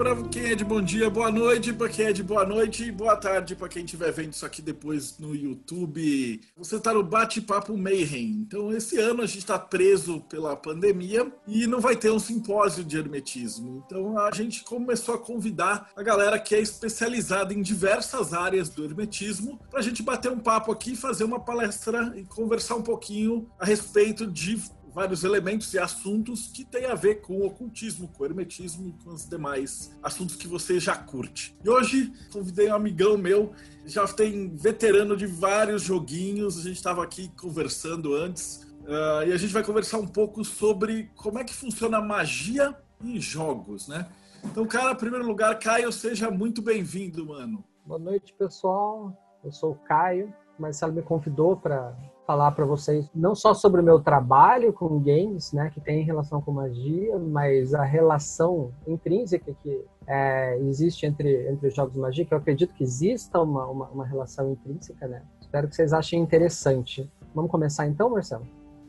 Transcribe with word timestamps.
para 0.00 0.16
quem 0.30 0.46
é 0.46 0.54
de 0.54 0.64
bom 0.64 0.80
dia, 0.80 1.10
boa 1.10 1.30
noite 1.30 1.74
para 1.74 1.86
quem 1.86 2.06
é 2.06 2.12
de 2.14 2.22
boa 2.22 2.46
noite 2.46 2.84
e 2.84 2.90
boa 2.90 3.14
tarde 3.16 3.54
para 3.54 3.68
quem 3.68 3.84
estiver 3.84 4.10
vendo 4.10 4.32
isso 4.32 4.46
aqui 4.46 4.62
depois 4.62 5.18
no 5.18 5.34
YouTube. 5.34 6.40
Você 6.56 6.76
está 6.76 6.94
no 6.94 7.02
Bate-Papo 7.02 7.76
Mayhem. 7.76 8.30
Então, 8.40 8.72
esse 8.72 8.98
ano 8.98 9.20
a 9.20 9.26
gente 9.26 9.40
está 9.40 9.58
preso 9.58 10.22
pela 10.22 10.56
pandemia 10.56 11.30
e 11.46 11.66
não 11.66 11.80
vai 11.80 11.96
ter 11.96 12.10
um 12.10 12.18
simpósio 12.18 12.82
de 12.82 12.96
hermetismo. 12.96 13.84
Então, 13.84 14.18
a 14.18 14.30
gente 14.30 14.64
começou 14.64 15.16
a 15.16 15.18
convidar 15.18 15.90
a 15.94 16.02
galera 16.02 16.38
que 16.38 16.54
é 16.54 16.60
especializada 16.60 17.52
em 17.52 17.60
diversas 17.60 18.32
áreas 18.32 18.70
do 18.70 18.82
hermetismo 18.82 19.60
para 19.68 19.80
a 19.80 19.82
gente 19.82 20.02
bater 20.02 20.32
um 20.32 20.38
papo 20.38 20.72
aqui, 20.72 20.96
fazer 20.96 21.24
uma 21.24 21.40
palestra 21.40 22.14
e 22.16 22.24
conversar 22.24 22.76
um 22.76 22.82
pouquinho 22.82 23.50
a 23.58 23.66
respeito 23.66 24.26
de 24.26 24.58
vários 24.92 25.24
elementos 25.24 25.72
e 25.74 25.78
assuntos 25.78 26.48
que 26.48 26.64
têm 26.64 26.86
a 26.86 26.94
ver 26.94 27.20
com 27.20 27.38
o 27.38 27.46
ocultismo, 27.46 28.08
com 28.08 28.22
o 28.22 28.26
hermetismo 28.26 28.88
e 28.88 29.04
com 29.04 29.10
os 29.10 29.28
demais 29.28 29.96
assuntos 30.02 30.36
que 30.36 30.48
você 30.48 30.78
já 30.78 30.96
curte. 30.96 31.56
E 31.64 31.68
hoje 31.68 32.12
convidei 32.32 32.70
um 32.70 32.74
amigão 32.74 33.16
meu, 33.16 33.52
já 33.86 34.06
tem 34.06 34.54
veterano 34.56 35.16
de 35.16 35.26
vários 35.26 35.82
joguinhos, 35.82 36.58
a 36.58 36.62
gente 36.62 36.76
estava 36.76 37.02
aqui 37.02 37.30
conversando 37.40 38.14
antes, 38.14 38.66
uh, 38.82 39.26
e 39.26 39.32
a 39.32 39.36
gente 39.36 39.52
vai 39.52 39.64
conversar 39.64 39.98
um 39.98 40.06
pouco 40.06 40.44
sobre 40.44 41.10
como 41.14 41.38
é 41.38 41.44
que 41.44 41.54
funciona 41.54 41.98
a 41.98 42.02
magia 42.02 42.76
em 43.02 43.20
jogos, 43.20 43.88
né? 43.88 44.06
Então, 44.44 44.66
cara, 44.66 44.92
em 44.92 44.96
primeiro 44.96 45.26
lugar, 45.26 45.58
Caio, 45.58 45.92
seja 45.92 46.30
muito 46.30 46.62
bem-vindo, 46.62 47.26
mano. 47.26 47.62
Boa 47.84 47.98
noite, 47.98 48.32
pessoal. 48.34 49.16
Eu 49.44 49.52
sou 49.52 49.72
o 49.72 49.74
Caio. 49.74 50.32
O 50.58 50.62
Marcelo 50.62 50.92
me 50.92 51.02
convidou 51.02 51.56
para 51.56 51.94
falar 52.30 52.52
para 52.52 52.64
vocês 52.64 53.10
não 53.12 53.34
só 53.34 53.52
sobre 53.52 53.80
o 53.80 53.84
meu 53.84 53.98
trabalho 53.98 54.72
com 54.72 55.00
games, 55.00 55.52
né, 55.52 55.68
que 55.74 55.80
tem 55.80 56.04
relação 56.04 56.40
com 56.40 56.52
magia, 56.52 57.18
mas 57.18 57.74
a 57.74 57.82
relação 57.82 58.72
intrínseca 58.86 59.52
que 59.52 59.84
é, 60.06 60.56
existe 60.60 61.06
entre, 61.06 61.48
entre 61.50 61.70
jogos 61.70 61.94
de 61.94 61.98
magia, 61.98 62.24
que 62.24 62.32
eu 62.32 62.38
acredito 62.38 62.72
que 62.72 62.84
exista 62.84 63.40
uma, 63.40 63.66
uma, 63.66 63.88
uma 63.88 64.06
relação 64.06 64.52
intrínseca, 64.52 65.08
né? 65.08 65.24
Espero 65.40 65.66
que 65.66 65.74
vocês 65.74 65.92
achem 65.92 66.22
interessante. 66.22 67.10
Vamos 67.34 67.50
começar 67.50 67.88
então, 67.88 68.10
Marcelo? 68.10 68.46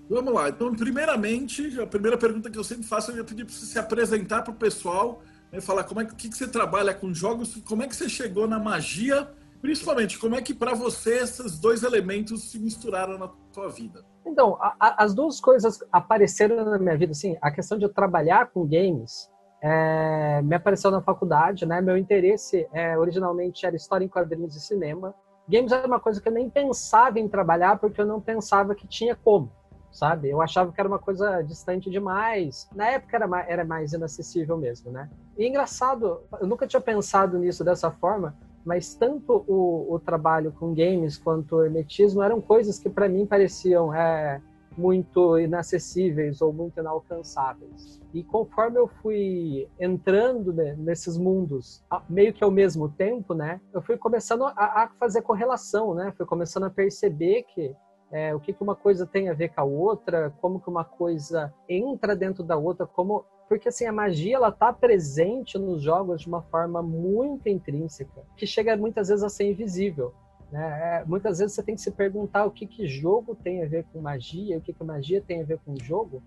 Vamos 0.08 0.34
lá. 0.36 0.50
Então, 0.50 0.76
primeiramente, 0.76 1.82
a 1.82 1.88
primeira 1.88 2.20
pergunta 2.20 2.48
que 2.48 2.60
eu 2.60 2.64
sempre 2.64 2.84
faço, 2.84 3.10
eu 3.10 3.18
ia 3.18 3.24
pedir 3.24 3.46
para 3.46 3.56
você 3.56 3.66
se 3.66 3.80
apresentar 3.80 4.44
para 4.44 4.52
o 4.52 4.56
pessoal, 4.56 5.20
né, 5.52 5.60
falar 5.60 5.84
como 5.84 6.00
é 6.00 6.06
que, 6.06 6.30
que 6.30 6.38
você 6.38 6.48
trabalha 6.48 6.94
com 6.94 7.12
jogos, 7.12 7.56
como 7.66 7.82
é 7.82 7.88
que 7.88 7.96
você 7.96 8.08
chegou 8.08 8.48
na 8.48 8.60
magia 8.60 9.28
Principalmente, 9.62 10.18
como 10.18 10.36
é 10.36 10.42
que 10.42 10.54
para 10.54 10.74
você 10.74 11.20
esses 11.20 11.60
dois 11.60 11.84
elementos 11.84 12.50
se 12.50 12.60
misturaram 12.60 13.18
na 13.18 13.28
tua 13.54 13.70
vida? 13.70 14.04
Então, 14.26 14.58
a, 14.60 14.76
a, 14.80 15.04
as 15.04 15.14
duas 15.14 15.40
coisas 15.40 15.80
apareceram 15.92 16.66
na 16.66 16.80
minha 16.80 16.98
vida, 16.98 17.12
assim, 17.12 17.38
a 17.42 17.52
questão 17.52 17.78
de 17.78 17.86
eu 17.86 17.94
trabalhar 17.94 18.48
com 18.48 18.66
games 18.66 19.30
é, 19.62 20.42
me 20.42 20.56
apareceu 20.56 20.90
na 20.90 21.02
faculdade, 21.02 21.66
né? 21.66 21.80
Meu 21.82 21.96
interesse 21.96 22.68
é, 22.74 22.98
originalmente 22.98 23.66
era 23.66 23.76
história 23.76 24.04
em 24.04 24.08
quadrinhos 24.08 24.56
e 24.56 24.60
cinema. 24.60 25.14
Games 25.48 25.72
era 25.72 25.86
uma 25.86 26.00
coisa 26.00 26.20
que 26.20 26.28
eu 26.28 26.34
nem 26.34 26.50
pensava 26.50 27.20
em 27.20 27.28
trabalhar 27.28 27.78
porque 27.78 28.02
eu 28.02 28.06
não 28.06 28.20
pensava 28.20 28.74
que 28.74 28.88
tinha 28.88 29.16
como, 29.16 29.52
sabe? 29.92 30.30
Eu 30.30 30.42
achava 30.42 30.72
que 30.72 30.80
era 30.80 30.88
uma 30.88 30.98
coisa 30.98 31.44
distante 31.44 31.92
demais. 31.92 32.68
Na 32.74 32.88
época 32.88 33.16
era 33.16 33.28
mais, 33.28 33.50
era 33.50 33.64
mais 33.64 33.94
inacessível 33.94 34.58
mesmo, 34.58 34.92
né? 34.92 35.10
E 35.38 35.48
engraçado, 35.48 36.22
eu 36.40 36.48
nunca 36.48 36.66
tinha 36.66 36.82
pensado 36.82 37.38
nisso 37.38 37.64
dessa 37.64 37.92
forma, 37.92 38.36
mas 38.66 38.94
tanto 38.94 39.44
o, 39.48 39.94
o 39.94 40.00
trabalho 40.00 40.52
com 40.52 40.74
games 40.74 41.18
quanto 41.18 41.56
o 41.56 41.64
hermetismo 41.64 42.22
eram 42.22 42.40
coisas 42.40 42.80
que 42.80 42.90
para 42.90 43.10
mim 43.10 43.26
pareciam 43.26 43.94
é, 43.94 44.42
muito 44.78 45.38
inacessíveis 45.38 46.42
ou 46.42 46.54
muito 46.54 46.80
inalcançáveis. 46.80 48.00
E 48.14 48.24
conforme 48.24 48.78
eu 48.78 48.88
fui 48.88 49.68
entrando 49.80 50.54
né, 50.54 50.76
nesses 50.78 51.18
mundos, 51.18 51.84
meio 52.10 52.34
que 52.34 52.44
ao 52.44 52.52
mesmo 52.52 52.90
tempo, 52.90 53.34
né, 53.34 53.60
eu 53.74 53.82
fui 53.82 53.98
começando 53.98 54.46
a, 54.46 54.54
a 54.56 54.90
fazer 55.00 55.22
correlação, 55.22 55.94
né, 55.94 56.14
fui 56.16 56.26
começando 56.26 56.66
a 56.66 56.70
perceber 56.70 57.44
que 57.44 57.76
é, 58.12 58.36
o 58.36 58.40
que, 58.40 58.52
que 58.52 58.62
uma 58.62 58.76
coisa 58.76 59.06
tem 59.06 59.30
a 59.30 59.34
ver 59.34 59.50
com 59.50 59.62
a 59.62 59.64
outra, 59.64 60.34
como 60.42 60.60
que 60.60 60.70
uma 60.70 60.84
coisa 60.84 61.54
entra 61.68 62.14
dentro 62.14 62.44
da 62.44 62.58
outra, 62.58 62.86
como 62.86 63.24
porque 63.52 63.68
assim 63.68 63.86
a 63.86 63.92
magia 63.92 64.38
ela 64.38 64.50
tá 64.50 64.72
presente 64.72 65.60
nos 65.60 65.82
jogos 65.82 66.22
de 66.22 66.28
uma 66.30 66.42
forma 66.42 66.82
muito 66.82 67.50
intrínseca, 67.50 68.24
que 68.38 68.48
chega 68.48 68.78
muitas 68.78 69.10
vezes 69.10 69.26
a 69.26 69.28
ser 69.28 69.52
invisível. 69.52 70.14
Né? 70.50 71.02
É, 71.02 71.06
muitas 71.06 71.40
vezes 71.40 71.54
você 71.54 71.62
tem 71.62 71.76
que 71.76 71.82
se 71.82 71.92
perguntar 71.92 72.46
o 72.46 72.52
que 72.52 72.66
que 72.66 72.88
jogo 72.88 73.36
tem 73.36 73.62
a 73.62 73.68
ver 73.68 73.84
com 73.92 74.00
magia, 74.00 74.58
o 74.58 74.62
que 74.62 74.72
que 74.72 74.82
magia 74.86 75.22
tem 75.22 75.42
a 75.42 75.44
ver 75.44 75.60
com 75.66 75.76
jogo, 75.76 76.24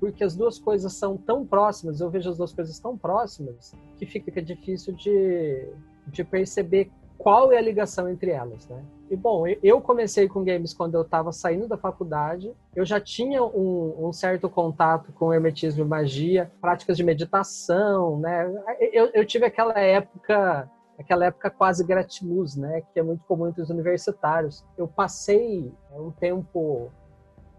porque 0.00 0.24
as 0.24 0.34
duas 0.34 0.58
coisas 0.58 0.94
são 0.94 1.18
tão 1.18 1.46
próximas, 1.46 2.00
eu 2.00 2.08
vejo 2.08 2.30
as 2.30 2.38
duas 2.38 2.54
coisas 2.54 2.78
tão 2.78 2.96
próximas, 2.96 3.74
que 3.98 4.06
fica 4.06 4.40
difícil 4.40 4.94
de, 4.94 5.68
de 6.06 6.24
perceber 6.24 6.90
qual 7.24 7.50
é 7.50 7.56
a 7.56 7.62
ligação 7.62 8.06
entre 8.06 8.32
elas, 8.32 8.68
né? 8.68 8.84
E 9.10 9.16
bom, 9.16 9.46
eu 9.62 9.80
comecei 9.80 10.28
com 10.28 10.44
games 10.44 10.74
quando 10.74 10.94
eu 10.94 11.00
estava 11.00 11.32
saindo 11.32 11.66
da 11.66 11.78
faculdade. 11.78 12.52
Eu 12.76 12.84
já 12.84 13.00
tinha 13.00 13.42
um, 13.42 14.08
um, 14.08 14.12
certo 14.12 14.46
contato 14.46 15.10
com 15.12 15.32
hermetismo 15.32 15.82
e 15.82 15.88
magia, 15.88 16.52
práticas 16.60 16.98
de 16.98 17.02
meditação, 17.02 18.20
né? 18.20 18.44
Eu, 18.92 19.10
eu 19.14 19.24
tive 19.24 19.46
aquela 19.46 19.72
época, 19.80 20.70
aquela 20.98 21.24
época 21.24 21.48
quase 21.48 21.82
gratiluz, 21.82 22.56
né? 22.56 22.82
Que 22.92 23.00
é 23.00 23.02
muito 23.02 23.24
comum 23.24 23.48
entre 23.48 23.62
os 23.62 23.70
universitários. 23.70 24.62
Eu 24.76 24.86
passei 24.86 25.72
um 25.96 26.10
tempo 26.10 26.92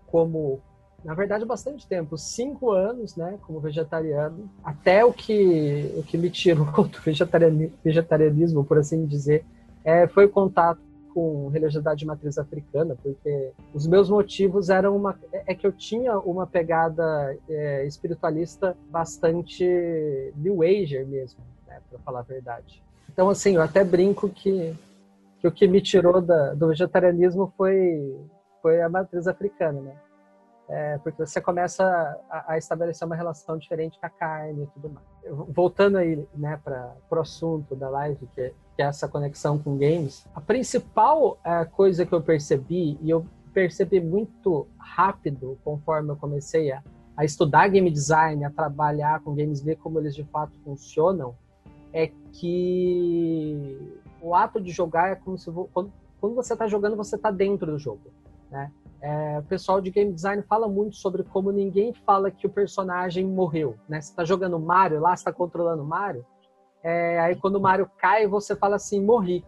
como 0.05 0.61
na 1.03 1.13
verdade, 1.13 1.45
bastante 1.45 1.87
tempo, 1.87 2.17
cinco 2.17 2.71
anos, 2.71 3.15
né, 3.15 3.37
como 3.43 3.59
vegetariano, 3.59 4.49
até 4.63 5.05
o 5.05 5.13
que, 5.13 5.93
o 5.95 6.01
que 6.01 6.17
me 6.17 6.31
tirou 6.31 6.65
do 6.89 6.99
vegetarianismo, 7.83 8.65
por 8.65 8.79
assim 8.79 9.05
dizer, 9.05 9.45
é, 9.85 10.07
foi 10.07 10.25
o 10.25 10.29
contato 10.29 10.81
com 11.13 11.47
religiosidade 11.47 11.99
de 11.99 12.05
matriz 12.05 12.37
africana, 12.37 12.97
porque 13.01 13.51
os 13.73 13.87
meus 13.87 14.09
motivos 14.09 14.69
eram 14.69 14.97
uma 14.97 15.17
é, 15.31 15.53
é 15.53 15.55
que 15.55 15.65
eu 15.65 15.71
tinha 15.71 16.19
uma 16.19 16.45
pegada 16.45 17.37
é, 17.47 17.85
espiritualista 17.85 18.75
bastante 18.89 19.63
new 20.35 20.61
ager 20.61 21.07
mesmo, 21.07 21.39
né, 21.65 21.79
para 21.89 21.99
falar 21.99 22.19
a 22.19 22.23
verdade. 22.23 22.83
Então 23.09 23.29
assim, 23.29 23.55
eu 23.55 23.61
até 23.61 23.81
brinco 23.81 24.27
que, 24.27 24.75
que 25.39 25.47
o 25.47 25.51
que 25.51 25.67
me 25.67 25.79
tirou 25.79 26.19
da, 26.19 26.53
do 26.53 26.67
vegetarianismo 26.67 27.53
foi 27.55 28.19
foi 28.61 28.81
a 28.81 28.89
matriz 28.89 29.27
africana, 29.27 29.79
né? 29.79 29.95
É, 30.67 30.97
porque 30.97 31.23
você 31.23 31.39
começa 31.39 31.85
a, 32.27 32.53
a, 32.53 32.57
estabelecer 32.57 33.05
uma 33.05 33.15
relação 33.15 33.55
diferente 33.55 33.99
com 33.99 34.05
a 34.07 34.09
carne 34.09 34.63
e 34.63 34.67
tudo 34.67 34.89
mais. 34.89 35.05
Voltando 35.49 35.97
aí 35.97 36.27
né, 36.33 36.59
para 36.63 36.95
o 37.11 37.19
assunto 37.19 37.75
da 37.75 37.87
live, 37.87 38.27
que, 38.33 38.51
que, 38.75 38.81
é 38.81 38.85
essa 38.85 39.07
conexão 39.07 39.57
com 39.57 39.77
games, 39.77 40.25
a 40.35 40.41
principal 40.41 41.39
é, 41.43 41.65
coisa 41.65 42.05
que 42.05 42.13
eu 42.13 42.21
percebi, 42.21 42.97
e 43.01 43.09
eu 43.09 43.25
percebi 43.53 44.01
muito 44.01 44.67
rápido 44.77 45.57
conforme 45.63 46.11
eu 46.11 46.15
comecei 46.15 46.71
a, 46.71 46.83
a 47.15 47.23
estudar 47.23 47.69
game 47.69 47.89
design, 47.89 48.43
a 48.43 48.49
trabalhar 48.49 49.21
com 49.21 49.33
games, 49.33 49.61
ver 49.61 49.77
como 49.77 49.99
eles 49.99 50.13
de 50.13 50.23
fato 50.25 50.53
funcionam, 50.63 51.33
é 51.93 52.11
que 52.33 53.95
o 54.21 54.35
ato 54.35 54.59
de 54.59 54.71
jogar 54.71 55.11
é 55.11 55.15
como 55.15 55.37
se 55.37 55.49
quando, 55.71 56.35
você 56.35 56.53
está 56.53 56.67
jogando, 56.67 56.97
você 56.97 57.15
está 57.15 57.31
dentro 57.31 57.71
do 57.71 57.79
jogo. 57.79 58.11
Né? 58.51 58.71
É, 59.01 59.39
o 59.39 59.43
pessoal 59.43 59.79
de 59.79 59.91
game 59.91 60.11
design 60.11 60.41
fala 60.41 60.67
muito 60.67 60.95
sobre 60.95 61.23
como 61.23 61.51
ninguém 61.51 61.93
fala 61.93 62.31
que 62.31 62.47
o 62.47 62.49
personagem 62.49 63.25
morreu, 63.25 63.75
né? 63.87 64.01
Você 64.01 64.09
está 64.09 64.25
jogando 64.25 64.59
Mario 64.59 64.99
lá, 64.99 65.13
está 65.13 65.31
controlando 65.31 65.83
Mario, 65.83 66.25
é, 66.85 67.19
aí 67.19 67.35
quando 67.35 67.55
o 67.55 67.61
Mario 67.61 67.89
cai, 67.97 68.27
você 68.27 68.55
fala 68.55 68.75
assim, 68.75 69.01
morri. 69.01 69.43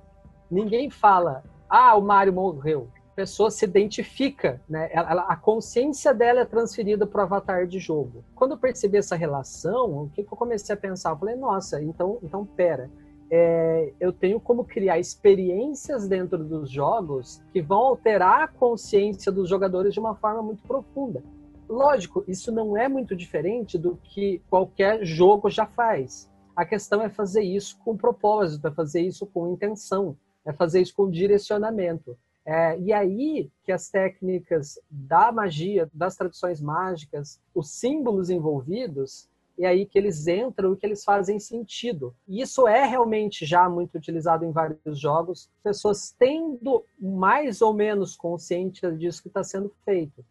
Ninguém 0.50 0.90
fala, 0.90 1.44
ah, 1.70 1.96
o 1.96 2.02
Mario 2.02 2.34
morreu. 2.34 2.88
A 3.12 3.16
pessoa 3.16 3.52
se 3.52 3.66
identifica, 3.66 4.62
né? 4.68 4.90
Ela, 4.92 5.22
a 5.24 5.36
consciência 5.36 6.14
dela 6.14 6.42
é 6.42 6.46
transferida 6.46 7.06
para 7.06 7.22
o 7.22 7.24
avatar 7.24 7.68
de 7.68 7.80
jogo. 7.80 8.24
Quando 8.36 8.52
eu 8.52 8.58
percebi 8.58 8.98
essa 8.98 9.16
relação, 9.16 10.04
o 10.04 10.10
que, 10.10 10.24
que 10.24 10.34
eu 10.34 10.38
comecei 10.38 10.74
a 10.74 10.78
pensar? 10.78 11.12
Eu 11.12 11.18
falei, 11.18 11.36
nossa, 11.36 11.82
então, 11.82 12.20
então 12.24 12.46
pera 12.46 12.90
é, 13.30 13.92
eu 14.00 14.14
tenho 14.14 14.40
como 14.40 14.64
criar 14.64 15.00
experiências 15.00 16.08
dentro 16.08 16.44
dos 16.44 16.70
jogos 16.70 17.42
que 17.52 17.62
vão 17.62 17.80
alterar 17.80 18.44
a 18.44 18.48
consciência 18.48 19.32
dos 19.32 19.50
jogadores 19.50 19.94
de 19.94 20.00
uma 20.00 20.16
forma 20.16 20.42
muito 20.42 20.64
profunda. 20.64 21.22
Lógico, 21.68 22.24
isso 22.28 22.52
não 22.52 22.78
é 22.78 22.88
muito 22.88 23.16
diferente 23.16 23.78
do 23.78 23.98
que 24.02 24.42
qualquer 24.50 25.04
jogo 25.04 25.50
já 25.50 25.66
faz. 25.66 26.30
A 26.58 26.66
questão 26.66 27.04
é 27.04 27.08
fazer 27.08 27.44
isso 27.44 27.78
com 27.86 27.96
propósito, 27.96 28.68
é 28.68 28.72
fazer 28.72 29.02
isso 29.02 29.28
com 29.28 29.54
intenção, 29.54 30.18
é 30.44 30.52
fazer 30.52 30.82
isso 30.82 30.96
com 30.96 31.08
direcionamento. 31.08 32.18
É, 32.44 32.80
e 32.80 32.92
aí 32.92 33.52
que 33.64 33.72
as 33.72 33.92
técnicas 33.92 34.80
da 34.90 35.32
magia, 35.32 35.88
das 35.94 36.16
tradições 36.16 36.60
mágicas, 36.60 37.40
os 37.54 37.70
símbolos 37.70 38.32
envolvidos, 38.32 39.30
e 39.56 39.68
aí 39.68 39.86
que 39.86 40.00
eles 40.00 40.26
entram 40.26 40.74
e 40.74 40.78
que 40.78 40.84
eles 40.84 41.04
fazem 41.04 41.40
sentido. 41.40 42.16
E 42.28 42.42
isso 42.42 42.68
é 42.68 42.88
realmente 42.88 43.46
já 43.46 43.70
muito 43.70 43.96
utilizado 43.96 44.44
em 44.44 44.52
vários 44.52 45.00
jogos, 45.00 45.52
pessoas 45.64 46.16
tendo 46.18 46.84
mais 47.00 47.62
ou 47.62 47.72
menos 47.72 48.16
consciência 48.16 48.92
disso 48.92 49.22
que 49.22 49.28
está 49.28 49.44
sendo 49.44 49.72
feito. 49.86 50.26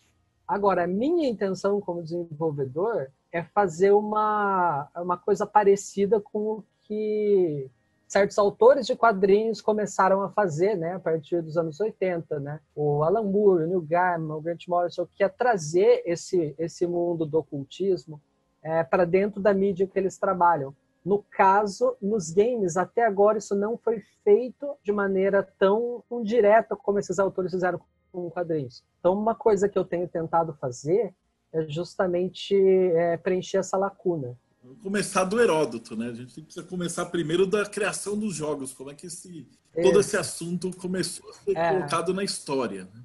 Agora, 0.48 0.82
a 0.82 0.88
minha 0.88 1.28
intenção 1.28 1.80
como 1.80 2.02
desenvolvedor 2.02 3.12
é 3.32 3.42
fazer 3.42 3.92
uma, 3.92 4.88
uma 4.96 5.16
coisa 5.16 5.46
parecida 5.46 6.20
com 6.20 6.58
o 6.58 6.64
que 6.82 7.70
certos 8.06 8.38
autores 8.38 8.86
de 8.86 8.94
quadrinhos 8.94 9.60
começaram 9.60 10.22
a 10.22 10.30
fazer, 10.30 10.76
né, 10.76 10.94
a 10.94 11.00
partir 11.00 11.42
dos 11.42 11.56
anos 11.56 11.80
80, 11.80 12.38
né? 12.38 12.60
O 12.74 13.02
Alan 13.02 13.24
Moore, 13.24 13.64
o 13.64 13.66
Neil 13.66 13.80
Gaiman, 13.80 14.36
o 14.36 14.40
Grant 14.40 14.68
Morrison, 14.68 15.08
que 15.14 15.24
é 15.24 15.28
trazer 15.28 16.02
esse 16.06 16.54
esse 16.56 16.86
mundo 16.86 17.26
do 17.26 17.38
ocultismo 17.38 18.20
é, 18.62 18.82
para 18.84 19.04
dentro 19.04 19.40
da 19.40 19.52
mídia 19.52 19.86
que 19.86 19.98
eles 19.98 20.18
trabalham. 20.18 20.74
No 21.04 21.22
caso, 21.30 21.96
nos 22.02 22.32
games, 22.32 22.76
até 22.76 23.06
agora 23.06 23.38
isso 23.38 23.54
não 23.54 23.76
foi 23.76 24.02
feito 24.24 24.76
de 24.82 24.90
maneira 24.90 25.40
tão, 25.56 26.02
direta 26.24 26.74
como 26.74 26.98
esses 26.98 27.20
autores 27.20 27.52
fizeram 27.52 27.80
com 28.10 28.28
quadrinhos. 28.28 28.82
Então, 28.98 29.12
uma 29.12 29.34
coisa 29.34 29.68
que 29.68 29.78
eu 29.78 29.84
tenho 29.84 30.08
tentado 30.08 30.52
fazer 30.54 31.14
é 31.56 31.68
justamente 31.68 32.54
é, 32.54 33.16
preencher 33.16 33.58
essa 33.58 33.76
lacuna. 33.76 34.36
Vamos 34.62 34.82
começar 34.82 35.24
do 35.24 35.40
Heródoto, 35.40 35.96
né? 35.96 36.08
A 36.08 36.14
gente 36.14 36.42
precisa 36.42 36.66
começar 36.66 37.06
primeiro 37.06 37.46
da 37.46 37.64
criação 37.64 38.18
dos 38.18 38.34
jogos. 38.34 38.72
Como 38.72 38.90
é 38.90 38.94
que 38.94 39.06
esse, 39.06 39.46
todo 39.80 40.00
esse 40.00 40.16
assunto 40.16 40.70
começou 40.76 41.30
a 41.30 41.32
ser 41.32 41.56
é. 41.56 41.72
colocado 41.72 42.12
na 42.12 42.24
história? 42.24 42.84
Né? 42.84 43.02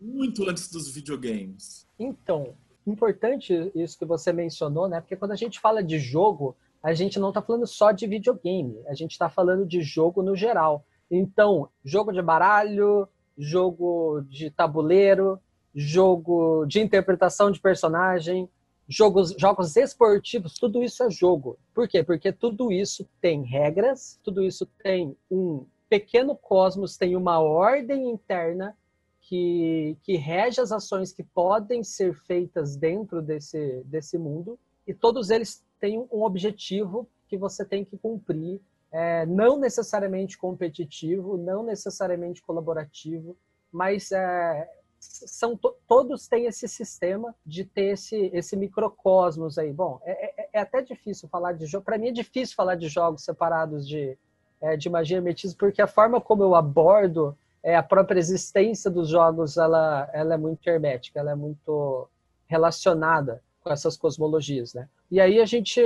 Muito 0.00 0.48
antes 0.48 0.70
dos 0.70 0.88
videogames. 0.88 1.86
Então, 1.98 2.54
importante 2.86 3.72
isso 3.74 3.98
que 3.98 4.04
você 4.04 4.32
mencionou, 4.32 4.88
né? 4.88 5.00
Porque 5.00 5.16
quando 5.16 5.32
a 5.32 5.36
gente 5.36 5.58
fala 5.58 5.82
de 5.82 5.98
jogo, 5.98 6.56
a 6.82 6.94
gente 6.94 7.18
não 7.18 7.30
está 7.30 7.42
falando 7.42 7.66
só 7.66 7.90
de 7.90 8.06
videogame, 8.06 8.80
a 8.86 8.94
gente 8.94 9.12
está 9.12 9.28
falando 9.28 9.66
de 9.66 9.82
jogo 9.82 10.22
no 10.22 10.36
geral. 10.36 10.84
Então, 11.10 11.68
jogo 11.84 12.12
de 12.12 12.22
baralho, 12.22 13.08
jogo 13.36 14.22
de 14.28 14.50
tabuleiro, 14.50 15.40
jogo 15.76 16.64
de 16.64 16.80
interpretação 16.80 17.50
de 17.50 17.60
personagem, 17.60 18.48
jogos, 18.88 19.34
jogos 19.38 19.76
esportivos, 19.76 20.54
tudo 20.54 20.82
isso 20.82 21.02
é 21.04 21.10
jogo. 21.10 21.58
Por 21.74 21.86
quê? 21.86 22.02
Porque 22.02 22.32
tudo 22.32 22.72
isso 22.72 23.06
tem 23.20 23.42
regras, 23.42 24.18
tudo 24.22 24.42
isso 24.42 24.64
tem 24.82 25.14
um 25.30 25.66
pequeno 25.86 26.34
cosmos, 26.34 26.96
tem 26.96 27.14
uma 27.14 27.38
ordem 27.40 28.08
interna 28.08 28.74
que, 29.20 29.98
que 30.02 30.16
rege 30.16 30.60
as 30.60 30.72
ações 30.72 31.12
que 31.12 31.22
podem 31.22 31.84
ser 31.84 32.14
feitas 32.14 32.74
dentro 32.74 33.20
desse, 33.20 33.82
desse 33.84 34.16
mundo, 34.16 34.58
e 34.86 34.94
todos 34.94 35.30
eles 35.30 35.62
têm 35.78 35.98
um 35.98 36.22
objetivo 36.22 37.06
que 37.28 37.36
você 37.36 37.64
tem 37.64 37.84
que 37.84 37.98
cumprir, 37.98 38.60
é, 38.90 39.26
não 39.26 39.58
necessariamente 39.58 40.38
competitivo, 40.38 41.36
não 41.36 41.62
necessariamente 41.64 42.40
colaborativo, 42.40 43.36
mas 43.70 44.12
é, 44.12 44.68
são 44.98 45.58
todos 45.86 46.28
têm 46.28 46.46
esse 46.46 46.68
sistema 46.68 47.34
de 47.44 47.64
ter 47.64 47.92
esse, 47.92 48.30
esse 48.32 48.56
microcosmos 48.56 49.58
aí. 49.58 49.72
Bom, 49.72 50.00
é, 50.04 50.42
é, 50.42 50.48
é 50.54 50.60
até 50.60 50.82
difícil 50.82 51.28
falar 51.28 51.52
de 51.52 51.66
jogo. 51.66 51.84
Para 51.84 51.98
mim 51.98 52.08
é 52.08 52.12
difícil 52.12 52.56
falar 52.56 52.74
de 52.74 52.88
jogos 52.88 53.24
separados 53.24 53.86
de, 53.86 54.16
é, 54.60 54.76
de 54.76 54.88
magia 54.88 55.18
e 55.18 55.20
metismo, 55.20 55.58
porque 55.58 55.82
a 55.82 55.86
forma 55.86 56.20
como 56.20 56.42
eu 56.42 56.54
abordo 56.54 57.36
é, 57.62 57.76
a 57.76 57.82
própria 57.82 58.18
existência 58.18 58.90
dos 58.90 59.08
jogos 59.08 59.56
ela, 59.56 60.08
ela 60.12 60.34
é 60.34 60.36
muito 60.36 60.66
hermética, 60.68 61.18
ela 61.18 61.32
é 61.32 61.34
muito 61.34 62.08
relacionada 62.46 63.42
com 63.60 63.72
essas 63.72 63.96
cosmologias, 63.96 64.72
né? 64.72 64.88
E 65.10 65.20
aí 65.20 65.40
a 65.40 65.44
gente 65.44 65.82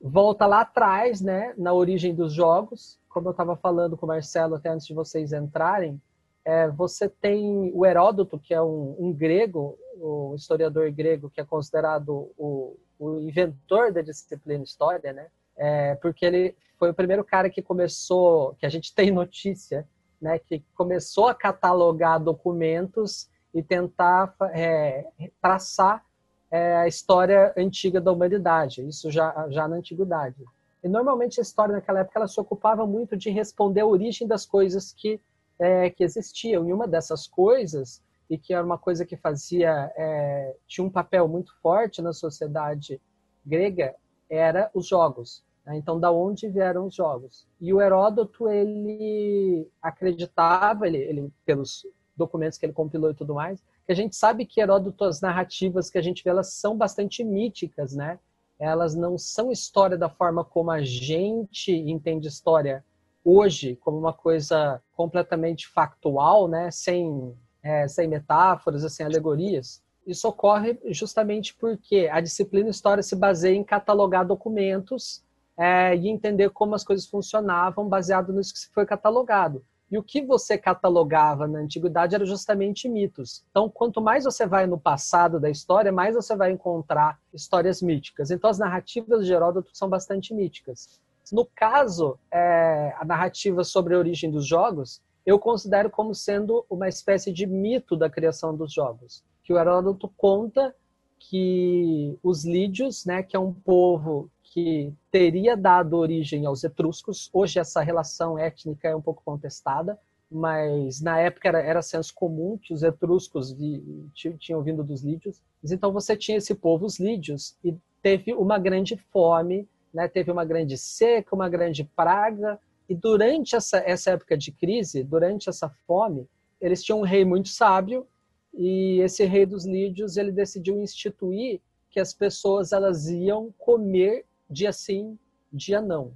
volta 0.00 0.46
lá 0.46 0.60
atrás, 0.60 1.20
né, 1.20 1.52
na 1.56 1.72
origem 1.72 2.14
dos 2.14 2.32
jogos, 2.32 2.98
como 3.08 3.28
eu 3.28 3.32
estava 3.32 3.56
falando 3.56 3.96
com 3.96 4.06
o 4.06 4.08
Marcelo 4.08 4.54
até 4.54 4.68
antes 4.68 4.86
de 4.86 4.94
vocês 4.94 5.32
entrarem, 5.32 6.00
é, 6.44 6.68
você 6.68 7.08
tem 7.08 7.70
o 7.74 7.86
Heródoto, 7.86 8.38
que 8.38 8.52
é 8.52 8.60
um, 8.60 8.96
um 8.98 9.12
grego, 9.12 9.78
um 9.96 10.34
historiador 10.34 10.90
grego 10.90 11.30
que 11.30 11.40
é 11.40 11.44
considerado 11.44 12.30
o, 12.36 12.76
o 12.98 13.18
inventor 13.20 13.92
da 13.92 14.02
disciplina 14.02 14.62
história, 14.62 15.12
né? 15.12 15.28
É, 15.56 15.94
porque 15.96 16.26
ele 16.26 16.56
foi 16.78 16.90
o 16.90 16.94
primeiro 16.94 17.24
cara 17.24 17.48
que 17.48 17.62
começou, 17.62 18.54
que 18.56 18.66
a 18.66 18.68
gente 18.68 18.94
tem 18.94 19.10
notícia, 19.10 19.86
né, 20.20 20.38
que 20.38 20.64
começou 20.74 21.28
a 21.28 21.34
catalogar 21.34 22.18
documentos 22.18 23.28
e 23.52 23.62
tentar 23.62 24.34
é, 24.52 25.06
traçar 25.40 26.04
é, 26.50 26.76
a 26.76 26.88
história 26.88 27.52
antiga 27.56 28.00
da 28.00 28.10
humanidade, 28.10 28.86
isso 28.86 29.10
já, 29.10 29.46
já 29.50 29.68
na 29.68 29.76
antiguidade. 29.76 30.36
E 30.82 30.88
normalmente 30.88 31.40
a 31.40 31.42
história 31.42 31.74
naquela 31.74 32.00
época 32.00 32.18
ela 32.18 32.28
se 32.28 32.40
ocupava 32.40 32.86
muito 32.86 33.16
de 33.16 33.30
responder 33.30 33.80
a 33.80 33.86
origem 33.86 34.26
das 34.26 34.44
coisas 34.44 34.92
que, 34.92 35.20
é, 35.58 35.90
que 35.90 36.04
existiam. 36.04 36.68
E 36.68 36.72
uma 36.72 36.86
dessas 36.86 37.26
coisas, 37.26 38.02
e 38.28 38.38
que 38.38 38.54
era 38.54 38.64
uma 38.64 38.78
coisa 38.78 39.04
que 39.04 39.16
fazia, 39.16 39.92
é, 39.96 40.56
tinha 40.66 40.86
um 40.86 40.90
papel 40.90 41.28
muito 41.28 41.52
forte 41.60 42.02
na 42.02 42.12
sociedade 42.12 43.00
grega, 43.44 43.94
era 44.28 44.70
os 44.74 44.86
jogos. 44.86 45.44
Né? 45.64 45.76
Então, 45.76 45.98
da 45.98 46.10
onde 46.10 46.48
vieram 46.48 46.86
os 46.86 46.94
jogos? 46.94 47.46
E 47.60 47.72
o 47.72 47.80
Heródoto, 47.80 48.48
ele 48.48 49.68
acreditava, 49.80 50.86
ele, 50.86 50.98
ele, 50.98 51.32
pelos 51.44 51.86
documentos 52.16 52.58
que 52.58 52.66
ele 52.66 52.72
compilou 52.72 53.10
e 53.10 53.14
tudo 53.14 53.34
mais, 53.34 53.62
que 53.86 53.92
a 53.92 53.94
gente 53.94 54.16
sabe 54.16 54.46
que 54.46 54.60
Heródoto, 54.60 55.04
as 55.04 55.20
narrativas 55.20 55.90
que 55.90 55.98
a 55.98 56.02
gente 56.02 56.22
vê, 56.22 56.30
elas 56.30 56.52
são 56.54 56.76
bastante 56.76 57.22
míticas, 57.22 57.94
né? 57.94 58.18
Elas 58.58 58.94
não 58.94 59.18
são 59.18 59.50
história 59.50 59.98
da 59.98 60.08
forma 60.08 60.44
como 60.44 60.70
a 60.70 60.82
gente 60.82 61.72
entende 61.72 62.28
história 62.28 62.84
hoje, 63.24 63.76
como 63.76 63.98
uma 63.98 64.12
coisa 64.12 64.80
completamente 64.94 65.66
factual, 65.66 66.46
né? 66.46 66.70
Sem, 66.70 67.34
é, 67.62 67.88
sem 67.88 68.06
metáforas, 68.06 68.92
sem 68.92 69.06
alegorias. 69.06 69.82
Isso 70.06 70.28
ocorre 70.28 70.78
justamente 70.86 71.54
porque 71.54 72.08
a 72.12 72.20
disciplina 72.20 72.68
história 72.68 73.02
se 73.02 73.16
baseia 73.16 73.56
em 73.56 73.64
catalogar 73.64 74.26
documentos 74.26 75.24
é, 75.56 75.96
e 75.96 76.08
entender 76.08 76.50
como 76.50 76.74
as 76.74 76.84
coisas 76.84 77.06
funcionavam 77.06 77.88
baseado 77.88 78.32
nisso 78.32 78.52
que 78.52 78.74
foi 78.74 78.84
catalogado. 78.84 79.64
E 79.90 79.98
o 79.98 80.02
que 80.02 80.22
você 80.22 80.58
catalogava 80.58 81.46
na 81.46 81.60
antiguidade 81.60 82.14
era 82.14 82.24
justamente 82.24 82.88
mitos. 82.88 83.44
Então, 83.50 83.70
quanto 83.70 84.00
mais 84.00 84.24
você 84.24 84.46
vai 84.46 84.66
no 84.66 84.78
passado 84.78 85.38
da 85.38 85.48
história, 85.48 85.92
mais 85.92 86.14
você 86.14 86.34
vai 86.34 86.50
encontrar 86.50 87.20
histórias 87.32 87.80
míticas. 87.80 88.30
Então, 88.30 88.50
as 88.50 88.58
narrativas 88.58 89.24
de 89.24 89.32
Heródoto 89.32 89.70
são 89.72 89.88
bastante 89.88 90.34
míticas. 90.34 91.00
No 91.32 91.46
caso, 91.46 92.18
é, 92.30 92.94
a 92.98 93.04
narrativa 93.04 93.64
sobre 93.64 93.94
a 93.94 93.98
origem 93.98 94.30
dos 94.30 94.46
jogos, 94.46 95.02
eu 95.24 95.38
considero 95.38 95.90
como 95.90 96.14
sendo 96.14 96.64
uma 96.68 96.88
espécie 96.88 97.32
de 97.32 97.46
mito 97.46 97.96
da 97.96 98.10
criação 98.10 98.54
dos 98.54 98.72
jogos. 98.72 99.24
Que 99.42 99.52
o 99.52 99.58
Heródoto 99.58 100.08
conta 100.16 100.74
que 101.18 102.18
os 102.22 102.44
lídios, 102.44 103.04
né, 103.06 103.22
que 103.22 103.36
é 103.36 103.38
um 103.38 103.52
povo 103.52 104.30
que 104.42 104.92
teria 105.10 105.56
dado 105.56 105.96
origem 105.96 106.46
aos 106.46 106.62
etruscos. 106.62 107.30
Hoje 107.32 107.58
essa 107.58 107.80
relação 107.80 108.38
étnica 108.38 108.88
é 108.88 108.94
um 108.94 109.00
pouco 109.00 109.22
contestada, 109.24 109.98
mas 110.30 111.00
na 111.00 111.18
época 111.18 111.48
era, 111.48 111.60
era 111.60 111.82
senso 111.82 112.12
comum 112.14 112.58
que 112.58 112.72
os 112.72 112.82
etruscos 112.82 113.52
vi, 113.52 114.08
tinham 114.38 114.62
vindo 114.62 114.84
dos 114.84 115.02
lídios. 115.02 115.42
Então 115.64 115.92
você 115.92 116.16
tinha 116.16 116.38
esse 116.38 116.54
povo, 116.54 116.84
os 116.84 117.00
lídios, 117.00 117.56
e 117.64 117.74
teve 118.02 118.34
uma 118.34 118.58
grande 118.58 118.96
fome, 119.10 119.66
né? 119.94 120.08
teve 120.08 120.30
uma 120.30 120.44
grande 120.44 120.76
seca, 120.76 121.34
uma 121.34 121.48
grande 121.48 121.84
praga, 121.84 122.58
e 122.88 122.94
durante 122.94 123.56
essa, 123.56 123.78
essa 123.78 124.10
época 124.10 124.36
de 124.36 124.52
crise, 124.52 125.02
durante 125.02 125.48
essa 125.48 125.70
fome, 125.86 126.28
eles 126.60 126.82
tinham 126.82 127.00
um 127.00 127.04
rei 127.04 127.24
muito 127.24 127.48
sábio, 127.48 128.06
e 128.52 129.00
esse 129.00 129.24
rei 129.24 129.46
dos 129.46 129.64
lídios 129.64 130.16
ele 130.16 130.30
decidiu 130.30 130.80
instituir 130.80 131.60
que 131.90 132.00
as 132.00 132.12
pessoas 132.12 132.72
elas 132.72 133.08
iam 133.08 133.52
comer 133.56 134.24
dia 134.50 134.72
sim, 134.72 135.18
dia 135.52 135.80
não. 135.80 136.12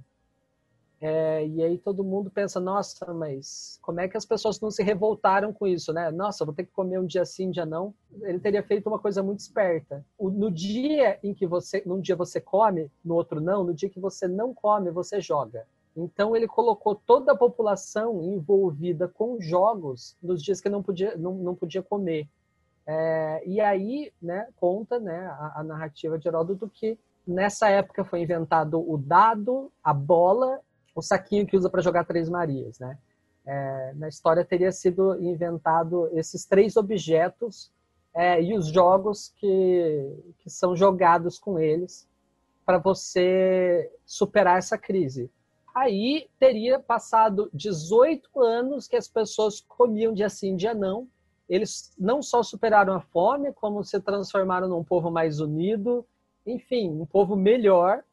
É, 1.01 1.47
e 1.47 1.63
aí 1.63 1.77
todo 1.77 2.03
mundo 2.03 2.29
pensa, 2.29 2.59
nossa, 2.59 3.13
mas 3.13 3.79
como 3.81 4.01
é 4.01 4.07
que 4.07 4.17
as 4.17 4.25
pessoas 4.25 4.59
não 4.59 4.69
se 4.69 4.83
revoltaram 4.83 5.53
com 5.53 5.65
isso, 5.65 5.93
né? 5.93 6.11
Nossa, 6.11 6.43
vou 6.43 6.53
ter 6.53 6.65
que 6.65 6.71
comer 6.71 6.99
um 6.99 7.05
dia 7.05 7.23
sim, 7.23 7.51
dia 7.51 7.65
não. 7.65 7.93
Ele 8.21 8.39
teria 8.39 8.61
feito 8.61 8.87
uma 8.87 8.99
coisa 8.99 9.23
muito 9.23 9.39
esperta. 9.39 10.05
O, 10.17 10.29
no 10.29 10.51
dia 10.51 11.17
em 11.23 11.33
que 11.33 11.47
você, 11.47 11.81
num 11.85 12.01
dia 12.01 12.17
você 12.17 12.41
come, 12.41 12.91
no 13.03 13.15
outro 13.15 13.39
não, 13.39 13.63
no 13.63 13.73
dia 13.73 13.89
que 13.89 13.99
você 13.99 14.27
não 14.27 14.53
come, 14.53 14.91
você 14.91 15.21
joga. 15.21 15.65
Então 15.95 16.35
ele 16.35 16.47
colocou 16.47 16.95
toda 16.95 17.31
a 17.31 17.37
população 17.37 18.21
envolvida 18.21 19.07
com 19.07 19.39
jogos 19.39 20.17
nos 20.21 20.43
dias 20.43 20.59
que 20.59 20.69
não 20.69 20.83
podia, 20.83 21.15
não, 21.15 21.33
não 21.35 21.55
podia 21.55 21.81
comer. 21.81 22.27
É, 22.85 23.41
e 23.45 23.61
aí, 23.61 24.11
né, 24.21 24.47
conta 24.57 24.99
né, 24.99 25.27
a, 25.27 25.61
a 25.61 25.63
narrativa 25.63 26.19
de 26.19 26.27
Heródoto 26.27 26.69
que 26.69 26.99
Nessa 27.29 27.69
época 27.69 28.03
foi 28.03 28.21
inventado 28.21 28.79
o 28.79 28.97
dado, 28.97 29.71
a 29.83 29.93
bola, 29.93 30.59
o 30.95 31.01
saquinho 31.01 31.45
que 31.45 31.57
usa 31.57 31.69
para 31.69 31.81
jogar 31.81 32.05
Três 32.05 32.29
Marias, 32.29 32.79
né? 32.79 32.97
É, 33.45 33.93
na 33.95 34.07
história 34.07 34.45
teria 34.45 34.71
sido 34.71 35.15
inventado 35.21 36.09
esses 36.13 36.45
três 36.45 36.77
objetos 36.77 37.71
é, 38.13 38.41
e 38.41 38.55
os 38.55 38.67
jogos 38.67 39.33
que, 39.37 40.33
que 40.39 40.49
são 40.49 40.75
jogados 40.75 41.39
com 41.39 41.57
eles 41.57 42.07
para 42.65 42.77
você 42.77 43.91
superar 44.05 44.59
essa 44.59 44.77
crise. 44.77 45.31
Aí 45.73 46.29
teria 46.37 46.79
passado 46.79 47.49
18 47.53 48.41
anos 48.41 48.87
que 48.87 48.95
as 48.95 49.07
pessoas 49.07 49.61
comiam 49.61 50.13
dia 50.13 50.29
sim, 50.29 50.55
dia 50.55 50.73
não. 50.73 51.07
Eles 51.47 51.95
não 51.97 52.21
só 52.21 52.43
superaram 52.43 52.93
a 52.93 53.01
fome, 53.01 53.51
como 53.53 53.83
se 53.83 53.99
transformaram 53.99 54.67
num 54.67 54.83
povo 54.83 55.09
mais 55.09 55.39
unido, 55.39 56.05
enfim, 56.45 56.91
um 56.91 57.05
povo 57.05 57.35
melhor, 57.35 58.03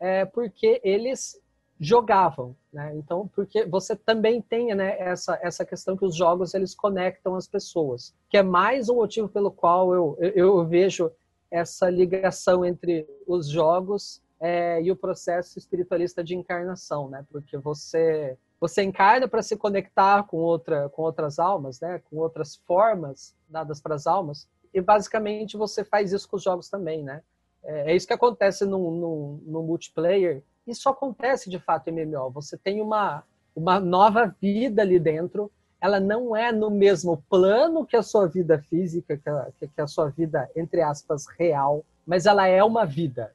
é, 0.00 0.24
porque 0.24 0.80
eles 0.82 1.38
jogavam, 1.80 2.56
né? 2.72 2.92
Então, 2.96 3.28
porque 3.34 3.64
você 3.64 3.94
também 3.94 4.42
tem 4.42 4.74
né, 4.74 4.96
essa, 4.98 5.38
essa 5.42 5.64
questão 5.64 5.96
que 5.96 6.04
os 6.04 6.16
jogos 6.16 6.54
eles 6.54 6.74
conectam 6.74 7.36
as 7.36 7.46
pessoas, 7.46 8.14
que 8.28 8.36
é 8.36 8.42
mais 8.42 8.88
um 8.88 8.96
motivo 8.96 9.28
pelo 9.28 9.50
qual 9.50 9.94
eu, 9.94 10.16
eu, 10.18 10.32
eu 10.34 10.66
vejo 10.66 11.10
essa 11.50 11.88
ligação 11.88 12.64
entre 12.64 13.06
os 13.26 13.48
jogos 13.48 14.20
é, 14.40 14.82
e 14.82 14.90
o 14.90 14.96
processo 14.96 15.58
espiritualista 15.58 16.22
de 16.22 16.34
encarnação, 16.34 17.08
né? 17.08 17.24
Porque 17.30 17.56
você 17.56 18.36
você 18.60 18.82
encarna 18.82 19.28
para 19.28 19.40
se 19.40 19.56
conectar 19.56 20.24
com 20.24 20.38
outra 20.38 20.88
com 20.88 21.02
outras 21.02 21.38
almas, 21.38 21.80
né? 21.80 22.02
Com 22.10 22.16
outras 22.16 22.56
formas 22.56 23.34
dadas 23.48 23.80
para 23.80 23.94
as 23.94 24.06
almas 24.06 24.48
e 24.74 24.80
basicamente 24.80 25.56
você 25.56 25.84
faz 25.84 26.12
isso 26.12 26.28
com 26.28 26.36
os 26.36 26.42
jogos 26.42 26.68
também, 26.68 27.02
né? 27.02 27.22
É, 27.62 27.92
é 27.92 27.96
isso 27.96 28.06
que 28.06 28.12
acontece 28.12 28.64
no, 28.64 28.90
no, 28.90 29.40
no 29.44 29.62
multiplayer 29.62 30.42
isso 30.68 30.88
acontece 30.88 31.50
de 31.50 31.58
fato 31.58 31.88
em 31.88 32.06
MMO. 32.06 32.30
Você 32.30 32.56
tem 32.56 32.80
uma, 32.80 33.24
uma 33.54 33.80
nova 33.80 34.34
vida 34.40 34.82
ali 34.82 34.98
dentro. 34.98 35.50
Ela 35.80 36.00
não 36.00 36.36
é 36.36 36.52
no 36.52 36.70
mesmo 36.70 37.22
plano 37.28 37.86
que 37.86 37.96
a 37.96 38.02
sua 38.02 38.26
vida 38.26 38.58
física, 38.58 39.16
que 39.16 39.28
a, 39.28 39.48
que 39.74 39.80
a 39.80 39.86
sua 39.86 40.08
vida, 40.08 40.48
entre 40.54 40.82
aspas, 40.82 41.26
real, 41.38 41.84
mas 42.06 42.26
ela 42.26 42.46
é 42.46 42.62
uma 42.62 42.84
vida. 42.84 43.32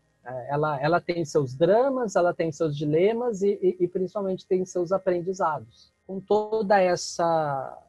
Ela, 0.48 0.82
ela 0.82 1.02
tem 1.02 1.26
seus 1.26 1.54
dramas, 1.54 2.16
ela 2.16 2.34
tem 2.34 2.52
seus 2.52 2.78
dilemas 2.78 3.42
e, 3.42 3.60
e, 3.62 3.84
e 3.84 3.88
principalmente 3.88 4.48
tem 4.48 4.64
seus 4.66 4.92
aprendizados. 4.92 5.92
Com 6.08 6.20
toda 6.20 6.80
essa 6.80 7.80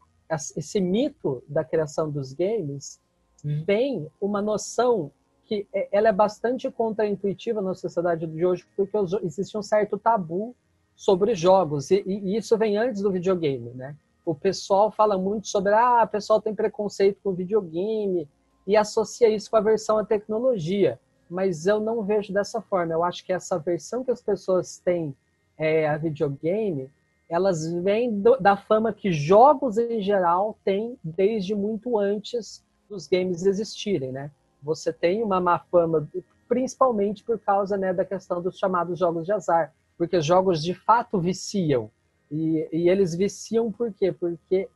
esse 0.57 0.81
mito 0.81 1.45
da 1.47 1.63
criação 1.63 2.11
dos 2.11 2.33
games, 2.33 2.99
vem 3.45 4.11
uma 4.21 4.41
noção 4.41 5.13
que 5.47 5.67
é, 5.73 5.89
ela 5.93 6.09
é 6.09 6.13
bastante 6.13 6.71
contraintuitiva 6.71 7.61
na 7.61 7.75
sociedade 7.75 8.27
de 8.27 8.47
hoje, 8.47 8.65
porque 8.77 8.97
existe 9.23 9.57
um 9.57 9.63
certo 9.63 9.99
tabu 9.99 10.55
sobre 10.97 11.35
jogos, 11.35 11.91
e, 11.91 12.03
e, 12.07 12.37
isso 12.37 12.57
vem 12.57 12.77
antes 12.77 13.03
do 13.03 13.11
videogame, 13.11 13.71
né? 13.71 13.97
O 14.25 14.35
pessoal 14.35 14.91
fala 14.91 15.19
muito 15.19 15.49
sobre, 15.49 15.73
ah, 15.75 16.03
o 16.05 16.09
pessoal 16.09 16.41
tem 16.41 16.55
preconceito 16.55 17.19
com 17.23 17.33
videogame, 17.33 18.29
e 18.67 18.77
associa 18.77 19.29
isso 19.29 19.51
com 19.51 19.57
a 19.57 19.61
versão 19.61 19.99
à 19.99 20.05
tecnologia, 20.05 20.99
mas 21.29 21.67
eu 21.67 21.81
não 21.81 22.03
vejo 22.03 22.33
dessa 22.33 22.61
forma. 22.61 22.93
Eu 22.93 23.05
acho 23.05 23.25
que 23.25 23.33
essa 23.33 23.59
versão 23.59 24.05
que 24.05 24.11
as 24.11 24.23
pessoas 24.23 24.79
têm 24.79 25.15
é, 25.59 25.89
a 25.89 25.97
videogame, 25.97 26.91
elas 27.29 27.71
vêm 27.83 28.21
do, 28.21 28.37
da 28.37 28.57
fama 28.57 28.93
que 28.93 29.13
jogos 29.13 29.79
em 29.79 30.01
geral 30.01 30.57
têm 30.65 30.99
desde 31.03 31.55
muito 31.55 31.99
antes 31.99 32.63
dos 32.89 33.07
games 33.07 33.45
existirem, 33.45 34.13
né? 34.13 34.31
Você 34.65 34.93
tem 34.93 35.23
uma 35.23 35.41
má 35.41 35.59
fama, 35.59 36.09
principalmente 36.49 37.23
por 37.23 37.39
causa 37.39 37.77
né, 37.77 37.93
da 37.93 38.05
questão 38.05 38.41
dos 38.41 38.59
chamados 38.59 38.99
jogos 38.99 39.27
de 39.27 39.33
azar, 39.33 39.73
porque 39.99 40.21
jogos 40.21 40.63
de 40.63 40.75
fato 40.75 41.21
viciam. 41.21 41.91
E, 42.31 42.69
e 42.73 42.89
eles 42.89 43.15
viciam 43.15 43.71
por 43.71 43.93
quê? 43.93 44.11
Porque 44.11 44.69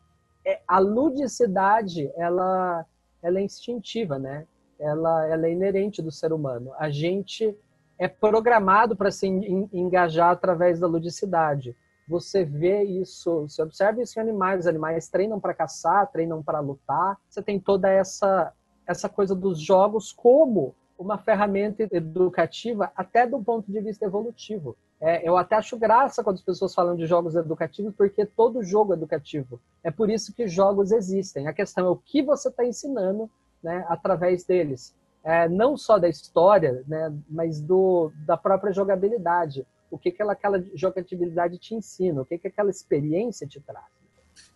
é, 0.45 0.61
a 0.69 0.79
ludicidade, 0.79 2.13
ela, 2.17 2.85
ela 3.23 3.39
é 3.41 3.43
instintiva, 3.43 4.19
né? 4.19 4.47
Ela, 4.79 5.27
ela 5.27 5.47
é 5.47 5.53
inerente 5.53 6.01
do 6.03 6.13
ser 6.13 6.33
humano. 6.33 6.73
A 6.79 6.91
gente 6.91 7.57
é 7.99 8.07
programado 8.07 8.95
para 8.95 9.11
se 9.11 9.27
engajar 9.27 10.31
através 10.31 10.79
da 10.79 10.87
ludicidade. 10.87 11.75
Você 12.07 12.45
vê 12.45 12.85
isso, 12.85 13.43
você 13.43 13.61
observa 13.61 14.01
isso 14.01 14.19
em 14.19 14.23
animais. 14.23 14.61
Os 14.61 14.67
animais 14.67 15.09
treinam 15.09 15.41
para 15.41 15.53
caçar, 15.53 16.11
treinam 16.11 16.43
para 16.43 16.61
lutar. 16.61 17.19
Você 17.29 17.43
tem 17.43 17.59
toda 17.59 17.91
essa 17.91 18.53
essa 18.89 19.09
coisa 19.09 19.35
dos 19.35 19.61
jogos 19.61 20.11
como 20.11 20.75
uma 20.99 21.19
ferramenta 21.19 21.87
educativa, 21.93 22.91
até 22.97 23.27
do 23.27 23.39
ponto 23.39 23.71
de 23.71 23.81
vista 23.81 24.05
evolutivo. 24.05 24.77
É, 25.01 25.29
eu 25.29 25.37
até 25.37 25.55
acho 25.55 25.77
graça 25.77 26.25
quando 26.25 26.37
as 26.37 26.43
pessoas 26.43 26.75
falam 26.75 26.97
de 26.97 27.07
jogos 27.07 27.37
educativos, 27.37 27.95
porque 27.97 28.27
todo 28.27 28.65
jogo 28.65 28.93
é 28.93 28.97
educativo. 28.97 29.61
É 29.85 29.93
por 29.93 30.11
isso 30.11 30.35
que 30.35 30.49
jogos 30.49 30.91
existem. 30.91 31.47
A 31.47 31.53
questão 31.53 31.87
é 31.87 31.91
o 31.91 31.97
que 31.97 32.21
você 32.21 32.49
está 32.49 32.65
ensinando 32.65 33.31
né, 33.63 33.85
através 33.89 34.45
deles. 34.45 34.93
É, 35.23 35.49
não 35.49 35.77
só 35.77 35.99
da 35.99 36.09
história, 36.09 36.83
né, 36.89 37.15
mas 37.29 37.61
do, 37.61 38.11
da 38.27 38.37
própria 38.37 38.73
jogabilidade. 38.73 39.65
O 39.91 39.99
que, 39.99 40.11
que 40.11 40.23
aquela, 40.23 40.63
jogabilidade 40.75 41.59
te 41.59 41.75
ensina, 41.75 42.23
o 42.23 42.25
que, 42.25 42.39
que 42.39 42.49
aquela 42.49 42.71
experiência 42.71 43.47
te 43.47 43.61
traz. 43.61 43.87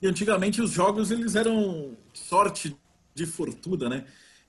E 0.00 0.06
antigamente 0.06 0.60
os 0.60 0.70
jogos 0.70 1.10
eles 1.10 1.36
eram 1.36 1.96
sorte 2.12 2.76
de 3.14 3.26
fortuna, 3.26 3.88
né? 3.88 4.04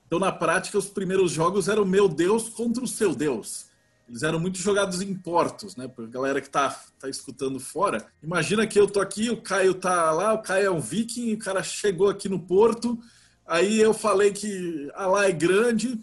Então, 0.05 0.19
na 0.19 0.31
prática, 0.31 0.77
os 0.77 0.87
primeiros 0.87 1.31
jogos 1.31 1.67
eram 1.67 1.85
meu 1.85 2.07
Deus 2.07 2.49
contra 2.49 2.83
o 2.83 2.87
seu 2.87 3.15
Deus. 3.15 3.65
Eles 4.07 4.21
eram 4.21 4.39
muito 4.39 4.57
jogados 4.57 5.01
em 5.01 5.13
portos, 5.15 5.75
né? 5.75 5.87
Para 5.87 6.05
galera 6.05 6.41
que 6.41 6.49
tá, 6.49 6.69
tá 6.99 7.09
escutando 7.09 7.59
fora. 7.59 8.05
Imagina 8.21 8.67
que 8.67 8.79
eu 8.79 8.87
tô 8.87 8.99
aqui, 8.99 9.29
o 9.29 9.41
Caio 9.41 9.73
tá 9.73 10.11
lá, 10.11 10.33
o 10.33 10.41
Caio 10.41 10.67
é 10.67 10.69
um 10.69 10.79
viking, 10.79 11.33
o 11.33 11.39
cara 11.39 11.63
chegou 11.63 12.09
aqui 12.09 12.27
no 12.27 12.39
porto, 12.39 12.99
aí 13.45 13.79
eu 13.79 13.93
falei 13.93 14.31
que 14.31 14.91
Alá 14.93 15.27
é 15.27 15.31
grande, 15.31 15.99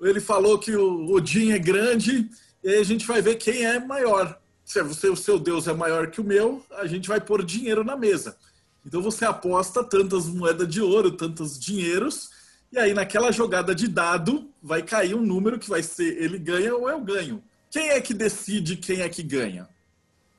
ele 0.00 0.20
falou 0.20 0.58
que 0.58 0.74
o 0.74 1.12
Odin 1.12 1.50
é 1.50 1.58
grande, 1.58 2.30
e 2.62 2.68
aí 2.68 2.78
a 2.78 2.84
gente 2.84 3.06
vai 3.06 3.20
ver 3.20 3.34
quem 3.34 3.64
é 3.64 3.78
maior. 3.78 4.40
Se 4.64 4.80
o 4.80 5.16
seu 5.16 5.38
Deus 5.38 5.66
é 5.66 5.72
maior 5.72 6.10
que 6.10 6.20
o 6.20 6.24
meu, 6.24 6.64
a 6.78 6.86
gente 6.86 7.08
vai 7.08 7.20
pôr 7.20 7.44
dinheiro 7.44 7.82
na 7.82 7.96
mesa. 7.96 8.36
Então 8.84 9.02
você 9.02 9.24
aposta 9.24 9.84
tantas 9.84 10.26
moedas 10.26 10.68
de 10.68 10.80
ouro, 10.80 11.12
tantos 11.12 11.58
dinheiros, 11.58 12.30
e 12.72 12.78
aí 12.78 12.94
naquela 12.94 13.32
jogada 13.32 13.74
de 13.74 13.88
dado 13.88 14.48
vai 14.62 14.82
cair 14.82 15.14
um 15.14 15.22
número 15.22 15.58
que 15.58 15.68
vai 15.68 15.82
ser 15.82 16.22
ele 16.22 16.38
ganha 16.38 16.74
ou 16.74 16.88
eu 16.88 17.00
ganho. 17.00 17.42
Quem 17.70 17.90
é 17.90 18.00
que 18.00 18.14
decide 18.14 18.76
quem 18.76 19.00
é 19.00 19.08
que 19.08 19.22
ganha? 19.22 19.68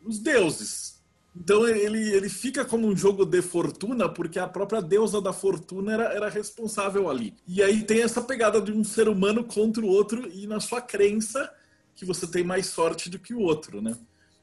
Os 0.03 0.19
deuses. 0.19 1.01
Então 1.35 1.65
ele, 1.67 2.09
ele 2.13 2.27
fica 2.27 2.65
como 2.65 2.87
um 2.87 2.95
jogo 2.95 3.25
de 3.25 3.41
fortuna, 3.41 4.09
porque 4.09 4.37
a 4.37 4.47
própria 4.47 4.81
deusa 4.81 5.21
da 5.21 5.31
fortuna 5.31 5.93
era, 5.93 6.03
era 6.13 6.29
responsável 6.29 7.09
ali. 7.09 7.33
E 7.47 7.63
aí 7.63 7.83
tem 7.83 8.01
essa 8.01 8.21
pegada 8.21 8.61
de 8.61 8.71
um 8.71 8.83
ser 8.83 9.07
humano 9.07 9.43
contra 9.43 9.81
o 9.81 9.87
outro 9.87 10.29
e 10.29 10.45
na 10.45 10.59
sua 10.59 10.81
crença 10.81 11.49
que 11.95 12.03
você 12.03 12.27
tem 12.27 12.43
mais 12.43 12.65
sorte 12.65 13.09
do 13.09 13.19
que 13.19 13.33
o 13.33 13.39
outro, 13.39 13.81
né? 13.81 13.95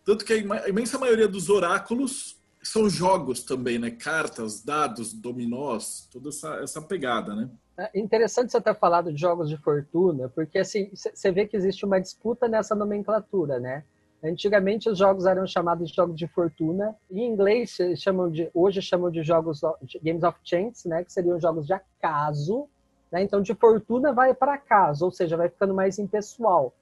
Tanto 0.04 0.24
que 0.24 0.32
a 0.32 0.68
imensa 0.68 0.98
maioria 0.98 1.28
dos 1.28 1.50
oráculos 1.50 2.37
são 2.68 2.88
jogos 2.88 3.42
também, 3.42 3.78
né? 3.78 3.90
Cartas, 3.90 4.62
dados, 4.62 5.12
dominós, 5.12 6.08
toda 6.12 6.28
essa, 6.28 6.56
essa 6.56 6.82
pegada, 6.82 7.34
né? 7.34 7.48
É 7.76 7.98
interessante 7.98 8.50
você 8.50 8.60
ter 8.60 8.74
falado 8.74 9.12
de 9.12 9.20
jogos 9.20 9.48
de 9.48 9.56
fortuna, 9.56 10.28
porque 10.28 10.58
assim, 10.58 10.90
você 10.92 11.30
vê 11.30 11.46
que 11.46 11.56
existe 11.56 11.84
uma 11.84 12.00
disputa 12.00 12.48
nessa 12.48 12.74
nomenclatura, 12.74 13.58
né? 13.58 13.84
Antigamente 14.22 14.88
os 14.90 14.98
jogos 14.98 15.26
eram 15.26 15.46
chamados 15.46 15.88
de 15.90 15.94
jogos 15.94 16.16
de 16.16 16.26
fortuna, 16.26 16.96
em 17.08 17.24
inglês 17.24 17.78
chamam 17.96 18.28
de, 18.28 18.50
hoje 18.52 18.82
chamam 18.82 19.10
de 19.10 19.22
jogos 19.22 19.60
de 19.82 19.98
games 20.00 20.24
of 20.24 20.36
chance, 20.42 20.88
né, 20.88 21.04
que 21.04 21.12
seriam 21.12 21.40
jogos 21.40 21.66
de 21.66 21.72
acaso, 21.72 22.68
né? 23.12 23.22
Então 23.22 23.40
de 23.40 23.54
fortuna 23.54 24.12
vai 24.12 24.34
para 24.34 24.54
acaso, 24.54 25.04
ou 25.04 25.12
seja, 25.12 25.36
vai 25.36 25.48
ficando 25.48 25.72
mais 25.72 25.98
impessoal. 25.98 26.74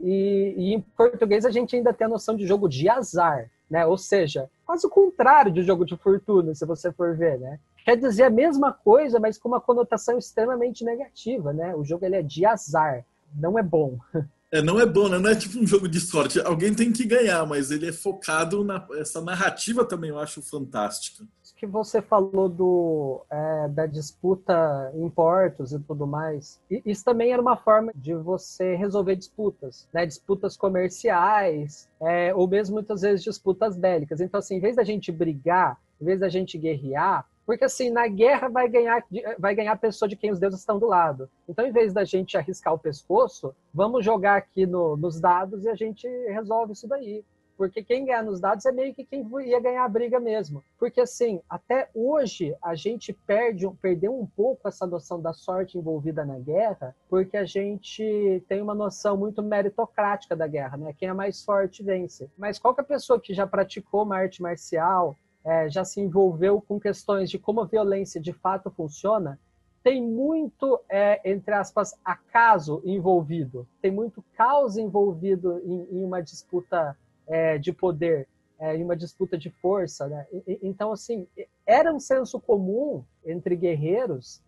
E, 0.00 0.54
e 0.56 0.74
em 0.74 0.80
português 0.80 1.46
a 1.46 1.50
gente 1.50 1.74
ainda 1.74 1.94
tem 1.94 2.06
a 2.06 2.10
noção 2.10 2.36
de 2.36 2.46
jogo 2.46 2.68
de 2.68 2.88
azar, 2.88 3.50
né? 3.72 3.86
Ou 3.86 3.96
seja, 3.96 4.50
quase 4.66 4.86
o 4.86 4.90
contrário 4.90 5.50
de 5.50 5.62
jogo 5.62 5.86
de 5.86 5.96
fortuna, 5.96 6.54
se 6.54 6.66
você 6.66 6.92
for 6.92 7.16
ver, 7.16 7.40
né? 7.40 7.58
Quer 7.86 7.96
dizer 7.96 8.24
a 8.24 8.30
mesma 8.30 8.70
coisa, 8.70 9.18
mas 9.18 9.38
com 9.38 9.48
uma 9.48 9.62
conotação 9.62 10.18
extremamente 10.18 10.84
negativa, 10.84 11.54
né? 11.54 11.74
O 11.74 11.82
jogo 11.82 12.04
ele 12.04 12.16
é 12.16 12.22
de 12.22 12.44
azar, 12.44 13.02
não 13.34 13.58
é 13.58 13.62
bom. 13.62 13.98
É, 14.54 14.60
não 14.60 14.78
é 14.78 14.84
bom, 14.84 15.08
né? 15.08 15.18
Não 15.18 15.30
é 15.30 15.34
tipo 15.34 15.58
um 15.58 15.66
jogo 15.66 15.88
de 15.88 15.98
sorte. 15.98 16.38
Alguém 16.38 16.74
tem 16.74 16.92
que 16.92 17.06
ganhar, 17.06 17.46
mas 17.46 17.70
ele 17.70 17.88
é 17.88 17.92
focado 17.92 18.62
na 18.62 18.86
essa 18.96 19.18
narrativa 19.18 19.82
também 19.82 20.10
eu 20.10 20.18
acho 20.18 20.42
fantástica. 20.42 21.24
Que 21.62 21.66
você 21.68 22.02
falou 22.02 22.48
do 22.48 23.24
é, 23.30 23.68
da 23.68 23.86
disputa 23.86 24.90
em 24.96 25.08
portos 25.08 25.72
e 25.72 25.78
tudo 25.78 26.08
mais. 26.08 26.60
E 26.68 26.82
isso 26.84 27.04
também 27.04 27.30
era 27.30 27.40
uma 27.40 27.56
forma 27.56 27.92
de 27.94 28.16
você 28.16 28.74
resolver 28.74 29.14
disputas, 29.14 29.88
né? 29.94 30.04
Disputas 30.04 30.56
comerciais, 30.56 31.88
é, 32.00 32.34
ou 32.34 32.48
mesmo 32.48 32.74
muitas 32.74 33.02
vezes 33.02 33.22
disputas 33.22 33.76
bélicas. 33.76 34.20
Então, 34.20 34.38
assim, 34.40 34.56
em 34.56 34.60
vez 34.60 34.74
da 34.74 34.82
gente 34.82 35.12
brigar, 35.12 35.78
em 36.00 36.04
vez 36.04 36.18
da 36.18 36.28
gente 36.28 36.58
guerrear, 36.58 37.24
porque 37.46 37.64
assim, 37.64 37.90
na 37.90 38.08
guerra 38.08 38.48
vai 38.48 38.68
ganhar, 38.68 39.04
vai 39.38 39.54
ganhar 39.54 39.74
a 39.74 39.76
pessoa 39.76 40.08
de 40.08 40.16
quem 40.16 40.32
os 40.32 40.40
deuses 40.40 40.58
estão 40.58 40.80
do 40.80 40.88
lado. 40.88 41.30
Então, 41.48 41.64
em 41.64 41.70
vez 41.70 41.92
da 41.92 42.02
gente 42.02 42.36
arriscar 42.36 42.74
o 42.74 42.78
pescoço, 42.78 43.54
vamos 43.72 44.04
jogar 44.04 44.34
aqui 44.34 44.66
no, 44.66 44.96
nos 44.96 45.20
dados 45.20 45.64
e 45.64 45.68
a 45.68 45.76
gente 45.76 46.08
resolve 46.26 46.72
isso 46.72 46.88
daí. 46.88 47.24
Porque 47.62 47.80
quem 47.80 48.04
ganhar 48.04 48.24
nos 48.24 48.40
dados 48.40 48.66
é 48.66 48.72
meio 48.72 48.92
que 48.92 49.04
quem 49.04 49.24
ia 49.46 49.60
ganhar 49.60 49.84
a 49.84 49.88
briga 49.88 50.18
mesmo. 50.18 50.64
Porque 50.76 51.00
assim, 51.00 51.40
até 51.48 51.88
hoje 51.94 52.56
a 52.60 52.74
gente 52.74 53.12
perde, 53.12 53.70
perdeu 53.80 54.18
um 54.18 54.26
pouco 54.26 54.66
essa 54.66 54.84
noção 54.84 55.22
da 55.22 55.32
sorte 55.32 55.78
envolvida 55.78 56.24
na 56.24 56.40
guerra, 56.40 56.92
porque 57.08 57.36
a 57.36 57.44
gente 57.44 58.42
tem 58.48 58.60
uma 58.60 58.74
noção 58.74 59.16
muito 59.16 59.40
meritocrática 59.44 60.34
da 60.34 60.48
guerra, 60.48 60.76
né? 60.76 60.92
Quem 60.92 61.08
é 61.08 61.12
mais 61.12 61.44
forte 61.44 61.84
vence. 61.84 62.28
Mas 62.36 62.58
qualquer 62.58 62.82
pessoa 62.82 63.20
que 63.20 63.32
já 63.32 63.46
praticou 63.46 64.02
uma 64.02 64.16
arte 64.16 64.42
marcial, 64.42 65.16
é, 65.44 65.70
já 65.70 65.84
se 65.84 66.00
envolveu 66.00 66.60
com 66.60 66.80
questões 66.80 67.30
de 67.30 67.38
como 67.38 67.60
a 67.60 67.66
violência 67.66 68.20
de 68.20 68.32
fato 68.32 68.72
funciona, 68.72 69.38
tem 69.84 70.02
muito, 70.02 70.80
é, 70.90 71.20
entre 71.30 71.54
aspas, 71.54 71.94
acaso 72.04 72.82
envolvido, 72.84 73.68
tem 73.80 73.92
muito 73.92 74.20
caos 74.36 74.76
envolvido 74.76 75.60
em, 75.64 75.98
em 75.98 76.04
uma 76.04 76.20
disputa 76.20 76.96
é, 77.32 77.56
de 77.56 77.72
poder, 77.72 78.28
é, 78.58 78.74
uma 78.74 78.94
disputa 78.94 79.38
de 79.38 79.48
força. 79.48 80.06
Né? 80.06 80.26
E, 80.46 80.58
então, 80.62 80.92
assim, 80.92 81.26
era 81.66 81.92
um 81.92 81.98
senso 81.98 82.38
comum 82.38 83.02
entre 83.24 83.56
guerreiros 83.56 84.42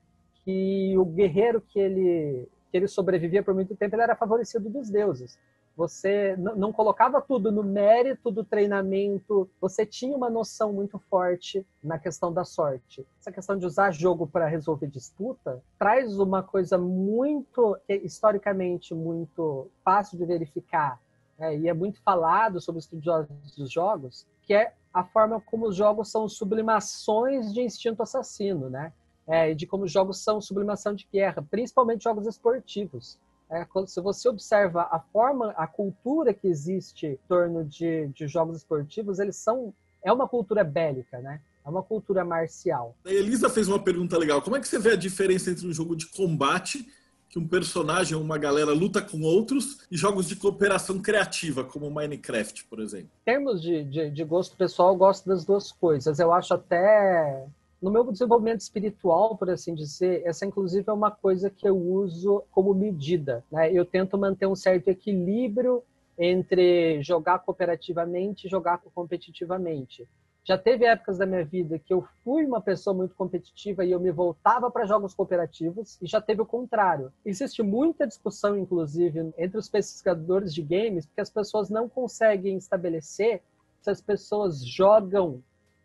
que 0.45 0.95
o 0.99 1.05
guerreiro 1.07 1.63
que 1.63 1.81
ele, 1.81 2.47
que 2.71 2.77
ele 2.77 2.87
sobrevivia 2.87 3.43
por 3.43 3.55
muito 3.55 3.75
tempo 3.75 3.97
ele 3.97 4.03
era 4.03 4.15
favorecido 4.15 4.69
dos 4.69 4.91
deuses. 4.91 5.39
Você 5.77 6.37
não 6.37 6.73
colocava 6.73 7.21
tudo 7.21 7.51
no 7.51 7.65
mérito 7.65 8.31
do 8.31 8.45
treinamento, 8.45 9.51
você 9.61 9.85
tinha 9.85 10.17
uma 10.17 10.31
noção 10.31 10.73
muito 10.73 11.01
forte 11.11 11.67
na 11.83 11.99
questão 11.99 12.33
da 12.33 12.45
sorte. 12.45 13.05
Essa 13.19 13.33
questão 13.33 13.59
de 13.59 13.67
usar 13.67 13.91
jogo 13.91 14.25
para 14.25 14.47
resolver 14.47 14.87
disputa 14.87 15.61
traz 15.77 16.17
uma 16.21 16.45
coisa 16.45 16.79
muito, 16.79 17.77
historicamente, 17.89 18.95
muito 18.95 19.69
fácil 19.83 20.17
de 20.17 20.25
verificar, 20.25 21.01
né? 21.39 21.57
e 21.57 21.69
é 21.69 21.75
muito 21.75 22.01
falado 22.03 22.61
sobre 22.61 22.79
os 22.79 22.85
estudiosos 22.85 23.57
dos 23.57 23.71
jogos, 23.71 24.27
que 24.43 24.55
é 24.55 24.73
a 24.93 25.03
forma 25.05 25.41
como 25.41 25.67
os 25.69 25.77
jogos 25.77 26.11
são 26.11 26.29
sublimações 26.29 27.53
de 27.53 27.61
instinto 27.61 28.03
assassino, 28.03 28.71
né? 28.71 28.93
É, 29.27 29.55
de 29.55 29.67
como 29.67 29.85
os 29.85 29.91
jogos 29.91 30.23
são 30.23 30.41
sublimação 30.41 30.95
de 30.95 31.09
guerra, 31.11 31.43
principalmente 31.51 32.05
jogos 32.05 32.27
esportivos. 32.27 33.19
É, 33.51 33.65
quando, 33.65 33.89
se 33.89 34.01
você 34.01 34.29
observa 34.29 34.83
a 34.91 35.01
forma, 35.01 35.51
a 35.57 35.67
cultura 35.67 36.35
que 36.35 36.47
existe 36.47 37.07
em 37.07 37.19
torno 37.27 37.65
de, 37.65 38.09
de 38.09 38.29
jogos 38.29 38.59
esportivos, 38.59 39.19
eles 39.19 39.37
são 39.37 39.73
é 40.05 40.13
uma 40.13 40.29
cultura 40.29 40.63
bélica, 40.63 41.19
né? 41.19 41.41
É 41.65 41.69
uma 41.69 41.83
cultura 41.83 42.25
marcial. 42.25 42.95
A 43.07 43.11
Elisa 43.11 43.49
fez 43.49 43.67
uma 43.67 43.83
pergunta 43.83 44.19
legal. 44.19 44.43
Como 44.43 44.55
é 44.55 44.61
que 44.61 44.69
você 44.69 44.79
vê 44.79 44.93
a 44.93 44.97
diferença 44.97 45.51
entre 45.51 45.67
um 45.67 45.73
jogo 45.73 45.97
de 45.97 46.07
combate, 46.09 46.87
que 47.29 47.39
um 47.39 47.47
personagem 47.47 48.17
ou 48.17 48.23
uma 48.23 48.39
galera 48.39 48.73
luta 48.73 49.03
com 49.03 49.23
outros, 49.23 49.87
e 49.91 49.97
jogos 49.97 50.29
de 50.29 50.37
cooperação 50.37 51.01
criativa, 51.01 51.65
como 51.65 51.91
Minecraft, 51.91 52.65
por 52.67 52.81
exemplo? 52.81 53.09
Em 53.23 53.25
termos 53.25 53.61
de, 53.61 53.85
de, 53.85 54.11
de 54.11 54.25
gosto 54.25 54.57
pessoal, 54.57 54.91
eu 54.91 54.97
gosto 54.97 55.29
das 55.29 55.45
duas 55.45 55.73
coisas. 55.73 56.19
Eu 56.19 56.33
acho 56.33 56.55
até 56.55 57.47
no 57.85 57.91
meu 57.91 58.11
desenvolvimento 58.11 58.61
espiritual, 58.61 59.37
por 59.37 59.51
assim 59.51 59.75
dizer, 59.75 60.23
essa 60.25 60.47
inclusive 60.47 60.89
é 60.89 60.93
uma 60.93 61.11
coisa 61.11 61.51
que 61.51 61.69
eu 61.69 61.77
uso 61.77 62.43
como 62.51 62.73
medida. 62.73 63.45
Né? 63.53 63.71
Eu 63.73 63.85
tento 63.85 64.17
manter 64.17 64.47
um 64.47 64.57
certo 64.57 64.89
equilíbrio 64.89 65.83
entre 66.19 67.03
jogar 67.03 67.41
cooperativamente 67.41 68.47
e 68.47 68.51
jogar 68.51 68.81
competitivamente. 68.95 70.07
Já 70.47 70.59
teve 70.59 70.85
épocas 70.85 71.17
da 71.17 71.25
minha 71.25 71.43
vida 71.43 71.79
que 71.79 71.93
eu 71.93 72.07
fui 72.23 72.45
uma 72.45 72.61
pessoa 72.61 72.95
muito 72.95 73.15
competitiva 73.15 73.83
e 73.83 73.91
eu 73.91 73.99
me 73.99 74.11
voltava 74.11 74.71
para 74.71 74.85
jogos 74.85 75.15
cooperativos, 75.15 75.99
e 76.03 76.07
já 76.07 76.21
teve 76.21 76.43
o 76.43 76.47
contrário. 76.47 77.11
Existe 77.25 77.63
muita 77.63 78.07
discussão, 78.07 78.55
inclusive, 78.55 79.33
entre 79.39 79.57
os 79.57 79.71
pesquisadores 79.71 80.53
de 80.53 80.63
games, 80.63 81.07
porque 81.07 81.23
as 81.23 81.31
pessoas 81.31 81.71
não 81.71 81.89
conseguem 81.89 82.59
estabelecer 82.59 83.43
se 83.81 83.91
as 83.91 84.03
pessoas 84.03 84.63
jogam 84.63 85.43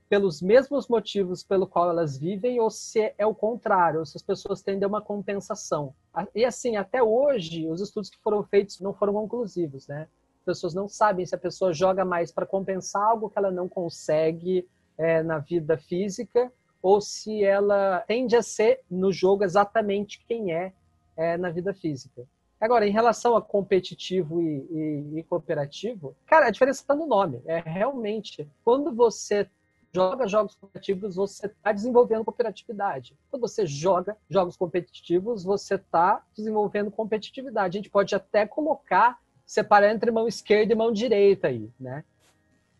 pelos 0.09 0.41
mesmos 0.41 0.89
motivos 0.89 1.43
pelo 1.43 1.67
qual 1.67 1.89
elas 1.89 2.17
vivem 2.17 2.59
ou 2.59 2.69
se 2.69 3.13
é 3.17 3.25
o 3.25 3.35
contrário, 3.35 3.99
ou 3.99 4.05
se 4.05 4.17
as 4.17 4.23
pessoas 4.23 4.61
tendem 4.61 4.83
a 4.83 4.87
uma 4.87 5.01
compensação. 5.01 5.93
E 6.35 6.43
assim, 6.43 6.75
até 6.75 7.01
hoje, 7.01 7.69
os 7.69 7.79
estudos 7.79 8.09
que 8.09 8.17
foram 8.21 8.43
feitos 8.43 8.81
não 8.81 8.93
foram 8.93 9.13
conclusivos, 9.13 9.87
né? 9.87 10.07
As 10.39 10.45
pessoas 10.45 10.73
não 10.73 10.87
sabem 10.87 11.25
se 11.25 11.35
a 11.35 11.37
pessoa 11.37 11.73
joga 11.73 12.03
mais 12.03 12.31
para 12.31 12.45
compensar 12.45 13.03
algo 13.03 13.29
que 13.29 13.37
ela 13.37 13.51
não 13.51 13.67
consegue 13.67 14.67
é, 14.97 15.21
na 15.21 15.39
vida 15.39 15.77
física 15.77 16.51
ou 16.81 17.01
se 17.01 17.43
ela 17.43 18.03
tende 18.07 18.35
a 18.35 18.41
ser 18.41 18.81
no 18.89 19.11
jogo 19.11 19.43
exatamente 19.43 20.23
quem 20.25 20.53
é, 20.53 20.73
é 21.17 21.37
na 21.37 21.49
vida 21.49 21.73
física. 21.73 22.25
Agora, 22.59 22.85
em 22.85 22.91
relação 22.91 23.35
a 23.37 23.41
competitivo 23.41 24.41
e, 24.41 24.67
e, 24.69 25.19
e 25.19 25.23
cooperativo, 25.23 26.15
cara, 26.25 26.47
a 26.47 26.49
diferença 26.49 26.81
está 26.81 26.93
no 26.93 27.05
nome. 27.05 27.41
É 27.45 27.59
realmente 27.59 28.49
quando 28.63 28.93
você 28.93 29.47
joga 29.93 30.27
jogos 30.27 30.55
competitivos, 30.55 31.15
você 31.15 31.47
está 31.47 31.71
desenvolvendo 31.71 32.23
cooperatividade. 32.23 33.17
Quando 33.29 33.41
você 33.41 33.65
joga 33.65 34.15
jogos 34.29 34.55
competitivos, 34.55 35.43
você 35.43 35.75
está 35.75 36.23
desenvolvendo 36.35 36.91
competitividade. 36.91 37.77
A 37.77 37.79
gente 37.79 37.89
pode 37.89 38.13
até 38.13 38.45
colocar, 38.45 39.17
separar 39.49 39.91
entre 39.91 40.11
mão 40.11 40.27
esquerda 40.27 40.73
e 40.73 40.75
mão 40.75 40.93
direita 40.93 41.47
aí, 41.47 41.67
né? 41.79 42.03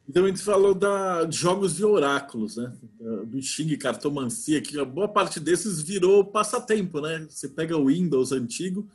Então 0.08 0.26
a 0.26 0.28
gente 0.28 0.44
falou 0.44 0.76
da, 0.76 1.24
de 1.24 1.36
jogos 1.36 1.76
de 1.76 1.84
oráculos, 1.84 2.58
né? 2.58 2.72
Do 3.26 3.42
Xing 3.42 3.76
Cartomancia, 3.78 4.62
que 4.62 4.80
a 4.80 4.86
boa 4.86 5.08
parte 5.08 5.40
desses 5.40 5.82
virou 5.82 6.26
passatempo, 6.26 7.02
né? 7.02 7.26
Você 7.28 7.50
pega 7.50 7.76
o 7.76 7.88
Windows 7.88 8.32
antigo, 8.32 8.88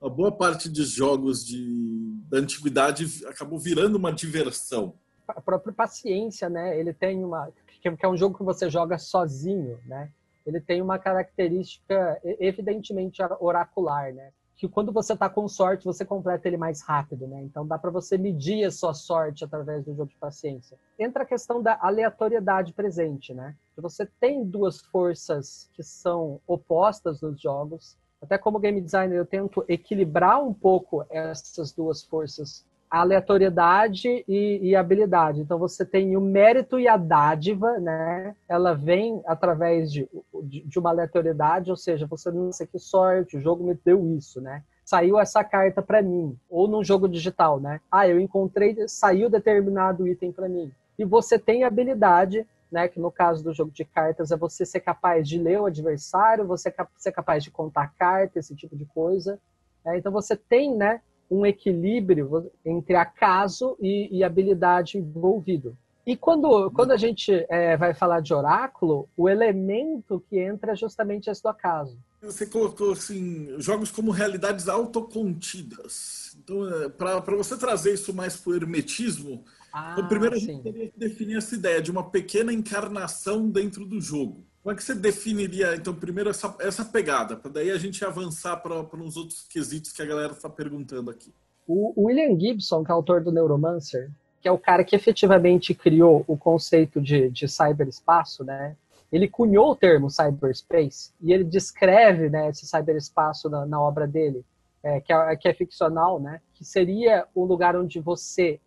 a 0.00 0.08
boa 0.08 0.32
parte 0.32 0.70
dos 0.70 0.90
jogos 0.90 1.44
de, 1.44 2.16
da 2.30 2.38
antiguidade 2.38 3.26
acabou 3.26 3.58
virando 3.58 3.96
uma 3.96 4.12
diversão 4.12 4.94
a 5.28 5.40
própria 5.40 5.72
paciência, 5.72 6.48
né? 6.48 6.78
Ele 6.78 6.92
tem 6.92 7.22
uma 7.22 7.52
que 7.80 8.04
é 8.04 8.08
um 8.08 8.16
jogo 8.16 8.36
que 8.36 8.42
você 8.42 8.68
joga 8.68 8.98
sozinho, 8.98 9.78
né? 9.84 10.10
Ele 10.44 10.60
tem 10.60 10.80
uma 10.80 10.98
característica 10.98 12.18
evidentemente 12.40 13.22
oracular, 13.38 14.12
né? 14.12 14.30
Que 14.58 14.68
quando 14.68 14.92
você 14.92 15.14
está 15.14 15.30
com 15.30 15.48
sorte, 15.48 15.86
você 15.86 16.04
completa 16.04 16.46
ele 16.46 16.56
mais 16.56 16.82
rápido, 16.82 17.26
né? 17.26 17.40
Então 17.42 17.66
dá 17.66 17.78
para 17.78 17.90
você 17.90 18.18
medir 18.18 18.64
a 18.64 18.70
sua 18.70 18.92
sorte 18.92 19.44
através 19.44 19.84
do 19.84 19.94
jogo 19.94 20.10
de 20.10 20.16
paciência. 20.16 20.76
Entra 20.98 21.22
a 21.22 21.26
questão 21.26 21.62
da 21.62 21.78
aleatoriedade 21.80 22.74
presente, 22.74 23.32
né? 23.32 23.54
Você 23.76 24.04
tem 24.20 24.44
duas 24.44 24.80
forças 24.80 25.70
que 25.72 25.82
são 25.82 26.40
opostas 26.46 27.20
nos 27.22 27.40
jogos. 27.40 27.96
Até 28.20 28.36
como 28.36 28.58
game 28.58 28.80
designer, 28.80 29.16
eu 29.16 29.24
tento 29.24 29.64
equilibrar 29.68 30.42
um 30.42 30.52
pouco 30.52 31.06
essas 31.08 31.72
duas 31.72 32.02
forças 32.02 32.66
aleatoriedade 32.90 34.24
e, 34.26 34.60
e, 34.62 34.76
habilidade. 34.76 35.40
Então 35.40 35.58
você 35.58 35.84
tem 35.84 36.16
o 36.16 36.20
mérito 36.20 36.78
e 36.78 36.88
a 36.88 36.96
dádiva, 36.96 37.78
né? 37.78 38.34
Ela 38.48 38.74
vem 38.74 39.22
através 39.26 39.92
de, 39.92 40.08
de, 40.44 40.62
de 40.62 40.78
uma 40.78 40.90
aleatoriedade, 40.90 41.70
ou 41.70 41.76
seja, 41.76 42.06
você 42.06 42.30
não 42.30 42.52
sei 42.52 42.66
que 42.66 42.78
sorte, 42.78 43.36
o 43.36 43.40
jogo 43.40 43.64
me 43.64 43.74
deu 43.74 44.06
isso, 44.16 44.40
né? 44.40 44.62
Saiu 44.84 45.18
essa 45.18 45.44
carta 45.44 45.82
para 45.82 46.00
mim, 46.00 46.36
ou 46.48 46.66
num 46.66 46.82
jogo 46.82 47.08
digital, 47.08 47.60
né? 47.60 47.80
Ah, 47.90 48.08
eu 48.08 48.18
encontrei, 48.18 48.76
saiu 48.88 49.28
determinado 49.28 50.08
item 50.08 50.32
para 50.32 50.48
mim. 50.48 50.72
E 50.98 51.04
você 51.04 51.38
tem 51.38 51.64
habilidade, 51.64 52.46
né? 52.72 52.88
Que 52.88 52.98
no 52.98 53.10
caso 53.10 53.44
do 53.44 53.52
jogo 53.52 53.70
de 53.70 53.84
cartas 53.84 54.30
é 54.30 54.36
você 54.36 54.64
ser 54.64 54.80
capaz 54.80 55.28
de 55.28 55.38
ler 55.38 55.60
o 55.60 55.66
adversário, 55.66 56.46
você 56.46 56.74
ser 56.96 57.12
capaz 57.12 57.44
de 57.44 57.50
contar 57.50 57.92
carta, 57.98 58.38
esse 58.38 58.54
tipo 58.56 58.74
de 58.74 58.86
coisa. 58.86 59.38
É, 59.84 59.96
então 59.98 60.10
você 60.10 60.36
tem, 60.36 60.74
né? 60.74 61.00
Um 61.30 61.44
equilíbrio 61.44 62.50
entre 62.64 62.96
acaso 62.96 63.76
e, 63.80 64.08
e 64.10 64.24
habilidade 64.24 64.98
envolvido. 64.98 65.76
E 66.06 66.16
quando, 66.16 66.70
quando 66.70 66.92
a 66.92 66.96
gente 66.96 67.44
é, 67.50 67.76
vai 67.76 67.92
falar 67.92 68.20
de 68.20 68.32
oráculo, 68.32 69.06
o 69.14 69.28
elemento 69.28 70.24
que 70.28 70.38
entra 70.38 70.72
é 70.72 70.76
justamente 70.76 71.28
esse 71.28 71.42
do 71.42 71.50
acaso. 71.50 71.98
Você 72.22 72.46
colocou 72.46 72.92
assim, 72.92 73.54
jogos 73.58 73.90
como 73.90 74.10
realidades 74.10 74.68
autocontidas. 74.68 76.34
Então, 76.42 76.66
é, 76.66 76.88
para 76.88 77.36
você 77.36 77.58
trazer 77.58 77.92
isso 77.92 78.14
mais 78.14 78.36
para 78.36 78.52
o 78.52 78.56
hermetismo, 78.56 79.44
ah, 79.70 79.92
então, 79.92 80.08
primeiro 80.08 80.34
a 80.34 80.38
gente 80.38 80.56
sim. 80.56 80.62
teria 80.62 80.88
que 80.88 80.98
definir 80.98 81.36
essa 81.36 81.54
ideia 81.54 81.82
de 81.82 81.90
uma 81.90 82.08
pequena 82.08 82.54
encarnação 82.54 83.50
dentro 83.50 83.84
do 83.84 84.00
jogo. 84.00 84.47
Como 84.62 84.72
é 84.72 84.76
que 84.76 84.82
você 84.82 84.94
definiria, 84.94 85.74
então, 85.74 85.94
primeiro 85.94 86.30
essa, 86.30 86.54
essa 86.60 86.84
pegada, 86.84 87.36
para 87.36 87.50
daí 87.50 87.70
a 87.70 87.78
gente 87.78 88.04
avançar 88.04 88.56
para 88.56 88.74
uns 89.00 89.16
outros 89.16 89.46
quesitos 89.48 89.92
que 89.92 90.02
a 90.02 90.06
galera 90.06 90.32
está 90.32 90.48
perguntando 90.48 91.10
aqui? 91.10 91.32
O 91.66 92.06
William 92.06 92.38
Gibson, 92.38 92.82
que 92.82 92.90
é 92.90 92.94
autor 92.94 93.22
do 93.22 93.30
Neuromancer, 93.30 94.10
que 94.40 94.48
é 94.48 94.52
o 94.52 94.58
cara 94.58 94.84
que 94.84 94.96
efetivamente 94.96 95.74
criou 95.74 96.24
o 96.26 96.36
conceito 96.36 97.00
de, 97.00 97.30
de 97.30 97.48
cyberespaço, 97.48 98.44
né? 98.44 98.76
Ele 99.10 99.28
cunhou 99.28 99.70
o 99.70 99.76
termo 99.76 100.10
cyberspace 100.10 101.12
e 101.20 101.32
ele 101.32 101.44
descreve 101.44 102.28
né, 102.28 102.48
esse 102.50 102.66
cyberespaço 102.66 103.48
na, 103.48 103.64
na 103.64 103.80
obra 103.80 104.06
dele, 104.06 104.44
é, 104.82 105.00
que, 105.00 105.12
é, 105.12 105.36
que 105.36 105.48
é 105.48 105.54
ficcional, 105.54 106.20
né? 106.20 106.40
Que 106.54 106.64
seria 106.64 107.26
o 107.34 107.44
lugar 107.44 107.76
onde 107.76 108.00
você 108.00 108.60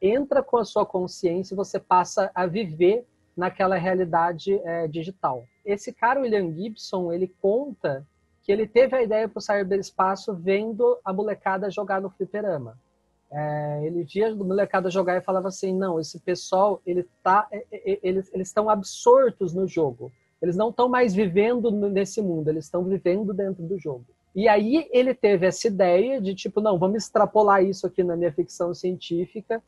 entra 0.00 0.42
com 0.42 0.58
a 0.58 0.64
sua 0.64 0.86
consciência 0.86 1.54
e 1.54 1.56
você 1.56 1.78
passa 1.78 2.30
a 2.34 2.46
viver 2.46 3.06
naquela 3.38 3.76
realidade 3.76 4.60
é, 4.64 4.88
digital. 4.88 5.46
Esse 5.64 5.92
cara, 5.92 6.20
William 6.20 6.52
Gibson, 6.52 7.12
ele 7.12 7.32
conta 7.40 8.04
que 8.42 8.50
ele 8.50 8.66
teve 8.66 8.96
a 8.96 9.02
ideia 9.02 9.28
para 9.28 9.38
o 9.38 9.40
cyberespaço 9.40 10.34
vendo 10.34 10.98
a 11.04 11.12
molecada 11.12 11.70
jogar 11.70 12.00
no 12.00 12.10
fliperama. 12.10 12.76
É, 13.30 13.82
ele 13.84 14.02
via 14.02 14.34
o 14.34 14.44
molecada 14.44 14.90
jogar 14.90 15.16
e 15.16 15.20
falava 15.20 15.46
assim, 15.46 15.72
não, 15.72 16.00
esse 16.00 16.18
pessoal, 16.18 16.82
ele 16.84 17.06
tá, 17.22 17.46
é, 17.52 17.64
é, 17.70 17.98
eles 18.02 18.28
estão 18.34 18.68
absortos 18.68 19.54
no 19.54 19.68
jogo. 19.68 20.10
Eles 20.42 20.56
não 20.56 20.70
estão 20.70 20.88
mais 20.88 21.14
vivendo 21.14 21.70
nesse 21.70 22.20
mundo, 22.20 22.48
eles 22.48 22.64
estão 22.64 22.82
vivendo 22.82 23.32
dentro 23.32 23.62
do 23.62 23.78
jogo. 23.78 24.04
E 24.34 24.48
aí 24.48 24.88
ele 24.92 25.14
teve 25.14 25.46
essa 25.46 25.68
ideia 25.68 26.20
de 26.20 26.34
tipo, 26.34 26.60
não, 26.60 26.76
vamos 26.76 27.04
extrapolar 27.04 27.62
isso 27.62 27.86
aqui 27.86 28.02
na 28.02 28.16
minha 28.16 28.32
ficção 28.32 28.74
científica 28.74 29.62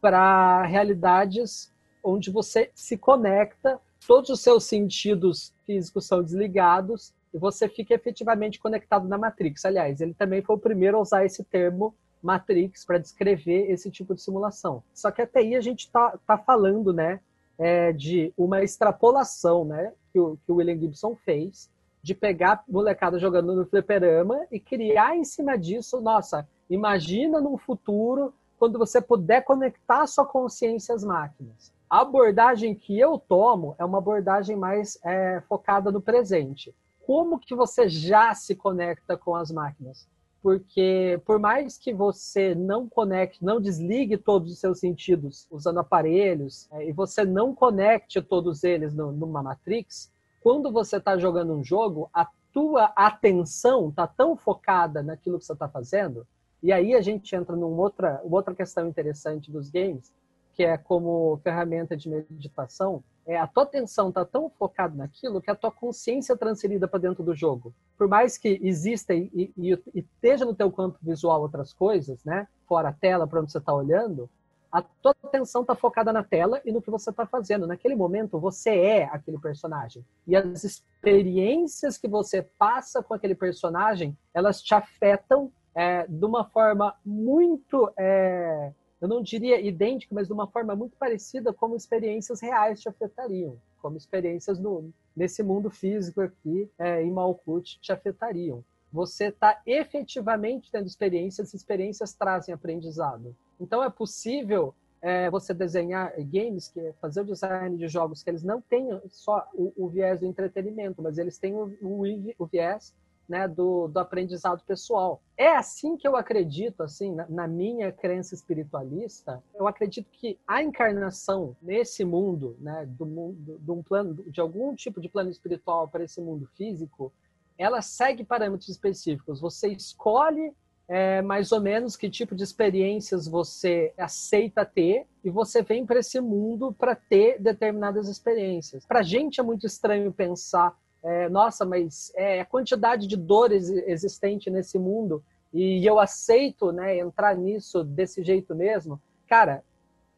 para 0.00 0.64
realidades 0.64 1.74
onde 2.06 2.30
você 2.30 2.70
se 2.74 2.96
conecta, 2.96 3.80
todos 4.06 4.30
os 4.30 4.40
seus 4.40 4.64
sentidos 4.64 5.52
físicos 5.64 6.06
são 6.06 6.22
desligados 6.22 7.12
e 7.34 7.38
você 7.38 7.68
fica 7.68 7.92
efetivamente 7.92 8.60
conectado 8.60 9.08
na 9.08 9.18
Matrix. 9.18 9.64
Aliás, 9.64 10.00
ele 10.00 10.14
também 10.14 10.40
foi 10.40 10.54
o 10.54 10.58
primeiro 10.58 10.96
a 10.96 11.00
usar 11.00 11.24
esse 11.24 11.42
termo 11.42 11.94
Matrix 12.22 12.84
para 12.84 12.98
descrever 12.98 13.70
esse 13.70 13.90
tipo 13.90 14.14
de 14.14 14.22
simulação. 14.22 14.82
Só 14.94 15.10
que 15.10 15.20
até 15.20 15.40
aí 15.40 15.56
a 15.56 15.60
gente 15.60 15.80
está 15.80 16.16
tá 16.26 16.38
falando, 16.38 16.92
né, 16.92 17.20
é, 17.58 17.92
de 17.92 18.32
uma 18.36 18.62
extrapolação, 18.62 19.64
né, 19.64 19.92
que 20.12 20.20
o, 20.20 20.36
que 20.44 20.52
o 20.52 20.56
William 20.56 20.78
Gibson 20.78 21.16
fez, 21.24 21.68
de 22.02 22.14
pegar 22.14 22.62
molecada 22.68 23.18
jogando 23.18 23.54
no 23.54 23.66
fliperama 23.66 24.46
e 24.50 24.60
criar 24.60 25.16
em 25.16 25.24
cima 25.24 25.58
disso, 25.58 26.00
nossa, 26.00 26.48
imagina 26.70 27.40
num 27.40 27.58
futuro 27.58 28.32
quando 28.58 28.78
você 28.78 29.00
puder 29.00 29.42
conectar 29.42 30.06
sua 30.06 30.24
consciência 30.24 30.94
às 30.94 31.02
máquinas. 31.02 31.75
A 31.88 32.00
abordagem 32.00 32.74
que 32.74 32.98
eu 32.98 33.16
tomo 33.16 33.76
é 33.78 33.84
uma 33.84 33.98
abordagem 33.98 34.56
mais 34.56 34.98
é, 35.04 35.40
focada 35.48 35.92
no 35.92 36.00
presente. 36.00 36.74
Como 37.06 37.38
que 37.38 37.54
você 37.54 37.88
já 37.88 38.34
se 38.34 38.56
conecta 38.56 39.16
com 39.16 39.36
as 39.36 39.52
máquinas? 39.52 40.08
Porque 40.42 41.20
por 41.24 41.38
mais 41.38 41.78
que 41.78 41.94
você 41.94 42.56
não 42.56 42.88
conecte, 42.88 43.44
não 43.44 43.60
desligue 43.60 44.16
todos 44.16 44.52
os 44.52 44.58
seus 44.58 44.80
sentidos 44.80 45.46
usando 45.48 45.78
aparelhos, 45.78 46.68
é, 46.72 46.88
e 46.88 46.92
você 46.92 47.24
não 47.24 47.54
conecte 47.54 48.20
todos 48.20 48.64
eles 48.64 48.92
no, 48.92 49.12
numa 49.12 49.40
Matrix, 49.40 50.10
quando 50.42 50.72
você 50.72 50.96
está 50.96 51.16
jogando 51.16 51.52
um 51.52 51.62
jogo, 51.62 52.10
a 52.12 52.28
tua 52.52 52.86
atenção 52.96 53.90
está 53.90 54.08
tão 54.08 54.36
focada 54.36 55.04
naquilo 55.04 55.38
que 55.38 55.44
você 55.44 55.52
está 55.52 55.68
fazendo, 55.68 56.26
e 56.60 56.72
aí 56.72 56.94
a 56.94 57.00
gente 57.00 57.34
entra 57.36 57.54
numa 57.54 57.80
outra, 57.80 58.20
outra 58.24 58.54
questão 58.54 58.88
interessante 58.88 59.52
dos 59.52 59.70
games, 59.70 60.12
que 60.56 60.64
é 60.64 60.78
como 60.78 61.38
ferramenta 61.44 61.96
de 61.96 62.08
meditação, 62.08 63.04
é 63.26 63.36
a 63.36 63.46
tua 63.46 63.64
atenção 63.64 64.08
está 64.08 64.24
tão 64.24 64.48
focada 64.48 64.94
naquilo 64.96 65.40
que 65.40 65.50
a 65.50 65.54
tua 65.54 65.70
consciência 65.70 66.32
é 66.32 66.36
transferida 66.36 66.88
para 66.88 67.00
dentro 67.00 67.22
do 67.22 67.34
jogo. 67.34 67.74
Por 67.98 68.08
mais 68.08 68.38
que 68.38 68.58
exista 68.62 69.12
e, 69.12 69.30
e, 69.34 69.52
e, 69.58 69.78
esteja 69.94 70.44
no 70.44 70.54
teu 70.54 70.70
campo 70.72 70.98
visual 71.02 71.42
outras 71.42 71.72
coisas, 71.72 72.24
né, 72.24 72.48
fora 72.66 72.88
a 72.88 72.92
tela 72.92 73.26
para 73.26 73.40
onde 73.40 73.52
você 73.52 73.58
está 73.58 73.74
olhando, 73.74 74.30
a 74.72 74.82
tua 74.82 75.14
atenção 75.22 75.62
está 75.62 75.74
focada 75.74 76.12
na 76.12 76.22
tela 76.22 76.60
e 76.64 76.72
no 76.72 76.82
que 76.82 76.90
você 76.90 77.10
está 77.10 77.26
fazendo. 77.26 77.66
Naquele 77.66 77.94
momento, 77.94 78.38
você 78.38 78.70
é 78.70 79.04
aquele 79.04 79.38
personagem. 79.38 80.04
E 80.26 80.36
as 80.36 80.64
experiências 80.64 81.96
que 81.96 82.08
você 82.08 82.42
passa 82.42 83.02
com 83.02 83.14
aquele 83.14 83.34
personagem, 83.34 84.16
elas 84.34 84.60
te 84.60 84.74
afetam 84.74 85.50
é, 85.74 86.06
de 86.06 86.24
uma 86.24 86.44
forma 86.44 86.94
muito, 87.04 87.90
é, 87.98 88.72
eu 89.06 89.08
não 89.08 89.22
diria 89.22 89.60
idêntica, 89.60 90.12
mas 90.12 90.26
de 90.26 90.32
uma 90.32 90.48
forma 90.48 90.74
muito 90.74 90.96
parecida 90.96 91.52
como 91.52 91.76
experiências 91.76 92.40
reais 92.40 92.80
te 92.80 92.88
afetariam, 92.88 93.56
como 93.80 93.96
experiências 93.96 94.58
no, 94.58 94.90
nesse 95.16 95.44
mundo 95.44 95.70
físico 95.70 96.20
aqui 96.20 96.68
é, 96.76 97.02
em 97.02 97.10
Malkuth 97.12 97.78
te 97.80 97.92
afetariam. 97.92 98.64
Você 98.92 99.26
está 99.26 99.62
efetivamente 99.64 100.72
tendo 100.72 100.86
experiências, 100.86 101.54
experiências 101.54 102.14
trazem 102.14 102.52
aprendizado. 102.52 103.34
Então 103.60 103.82
é 103.82 103.88
possível 103.88 104.74
é, 105.00 105.30
você 105.30 105.54
desenhar 105.54 106.12
games, 106.24 106.68
que 106.68 106.80
é 106.80 106.92
fazer 106.94 107.20
o 107.20 107.24
design 107.24 107.76
de 107.76 107.86
jogos 107.86 108.24
que 108.24 108.30
eles 108.30 108.42
não 108.42 108.60
tenham 108.60 109.00
só 109.08 109.48
o, 109.54 109.72
o 109.76 109.88
viés 109.88 110.18
do 110.18 110.26
entretenimento, 110.26 111.00
mas 111.00 111.16
eles 111.16 111.38
têm 111.38 111.54
o, 111.54 111.66
o, 111.80 112.02
o 112.38 112.46
viés 112.46 112.92
né, 113.28 113.48
do, 113.48 113.88
do, 113.88 113.98
aprendizado 113.98 114.62
pessoal. 114.64 115.20
É 115.36 115.56
assim 115.56 115.96
que 115.96 116.06
eu 116.06 116.16
acredito, 116.16 116.82
assim, 116.82 117.14
na, 117.14 117.26
na, 117.28 117.48
minha 117.48 117.90
crença 117.92 118.34
espiritualista, 118.34 119.42
eu 119.54 119.66
acredito 119.66 120.08
que 120.10 120.38
a 120.46 120.62
encarnação 120.62 121.56
nesse 121.60 122.04
mundo, 122.04 122.56
né, 122.60 122.86
do 122.86 123.04
mundo, 123.04 123.58
de 123.60 123.70
um 123.70 123.82
plano, 123.82 124.14
de 124.14 124.40
algum 124.40 124.74
tipo 124.74 125.00
de 125.00 125.08
plano 125.08 125.30
espiritual 125.30 125.88
para 125.88 126.04
esse 126.04 126.20
mundo 126.20 126.48
físico, 126.56 127.12
ela 127.58 127.82
segue 127.82 128.24
parâmetros 128.24 128.68
específicos. 128.68 129.40
Você 129.40 129.68
escolhe 129.68 130.52
é, 130.88 131.20
mais 131.20 131.50
ou 131.50 131.60
menos 131.60 131.96
que 131.96 132.08
tipo 132.08 132.34
de 132.34 132.44
experiências 132.44 133.26
você 133.26 133.92
aceita 133.98 134.64
ter 134.64 135.06
e 135.24 135.30
você 135.30 135.62
vem 135.62 135.84
para 135.84 135.98
esse 135.98 136.20
mundo 136.20 136.72
para 136.72 136.94
ter 136.94 137.40
determinadas 137.40 138.08
experiências. 138.08 138.86
Para 138.86 139.00
a 139.00 139.02
gente 139.02 139.40
é 139.40 139.42
muito 139.42 139.66
estranho 139.66 140.12
pensar, 140.12 140.76
é, 141.06 141.28
nossa, 141.28 141.64
mas 141.64 142.12
é 142.16 142.40
a 142.40 142.44
quantidade 142.44 143.06
de 143.06 143.16
dores 143.16 143.70
existente 143.70 144.50
nesse 144.50 144.76
mundo 144.76 145.22
e 145.54 145.86
eu 145.86 146.00
aceito 146.00 146.72
né, 146.72 146.98
entrar 146.98 147.36
nisso 147.36 147.84
desse 147.84 148.24
jeito 148.24 148.56
mesmo. 148.56 149.00
Cara, 149.28 149.62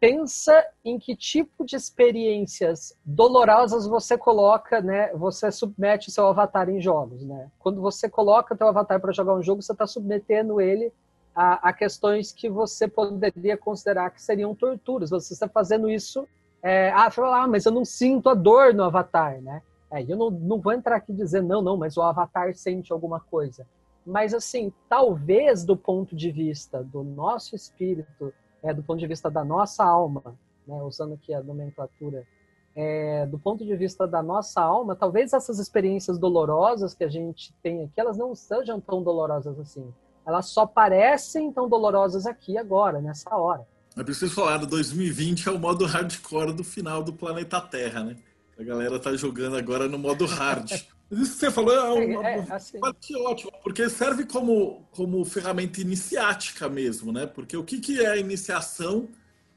pensa 0.01 0.66
em 0.83 0.98
que 0.98 1.14
tipo 1.14 1.62
de 1.66 1.77
experiências 1.77 2.94
dolorosas 3.05 3.87
você 3.87 4.16
coloca, 4.16 4.81
né? 4.81 5.12
Você 5.12 5.53
submete 5.53 6.11
seu 6.11 6.27
avatar 6.27 6.70
em 6.70 6.81
jogos, 6.81 7.22
né? 7.22 7.51
Quando 7.59 7.83
você 7.83 8.09
coloca 8.09 8.57
teu 8.57 8.68
avatar 8.68 8.98
para 8.98 9.12
jogar 9.12 9.35
um 9.35 9.42
jogo, 9.42 9.61
você 9.61 9.72
está 9.72 9.87
submetendo 9.87 10.59
ele 10.59 10.90
a, 11.35 11.68
a, 11.68 11.72
questões 11.74 12.33
que 12.33 12.48
você 12.48 12.88
poderia 12.88 13.59
considerar 13.59 14.11
que 14.11 14.22
seriam 14.22 14.55
torturas. 14.55 15.11
Você 15.11 15.35
está 15.35 15.48
fazendo 15.48 15.90
isso, 15.90 16.27
é, 16.62 16.90
ah, 16.92 17.11
fala, 17.11 17.42
ah, 17.42 17.46
mas 17.46 17.66
eu 17.66 17.72
não 17.72 17.85
sinto 17.85 18.31
a 18.31 18.35
dor 18.35 18.72
no 18.72 18.85
avatar, 18.85 19.38
né? 19.42 19.61
É, 19.90 20.03
eu 20.03 20.16
não, 20.16 20.31
não 20.31 20.61
vou 20.61 20.72
entrar 20.72 20.96
aqui 20.96 21.12
dizer 21.12 21.42
não, 21.42 21.62
não, 21.62 21.77
mas 21.77 21.96
o 21.96 22.03
avatar 22.03 22.55
sente 22.55 22.92
alguma 22.92 23.20
coisa. 23.20 23.66
Mas 24.05 24.33
assim, 24.33 24.72
talvez 24.88 25.64
do 25.64 25.77
ponto 25.77 26.16
de 26.16 26.31
vista 26.31 26.83
do 26.83 27.03
nosso 27.03 27.55
espírito, 27.55 28.33
é, 28.62 28.72
do 28.72 28.83
ponto 28.83 28.98
de 28.98 29.07
vista 29.07 29.31
da 29.31 29.44
nossa 29.44 29.85
alma, 29.85 30.35
né, 30.66 30.83
usando 30.83 31.14
aqui 31.14 31.33
a 31.33 31.42
nomenclatura, 31.42 32.27
é, 32.74 33.27
do 33.27 33.38
ponto 33.38 33.64
de 33.64 33.74
vista 33.77 34.07
da 34.07 34.22
nossa 34.22 34.61
alma, 34.61 34.94
talvez 34.94 35.33
essas 35.33 35.59
experiências 35.59 36.18
dolorosas 36.18 36.94
que 36.94 37.03
a 37.03 37.09
gente 37.09 37.53
tem 37.62 37.85
aqui, 37.85 37.94
elas 37.96 38.16
não 38.16 38.35
sejam 38.35 38.81
tão 38.81 39.03
dolorosas 39.03 39.59
assim. 39.59 39.92
Elas 40.24 40.46
só 40.46 40.66
parecem 40.66 41.51
tão 41.51 41.68
dolorosas 41.68 42.27
aqui 42.27 42.57
agora, 42.57 43.01
nessa 43.01 43.35
hora. 43.35 43.66
É 43.96 44.05
preciso 44.05 44.33
falar, 44.33 44.59
2020 44.59 45.48
é 45.48 45.51
o 45.51 45.59
modo 45.59 45.85
hardcore 45.87 46.53
do 46.53 46.62
final 46.62 47.03
do 47.03 47.12
planeta 47.12 47.61
Terra, 47.61 48.05
né? 48.05 48.16
A 48.59 48.64
galera 48.64 48.99
tá 48.99 49.14
jogando 49.14 49.57
agora 49.57 49.88
no 49.88 49.99
modo 49.99 50.27
hard. 50.27 50.68
Isso 51.11 51.33
que 51.33 51.38
você 51.38 51.51
falou 51.51 51.73
é 51.73 52.07
uma, 52.07 52.29
é, 52.29 52.38
é, 52.38 52.47
assim. 52.53 52.79
parte 52.79 53.16
ótima, 53.16 53.53
porque 53.62 53.88
serve 53.88 54.27
como, 54.27 54.87
como 54.90 55.25
ferramenta 55.25 55.81
iniciática 55.81 56.68
mesmo, 56.68 57.12
né? 57.12 57.25
Porque 57.25 57.57
o 57.57 57.64
que, 57.64 57.81
que 57.81 58.01
é 58.01 58.09
a 58.09 58.16
iniciação 58.16 59.09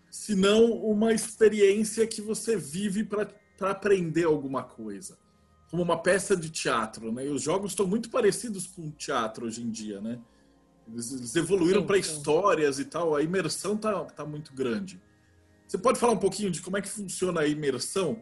se 0.10 0.34
não 0.36 0.72
uma 0.72 1.12
experiência 1.12 2.08
que 2.08 2.22
você 2.22 2.56
vive 2.56 3.04
para 3.04 3.28
aprender 3.62 4.26
alguma 4.26 4.64
coisa? 4.64 5.18
Como 5.70 5.84
uma 5.84 5.98
peça 6.02 6.38
de 6.38 6.50
teatro, 6.50 7.12
né? 7.12 7.26
E 7.26 7.30
os 7.30 7.42
jogos 7.42 7.72
estão 7.72 7.88
muito 7.88 8.10
parecidos 8.10 8.68
com 8.68 8.88
o 8.88 8.92
teatro 8.92 9.48
hoje 9.48 9.62
em 9.62 9.70
dia, 9.70 10.00
né? 10.00 10.20
Eles, 10.88 11.12
eles 11.12 11.36
evoluíram 11.36 11.86
para 11.86 11.98
histórias 11.98 12.80
e 12.80 12.86
tal, 12.86 13.16
a 13.16 13.22
imersão 13.22 13.76
tá, 13.76 14.06
tá 14.06 14.26
muito 14.26 14.54
grande. 14.54 15.02
Você 15.68 15.78
pode 15.78 16.00
falar 16.00 16.14
um 16.14 16.20
pouquinho 16.20 16.52
de 16.52 16.62
como 16.62 16.78
é 16.78 16.82
que 16.82 16.90
funciona 16.90 17.42
a 17.42 17.48
imersão? 17.48 18.22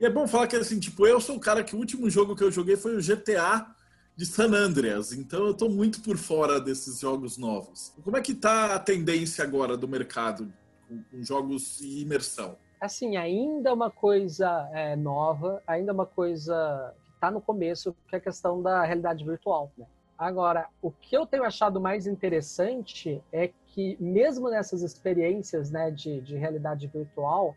E 0.00 0.06
é 0.06 0.10
bom 0.10 0.28
falar 0.28 0.46
que, 0.46 0.56
assim, 0.56 0.78
tipo, 0.78 1.06
eu 1.06 1.20
sou 1.20 1.36
o 1.36 1.40
cara 1.40 1.64
que 1.64 1.74
o 1.74 1.78
último 1.78 2.08
jogo 2.08 2.36
que 2.36 2.44
eu 2.44 2.50
joguei 2.50 2.76
foi 2.76 2.96
o 2.96 3.00
GTA 3.00 3.66
de 4.14 4.26
San 4.26 4.52
Andreas, 4.52 5.12
então 5.12 5.46
eu 5.46 5.54
tô 5.54 5.68
muito 5.68 6.02
por 6.02 6.16
fora 6.16 6.60
desses 6.60 6.98
jogos 6.98 7.38
novos. 7.38 7.94
Como 8.02 8.16
é 8.16 8.20
que 8.20 8.34
tá 8.34 8.74
a 8.74 8.78
tendência 8.78 9.44
agora 9.44 9.76
do 9.76 9.86
mercado 9.86 10.52
com, 10.88 11.02
com 11.04 11.22
jogos 11.22 11.80
e 11.80 12.02
imersão? 12.02 12.56
Assim, 12.80 13.16
ainda 13.16 13.70
é 13.70 13.72
uma 13.72 13.90
coisa 13.90 14.68
é, 14.72 14.96
nova, 14.96 15.62
ainda 15.66 15.92
é 15.92 15.94
uma 15.94 16.06
coisa 16.06 16.94
que 17.04 17.12
está 17.14 17.30
no 17.30 17.40
começo, 17.40 17.94
que 18.08 18.14
é 18.14 18.18
a 18.18 18.20
questão 18.20 18.62
da 18.62 18.84
realidade 18.84 19.24
virtual, 19.24 19.72
né? 19.76 19.86
Agora, 20.18 20.66
o 20.82 20.90
que 20.90 21.16
eu 21.16 21.24
tenho 21.24 21.44
achado 21.44 21.80
mais 21.80 22.08
interessante 22.08 23.22
é 23.32 23.52
que, 23.68 23.96
mesmo 24.00 24.50
nessas 24.50 24.82
experiências 24.82 25.70
né, 25.70 25.92
de, 25.92 26.20
de 26.22 26.36
realidade 26.36 26.88
virtual, 26.88 27.56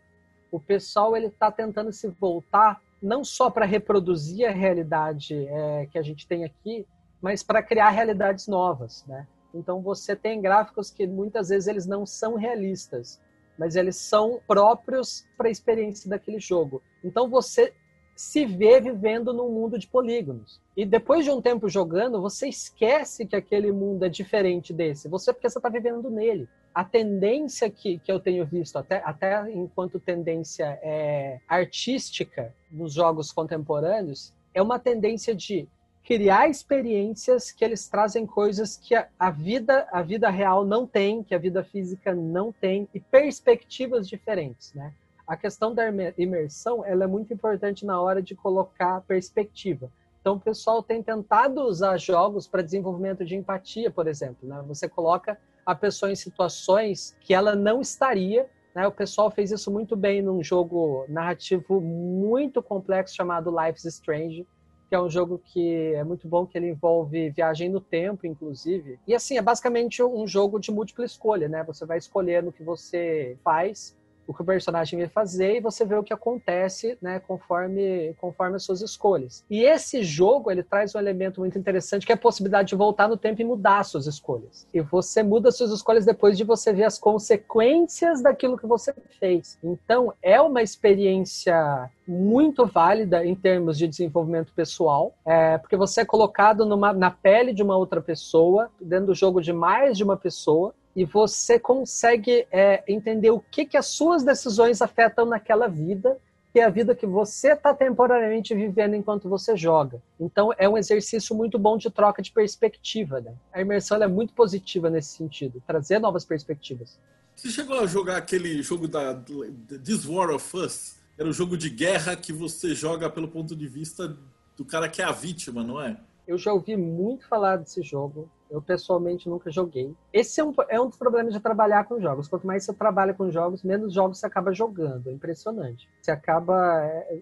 o 0.52 0.60
pessoal 0.60 1.16
ele 1.16 1.26
está 1.26 1.50
tentando 1.50 1.90
se 1.92 2.06
voltar 2.08 2.80
não 3.02 3.24
só 3.24 3.50
para 3.50 3.64
reproduzir 3.64 4.46
a 4.46 4.52
realidade 4.52 5.34
é, 5.48 5.88
que 5.90 5.98
a 5.98 6.02
gente 6.02 6.26
tem 6.28 6.44
aqui, 6.44 6.86
mas 7.20 7.42
para 7.42 7.62
criar 7.62 7.88
realidades 7.88 8.46
novas, 8.46 9.04
né? 9.08 9.26
Então 9.54 9.80
você 9.80 10.14
tem 10.14 10.40
gráficos 10.40 10.90
que 10.90 11.06
muitas 11.06 11.48
vezes 11.48 11.66
eles 11.66 11.86
não 11.86 12.06
são 12.06 12.36
realistas, 12.36 13.20
mas 13.58 13.76
eles 13.76 13.96
são 13.96 14.40
próprios 14.46 15.26
para 15.36 15.48
a 15.48 15.50
experiência 15.50 16.08
daquele 16.08 16.38
jogo. 16.38 16.82
Então 17.02 17.28
você 17.28 17.72
se 18.14 18.44
vê 18.44 18.80
vivendo 18.80 19.32
num 19.32 19.50
mundo 19.50 19.78
de 19.78 19.88
polígonos. 19.88 20.60
E 20.76 20.84
depois 20.84 21.24
de 21.24 21.30
um 21.30 21.40
tempo 21.40 21.68
jogando, 21.68 22.20
você 22.20 22.48
esquece 22.48 23.26
que 23.26 23.34
aquele 23.34 23.72
mundo 23.72 24.04
é 24.04 24.08
diferente 24.08 24.72
desse. 24.72 25.08
Você 25.08 25.32
porque 25.32 25.48
você 25.48 25.58
está 25.58 25.68
vivendo 25.68 26.10
nele. 26.10 26.48
A 26.74 26.84
tendência 26.84 27.68
que, 27.70 27.98
que 27.98 28.10
eu 28.10 28.18
tenho 28.18 28.44
visto, 28.46 28.76
até, 28.76 29.02
até 29.04 29.50
enquanto 29.52 30.00
tendência 30.00 30.78
é, 30.82 31.40
artística 31.48 32.54
nos 32.70 32.92
jogos 32.92 33.30
contemporâneos, 33.32 34.32
é 34.54 34.62
uma 34.62 34.78
tendência 34.78 35.34
de 35.34 35.68
criar 36.04 36.48
experiências 36.48 37.50
que 37.50 37.64
eles 37.64 37.88
trazem 37.88 38.26
coisas 38.26 38.76
que 38.76 38.94
a, 38.94 39.08
a, 39.18 39.30
vida 39.30 39.86
a 39.92 40.02
vida 40.02 40.28
real 40.28 40.64
não 40.64 40.86
tem, 40.86 41.22
que 41.22 41.34
a 41.34 41.38
vida 41.38 41.62
física 41.62 42.14
não 42.14 42.52
tem 42.52 42.88
e 42.92 43.00
perspectivas 43.00 44.08
diferentes, 44.08 44.74
né? 44.74 44.92
A 45.26 45.36
questão 45.36 45.72
da 45.72 45.84
imersão 46.18 46.84
ela 46.84 47.04
é 47.04 47.06
muito 47.06 47.32
importante 47.32 47.86
na 47.86 48.00
hora 48.00 48.20
de 48.20 48.34
colocar 48.34 49.00
perspectiva. 49.02 49.90
Então, 50.20 50.34
o 50.34 50.40
pessoal 50.40 50.82
tem 50.82 51.02
tentado 51.02 51.62
usar 51.62 51.96
jogos 51.96 52.46
para 52.46 52.62
desenvolvimento 52.62 53.24
de 53.24 53.34
empatia, 53.34 53.90
por 53.90 54.06
exemplo. 54.06 54.48
Né? 54.48 54.62
Você 54.68 54.88
coloca 54.88 55.38
a 55.64 55.74
pessoa 55.74 56.10
em 56.10 56.16
situações 56.16 57.16
que 57.20 57.34
ela 57.34 57.54
não 57.54 57.80
estaria. 57.80 58.48
Né? 58.74 58.86
O 58.86 58.92
pessoal 58.92 59.30
fez 59.30 59.50
isso 59.50 59.70
muito 59.70 59.96
bem 59.96 60.22
num 60.22 60.42
jogo 60.42 61.04
narrativo 61.08 61.80
muito 61.80 62.62
complexo 62.62 63.14
chamado 63.14 63.50
Life's 63.50 63.84
Strange, 63.84 64.46
que 64.88 64.94
é 64.94 65.00
um 65.00 65.08
jogo 65.08 65.40
que 65.44 65.94
é 65.94 66.04
muito 66.04 66.28
bom, 66.28 66.46
que 66.46 66.58
ele 66.58 66.68
envolve 66.68 67.30
viagem 67.30 67.68
no 67.68 67.80
tempo, 67.80 68.26
inclusive. 68.26 68.98
E 69.06 69.14
assim, 69.14 69.38
é 69.38 69.42
basicamente 69.42 70.02
um 70.02 70.26
jogo 70.26 70.58
de 70.58 70.70
múltipla 70.70 71.04
escolha, 71.04 71.48
né? 71.48 71.64
Você 71.64 71.86
vai 71.86 71.98
escolhendo 71.98 72.50
o 72.50 72.52
que 72.52 72.62
você 72.62 73.38
faz 73.42 73.96
o 74.26 74.34
que 74.34 74.42
o 74.42 74.44
personagem 74.44 74.98
vai 74.98 75.08
fazer 75.08 75.56
e 75.56 75.60
você 75.60 75.84
vê 75.84 75.94
o 75.94 76.02
que 76.02 76.12
acontece, 76.12 76.96
né, 77.00 77.20
conforme 77.20 78.14
conforme 78.20 78.56
as 78.56 78.64
suas 78.64 78.80
escolhas. 78.80 79.44
E 79.50 79.64
esse 79.64 80.02
jogo, 80.02 80.50
ele 80.50 80.62
traz 80.62 80.94
um 80.94 80.98
elemento 80.98 81.40
muito 81.40 81.58
interessante 81.58 82.06
que 82.06 82.12
é 82.12 82.14
a 82.14 82.18
possibilidade 82.18 82.68
de 82.68 82.76
voltar 82.76 83.08
no 83.08 83.16
tempo 83.16 83.40
e 83.40 83.44
mudar 83.44 83.82
suas 83.84 84.06
escolhas. 84.06 84.66
E 84.72 84.80
você 84.80 85.22
muda 85.22 85.50
suas 85.50 85.70
escolhas 85.70 86.04
depois 86.04 86.36
de 86.36 86.44
você 86.44 86.72
ver 86.72 86.84
as 86.84 86.98
consequências 86.98 88.22
daquilo 88.22 88.56
que 88.56 88.66
você 88.66 88.94
fez. 89.18 89.58
Então, 89.62 90.12
é 90.22 90.40
uma 90.40 90.62
experiência 90.62 91.90
muito 92.06 92.66
válida 92.66 93.24
em 93.24 93.34
termos 93.34 93.78
de 93.78 93.86
desenvolvimento 93.86 94.52
pessoal, 94.52 95.14
é, 95.24 95.58
porque 95.58 95.76
você 95.76 96.00
é 96.00 96.04
colocado 96.04 96.66
numa, 96.66 96.92
na 96.92 97.10
pele 97.10 97.52
de 97.52 97.62
uma 97.62 97.76
outra 97.76 98.00
pessoa, 98.00 98.70
dentro 98.80 99.06
do 99.06 99.14
jogo 99.14 99.40
de 99.40 99.52
mais 99.52 99.96
de 99.96 100.04
uma 100.04 100.16
pessoa, 100.16 100.74
e 100.94 101.04
você 101.04 101.58
consegue 101.58 102.46
é, 102.50 102.82
entender 102.86 103.30
o 103.30 103.40
que, 103.40 103.64
que 103.64 103.76
as 103.76 103.86
suas 103.86 104.22
decisões 104.22 104.82
afetam 104.82 105.24
naquela 105.24 105.66
vida, 105.66 106.18
que 106.52 106.60
é 106.60 106.64
a 106.64 106.70
vida 106.70 106.94
que 106.94 107.06
você 107.06 107.52
está 107.52 107.72
temporariamente 107.72 108.54
vivendo 108.54 108.94
enquanto 108.94 109.28
você 109.28 109.56
joga. 109.56 110.02
Então 110.20 110.52
é 110.58 110.68
um 110.68 110.76
exercício 110.76 111.34
muito 111.34 111.58
bom 111.58 111.78
de 111.78 111.90
troca 111.90 112.20
de 112.20 112.30
perspectiva. 112.30 113.20
Né? 113.20 113.32
A 113.52 113.60
imersão 113.62 114.02
é 114.02 114.06
muito 114.06 114.34
positiva 114.34 114.90
nesse 114.90 115.16
sentido, 115.16 115.62
trazer 115.66 115.98
novas 115.98 116.24
perspectivas. 116.24 116.98
Você 117.34 117.48
chegou 117.48 117.80
a 117.80 117.86
jogar 117.86 118.18
aquele 118.18 118.62
jogo 118.62 118.86
da 118.86 119.14
This 119.14 120.06
War 120.06 120.30
of 120.30 120.56
Us? 120.56 120.96
Era 121.18 121.28
um 121.28 121.32
jogo 121.32 121.56
de 121.56 121.70
guerra 121.70 122.14
que 122.14 122.32
você 122.32 122.74
joga 122.74 123.08
pelo 123.08 123.28
ponto 123.28 123.56
de 123.56 123.66
vista 123.66 124.14
do 124.56 124.64
cara 124.64 124.88
que 124.88 125.00
é 125.00 125.04
a 125.06 125.12
vítima, 125.12 125.64
não 125.64 125.80
é? 125.80 125.96
Eu 126.26 126.36
já 126.36 126.52
ouvi 126.52 126.76
muito 126.76 127.26
falar 127.26 127.56
desse 127.56 127.82
jogo. 127.82 128.28
Eu 128.52 128.60
pessoalmente 128.60 129.30
nunca 129.30 129.50
joguei. 129.50 129.94
Esse 130.12 130.38
é 130.38 130.44
um, 130.44 130.52
é 130.68 130.78
um 130.78 130.86
dos 130.86 130.98
problemas 130.98 131.32
de 131.32 131.40
trabalhar 131.40 131.84
com 131.84 131.98
jogos. 131.98 132.28
Quanto 132.28 132.46
mais 132.46 132.62
você 132.64 132.74
trabalha 132.74 133.14
com 133.14 133.30
jogos, 133.30 133.62
menos 133.62 133.94
jogos 133.94 134.18
você 134.18 134.26
acaba 134.26 134.52
jogando. 134.52 135.08
É 135.08 135.10
impressionante. 135.10 135.88
Você 136.02 136.10
acaba. 136.10 136.84
É, 136.84 137.18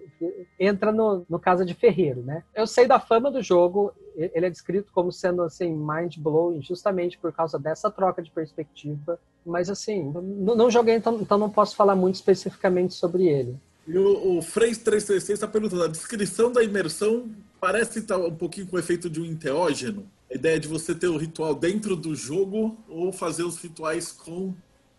entra 0.58 0.90
no, 0.90 1.24
no 1.30 1.38
casa 1.38 1.64
de 1.64 1.72
ferreiro, 1.72 2.20
né? 2.20 2.42
Eu 2.52 2.66
sei 2.66 2.88
da 2.88 2.98
fama 2.98 3.30
do 3.30 3.40
jogo. 3.40 3.92
Ele 4.16 4.44
é 4.44 4.50
descrito 4.50 4.90
como 4.92 5.12
sendo 5.12 5.42
assim, 5.42 5.72
mind 5.72 6.16
blowing, 6.18 6.60
justamente 6.62 7.16
por 7.16 7.32
causa 7.32 7.60
dessa 7.60 7.88
troca 7.88 8.20
de 8.20 8.30
perspectiva. 8.30 9.16
Mas 9.46 9.70
assim, 9.70 10.12
não, 10.12 10.56
não 10.56 10.70
joguei, 10.70 10.96
então, 10.96 11.20
então 11.20 11.38
não 11.38 11.48
posso 11.48 11.76
falar 11.76 11.94
muito 11.94 12.16
especificamente 12.16 12.92
sobre 12.92 13.28
ele. 13.28 13.56
E 13.86 13.96
o, 13.96 14.38
o 14.38 14.42
Freis 14.42 14.78
336 14.78 15.36
está 15.36 15.46
perguntando: 15.46 15.84
a 15.84 15.88
descrição 15.88 16.50
da 16.50 16.62
imersão 16.62 17.30
parece 17.60 18.00
estar 18.00 18.18
um 18.18 18.34
pouquinho 18.34 18.66
com 18.66 18.74
o 18.74 18.78
efeito 18.80 19.08
de 19.08 19.20
um 19.20 19.24
enteógeno? 19.24 20.04
A 20.30 20.34
ideia 20.34 20.60
de 20.60 20.68
você 20.68 20.94
ter 20.94 21.08
o 21.08 21.16
ritual 21.16 21.54
dentro 21.54 21.96
do 21.96 22.14
jogo 22.14 22.76
ou 22.88 23.12
fazer 23.12 23.42
os 23.42 23.58
rituais 23.60 24.12
com 24.12 24.54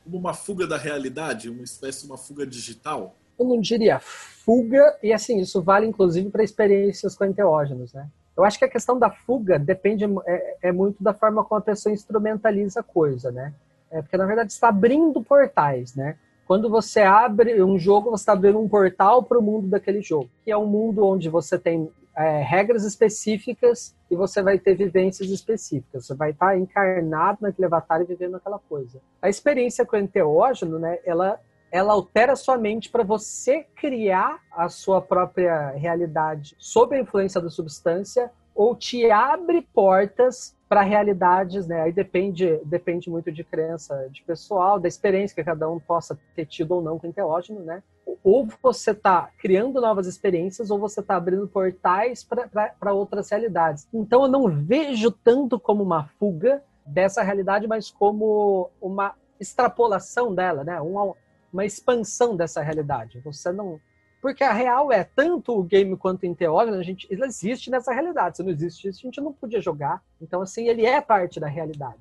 uma 0.06 0.34
fuga 0.34 0.68
da 0.68 0.78
realidade, 0.78 1.50
uma 1.50 1.64
espécie 1.64 2.02
de 2.02 2.08
uma 2.08 2.18
fuga 2.18 2.46
digital? 2.46 3.16
Eu 3.40 3.46
não 3.46 3.62
diria 3.62 4.00
fuga, 4.00 4.98
e 5.02 5.14
assim, 5.14 5.40
isso 5.40 5.62
vale 5.62 5.88
inclusive 5.88 6.30
para 6.30 6.44
experiências 6.44 7.16
com 7.16 7.24
enteógenos, 7.24 7.94
né? 7.94 8.08
Eu 8.36 8.44
acho 8.44 8.58
que 8.58 8.66
a 8.66 8.70
questão 8.70 8.98
da 8.98 9.10
fuga 9.10 9.60
depende 9.60 10.06
é, 10.26 10.58
é, 10.64 10.72
muito 10.72 11.02
da 11.04 11.14
forma 11.14 11.44
como 11.44 11.60
a 11.60 11.64
pessoa 11.64 11.94
instrumentaliza 11.94 12.80
a 12.80 12.84
coisa, 12.84 13.32
né? 13.32 13.54
É, 13.90 14.02
porque 14.02 14.18
na 14.18 14.26
verdade 14.26 14.52
está 14.52 14.70
abrindo 14.70 15.22
portais, 15.22 15.96
né? 15.96 16.18
Quando 16.46 16.70
você 16.70 17.02
abre 17.02 17.64
um 17.64 17.78
jogo, 17.78 18.10
você 18.10 18.24
está 18.24 18.34
abrindo 18.34 18.60
um 18.60 18.68
portal 18.68 19.24
para 19.24 19.40
o 19.40 19.42
mundo 19.42 19.68
daquele 19.68 20.02
jogo, 20.02 20.30
que 20.44 20.52
é 20.52 20.58
um 20.58 20.66
mundo 20.66 21.06
onde 21.06 21.30
você 21.30 21.58
tem 21.58 21.90
é, 22.16 22.42
regras 22.42 22.84
específicas 22.84 23.96
e 24.10 24.16
você 24.16 24.42
vai 24.42 24.60
ter 24.60 24.76
vivências 24.76 25.30
específicas. 25.30 26.06
Você 26.06 26.16
vai 26.16 26.32
estar 26.32 26.58
encarnado 26.58 27.40
naquele 27.42 27.66
avatar 27.66 28.02
e 28.02 28.06
vivendo 28.06 28.36
aquela 28.36 28.60
coisa. 28.60 29.02
A 29.22 29.30
experiência 29.30 29.86
com 29.86 29.96
o 29.96 30.00
enteógeno, 30.00 30.78
né, 30.78 31.00
ela, 31.06 31.40
ela 31.72 31.94
altera 31.94 32.34
a 32.34 32.36
sua 32.36 32.58
mente 32.58 32.90
para 32.90 33.04
você 33.04 33.66
criar 33.76 34.40
a 34.52 34.68
sua 34.68 35.02
própria 35.02 35.70
realidade 35.72 36.56
sob 36.60 36.96
a 36.96 37.00
influência 37.00 37.40
da 37.40 37.50
substância 37.50 38.32
ou 38.54 38.76
te 38.76 39.10
abre 39.10 39.62
portas 39.74 40.56
para 40.72 40.84
realidades, 40.84 41.68
né? 41.68 41.82
Aí 41.82 41.92
depende, 41.92 42.58
depende 42.64 43.10
muito 43.10 43.30
de 43.30 43.44
crença 43.44 44.08
de 44.10 44.24
pessoal, 44.24 44.80
da 44.80 44.88
experiência 44.88 45.36
que 45.36 45.44
cada 45.44 45.70
um 45.70 45.78
possa 45.78 46.18
ter 46.34 46.46
tido 46.46 46.72
ou 46.72 46.82
não 46.82 46.98
com 46.98 47.08
enteógeno, 47.08 47.60
né? 47.60 47.84
Ou 48.24 48.48
você 48.64 48.92
está 48.92 49.30
criando 49.38 49.82
novas 49.82 50.08
experiências, 50.08 50.72
ou 50.72 50.80
você 50.80 51.02
está 51.02 51.18
abrindo 51.18 51.46
portais 51.46 52.24
para 52.24 52.94
outras 52.94 53.30
realidades. 53.30 53.86
Então 53.94 54.24
eu 54.24 54.30
não 54.30 54.48
vejo 54.48 55.12
tanto 55.12 55.60
como 55.60 55.84
uma 55.84 56.06
fuga 56.18 56.64
dessa 56.86 57.22
realidade, 57.22 57.68
mas 57.68 57.92
como 57.92 58.70
uma 58.82 59.14
extrapolação 59.42 60.34
dela, 60.34 60.64
né? 60.64 60.80
Uma, 60.80 61.14
uma 61.52 61.66
expansão 61.66 62.34
dessa 62.34 62.62
realidade. 62.62 63.20
Você 63.26 63.52
não 63.52 63.78
porque 64.22 64.44
a 64.44 64.54
real 64.54 64.92
é, 64.92 65.04
tanto 65.04 65.58
o 65.58 65.64
game 65.64 65.98
quanto 65.98 66.24
o 66.24 66.26
Enteógeno, 66.28 66.78
a 66.78 66.84
gente, 66.84 67.08
ele 67.10 67.26
existe 67.26 67.72
nessa 67.72 67.92
realidade. 67.92 68.38
Se 68.38 68.44
não 68.44 68.52
existisse, 68.52 69.00
a 69.00 69.02
gente 69.02 69.20
não 69.20 69.34
podia 69.34 69.60
jogar. 69.60 70.04
Então, 70.22 70.42
assim, 70.42 70.68
ele 70.68 70.86
é 70.86 71.02
parte 71.02 71.40
da 71.40 71.48
realidade. 71.48 71.98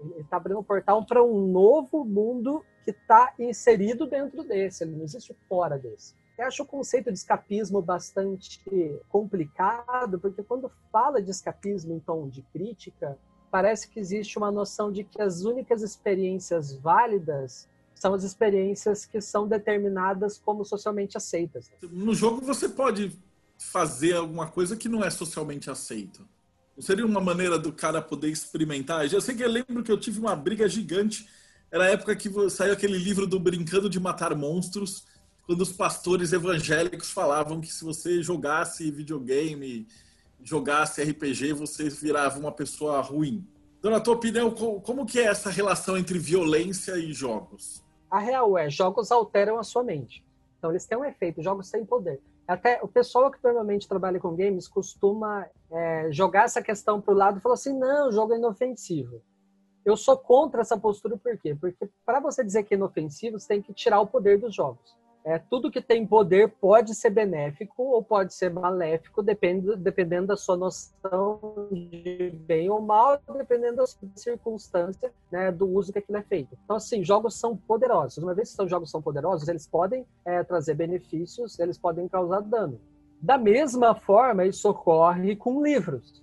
Ele 0.00 0.20
está 0.20 0.36
abrindo 0.36 0.60
um 0.60 0.62
portal 0.62 1.04
para 1.04 1.22
um 1.22 1.46
novo 1.48 2.04
mundo 2.04 2.64
que 2.84 2.92
está 2.92 3.32
inserido 3.38 4.06
dentro 4.06 4.44
desse. 4.44 4.84
Ele 4.84 4.94
não 4.94 5.02
existe 5.02 5.36
fora 5.48 5.76
desse. 5.76 6.14
Eu 6.38 6.46
acho 6.46 6.62
o 6.62 6.66
conceito 6.66 7.10
de 7.10 7.18
escapismo 7.18 7.82
bastante 7.82 8.62
complicado, 9.08 10.20
porque 10.20 10.44
quando 10.44 10.70
fala 10.92 11.20
de 11.20 11.32
escapismo 11.32 11.92
em 11.92 11.98
tom 11.98 12.28
de 12.28 12.42
crítica, 12.42 13.18
parece 13.50 13.88
que 13.88 13.98
existe 13.98 14.38
uma 14.38 14.52
noção 14.52 14.92
de 14.92 15.02
que 15.02 15.20
as 15.20 15.42
únicas 15.42 15.82
experiências 15.82 16.76
válidas 16.76 17.68
são 17.98 18.14
as 18.14 18.22
experiências 18.22 19.04
que 19.04 19.20
são 19.20 19.48
determinadas 19.48 20.38
como 20.38 20.64
socialmente 20.64 21.16
aceitas. 21.16 21.70
No 21.82 22.14
jogo 22.14 22.40
você 22.40 22.68
pode 22.68 23.12
fazer 23.58 24.14
alguma 24.14 24.46
coisa 24.46 24.76
que 24.76 24.88
não 24.88 25.04
é 25.04 25.10
socialmente 25.10 25.70
aceita. 25.70 26.20
Não 26.76 26.82
seria 26.82 27.04
uma 27.04 27.20
maneira 27.20 27.58
do 27.58 27.72
cara 27.72 28.00
poder 28.00 28.30
experimentar? 28.30 29.12
Eu 29.12 29.20
sei 29.20 29.34
que 29.34 29.42
eu 29.42 29.48
lembro 29.48 29.82
que 29.82 29.90
eu 29.90 29.98
tive 29.98 30.20
uma 30.20 30.36
briga 30.36 30.68
gigante. 30.68 31.28
Era 31.70 31.84
a 31.84 31.88
época 31.88 32.14
que 32.14 32.30
saiu 32.50 32.72
aquele 32.72 32.96
livro 32.96 33.26
do 33.26 33.40
Brincando 33.40 33.90
de 33.90 33.98
Matar 33.98 34.34
Monstros, 34.36 35.04
quando 35.44 35.62
os 35.62 35.72
pastores 35.72 36.32
evangélicos 36.32 37.10
falavam 37.10 37.60
que 37.60 37.72
se 37.72 37.84
você 37.84 38.22
jogasse 38.22 38.90
videogame, 38.90 39.88
jogasse 40.42 41.02
RPG, 41.02 41.52
você 41.52 41.88
virava 41.88 42.38
uma 42.38 42.52
pessoa 42.52 43.00
ruim. 43.00 43.44
Então, 43.78 43.90
na 43.90 43.98
tua 43.98 44.14
opinião, 44.14 44.50
como 44.50 45.06
que 45.06 45.18
é 45.18 45.24
essa 45.24 45.50
relação 45.50 45.96
entre 45.96 46.18
violência 46.18 46.96
e 46.96 47.12
jogos? 47.12 47.82
A 48.10 48.18
real 48.18 48.56
é, 48.56 48.70
jogos 48.70 49.12
alteram 49.12 49.58
a 49.58 49.62
sua 49.62 49.82
mente. 49.82 50.24
Então 50.58 50.70
eles 50.70 50.86
têm 50.86 50.98
um 50.98 51.04
efeito, 51.04 51.42
jogos 51.42 51.70
têm 51.70 51.84
poder. 51.84 52.20
Até 52.46 52.80
o 52.82 52.88
pessoal 52.88 53.30
que 53.30 53.38
normalmente 53.44 53.86
trabalha 53.86 54.18
com 54.18 54.34
games 54.34 54.66
costuma 54.66 55.46
é, 55.70 56.08
jogar 56.10 56.44
essa 56.44 56.62
questão 56.62 57.00
para 57.00 57.12
o 57.12 57.16
lado 57.16 57.38
e 57.38 57.40
falar 57.42 57.54
assim: 57.54 57.78
não, 57.78 58.08
o 58.08 58.12
jogo 58.12 58.32
é 58.32 58.36
inofensivo. 58.36 59.20
Eu 59.84 59.96
sou 59.96 60.16
contra 60.16 60.62
essa 60.62 60.76
postura, 60.76 61.16
por 61.16 61.36
quê? 61.38 61.54
Porque 61.54 61.88
para 62.04 62.20
você 62.20 62.42
dizer 62.44 62.62
que 62.64 62.74
é 62.74 62.76
inofensivo, 62.76 63.38
você 63.38 63.48
tem 63.48 63.62
que 63.62 63.72
tirar 63.72 64.00
o 64.00 64.06
poder 64.06 64.38
dos 64.38 64.54
jogos. 64.54 64.96
É, 65.24 65.38
tudo 65.38 65.70
que 65.70 65.82
tem 65.82 66.06
poder 66.06 66.48
pode 66.60 66.94
ser 66.94 67.10
benéfico 67.10 67.82
ou 67.82 68.02
pode 68.02 68.32
ser 68.32 68.50
maléfico, 68.50 69.22
dependendo, 69.22 69.76
dependendo 69.76 70.28
da 70.28 70.36
sua 70.36 70.56
noção 70.56 71.68
de 71.70 72.30
bem 72.46 72.70
ou 72.70 72.80
mal, 72.80 73.20
dependendo 73.36 73.76
da 73.76 73.86
circunstância 74.14 75.12
né, 75.30 75.52
do 75.52 75.68
uso 75.68 75.92
que 75.92 75.98
aquilo 75.98 76.18
é 76.18 76.22
feito. 76.22 76.56
Então, 76.64 76.76
assim, 76.76 77.04
jogos 77.04 77.38
são 77.38 77.56
poderosos. 77.56 78.18
Uma 78.18 78.34
vez 78.34 78.54
que 78.54 78.62
os 78.62 78.70
jogos 78.70 78.90
são 78.90 79.02
poderosos, 79.02 79.48
eles 79.48 79.66
podem 79.66 80.06
é, 80.24 80.42
trazer 80.42 80.74
benefícios, 80.74 81.58
eles 81.58 81.76
podem 81.76 82.08
causar 82.08 82.40
dano. 82.40 82.80
Da 83.20 83.36
mesma 83.36 83.94
forma, 83.94 84.46
isso 84.46 84.70
ocorre 84.70 85.34
com 85.34 85.62
livros. 85.62 86.22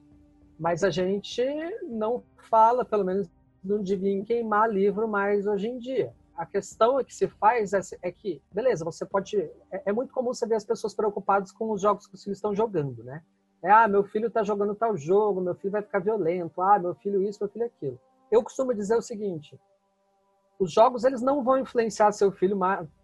Mas 0.58 0.84
a 0.84 0.90
gente 0.90 1.44
não 1.84 2.24
fala, 2.50 2.86
pelo 2.86 3.04
menos 3.04 3.30
não 3.64 3.82
deviam 3.82 4.24
queimar 4.24 4.70
livro 4.72 5.08
mais 5.08 5.46
hoje 5.46 5.68
em 5.68 5.78
dia. 5.78 6.14
A 6.38 6.46
questão 6.46 7.02
que 7.04 7.16
se 7.16 7.28
faz 7.28 7.74
é, 7.74 7.80
é 8.02 8.12
que, 8.12 8.42
beleza, 8.52 8.84
você 8.84 9.06
pode. 9.06 9.38
É, 9.72 9.84
é, 9.86 9.94
muito 9.94 10.14
comum 10.14 10.34
você 10.34 10.46
ver 10.46 10.56
as 10.56 10.66
pessoas 10.66 10.94
preocupadas 10.94 11.52
com 11.52 11.72
os 11.72 11.82
jogos 11.82 12.08
que 12.08 12.16
os 12.16 12.24
filhos 12.24 12.38
estão 12.38 12.54
jogando, 12.54 13.04
né? 13.04 13.24
É, 13.64 13.72
ah, 13.72 13.88
meu 13.88 14.04
filho 14.04 14.28
está 14.28 14.44
jogando 14.44 14.76
tal 14.76 14.98
jogo, 14.98 15.42
meu 15.42 15.56
filho 15.56 15.72
vai 15.72 15.82
ficar 15.82 16.00
violento, 16.00 16.62
ah, 16.62 16.78
meu 16.78 16.94
filho 16.96 17.24
isso, 17.24 17.40
meu 17.42 17.50
filho 17.50 17.66
aquilo. 17.66 18.00
Eu 18.30 18.44
costumo 18.44 18.74
dizer 18.74 18.96
o 18.96 19.02
seguinte: 19.02 19.60
os 20.60 20.72
jogos 20.72 21.04
eles 21.04 21.22
não 21.22 21.44
vão 21.44 21.58
influenciar 21.58 22.12
seu 22.12 22.32
filho 22.32 22.58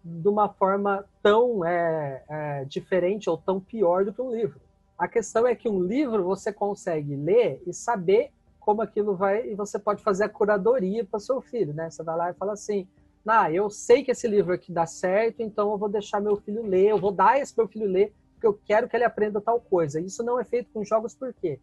de 0.04 0.28
uma 0.28 0.48
forma 0.48 1.04
tão 1.22 1.64
é, 1.64 2.24
é, 2.28 2.64
diferente 2.64 3.28
ou 3.28 3.36
tão 3.36 3.60
pior 3.60 4.04
do 4.04 4.12
que 4.12 4.22
um 4.22 4.30
livro. 4.30 4.60
A 4.98 5.08
questão 5.08 5.46
é 5.46 5.54
que 5.54 5.68
um 5.68 5.82
livro 5.82 6.22
você 6.22 6.52
consegue 6.52 7.16
ler 7.16 7.62
e 7.66 7.72
saber 7.72 8.30
como 8.60 8.80
aquilo 8.80 9.16
vai 9.16 9.48
e 9.48 9.54
você 9.54 9.78
pode 9.78 10.02
fazer 10.02 10.24
a 10.24 10.28
curadoria 10.28 11.04
para 11.04 11.18
seu 11.18 11.40
filho, 11.40 11.74
né? 11.74 11.90
Você 11.90 12.02
vai 12.02 12.16
lá 12.16 12.30
e 12.30 12.34
fala 12.34 12.52
assim: 12.52 12.86
"Ah, 13.26 13.50
eu 13.50 13.70
sei 13.70 14.02
que 14.04 14.10
esse 14.10 14.26
livro 14.26 14.52
aqui 14.52 14.72
dá 14.72 14.86
certo, 14.86 15.40
então 15.40 15.70
eu 15.70 15.78
vou 15.78 15.88
deixar 15.88 16.20
meu 16.20 16.36
filho 16.36 16.62
ler, 16.62 16.88
eu 16.88 16.98
vou 16.98 17.12
dar 17.12 17.38
esse 17.38 17.56
meu 17.56 17.68
filho 17.68 17.86
ler, 17.86 18.12
porque 18.34 18.46
eu 18.46 18.54
quero 18.64 18.88
que 18.88 18.96
ele 18.96 19.04
aprenda 19.04 19.40
tal 19.40 19.60
coisa". 19.60 20.00
Isso 20.00 20.22
não 20.22 20.38
é 20.38 20.44
feito 20.44 20.70
com 20.72 20.84
jogos 20.84 21.14
por 21.14 21.32
quê? 21.34 21.58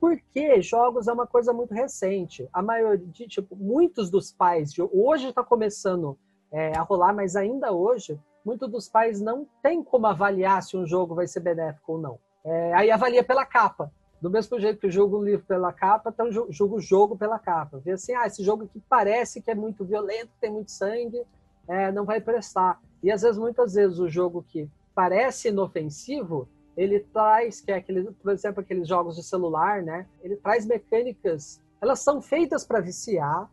Porque 0.00 0.60
jogos 0.60 1.08
é 1.08 1.12
uma 1.12 1.26
coisa 1.26 1.52
muito 1.52 1.72
recente. 1.72 2.48
A 2.52 2.60
maioria, 2.60 3.26
tipo, 3.26 3.56
muitos 3.56 4.10
dos 4.10 4.32
pais, 4.32 4.72
hoje 4.92 5.28
está 5.28 5.42
começando 5.42 6.18
é, 6.52 6.76
a 6.76 6.82
rolar, 6.82 7.12
mas 7.14 7.36
ainda 7.36 7.72
hoje, 7.72 8.18
muitos 8.44 8.70
dos 8.70 8.88
pais 8.88 9.20
não 9.20 9.46
têm 9.62 9.82
como 9.82 10.06
avaliar 10.06 10.62
se 10.62 10.76
um 10.76 10.86
jogo 10.86 11.14
vai 11.14 11.26
ser 11.26 11.40
benéfico 11.40 11.92
ou 11.92 11.98
não. 11.98 12.18
É, 12.44 12.74
aí 12.74 12.90
avalia 12.90 13.24
pela 13.24 13.46
capa. 13.46 13.90
Do 14.24 14.30
mesmo 14.30 14.58
jeito 14.58 14.80
que 14.80 14.90
julga 14.90 15.18
o 15.18 15.22
livro 15.22 15.44
pela 15.44 15.70
capa, 15.70 16.08
então 16.08 16.32
julga 16.32 16.76
o 16.76 16.80
jogo 16.80 17.14
pela 17.14 17.38
capa. 17.38 17.78
Vê 17.84 17.90
assim, 17.90 18.14
ah, 18.14 18.26
esse 18.26 18.42
jogo 18.42 18.64
aqui 18.64 18.82
parece 18.88 19.42
que 19.42 19.50
é 19.50 19.54
muito 19.54 19.84
violento, 19.84 20.30
tem 20.40 20.50
muito 20.50 20.70
sangue, 20.70 21.22
é, 21.68 21.92
não 21.92 22.06
vai 22.06 22.22
prestar. 22.22 22.80
E 23.02 23.12
às 23.12 23.20
vezes, 23.20 23.36
muitas 23.36 23.74
vezes, 23.74 23.98
o 23.98 24.08
jogo 24.08 24.42
que 24.48 24.66
parece 24.94 25.48
inofensivo, 25.48 26.48
ele 26.74 27.00
traz, 27.00 27.60
que 27.60 27.70
é 27.70 27.74
aquele, 27.74 28.12
por 28.12 28.32
exemplo, 28.32 28.62
aqueles 28.62 28.88
jogos 28.88 29.16
de 29.16 29.22
celular, 29.22 29.82
né? 29.82 30.06
Ele 30.22 30.36
traz 30.36 30.64
mecânicas, 30.64 31.60
elas 31.78 32.00
são 32.00 32.22
feitas 32.22 32.64
para 32.64 32.80
viciar 32.80 33.50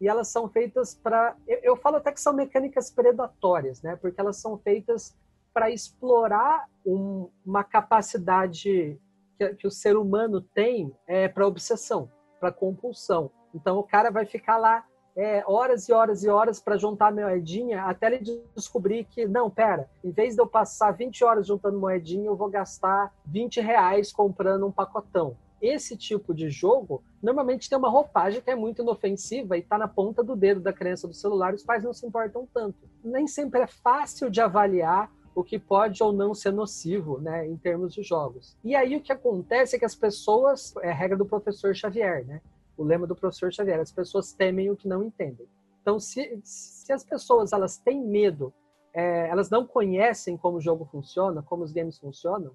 e 0.00 0.08
elas 0.08 0.26
são 0.26 0.48
feitas 0.48 0.96
para, 0.96 1.36
eu, 1.46 1.60
eu, 1.62 1.76
falo 1.76 1.94
até 1.94 2.10
que 2.10 2.20
são 2.20 2.32
mecânicas 2.32 2.90
predatórias, 2.90 3.80
né? 3.82 3.94
Porque 3.94 4.20
elas 4.20 4.38
são 4.38 4.58
feitas 4.58 5.14
para 5.54 5.70
explorar 5.70 6.68
um, 6.84 7.28
uma 7.46 7.62
capacidade 7.62 8.98
que, 9.38 9.54
que, 9.54 9.66
o 9.66 9.70
ser 9.70 9.96
humano 9.96 10.40
tem 10.40 10.92
é, 11.06 11.28
para 11.28 11.46
obsessão, 11.46 12.10
para 12.40 12.52
compulsão. 12.52 13.30
Então 13.54 13.78
o 13.78 13.84
cara 13.84 14.10
vai 14.10 14.26
ficar 14.26 14.58
lá 14.58 14.84
é, 15.16 15.42
horas 15.46 15.88
e 15.88 15.92
horas 15.92 16.22
e 16.22 16.28
horas 16.28 16.60
para 16.60 16.76
juntar 16.76 17.12
moedinha 17.12 17.82
até 17.84 18.06
ele 18.06 18.42
descobrir 18.54 19.04
que, 19.04 19.26
não, 19.26 19.50
pera, 19.50 19.88
em 20.04 20.10
vez 20.10 20.34
de 20.34 20.40
eu 20.40 20.46
passar 20.46 20.92
20 20.92 21.24
horas 21.24 21.46
juntando 21.46 21.78
moedinha, 21.78 22.26
eu 22.26 22.36
vou 22.36 22.48
gastar 22.48 23.12
20 23.26 23.60
reais 23.60 24.12
comprando 24.12 24.66
um 24.66 24.70
pacotão. 24.72 25.36
Esse 25.60 25.96
tipo 25.96 26.32
de 26.32 26.48
jogo 26.50 27.02
normalmente 27.20 27.68
tem 27.68 27.76
uma 27.76 27.88
roupagem 27.88 28.40
que 28.40 28.50
é 28.50 28.54
muito 28.54 28.82
inofensiva 28.82 29.56
e 29.56 29.60
está 29.60 29.76
na 29.76 29.88
ponta 29.88 30.22
do 30.22 30.36
dedo 30.36 30.60
da 30.60 30.72
criança 30.72 31.08
do 31.08 31.14
celular, 31.14 31.52
os 31.52 31.64
pais 31.64 31.82
não 31.82 31.92
se 31.92 32.06
importam 32.06 32.46
tanto. 32.54 32.78
Nem 33.02 33.26
sempre 33.26 33.62
é 33.62 33.66
fácil 33.66 34.30
de 34.30 34.40
avaliar 34.40 35.10
o 35.38 35.44
que 35.44 35.56
pode 35.56 36.02
ou 36.02 36.12
não 36.12 36.34
ser 36.34 36.52
nocivo, 36.52 37.20
né, 37.20 37.46
em 37.46 37.56
termos 37.56 37.94
de 37.94 38.02
jogos. 38.02 38.56
E 38.64 38.74
aí 38.74 38.96
o 38.96 39.00
que 39.00 39.12
acontece 39.12 39.76
é 39.76 39.78
que 39.78 39.84
as 39.84 39.94
pessoas, 39.94 40.74
é 40.82 40.90
a 40.90 40.94
regra 40.94 41.16
do 41.16 41.24
professor 41.24 41.72
Xavier, 41.76 42.26
né? 42.26 42.40
o 42.76 42.82
lema 42.82 43.06
do 43.06 43.14
professor 43.14 43.52
Xavier, 43.52 43.78
as 43.78 43.92
pessoas 43.92 44.32
temem 44.32 44.68
o 44.68 44.76
que 44.76 44.88
não 44.88 45.00
entendem. 45.00 45.46
Então, 45.80 46.00
se, 46.00 46.40
se 46.42 46.92
as 46.92 47.04
pessoas 47.04 47.52
elas 47.52 47.76
têm 47.76 48.04
medo, 48.04 48.52
é, 48.92 49.28
elas 49.28 49.48
não 49.48 49.64
conhecem 49.64 50.36
como 50.36 50.56
o 50.56 50.60
jogo 50.60 50.84
funciona, 50.84 51.40
como 51.40 51.62
os 51.62 51.70
games 51.70 52.00
funcionam, 52.00 52.50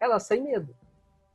elas 0.00 0.26
têm 0.26 0.42
medo. 0.42 0.74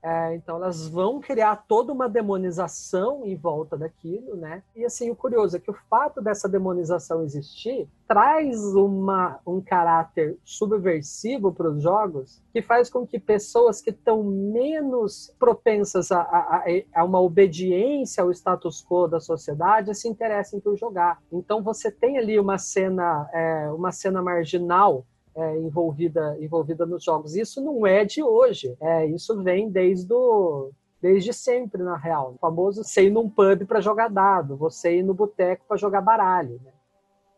É, 0.03 0.33
então 0.35 0.55
elas 0.55 0.87
vão 0.87 1.19
criar 1.19 1.55
toda 1.67 1.93
uma 1.93 2.09
demonização 2.09 3.23
em 3.23 3.35
volta 3.35 3.77
daquilo, 3.77 4.35
né? 4.35 4.63
E 4.75 4.83
assim, 4.83 5.11
o 5.11 5.15
curioso 5.15 5.57
é 5.57 5.59
que 5.59 5.69
o 5.69 5.77
fato 5.89 6.19
dessa 6.19 6.49
demonização 6.49 7.21
existir 7.21 7.87
traz 8.07 8.59
uma, 8.75 9.39
um 9.45 9.61
caráter 9.61 10.37
subversivo 10.43 11.53
para 11.53 11.69
os 11.69 11.83
jogos 11.83 12.41
que 12.51 12.61
faz 12.61 12.89
com 12.89 13.05
que 13.05 13.19
pessoas 13.19 13.79
que 13.79 13.91
estão 13.91 14.23
menos 14.23 15.33
propensas 15.39 16.11
a, 16.11 16.19
a, 16.21 16.63
a, 16.93 17.05
uma 17.05 17.21
obediência 17.21 18.23
ao 18.23 18.31
status 18.31 18.83
quo 18.83 19.07
da 19.07 19.19
sociedade 19.19 19.95
se 19.95 20.09
interessem 20.09 20.59
por 20.59 20.75
jogar. 20.75 21.21
Então 21.31 21.61
você 21.61 21.91
tem 21.91 22.17
ali 22.17 22.39
uma 22.39 22.57
cena, 22.57 23.29
é, 23.31 23.69
uma 23.71 23.91
cena 23.91 24.21
marginal 24.21 25.05
é, 25.35 25.57
envolvida, 25.57 26.37
envolvida 26.39 26.85
nos 26.85 27.03
jogos. 27.03 27.35
Isso 27.35 27.61
não 27.61 27.85
é 27.85 28.03
de 28.05 28.21
hoje, 28.21 28.75
é, 28.79 29.05
isso 29.05 29.41
vem 29.41 29.69
desde 29.69 30.13
o, 30.13 30.71
desde 31.01 31.33
sempre, 31.33 31.81
na 31.81 31.97
real. 31.97 32.33
O 32.35 32.37
famoso 32.37 32.83
você 32.83 33.07
ir 33.07 33.09
num 33.09 33.29
pub 33.29 33.65
para 33.65 33.81
jogar 33.81 34.09
dado, 34.09 34.55
você 34.55 34.97
ir 34.97 35.03
no 35.03 35.13
boteco 35.13 35.65
para 35.67 35.77
jogar 35.77 36.01
baralho. 36.01 36.59
Né? 36.63 36.71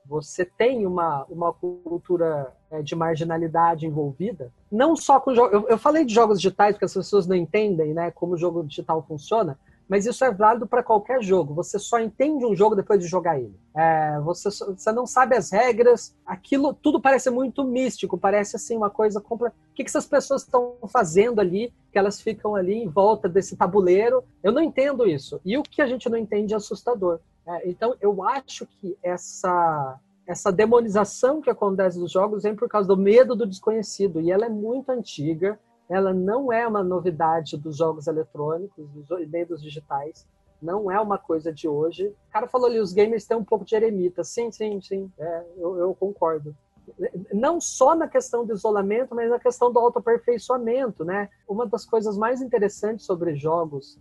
Você 0.05 0.43
tem 0.43 0.85
uma, 0.85 1.25
uma 1.29 1.53
cultura 1.53 2.53
é, 2.69 2.81
de 2.81 2.95
marginalidade 2.95 3.85
envolvida, 3.85 4.51
não 4.69 4.95
só 4.95 5.19
com 5.19 5.33
jogos. 5.33 5.53
Eu, 5.53 5.69
eu 5.69 5.77
falei 5.77 6.03
de 6.03 6.13
jogos 6.13 6.39
digitais 6.39 6.73
porque 6.73 6.85
as 6.85 6.93
pessoas 6.93 7.25
não 7.25 7.35
entendem 7.35 7.93
né, 7.93 8.11
como 8.11 8.33
o 8.33 8.37
jogo 8.37 8.63
digital 8.63 9.01
funciona, 9.07 9.57
mas 9.93 10.07
isso 10.07 10.25
é 10.25 10.31
válido 10.31 10.65
para 10.65 10.81
qualquer 10.81 11.21
jogo. 11.21 11.53
Você 11.53 11.77
só 11.77 11.99
entende 11.99 12.43
um 12.43 12.55
jogo 12.55 12.75
depois 12.75 12.99
de 12.99 13.05
jogar 13.05 13.39
ele. 13.39 13.55
É, 13.75 14.19
você, 14.21 14.49
você 14.49 14.91
não 14.91 15.05
sabe 15.05 15.35
as 15.35 15.51
regras, 15.51 16.15
aquilo 16.25 16.73
tudo 16.73 16.99
parece 16.99 17.29
muito 17.29 17.63
místico, 17.63 18.17
parece 18.17 18.55
assim 18.55 18.75
uma 18.75 18.89
coisa 18.89 19.21
completa. 19.21 19.55
O 19.71 19.75
que, 19.75 19.83
que 19.83 19.89
essas 19.91 20.07
pessoas 20.07 20.41
estão 20.41 20.77
fazendo 20.87 21.39
ali? 21.39 21.71
Que 21.91 21.99
elas 21.99 22.19
ficam 22.19 22.55
ali 22.55 22.73
em 22.73 22.87
volta 22.87 23.29
desse 23.29 23.55
tabuleiro. 23.55 24.23
Eu 24.41 24.51
não 24.51 24.63
entendo 24.63 25.07
isso. 25.07 25.39
E 25.45 25.59
o 25.59 25.61
que 25.61 25.79
a 25.79 25.85
gente 25.85 26.09
não 26.09 26.17
entende 26.17 26.55
é 26.55 26.57
assustador. 26.57 27.19
É, 27.45 27.69
então, 27.69 27.95
eu 28.01 28.23
acho 28.23 28.65
que 28.65 28.97
essa 29.03 29.99
essa 30.25 30.51
demonização 30.51 31.39
que 31.39 31.51
acontece 31.51 31.99
nos 31.99 32.11
jogos 32.11 32.41
vem 32.41 32.55
por 32.55 32.67
causa 32.67 32.87
do 32.87 32.97
medo 32.97 33.35
do 33.35 33.45
desconhecido 33.45 34.21
e 34.21 34.31
ela 34.31 34.47
é 34.47 34.49
muito 34.49 34.89
antiga 34.89 35.59
ela 35.89 36.13
não 36.13 36.51
é 36.51 36.67
uma 36.67 36.83
novidade 36.83 37.57
dos 37.57 37.77
jogos 37.77 38.07
eletrônicos 38.07 38.87
nem 39.29 39.45
dos 39.45 39.61
digitais. 39.61 40.27
Não 40.61 40.89
é 40.89 40.99
uma 40.99 41.17
coisa 41.17 41.51
de 41.51 41.67
hoje. 41.67 42.07
O 42.07 42.31
cara 42.31 42.47
falou 42.47 42.67
ali, 42.67 42.79
os 42.79 42.93
gamers 42.93 43.25
têm 43.25 43.35
um 43.35 43.43
pouco 43.43 43.65
de 43.65 43.75
eremita. 43.75 44.23
Sim, 44.23 44.51
sim, 44.51 44.79
sim. 44.81 45.11
É, 45.17 45.43
eu, 45.57 45.77
eu 45.77 45.93
concordo 45.93 46.55
não 47.33 47.59
só 47.61 47.95
na 47.95 48.07
questão 48.07 48.45
do 48.45 48.53
isolamento, 48.53 49.15
mas 49.15 49.29
na 49.29 49.39
questão 49.39 49.71
do 49.71 49.79
autoaperfeiçoamento, 49.79 51.03
né? 51.03 51.29
Uma 51.47 51.65
das 51.65 51.85
coisas 51.85 52.17
mais 52.17 52.41
interessantes 52.41 53.05
sobre 53.05 53.35
jogos, 53.35 53.97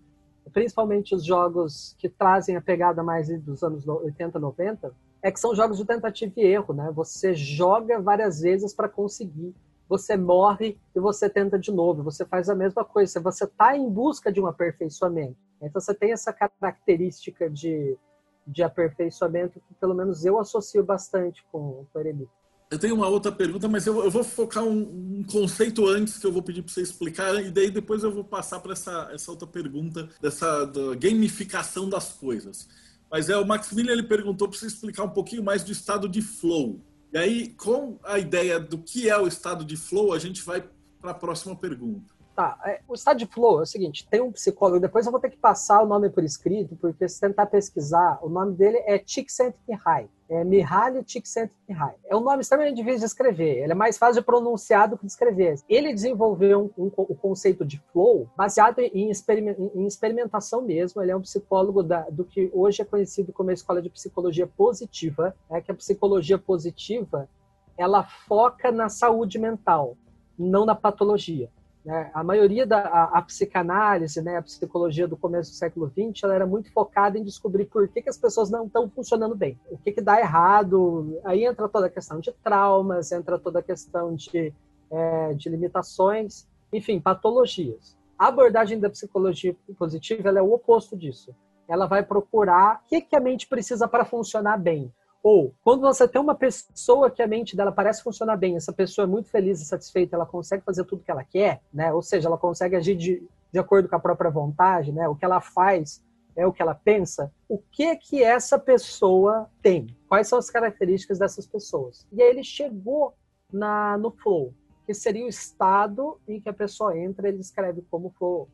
principalmente 0.52 1.14
os 1.14 1.24
jogos 1.24 1.94
que 1.98 2.08
trazem 2.08 2.56
a 2.56 2.60
pegada 2.60 3.02
mais 3.02 3.28
dos 3.40 3.62
anos 3.62 3.86
80, 3.86 4.38
90, 4.38 4.92
é 5.22 5.30
que 5.30 5.38
são 5.38 5.54
jogos 5.54 5.78
de 5.78 5.84
tentativa 5.84 6.32
e 6.36 6.44
erro, 6.44 6.74
né? 6.74 6.90
Você 6.94 7.34
joga 7.34 8.00
várias 8.00 8.40
vezes 8.40 8.74
para 8.74 8.88
conseguir 8.88 9.54
você 9.92 10.16
morre 10.16 10.78
e 10.96 10.98
você 10.98 11.28
tenta 11.28 11.58
de 11.58 11.70
novo, 11.70 12.02
você 12.02 12.24
faz 12.24 12.48
a 12.48 12.54
mesma 12.54 12.82
coisa, 12.82 13.20
você 13.20 13.44
está 13.44 13.76
em 13.76 13.90
busca 13.90 14.32
de 14.32 14.40
um 14.40 14.46
aperfeiçoamento. 14.46 15.36
Então 15.60 15.78
você 15.78 15.92
tem 15.92 16.12
essa 16.12 16.32
característica 16.32 17.50
de, 17.50 17.98
de 18.46 18.62
aperfeiçoamento 18.62 19.60
que 19.60 19.74
pelo 19.74 19.94
menos 19.94 20.24
eu 20.24 20.38
associo 20.38 20.82
bastante 20.82 21.44
com, 21.52 21.84
o 21.92 21.98
Eremita. 21.98 22.32
Eu 22.70 22.78
tenho 22.78 22.94
uma 22.94 23.06
outra 23.06 23.30
pergunta, 23.30 23.68
mas 23.68 23.86
eu, 23.86 24.02
eu 24.02 24.10
vou 24.10 24.24
focar 24.24 24.64
um, 24.64 25.18
um, 25.18 25.24
conceito 25.30 25.86
antes 25.86 26.18
que 26.18 26.26
eu 26.26 26.32
vou 26.32 26.42
pedir 26.42 26.62
para 26.62 26.72
você 26.72 26.80
explicar, 26.80 27.34
e 27.44 27.50
daí 27.50 27.70
depois 27.70 28.02
eu 28.02 28.10
vou 28.10 28.24
passar 28.24 28.60
para 28.60 28.72
essa, 28.72 29.10
essa 29.12 29.30
outra 29.30 29.46
pergunta 29.46 30.08
dessa 30.22 30.72
gamificação 30.98 31.86
das 31.86 32.14
coisas. 32.14 32.66
Mas 33.10 33.28
é 33.28 33.36
o 33.36 33.46
Maximilian 33.46 33.92
ele 33.92 34.04
perguntou 34.04 34.48
para 34.48 34.58
você 34.58 34.68
explicar 34.68 35.04
um 35.04 35.10
pouquinho 35.10 35.44
mais 35.44 35.62
do 35.62 35.70
estado 35.70 36.08
de 36.08 36.22
flow. 36.22 36.80
E 37.12 37.18
aí, 37.18 37.48
com 37.50 37.98
a 38.04 38.18
ideia 38.18 38.58
do 38.58 38.78
que 38.78 39.10
é 39.10 39.18
o 39.18 39.26
estado 39.26 39.64
de 39.64 39.76
flow, 39.76 40.14
a 40.14 40.18
gente 40.18 40.42
vai 40.42 40.66
para 40.98 41.10
a 41.10 41.14
próxima 41.14 41.54
pergunta. 41.54 42.14
Tá, 42.34 42.58
é, 42.64 42.80
o 42.88 42.94
estado 42.94 43.18
de 43.18 43.26
flow 43.26 43.58
é 43.58 43.62
o 43.62 43.66
seguinte, 43.66 44.08
tem 44.08 44.22
um 44.22 44.32
psicólogo, 44.32 44.80
depois 44.80 45.04
eu 45.04 45.12
vou 45.12 45.20
ter 45.20 45.28
que 45.28 45.36
passar 45.36 45.82
o 45.82 45.86
nome 45.86 46.08
por 46.08 46.24
escrito, 46.24 46.74
porque 46.76 47.06
se 47.06 47.20
tentar 47.20 47.44
pesquisar, 47.44 48.18
o 48.22 48.28
nome 48.30 48.54
dele 48.54 48.78
é 48.86 48.98
Csikszentmihalyi, 48.98 50.08
é 50.30 50.42
Mihaly 50.42 51.04
Csikszentmihalyi. 51.04 51.96
É 52.06 52.16
um 52.16 52.20
nome 52.20 52.40
extremamente 52.40 52.76
difícil 52.76 53.00
de 53.00 53.04
escrever, 53.04 53.62
ele 53.62 53.72
é 53.72 53.74
mais 53.74 53.98
fácil 53.98 54.22
de 54.22 54.26
pronunciar 54.26 54.88
do 54.88 54.96
que 54.96 55.04
de 55.04 55.12
escrever. 55.12 55.56
Ele 55.68 55.92
desenvolveu 55.92 56.72
um, 56.78 56.84
um, 56.84 56.90
o 56.96 57.14
conceito 57.14 57.66
de 57.66 57.78
flow 57.92 58.26
baseado 58.34 58.78
em, 58.78 59.10
em, 59.10 59.86
experimentação 59.86 60.62
mesmo, 60.62 61.02
ele 61.02 61.10
é 61.10 61.16
um 61.16 61.20
psicólogo 61.20 61.82
da, 61.82 62.08
do 62.08 62.24
que 62.24 62.50
hoje 62.54 62.80
é 62.80 62.84
conhecido 62.86 63.30
como 63.30 63.50
a 63.50 63.52
Escola 63.52 63.82
de 63.82 63.90
Psicologia 63.90 64.46
Positiva, 64.46 65.36
é 65.50 65.60
que 65.60 65.70
a 65.70 65.74
psicologia 65.74 66.38
positiva, 66.38 67.28
ela 67.76 68.02
foca 68.02 68.72
na 68.72 68.88
saúde 68.88 69.38
mental, 69.38 69.98
não 70.38 70.64
na 70.64 70.74
patologia. 70.74 71.50
Né? 71.84 72.10
A 72.14 72.22
maioria 72.22 72.64
da 72.64 72.78
a, 72.78 73.18
a, 73.18 73.22
psicanálise, 73.22 74.22
né, 74.22 74.36
a 74.36 74.42
psicologia 74.42 75.08
do 75.08 75.16
começo 75.16 75.50
do 75.50 75.56
século 75.56 75.90
XX, 75.90 76.22
ela 76.22 76.34
era 76.34 76.46
muito 76.46 76.72
focada 76.72 77.18
em 77.18 77.24
descobrir 77.24 77.66
por 77.66 77.88
que, 77.88 78.02
que 78.02 78.08
as 78.08 78.16
pessoas 78.16 78.50
não 78.50 78.66
estão 78.66 78.88
funcionando 78.88 79.34
bem, 79.34 79.58
o 79.70 79.76
que, 79.76 79.90
que 79.90 80.00
dá 80.00 80.20
errado. 80.20 81.20
Aí 81.24 81.44
entra 81.44 81.68
toda 81.68 81.86
a 81.86 81.90
questão 81.90 82.20
de 82.20 82.32
traumas, 82.44 83.10
entra 83.10 83.38
toda 83.38 83.58
a 83.58 83.62
questão 83.62 84.14
de, 84.14 84.52
é, 84.90 85.34
de 85.34 85.48
limitações, 85.48 86.46
enfim, 86.72 87.00
patologias. 87.00 87.96
A 88.16 88.28
abordagem 88.28 88.78
da 88.78 88.88
psicologia 88.88 89.56
positiva 89.76 90.28
é 90.28 90.42
o 90.42 90.52
oposto 90.52 90.96
disso. 90.96 91.34
Ela 91.68 91.86
vai 91.86 92.04
procurar 92.04 92.80
o 92.84 92.88
que, 92.88 93.00
que 93.00 93.16
a 93.16 93.20
mente 93.20 93.48
precisa 93.48 93.88
para 93.88 94.04
funcionar 94.04 94.56
bem 94.56 94.92
ou, 95.22 95.54
quando 95.62 95.82
você 95.82 96.08
tem 96.08 96.20
uma 96.20 96.34
pessoa 96.34 97.08
que 97.08 97.22
a 97.22 97.28
mente 97.28 97.56
dela 97.56 97.70
parece 97.70 98.02
funcionar 98.02 98.36
bem, 98.36 98.56
essa 98.56 98.72
pessoa 98.72 99.04
é 99.04 99.08
muito 99.08 99.30
feliz 99.30 99.60
e 99.60 99.64
satisfeita, 99.64 100.16
ela 100.16 100.26
consegue 100.26 100.64
fazer 100.64 100.84
tudo 100.84 101.04
que 101.04 101.10
ela 101.10 101.22
quer, 101.22 101.62
né? 101.72 101.92
Ou 101.92 102.02
seja, 102.02 102.28
ela 102.28 102.36
consegue 102.36 102.74
agir 102.74 102.96
de, 102.96 103.22
de 103.52 103.58
acordo 103.58 103.88
com 103.88 103.94
a 103.94 104.00
própria 104.00 104.30
vontade, 104.30 104.90
né? 104.90 105.08
O 105.08 105.14
que 105.14 105.24
ela 105.24 105.40
faz 105.40 106.02
é 106.34 106.44
o 106.44 106.52
que 106.52 106.60
ela 106.60 106.74
pensa. 106.74 107.32
O 107.48 107.56
que 107.58 107.94
que 107.96 108.22
essa 108.22 108.58
pessoa 108.58 109.48
tem? 109.62 109.96
Quais 110.08 110.26
são 110.26 110.40
as 110.40 110.50
características 110.50 111.20
dessas 111.20 111.46
pessoas? 111.46 112.04
E 112.10 112.20
aí 112.20 112.28
ele 112.28 112.42
chegou 112.42 113.14
na, 113.52 113.96
no 113.98 114.10
flow, 114.10 114.52
que 114.84 114.92
seria 114.92 115.24
o 115.24 115.28
estado 115.28 116.18
em 116.26 116.40
que 116.40 116.48
a 116.48 116.54
pessoa 116.54 116.98
entra, 116.98 117.28
ele 117.28 117.40
escreve 117.40 117.82
como 117.88 118.10
flow. 118.10 118.48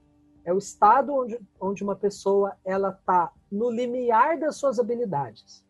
É 0.45 0.53
o 0.53 0.59
estado 0.59 1.14
onde, 1.14 1.41
onde 1.59 1.83
uma 1.83 1.97
pessoa 1.97 2.57
ela 2.62 2.91
está 2.91 3.33
no 3.51 3.71
limiar 3.71 4.39
das 4.39 4.57
suas 4.57 4.79
habilidades? 4.79 5.66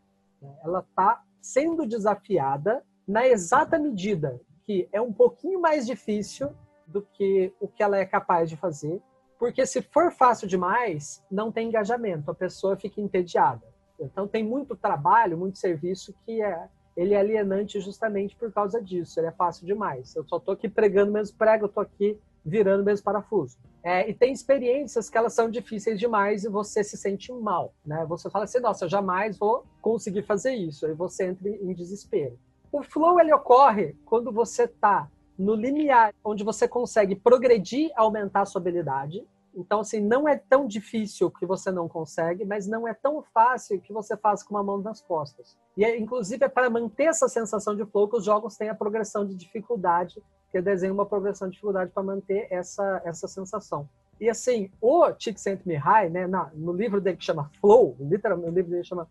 Ela 0.64 0.80
está 0.80 1.22
sendo 1.41 1.86
desafiada 1.86 2.84
na 3.07 3.26
exata 3.26 3.78
medida 3.78 4.41
que 4.68 4.86
é 4.93 5.01
um 5.01 5.12
pouquinho 5.12 5.59
mais 5.59 5.86
difícil 5.86 6.51
do 6.86 7.01
que 7.01 7.55
o 7.59 7.66
que 7.66 7.82
ela 7.82 7.97
é 7.97 8.05
capaz 8.05 8.51
de 8.51 8.57
fazer, 8.57 9.01
porque 9.39 9.64
se 9.64 9.80
for 9.80 10.12
fácil 10.12 10.47
demais, 10.47 11.24
não 11.30 11.51
tem 11.51 11.68
engajamento, 11.68 12.30
a 12.30 12.34
pessoa 12.34 12.76
fica 12.76 13.01
entediada. 13.01 13.66
Então 13.99 14.28
tem 14.28 14.45
muito 14.45 14.76
trabalho, 14.76 15.39
muito 15.39 15.59
serviço 15.59 16.14
que 16.26 16.43
é 16.43 16.68
ele 16.95 17.14
é 17.14 17.20
alienante 17.20 17.80
justamente 17.80 18.34
por 18.34 18.53
causa 18.53 18.82
disso. 18.82 19.20
Ele 19.20 19.28
é 19.28 19.32
fácil 19.32 19.64
demais. 19.64 20.16
Eu 20.16 20.26
só 20.26 20.36
estou 20.36 20.53
aqui 20.53 20.68
pregando 20.68 21.12
mesmo 21.12 21.39
prego, 21.39 21.64
eu 21.64 21.68
estou 21.68 21.82
aqui 21.82 22.18
virando 22.45 22.84
mesmo 22.84 23.05
parafuso. 23.05 23.57
É, 23.82 24.09
e 24.09 24.14
tem 24.14 24.32
experiências 24.32 25.09
que 25.09 25.16
elas 25.16 25.32
são 25.32 25.51
difíceis 25.51 25.99
demais 25.99 26.45
e 26.45 26.49
você 26.49 26.82
se 26.82 26.97
sente 26.97 27.32
mal, 27.32 27.72
né? 27.86 28.05
Você 28.07 28.28
fala 28.28 28.45
assim, 28.45 28.61
nossa, 28.61 28.84
eu 28.84 28.89
jamais 28.89 29.39
vou 29.39 29.64
conseguir 29.80 30.22
fazer 30.22 30.53
isso. 30.55 30.86
Aí 30.86 30.93
você 30.93 31.26
entra 31.26 31.49
em 31.49 31.72
desespero. 31.72 32.39
O 32.70 32.82
flow 32.82 33.20
ele 33.20 33.32
ocorre 33.32 33.97
quando 34.05 34.30
você 34.30 34.64
está 34.64 35.09
no 35.39 35.55
limiar, 35.55 36.12
onde 36.24 36.43
você 36.43 36.66
consegue 36.66 37.14
progredir, 37.14 37.91
aumentar 37.97 38.43
a 38.43 38.47
sua 38.47 38.61
habilidade. 38.61 39.24
Então, 39.55 39.80
assim, 39.80 40.01
não 40.01 40.28
é 40.28 40.36
tão 40.36 40.66
difícil 40.66 41.30
que 41.30 41.47
você 41.47 41.70
não 41.70 41.89
consegue, 41.89 42.45
mas 42.45 42.66
não 42.66 42.86
é 42.86 42.93
tão 42.93 43.22
fácil 43.22 43.80
que 43.80 43.93
você 43.93 44.16
faz 44.16 44.43
com 44.43 44.55
uma 44.55 44.62
mão 44.62 44.78
nas 44.78 45.01
costas. 45.01 45.57
E, 45.76 45.84
é, 45.84 45.99
inclusive, 45.99 46.45
é 46.45 46.49
para 46.49 46.68
manter 46.68 47.05
essa 47.05 47.28
sensação 47.28 47.74
de 47.74 47.84
flow 47.86 48.09
que 48.09 48.16
os 48.16 48.24
jogos 48.24 48.57
têm 48.57 48.68
a 48.68 48.74
progressão 48.74 49.24
de 49.24 49.34
dificuldade 49.34 50.22
que 50.51 50.61
desenha 50.61 50.92
uma 50.92 51.07
progressão 51.07 51.49
de 51.49 51.53
dificuldade 51.53 51.90
para 51.90 52.03
manter 52.03 52.46
essa, 52.51 53.03
essa 53.05 53.28
sensação. 53.28 53.88
E 54.20 54.28
assim, 54.28 54.70
o 54.80 55.12
Csikszentmihalyi, 55.12 56.11
né, 56.11 56.26
na, 56.26 56.51
no 56.55 56.72
livro 56.72 57.01
dele 57.01 57.16
que 57.16 57.24
chama 57.24 57.51
Flow, 57.61 57.96
literalmente 58.01 58.51
o 58.51 58.55
livro 58.55 58.70
dele 58.70 58.84
chama 58.84 59.09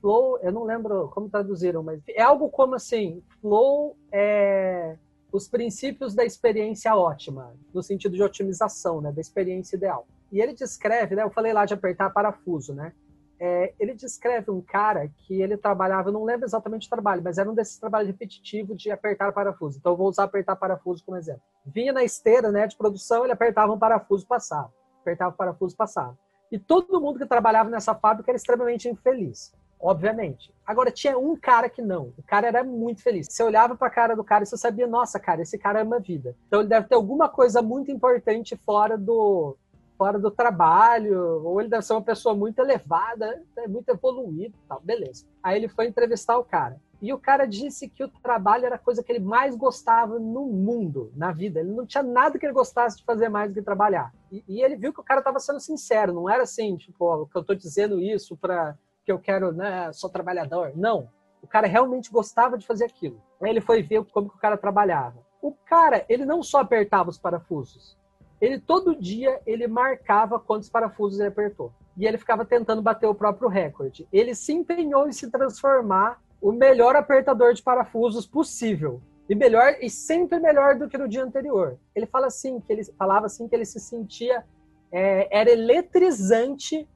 Flow, 0.00 0.38
eu 0.42 0.52
não 0.52 0.64
lembro 0.64 1.08
como 1.08 1.28
traduziram, 1.28 1.82
mas 1.82 2.00
é 2.08 2.22
algo 2.22 2.48
como 2.48 2.74
assim, 2.74 3.22
Flow 3.40 3.96
é 4.12 4.96
os 5.34 5.48
princípios 5.48 6.14
da 6.14 6.24
experiência 6.24 6.94
ótima, 6.94 7.56
no 7.72 7.82
sentido 7.82 8.14
de 8.14 8.22
otimização, 8.22 9.00
né, 9.00 9.10
da 9.10 9.20
experiência 9.20 9.74
ideal. 9.74 10.06
E 10.30 10.40
ele 10.40 10.54
descreve, 10.54 11.16
né, 11.16 11.24
eu 11.24 11.30
falei 11.30 11.52
lá 11.52 11.64
de 11.64 11.74
apertar 11.74 12.10
parafuso, 12.10 12.72
né? 12.72 12.92
É, 13.40 13.74
ele 13.78 13.94
descreve 13.94 14.50
um 14.50 14.60
cara 14.60 15.08
que 15.08 15.40
ele 15.40 15.56
trabalhava, 15.56 16.08
eu 16.08 16.12
não 16.12 16.24
lembro 16.24 16.46
exatamente 16.46 16.86
o 16.86 16.90
trabalho, 16.90 17.22
mas 17.22 17.38
era 17.38 17.50
um 17.50 17.54
desses 17.54 17.78
trabalhos 17.78 18.08
repetitivos 18.08 18.76
de 18.76 18.90
apertar 18.90 19.32
parafuso. 19.32 19.78
Então 19.78 19.92
eu 19.92 19.96
vou 19.96 20.08
usar 20.08 20.24
apertar 20.24 20.56
parafuso 20.56 21.04
como 21.04 21.16
exemplo. 21.16 21.42
Vinha 21.66 21.92
na 21.92 22.04
esteira 22.04 22.50
né, 22.50 22.66
de 22.66 22.76
produção, 22.76 23.24
ele 23.24 23.32
apertava 23.32 23.72
um 23.72 23.78
parafuso 23.78 24.26
passava. 24.26 24.72
Apertava 25.00 25.34
o 25.34 25.36
parafuso 25.36 25.76
passava. 25.76 26.16
E 26.50 26.58
todo 26.58 27.00
mundo 27.00 27.18
que 27.18 27.26
trabalhava 27.26 27.68
nessa 27.68 27.94
fábrica 27.94 28.30
era 28.30 28.36
extremamente 28.36 28.88
infeliz. 28.88 29.52
Obviamente. 29.80 30.54
Agora, 30.64 30.90
tinha 30.90 31.18
um 31.18 31.36
cara 31.36 31.68
que 31.68 31.82
não. 31.82 32.14
O 32.16 32.22
cara 32.22 32.46
era 32.46 32.64
muito 32.64 33.02
feliz. 33.02 33.26
Você 33.28 33.42
olhava 33.42 33.76
para 33.76 33.88
a 33.88 33.90
cara 33.90 34.16
do 34.16 34.24
cara 34.24 34.44
e 34.44 34.46
você 34.46 34.56
sabia, 34.56 34.86
nossa, 34.86 35.20
cara, 35.20 35.42
esse 35.42 35.58
cara 35.58 35.82
ama 35.82 35.96
a 35.96 35.98
vida. 35.98 36.34
Então, 36.46 36.60
ele 36.60 36.70
deve 36.70 36.88
ter 36.88 36.94
alguma 36.94 37.28
coisa 37.28 37.60
muito 37.60 37.90
importante 37.90 38.56
fora 38.64 38.96
do, 38.96 39.58
fora 39.96 40.18
do 40.18 40.30
trabalho, 40.30 41.42
ou 41.44 41.60
ele 41.60 41.70
deve 41.70 41.82
ser 41.82 41.92
uma 41.92 42.02
pessoa 42.02 42.34
muito 42.34 42.58
elevada, 42.58 43.42
né, 43.56 43.66
muito 43.66 43.88
evoluída 43.88 44.56
tal, 44.68 44.80
beleza. 44.80 45.26
Aí 45.42 45.56
ele 45.56 45.68
foi 45.68 45.86
entrevistar 45.86 46.38
o 46.38 46.44
cara. 46.44 46.80
E 47.00 47.12
o 47.12 47.18
cara 47.18 47.46
disse 47.46 47.88
que 47.88 48.02
o 48.02 48.08
trabalho 48.08 48.64
era 48.64 48.76
a 48.76 48.78
coisa 48.78 49.02
que 49.02 49.12
ele 49.12 49.20
mais 49.20 49.54
gostava 49.54 50.18
no 50.18 50.46
mundo, 50.46 51.12
na 51.14 51.32
vida. 51.32 51.60
Ele 51.60 51.70
não 51.70 51.84
tinha 51.84 52.02
nada 52.02 52.38
que 52.38 52.46
ele 52.46 52.52
gostasse 52.52 52.96
de 52.96 53.04
fazer 53.04 53.28
mais 53.28 53.50
do 53.50 53.54
que 53.54 53.62
trabalhar. 53.62 54.12
E, 54.32 54.42
e 54.48 54.62
ele 54.62 54.74
viu 54.74 54.92
que 54.92 55.00
o 55.00 55.04
cara 55.04 55.20
estava 55.20 55.38
sendo 55.38 55.60
sincero, 55.60 56.14
não 56.14 56.30
era 56.30 56.44
assim, 56.44 56.76
tipo, 56.76 57.26
que 57.26 57.36
eu 57.36 57.42
estou 57.42 57.54
dizendo 57.54 58.00
isso 58.00 58.36
para 58.36 58.74
que 59.04 59.12
eu 59.12 59.18
quero, 59.18 59.52
né, 59.52 59.92
sou 59.92 60.08
trabalhador. 60.08 60.72
Não. 60.74 61.08
O 61.42 61.46
cara 61.46 61.66
realmente 61.66 62.10
gostava 62.10 62.56
de 62.56 62.66
fazer 62.66 62.86
aquilo. 62.86 63.20
Aí 63.42 63.50
ele 63.50 63.60
foi 63.60 63.82
ver 63.82 64.02
como 64.06 64.30
que 64.30 64.36
o 64.36 64.40
cara 64.40 64.56
trabalhava. 64.56 65.18
O 65.42 65.52
cara, 65.52 66.06
ele 66.08 66.24
não 66.24 66.42
só 66.42 66.60
apertava 66.60 67.10
os 67.10 67.18
parafusos, 67.18 67.98
ele 68.40 68.58
todo 68.58 68.94
dia 68.94 69.40
ele 69.46 69.66
marcava 69.66 70.38
quantos 70.38 70.68
parafusos 70.68 71.20
ele 71.20 71.28
apertou. 71.28 71.72
E 71.96 72.06
ele 72.06 72.18
ficava 72.18 72.44
tentando 72.44 72.82
bater 72.82 73.06
o 73.06 73.14
próprio 73.14 73.48
recorde. 73.48 74.06
Ele 74.12 74.34
se 74.34 74.52
empenhou 74.52 75.08
em 75.08 75.12
se 75.12 75.30
transformar 75.30 76.20
o 76.40 76.52
melhor 76.52 76.96
apertador 76.96 77.54
de 77.54 77.62
parafusos 77.62 78.26
possível. 78.26 79.00
E 79.28 79.34
melhor 79.34 79.76
e 79.80 79.88
sempre 79.88 80.38
melhor 80.38 80.76
do 80.76 80.88
que 80.88 80.98
no 80.98 81.08
dia 81.08 81.24
anterior. 81.24 81.78
Ele 81.94 82.06
fala 82.06 82.26
assim 82.26 82.60
que 82.60 82.72
ele 82.72 82.84
falava 82.98 83.26
assim 83.26 83.48
que 83.48 83.54
ele 83.54 83.64
se 83.64 83.80
sentia 83.80 84.44
é, 84.92 85.28
era 85.30 85.50
eletrizante 85.50 86.86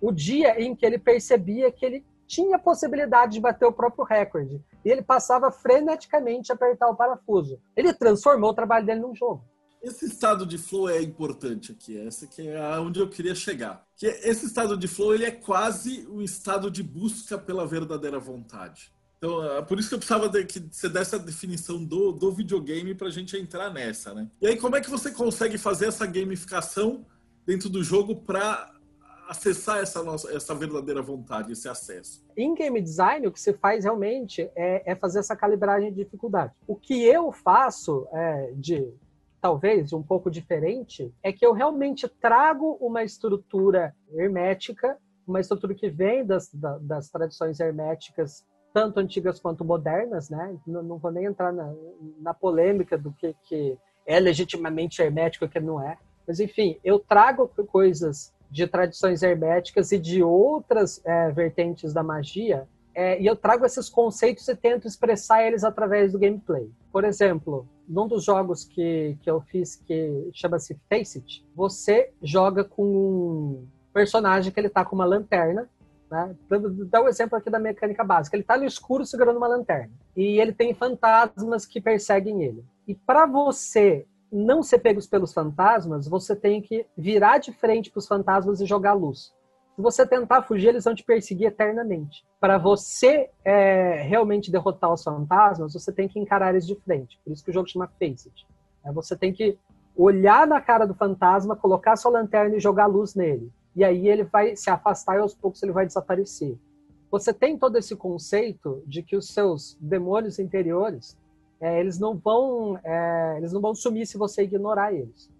o 0.00 0.10
dia 0.10 0.60
em 0.60 0.74
que 0.74 0.84
ele 0.84 0.98
percebia 0.98 1.70
que 1.70 1.84
ele 1.84 2.04
tinha 2.26 2.58
possibilidade 2.58 3.34
de 3.34 3.40
bater 3.40 3.66
o 3.66 3.72
próprio 3.72 4.04
recorde. 4.04 4.60
E 4.84 4.90
ele 4.90 5.02
passava 5.02 5.50
freneticamente 5.50 6.50
a 6.50 6.54
apertar 6.54 6.88
o 6.88 6.96
parafuso. 6.96 7.60
Ele 7.76 7.92
transformou 7.92 8.50
o 8.50 8.54
trabalho 8.54 8.84
dele 8.84 9.00
num 9.00 9.14
jogo. 9.14 9.44
Esse 9.82 10.06
estado 10.06 10.44
de 10.44 10.58
flow 10.58 10.88
é 10.88 11.00
importante 11.00 11.72
aqui, 11.72 11.98
essa 11.98 12.26
que 12.26 12.48
é 12.48 12.78
onde 12.78 12.98
eu 12.98 13.08
queria 13.08 13.34
chegar. 13.34 13.86
Que 13.96 14.06
esse 14.06 14.46
estado 14.46 14.76
de 14.76 14.88
flow 14.88 15.14
ele 15.14 15.24
é 15.24 15.30
quase 15.30 16.06
um 16.08 16.20
estado 16.20 16.70
de 16.70 16.82
busca 16.82 17.38
pela 17.38 17.66
verdadeira 17.66 18.18
vontade. 18.18 18.92
Então, 19.18 19.44
é 19.44 19.62
por 19.62 19.78
isso 19.78 19.88
que 19.88 19.94
eu 19.94 19.98
precisava 19.98 20.28
de, 20.28 20.44
que 20.44 20.60
você 20.70 20.88
desse 20.88 21.14
a 21.14 21.18
definição 21.18 21.82
do, 21.82 22.12
do 22.12 22.30
videogame 22.32 22.94
para 22.94 23.08
a 23.08 23.10
gente 23.10 23.36
entrar 23.36 23.70
nessa, 23.70 24.12
né? 24.12 24.28
E 24.40 24.46
aí, 24.46 24.56
como 24.56 24.76
é 24.76 24.80
que 24.80 24.90
você 24.90 25.10
consegue 25.10 25.56
fazer 25.56 25.86
essa 25.86 26.06
gamificação 26.06 27.06
dentro 27.46 27.68
do 27.68 27.82
jogo 27.82 28.16
para 28.16 28.72
acessar 29.28 29.78
essa 29.78 30.02
nossa 30.02 30.32
essa 30.32 30.54
verdadeira 30.54 31.00
vontade, 31.00 31.52
esse 31.52 31.68
acesso? 31.68 32.24
Em 32.36 32.54
game 32.54 32.80
design, 32.80 33.26
o 33.26 33.32
que 33.32 33.40
se 33.40 33.54
faz 33.54 33.84
realmente 33.84 34.50
é, 34.54 34.92
é 34.92 34.94
fazer 34.94 35.20
essa 35.20 35.34
calibragem 35.34 35.92
de 35.92 36.04
dificuldade. 36.04 36.52
O 36.66 36.76
que 36.76 37.02
eu 37.02 37.32
faço 37.32 38.06
é, 38.12 38.52
de 38.54 38.86
talvez 39.46 39.92
um 39.92 40.02
pouco 40.02 40.28
diferente, 40.28 41.14
é 41.22 41.32
que 41.32 41.46
eu 41.46 41.52
realmente 41.52 42.08
trago 42.08 42.76
uma 42.80 43.04
estrutura 43.04 43.94
hermética, 44.12 44.98
uma 45.24 45.38
estrutura 45.38 45.72
que 45.72 45.88
vem 45.88 46.26
das, 46.26 46.50
das 46.80 47.08
tradições 47.10 47.60
herméticas, 47.60 48.44
tanto 48.74 48.98
antigas 48.98 49.38
quanto 49.38 49.64
modernas, 49.64 50.28
né? 50.28 50.56
Não, 50.66 50.82
não 50.82 50.98
vou 50.98 51.12
nem 51.12 51.26
entrar 51.26 51.52
na, 51.52 51.72
na 52.18 52.34
polêmica 52.34 52.98
do 52.98 53.12
que, 53.12 53.36
que 53.44 53.78
é 54.04 54.18
legitimamente 54.18 55.00
hermético 55.00 55.44
e 55.44 55.48
que 55.48 55.60
não 55.60 55.80
é. 55.80 55.96
Mas, 56.26 56.40
enfim, 56.40 56.76
eu 56.82 56.98
trago 56.98 57.48
coisas 57.68 58.34
de 58.50 58.66
tradições 58.66 59.22
herméticas 59.22 59.92
e 59.92 59.98
de 59.98 60.24
outras 60.24 61.00
é, 61.04 61.30
vertentes 61.30 61.92
da 61.94 62.02
magia, 62.02 62.66
é, 62.92 63.20
e 63.22 63.26
eu 63.26 63.36
trago 63.36 63.64
esses 63.64 63.88
conceitos 63.88 64.48
e 64.48 64.56
tento 64.56 64.88
expressar 64.88 65.46
eles 65.46 65.62
através 65.62 66.10
do 66.10 66.18
gameplay. 66.18 66.68
Por 66.90 67.04
exemplo, 67.04 67.64
num 67.88 68.06
dos 68.06 68.24
jogos 68.24 68.64
que, 68.64 69.16
que 69.22 69.30
eu 69.30 69.40
fiz, 69.40 69.76
que 69.76 70.30
chama-se 70.32 70.78
Face 70.88 71.18
It, 71.18 71.46
você 71.54 72.12
joga 72.22 72.64
com 72.64 72.82
um 72.84 73.68
personagem 73.92 74.52
que 74.52 74.60
ele 74.60 74.68
tá 74.68 74.84
com 74.84 74.94
uma 74.94 75.04
lanterna, 75.04 75.68
né? 76.10 76.36
Dá 76.88 77.02
um 77.02 77.08
exemplo 77.08 77.36
aqui 77.36 77.50
da 77.50 77.58
mecânica 77.58 78.04
básica. 78.04 78.36
Ele 78.36 78.44
tá 78.44 78.56
no 78.56 78.64
escuro 78.64 79.04
segurando 79.04 79.38
uma 79.38 79.48
lanterna. 79.48 79.90
E 80.16 80.40
ele 80.40 80.52
tem 80.52 80.72
fantasmas 80.72 81.66
que 81.66 81.80
perseguem 81.80 82.42
ele. 82.42 82.64
E 82.86 82.94
para 82.94 83.26
você 83.26 84.06
não 84.30 84.62
ser 84.62 84.78
pegos 84.78 85.06
pelos 85.06 85.32
fantasmas, 85.32 86.06
você 86.06 86.34
tem 86.34 86.60
que 86.60 86.86
virar 86.96 87.38
de 87.38 87.52
frente 87.52 87.90
para 87.90 87.98
os 87.98 88.06
fantasmas 88.06 88.60
e 88.60 88.66
jogar 88.66 88.92
luz. 88.92 89.32
Se 89.76 89.82
você 89.82 90.06
tentar 90.06 90.40
fugir, 90.40 90.68
eles 90.68 90.84
vão 90.84 90.94
te 90.94 91.04
perseguir 91.04 91.48
eternamente. 91.48 92.24
Para 92.40 92.56
você 92.56 93.28
é, 93.44 94.00
realmente 94.04 94.50
derrotar 94.50 94.90
os 94.90 95.04
fantasmas, 95.04 95.74
você 95.74 95.92
tem 95.92 96.08
que 96.08 96.18
encarar 96.18 96.48
eles 96.48 96.66
de 96.66 96.74
frente. 96.76 97.20
Por 97.22 97.30
isso 97.30 97.44
que 97.44 97.50
o 97.50 97.52
jogo 97.52 97.68
chama 97.68 97.86
Face 97.86 98.30
It. 98.30 98.46
É, 98.82 98.90
você 98.90 99.14
tem 99.14 99.34
que 99.34 99.58
olhar 99.94 100.46
na 100.46 100.62
cara 100.62 100.86
do 100.86 100.94
fantasma, 100.94 101.54
colocar 101.54 101.94
sua 101.96 102.10
lanterna 102.10 102.56
e 102.56 102.60
jogar 102.60 102.86
luz 102.86 103.14
nele. 103.14 103.52
E 103.74 103.84
aí 103.84 104.08
ele 104.08 104.24
vai 104.24 104.56
se 104.56 104.70
afastar 104.70 105.16
e 105.16 105.20
aos 105.20 105.34
poucos 105.34 105.62
ele 105.62 105.72
vai 105.72 105.84
desaparecer. 105.84 106.56
Você 107.10 107.34
tem 107.34 107.58
todo 107.58 107.76
esse 107.76 107.94
conceito 107.94 108.82
de 108.86 109.02
que 109.02 109.14
os 109.14 109.28
seus 109.28 109.76
demônios 109.78 110.38
interiores, 110.38 111.18
é, 111.60 111.78
eles 111.78 111.98
não 111.98 112.16
vão, 112.16 112.80
é, 112.82 113.34
eles 113.36 113.52
não 113.52 113.60
vão 113.60 113.74
sumir 113.74 114.06
se 114.06 114.16
você 114.16 114.42
ignorar 114.42 114.94
eles. 114.94 115.30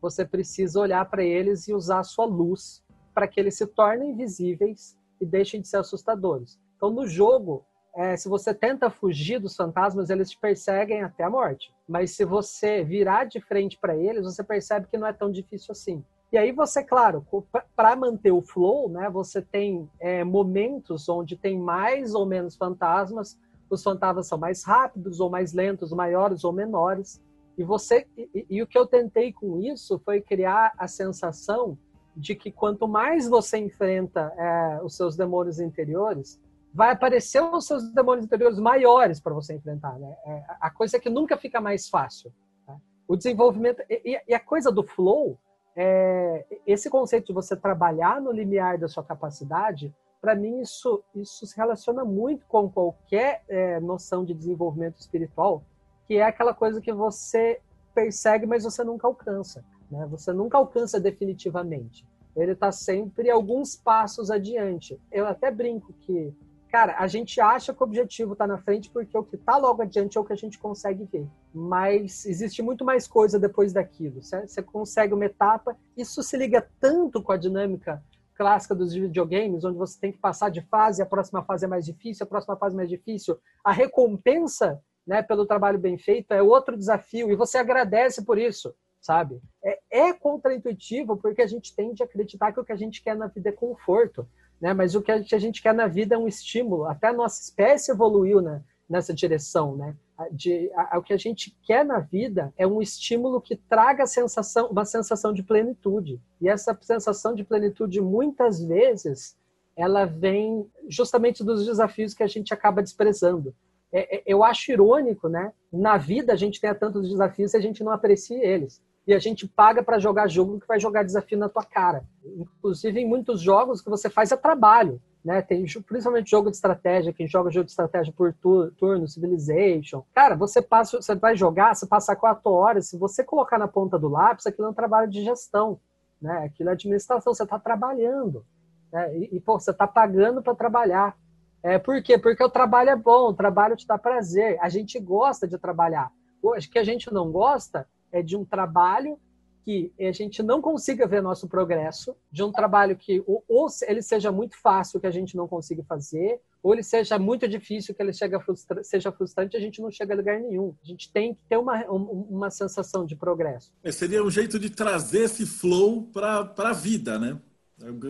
Você 0.00 0.24
precisa 0.24 0.80
olhar 0.80 1.04
para 1.10 1.22
eles 1.22 1.68
e 1.68 1.74
usar 1.74 1.98
a 1.98 2.04
sua 2.04 2.24
luz 2.24 2.82
para 3.16 3.26
que 3.26 3.40
eles 3.40 3.56
se 3.56 3.66
tornem 3.66 4.14
visíveis 4.14 4.94
e 5.18 5.24
deixem 5.24 5.62
de 5.62 5.66
ser 5.66 5.78
assustadores. 5.78 6.60
Então, 6.76 6.90
no 6.90 7.06
jogo, 7.06 7.64
é, 7.94 8.14
se 8.14 8.28
você 8.28 8.52
tenta 8.52 8.90
fugir 8.90 9.40
dos 9.40 9.56
fantasmas, 9.56 10.10
eles 10.10 10.28
te 10.28 10.38
perseguem 10.38 11.02
até 11.02 11.24
a 11.24 11.30
morte. 11.30 11.72
Mas 11.88 12.10
se 12.10 12.26
você 12.26 12.84
virar 12.84 13.24
de 13.24 13.40
frente 13.40 13.78
para 13.80 13.96
eles, 13.96 14.24
você 14.24 14.44
percebe 14.44 14.86
que 14.90 14.98
não 14.98 15.06
é 15.06 15.14
tão 15.14 15.32
difícil 15.32 15.72
assim. 15.72 16.04
E 16.30 16.36
aí 16.36 16.52
você, 16.52 16.84
claro, 16.84 17.26
para 17.74 17.96
manter 17.96 18.32
o 18.32 18.42
flow, 18.42 18.90
né, 18.90 19.08
você 19.08 19.40
tem 19.40 19.88
é, 19.98 20.22
momentos 20.22 21.08
onde 21.08 21.38
tem 21.38 21.58
mais 21.58 22.14
ou 22.14 22.26
menos 22.26 22.54
fantasmas. 22.54 23.40
Os 23.70 23.82
fantasmas 23.82 24.26
são 24.26 24.36
mais 24.36 24.62
rápidos 24.62 25.20
ou 25.20 25.30
mais 25.30 25.54
lentos, 25.54 25.90
maiores 25.90 26.44
ou 26.44 26.52
menores. 26.52 27.18
E 27.56 27.64
você 27.64 28.06
e, 28.14 28.44
e 28.50 28.62
o 28.62 28.66
que 28.66 28.78
eu 28.78 28.86
tentei 28.86 29.32
com 29.32 29.58
isso 29.58 29.98
foi 30.04 30.20
criar 30.20 30.74
a 30.76 30.86
sensação 30.86 31.78
de 32.16 32.34
que 32.34 32.50
quanto 32.50 32.88
mais 32.88 33.28
você 33.28 33.58
enfrenta 33.58 34.32
é, 34.38 34.80
os 34.82 34.96
seus 34.96 35.16
demônios 35.16 35.60
interiores, 35.60 36.40
vai 36.72 36.92
aparecer 36.92 37.42
os 37.42 37.66
seus 37.66 37.92
demônios 37.92 38.24
interiores 38.24 38.58
maiores 38.58 39.20
para 39.20 39.34
você 39.34 39.54
enfrentar. 39.54 39.98
Né? 39.98 40.16
É, 40.24 40.44
a 40.60 40.70
coisa 40.70 40.96
é 40.96 41.00
que 41.00 41.10
nunca 41.10 41.36
fica 41.36 41.60
mais 41.60 41.88
fácil. 41.88 42.32
Tá? 42.66 42.76
O 43.06 43.16
desenvolvimento. 43.16 43.82
E, 43.88 44.20
e, 44.26 44.34
a 44.34 44.40
coisa 44.40 44.72
do 44.72 44.82
flow, 44.82 45.38
é, 45.76 46.46
esse 46.66 46.88
conceito 46.88 47.26
de 47.26 47.32
você 47.34 47.54
trabalhar 47.54 48.20
no 48.20 48.32
limiar 48.32 48.78
da 48.78 48.88
sua 48.88 49.04
capacidade, 49.04 49.94
para 50.20 50.34
mim, 50.34 50.60
isso, 50.60 51.04
isso 51.14 51.46
se 51.46 51.56
relaciona 51.56 52.04
muito 52.04 52.46
com 52.46 52.68
qualquer 52.70 53.44
é, 53.48 53.78
noção 53.78 54.24
de 54.24 54.34
desenvolvimento 54.34 54.98
espiritual, 54.98 55.62
que 56.06 56.14
é 56.14 56.24
aquela 56.24 56.54
coisa 56.54 56.80
que 56.80 56.92
você 56.92 57.60
persegue, 57.94 58.46
mas 58.46 58.64
você 58.64 58.82
nunca 58.82 59.06
alcança. 59.06 59.64
Né? 59.90 60.06
Você 60.10 60.32
nunca 60.32 60.58
alcança 60.58 61.00
definitivamente. 61.00 62.06
Ele 62.34 62.52
está 62.52 62.70
sempre 62.70 63.30
alguns 63.30 63.74
passos 63.74 64.30
adiante. 64.30 65.00
Eu 65.10 65.26
até 65.26 65.50
brinco 65.50 65.92
que 66.00 66.34
Cara, 66.68 66.96
a 66.98 67.06
gente 67.06 67.40
acha 67.40 67.72
que 67.72 67.80
o 67.80 67.86
objetivo 67.86 68.32
está 68.32 68.46
na 68.46 68.58
frente 68.58 68.90
porque 68.90 69.16
o 69.16 69.22
que 69.22 69.36
está 69.36 69.56
logo 69.56 69.82
adiante 69.82 70.18
é 70.18 70.20
o 70.20 70.24
que 70.24 70.32
a 70.32 70.36
gente 70.36 70.58
consegue 70.58 71.04
ver. 71.04 71.26
Mas 71.54 72.26
existe 72.26 72.60
muito 72.60 72.84
mais 72.84 73.06
coisa 73.06 73.38
depois 73.38 73.72
daquilo. 73.72 74.20
Você 74.22 74.62
consegue 74.62 75.14
uma 75.14 75.24
etapa. 75.24 75.76
Isso 75.96 76.22
se 76.22 76.36
liga 76.36 76.68
tanto 76.80 77.22
com 77.22 77.32
a 77.32 77.36
dinâmica 77.36 78.02
clássica 78.34 78.74
dos 78.74 78.92
videogames, 78.92 79.64
onde 79.64 79.78
você 79.78 79.98
tem 79.98 80.12
que 80.12 80.18
passar 80.18 80.50
de 80.50 80.60
fase, 80.60 81.00
a 81.00 81.06
próxima 81.06 81.42
fase 81.42 81.64
é 81.64 81.68
mais 81.68 81.86
difícil, 81.86 82.24
a 82.24 82.28
próxima 82.28 82.56
fase 82.56 82.74
é 82.74 82.76
mais 82.76 82.90
difícil. 82.90 83.38
A 83.64 83.72
recompensa 83.72 84.78
né, 85.06 85.22
pelo 85.22 85.46
trabalho 85.46 85.78
bem 85.78 85.96
feito 85.96 86.32
é 86.32 86.42
outro 86.42 86.76
desafio 86.76 87.30
e 87.30 87.36
você 87.36 87.56
agradece 87.56 88.22
por 88.22 88.36
isso, 88.36 88.74
sabe? 89.06 89.40
É, 89.64 89.78
é 89.90 90.12
contraintuitivo 90.12 91.16
porque 91.16 91.40
a 91.40 91.46
gente 91.46 91.74
tende 91.74 92.02
a 92.02 92.06
acreditar 92.06 92.52
que 92.52 92.60
o 92.60 92.64
que 92.64 92.72
a 92.72 92.76
gente 92.76 93.02
quer 93.02 93.16
na 93.16 93.28
vida 93.28 93.48
é 93.48 93.52
conforto 93.52 94.28
né? 94.60 94.72
Mas 94.72 94.94
o 94.94 95.02
que 95.02 95.12
a 95.12 95.18
gente, 95.18 95.34
a 95.34 95.38
gente 95.38 95.62
quer 95.62 95.74
na 95.74 95.86
vida 95.86 96.14
é 96.14 96.18
um 96.18 96.28
estímulo. 96.28 96.84
Até 96.84 97.08
a 97.08 97.12
nossa 97.12 97.42
espécie 97.42 97.92
evoluiu 97.92 98.40
né, 98.40 98.62
nessa 98.88 99.12
direção, 99.12 99.76
né? 99.76 99.96
De, 100.32 100.70
a, 100.74 100.96
a, 100.96 100.98
o 100.98 101.02
que 101.02 101.12
a 101.12 101.18
gente 101.18 101.54
quer 101.62 101.84
na 101.84 101.98
vida 101.98 102.52
é 102.56 102.66
um 102.66 102.80
estímulo 102.80 103.40
que 103.40 103.54
traga 103.54 104.06
sensação, 104.06 104.68
uma 104.68 104.84
sensação 104.84 105.32
de 105.32 105.42
plenitude. 105.42 106.20
E 106.40 106.48
essa 106.48 106.76
sensação 106.80 107.34
de 107.34 107.44
plenitude, 107.44 108.00
muitas 108.00 108.62
vezes, 108.64 109.36
ela 109.76 110.06
vem 110.06 110.66
justamente 110.88 111.44
dos 111.44 111.66
desafios 111.66 112.14
que 112.14 112.22
a 112.22 112.26
gente 112.26 112.54
acaba 112.54 112.82
desprezando. 112.82 113.54
É, 113.92 114.16
é, 114.16 114.22
eu 114.26 114.42
acho 114.42 114.72
irônico, 114.72 115.28
né? 115.28 115.52
Na 115.70 115.98
vida 115.98 116.32
a 116.32 116.36
gente 116.36 116.60
tem 116.60 116.74
tantos 116.74 117.08
desafios 117.08 117.52
e 117.52 117.56
a 117.58 117.60
gente 117.60 117.84
não 117.84 117.92
aprecia 117.92 118.42
eles 118.42 118.82
e 119.06 119.14
a 119.14 119.18
gente 119.18 119.46
paga 119.46 119.82
para 119.82 119.98
jogar 119.98 120.26
jogo 120.26 120.58
que 120.58 120.66
vai 120.66 120.80
jogar 120.80 121.04
desafio 121.04 121.38
na 121.38 121.48
tua 121.48 121.62
cara. 121.62 122.04
Inclusive, 122.24 123.00
em 123.00 123.08
muitos 123.08 123.40
jogos 123.40 123.80
que 123.80 123.88
você 123.88 124.10
faz 124.10 124.32
é 124.32 124.36
trabalho. 124.36 125.00
Né? 125.24 125.42
Tem 125.42 125.64
principalmente 125.64 126.30
jogo 126.30 126.50
de 126.50 126.56
estratégia, 126.56 127.12
quem 127.12 127.26
joga 127.26 127.50
jogo 127.50 127.66
de 127.66 127.72
estratégia 127.72 128.12
por 128.16 128.32
turno, 128.32 129.08
Civilization. 129.08 130.04
Cara, 130.14 130.34
você 130.34 130.60
passa, 130.60 131.00
você 131.00 131.14
vai 131.14 131.36
jogar, 131.36 131.74
você 131.74 131.86
passa 131.86 132.16
quatro 132.16 132.52
horas, 132.52 132.88
se 132.88 132.96
você 132.96 133.24
colocar 133.24 133.58
na 133.58 133.68
ponta 133.68 133.98
do 133.98 134.08
lápis, 134.08 134.46
aquilo 134.46 134.68
é 134.68 134.70
um 134.70 134.74
trabalho 134.74 135.10
de 135.10 135.24
gestão, 135.24 135.80
né? 136.20 136.44
Aquilo 136.44 136.70
é 136.70 136.72
administração, 136.72 137.34
você 137.34 137.42
está 137.42 137.58
trabalhando. 137.58 138.44
Né? 138.92 139.18
E, 139.18 139.36
e, 139.36 139.40
pô, 139.40 139.58
você 139.58 139.72
está 139.72 139.86
pagando 139.86 140.42
para 140.42 140.54
trabalhar. 140.54 141.16
É, 141.62 141.78
por 141.78 142.00
quê? 142.02 142.16
Porque 142.18 142.44
o 142.44 142.48
trabalho 142.48 142.90
é 142.90 142.96
bom, 142.96 143.30
o 143.30 143.34
trabalho 143.34 143.76
te 143.76 143.86
dá 143.86 143.98
prazer. 143.98 144.58
A 144.60 144.68
gente 144.68 144.98
gosta 145.00 145.46
de 145.46 145.58
trabalhar. 145.58 146.12
Hoje, 146.40 146.68
que 146.68 146.78
a 146.78 146.84
gente 146.84 147.12
não 147.12 147.32
gosta 147.32 147.86
é 148.12 148.22
de 148.22 148.36
um 148.36 148.44
trabalho 148.44 149.18
que 149.66 149.92
a 149.98 150.12
gente 150.12 150.44
não 150.44 150.62
consiga 150.62 151.08
ver 151.08 151.20
nosso 151.20 151.48
progresso, 151.48 152.16
de 152.30 152.44
um 152.44 152.52
trabalho 152.52 152.96
que 152.96 153.22
ou, 153.26 153.44
ou 153.48 153.66
ele 153.88 154.00
seja 154.00 154.30
muito 154.30 154.56
fácil 154.56 155.00
que 155.00 155.08
a 155.08 155.10
gente 155.10 155.36
não 155.36 155.48
consiga 155.48 155.82
fazer, 155.82 156.40
ou 156.62 156.72
ele 156.72 156.84
seja 156.84 157.18
muito 157.18 157.48
difícil 157.48 157.92
que 157.92 158.00
ele 158.00 158.12
frustra 158.44 158.84
seja 158.84 159.10
frustrante 159.10 159.56
a 159.56 159.60
gente 159.60 159.80
não 159.80 159.90
chega 159.90 160.14
a 160.14 160.16
lugar 160.16 160.38
nenhum. 160.38 160.72
A 160.82 160.86
gente 160.86 161.12
tem 161.12 161.34
que 161.34 161.40
ter 161.48 161.56
uma, 161.56 161.84
uma 161.86 162.50
sensação 162.50 163.04
de 163.04 163.16
progresso. 163.16 163.72
É, 163.82 163.90
seria 163.90 164.22
um 164.22 164.30
jeito 164.30 164.56
de 164.56 164.70
trazer 164.70 165.24
esse 165.24 165.44
flow 165.44 166.04
para 166.12 166.52
a 166.56 166.72
vida, 166.72 167.18
né? 167.18 167.36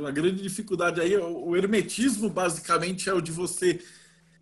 A 0.06 0.10
grande 0.10 0.42
dificuldade 0.42 1.00
aí, 1.00 1.16
o 1.16 1.56
hermetismo 1.56 2.30
basicamente 2.30 3.08
é 3.08 3.14
o 3.14 3.20
de 3.20 3.32
você 3.32 3.80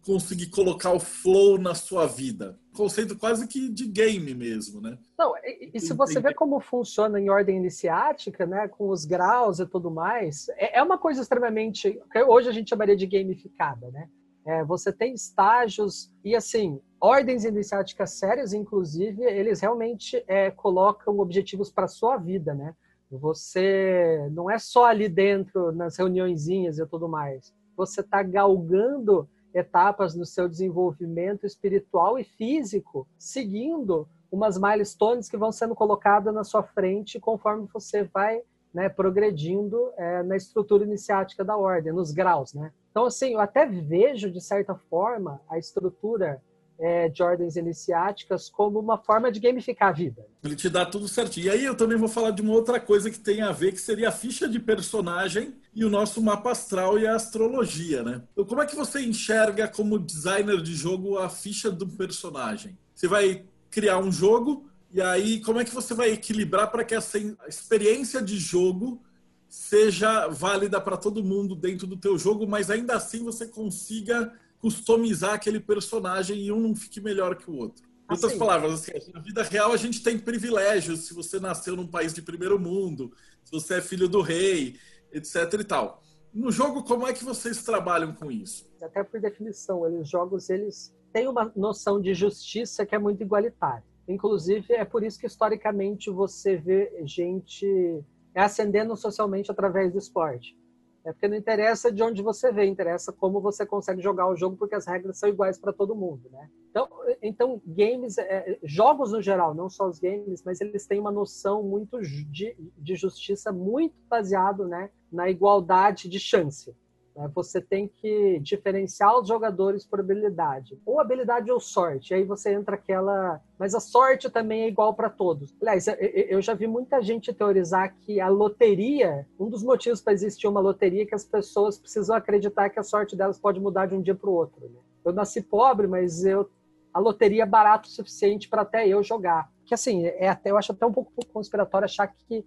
conseguir 0.02 0.46
colocar 0.46 0.92
o 0.92 1.00
flow 1.00 1.58
na 1.58 1.74
sua 1.74 2.06
vida. 2.06 2.58
Conceito 2.74 3.16
quase 3.16 3.46
que 3.46 3.68
de 3.68 3.86
game 3.86 4.34
mesmo, 4.34 4.80
né? 4.80 4.98
Não, 5.16 5.34
e, 5.38 5.70
e 5.74 5.80
se 5.80 5.94
você 5.94 6.20
vê 6.20 6.34
como 6.34 6.58
funciona 6.60 7.20
em 7.20 7.30
ordem 7.30 7.56
iniciática, 7.56 8.44
né, 8.44 8.66
com 8.68 8.88
os 8.88 9.04
graus 9.04 9.60
e 9.60 9.66
tudo 9.66 9.90
mais, 9.90 10.48
é, 10.56 10.78
é 10.78 10.82
uma 10.82 10.98
coisa 10.98 11.22
extremamente. 11.22 12.00
Hoje 12.26 12.48
a 12.48 12.52
gente 12.52 12.70
chamaria 12.70 12.96
de 12.96 13.06
gamificada, 13.06 13.90
né? 13.90 14.08
É, 14.46 14.62
você 14.62 14.92
tem 14.92 15.14
estágios 15.14 16.12
e 16.22 16.36
assim 16.36 16.78
ordens 17.00 17.44
iniciáticas 17.44 18.12
sérias, 18.12 18.52
inclusive, 18.52 19.22
eles 19.24 19.60
realmente 19.60 20.24
é, 20.26 20.50
colocam 20.50 21.18
objetivos 21.18 21.70
para 21.70 21.86
sua 21.86 22.16
vida, 22.16 22.54
né? 22.54 22.74
Você 23.10 24.26
não 24.32 24.50
é 24.50 24.58
só 24.58 24.86
ali 24.86 25.08
dentro 25.08 25.70
nas 25.72 25.98
reuniõezinhas 25.98 26.78
e 26.78 26.86
tudo 26.86 27.08
mais. 27.08 27.52
Você 27.76 28.00
está 28.00 28.22
galgando 28.22 29.28
etapas 29.54 30.14
no 30.14 30.26
seu 30.26 30.48
desenvolvimento 30.48 31.46
espiritual 31.46 32.18
e 32.18 32.24
físico, 32.24 33.06
seguindo 33.16 34.08
umas 34.30 34.58
milestones 34.58 35.28
que 35.30 35.36
vão 35.36 35.52
sendo 35.52 35.74
colocadas 35.74 36.34
na 36.34 36.42
sua 36.42 36.62
frente 36.62 37.20
conforme 37.20 37.68
você 37.72 38.02
vai 38.02 38.42
né, 38.74 38.88
progredindo 38.88 39.92
é, 39.96 40.24
na 40.24 40.36
estrutura 40.36 40.82
iniciática 40.82 41.44
da 41.44 41.56
ordem, 41.56 41.92
nos 41.92 42.10
graus, 42.10 42.52
né? 42.52 42.72
Então, 42.90 43.06
assim, 43.06 43.34
eu 43.34 43.40
até 43.40 43.64
vejo, 43.64 44.30
de 44.30 44.40
certa 44.40 44.74
forma, 44.74 45.40
a 45.48 45.58
estrutura 45.58 46.42
é, 46.78 47.08
de 47.08 47.22
ordens 47.22 47.56
iniciáticas 47.56 48.48
como 48.48 48.80
uma 48.80 48.98
forma 48.98 49.30
de 49.30 49.38
gamificar 49.38 49.90
a 49.90 49.92
vida. 49.92 50.26
Ele 50.42 50.56
te 50.56 50.68
dá 50.68 50.84
tudo 50.84 51.06
certinho. 51.06 51.46
E 51.46 51.50
aí 51.50 51.64
eu 51.64 51.76
também 51.76 51.96
vou 51.96 52.08
falar 52.08 52.32
de 52.32 52.42
uma 52.42 52.52
outra 52.52 52.80
coisa 52.80 53.10
que 53.10 53.18
tem 53.18 53.42
a 53.42 53.52
ver, 53.52 53.72
que 53.72 53.80
seria 53.80 54.08
a 54.08 54.12
ficha 54.12 54.48
de 54.48 54.58
personagem 54.58 55.54
e 55.74 55.84
o 55.84 55.90
nosso 55.90 56.22
mapa 56.22 56.52
astral 56.52 56.98
e 56.98 57.06
a 57.06 57.16
astrologia, 57.16 58.02
né? 58.02 58.22
Então, 58.32 58.44
como 58.44 58.62
é 58.62 58.66
que 58.66 58.76
você 58.76 59.00
enxerga 59.00 59.66
como 59.66 59.98
designer 59.98 60.62
de 60.62 60.74
jogo 60.74 61.18
a 61.18 61.28
ficha 61.28 61.70
do 61.70 61.86
personagem? 61.86 62.78
Você 62.94 63.08
vai 63.08 63.44
criar 63.70 63.98
um 63.98 64.12
jogo 64.12 64.68
e 64.92 65.00
aí 65.00 65.40
como 65.40 65.58
é 65.58 65.64
que 65.64 65.74
você 65.74 65.92
vai 65.92 66.12
equilibrar 66.12 66.70
para 66.70 66.84
que 66.84 66.94
essa 66.94 67.18
experiência 67.48 68.22
de 68.22 68.38
jogo 68.38 69.02
seja 69.48 70.28
válida 70.28 70.80
para 70.80 70.96
todo 70.96 71.24
mundo 71.24 71.56
dentro 71.56 71.86
do 71.86 71.96
teu 71.96 72.16
jogo, 72.16 72.46
mas 72.46 72.70
ainda 72.70 72.94
assim 72.94 73.24
você 73.24 73.46
consiga 73.46 74.32
customizar 74.58 75.34
aquele 75.34 75.58
personagem 75.58 76.40
e 76.40 76.52
um 76.52 76.60
não 76.60 76.74
fique 76.76 77.00
melhor 77.00 77.36
que 77.36 77.50
o 77.50 77.56
outro. 77.56 77.84
Em 77.84 78.12
outras 78.12 78.32
assim, 78.32 78.38
palavras, 78.38 78.72
assim, 78.74 78.92
na 79.12 79.20
vida 79.20 79.42
real 79.42 79.72
a 79.72 79.76
gente 79.76 80.02
tem 80.02 80.18
privilégios 80.18 81.00
se 81.00 81.14
você 81.14 81.40
nasceu 81.40 81.74
num 81.74 81.86
país 81.86 82.14
de 82.14 82.22
primeiro 82.22 82.58
mundo, 82.58 83.12
se 83.44 83.50
você 83.50 83.74
é 83.74 83.80
filho 83.80 84.08
do 84.08 84.20
rei, 84.20 84.76
etc 85.14 85.60
e 85.60 85.64
tal. 85.64 86.02
No 86.32 86.50
jogo, 86.50 86.82
como 86.82 87.06
é 87.06 87.12
que 87.12 87.24
vocês 87.24 87.62
trabalham 87.62 88.12
com 88.12 88.30
isso? 88.30 88.68
Até 88.82 89.02
por 89.04 89.20
definição, 89.20 89.82
os 89.82 90.08
jogos 90.08 90.50
eles 90.50 90.94
têm 91.12 91.28
uma 91.28 91.52
noção 91.54 92.00
de 92.00 92.12
justiça 92.12 92.84
que 92.84 92.94
é 92.94 92.98
muito 92.98 93.22
igualitária. 93.22 93.84
Inclusive, 94.06 94.74
é 94.74 94.84
por 94.84 95.02
isso 95.04 95.18
que 95.18 95.26
historicamente 95.26 96.10
você 96.10 96.56
vê 96.56 96.92
gente 97.04 98.04
ascendendo 98.34 98.96
socialmente 98.96 99.50
através 99.50 99.92
do 99.92 99.98
esporte 99.98 100.56
É 101.04 101.12
porque 101.12 101.28
não 101.28 101.36
interessa 101.36 101.92
de 101.92 102.02
onde 102.02 102.22
você 102.22 102.50
vem, 102.50 102.72
interessa 102.72 103.12
como 103.12 103.40
você 103.40 103.66
consegue 103.66 104.00
jogar 104.00 104.26
o 104.26 104.36
jogo, 104.36 104.56
porque 104.56 104.74
as 104.74 104.86
regras 104.86 105.18
são 105.18 105.28
iguais 105.28 105.58
para 105.58 105.72
todo 105.72 105.94
mundo, 105.94 106.30
né? 106.30 106.48
Então, 106.70 106.88
então 107.22 107.62
games, 107.66 108.16
é, 108.16 108.58
jogos 108.62 109.12
no 109.12 109.20
geral, 109.20 109.54
não 109.54 109.68
só 109.68 109.86
os 109.86 109.98
games, 109.98 110.42
mas 110.42 110.60
eles 110.62 110.86
têm 110.86 110.98
uma 110.98 111.12
noção 111.12 111.62
muito 111.62 112.00
de, 112.00 112.56
de 112.78 112.96
justiça 112.96 113.52
muito 113.52 113.94
baseado, 114.08 114.66
né, 114.66 114.90
na 115.12 115.28
igualdade 115.28 116.08
de 116.08 116.18
chance. 116.18 116.74
Né? 117.14 117.30
Você 117.34 117.60
tem 117.60 117.88
que 117.88 118.38
diferenciar 118.40 119.18
os 119.18 119.28
jogadores 119.28 119.86
por 119.86 120.00
habilidade. 120.00 120.78
Ou 120.84 121.00
habilidade 121.00 121.50
ou 121.50 121.60
sorte. 121.60 122.14
Aí 122.14 122.24
você 122.24 122.52
entra 122.52 122.74
aquela. 122.74 123.40
Mas 123.58 123.74
a 123.74 123.80
sorte 123.80 124.28
também 124.28 124.62
é 124.62 124.68
igual 124.68 124.94
para 124.94 125.08
todos. 125.08 125.54
Aliás, 125.60 125.86
eu 125.88 126.42
já 126.42 126.54
vi 126.54 126.66
muita 126.66 127.00
gente 127.00 127.32
teorizar 127.32 127.94
que 128.00 128.20
a 128.20 128.28
loteria, 128.28 129.26
um 129.38 129.48
dos 129.48 129.62
motivos 129.62 130.00
para 130.00 130.12
existir 130.12 130.48
uma 130.48 130.60
loteria 130.60 131.02
é 131.02 131.06
que 131.06 131.14
as 131.14 131.24
pessoas 131.24 131.78
precisam 131.78 132.16
acreditar 132.16 132.70
que 132.70 132.80
a 132.80 132.82
sorte 132.82 133.16
delas 133.16 133.38
pode 133.38 133.60
mudar 133.60 133.86
de 133.86 133.94
um 133.94 134.02
dia 134.02 134.14
para 134.14 134.28
o 134.28 134.34
outro. 134.34 134.68
Né? 134.68 134.80
Eu 135.04 135.12
nasci 135.12 135.40
pobre, 135.40 135.86
mas 135.86 136.24
eu 136.24 136.48
a 136.92 137.00
loteria 137.00 137.42
é 137.42 137.46
barato 137.46 137.88
o 137.88 137.92
suficiente 137.92 138.48
para 138.48 138.62
até 138.62 138.86
eu 138.86 139.02
jogar. 139.02 139.50
Que 139.66 139.74
assim, 139.74 140.06
é 140.06 140.28
até 140.28 140.52
eu 140.52 140.56
acho 140.56 140.70
até 140.70 140.86
um 140.86 140.92
pouco 140.92 141.12
conspiratório 141.32 141.86
achar 141.86 142.06
que 142.06 142.46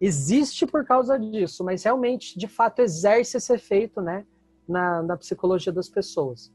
existe 0.00 0.66
por 0.66 0.84
causa 0.84 1.18
disso, 1.18 1.64
mas 1.64 1.82
realmente, 1.82 2.38
de 2.38 2.46
fato, 2.46 2.80
exerce 2.80 3.36
esse 3.36 3.52
efeito, 3.52 4.00
né, 4.00 4.24
na, 4.68 5.02
na 5.02 5.16
psicologia 5.16 5.72
das 5.72 5.88
pessoas. 5.88 6.52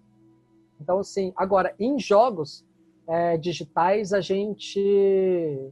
Então, 0.79 0.99
assim, 0.99 1.33
agora, 1.35 1.73
em 1.79 1.99
jogos 1.99 2.65
é, 3.07 3.37
digitais, 3.37 4.13
a 4.13 4.21
gente 4.21 5.71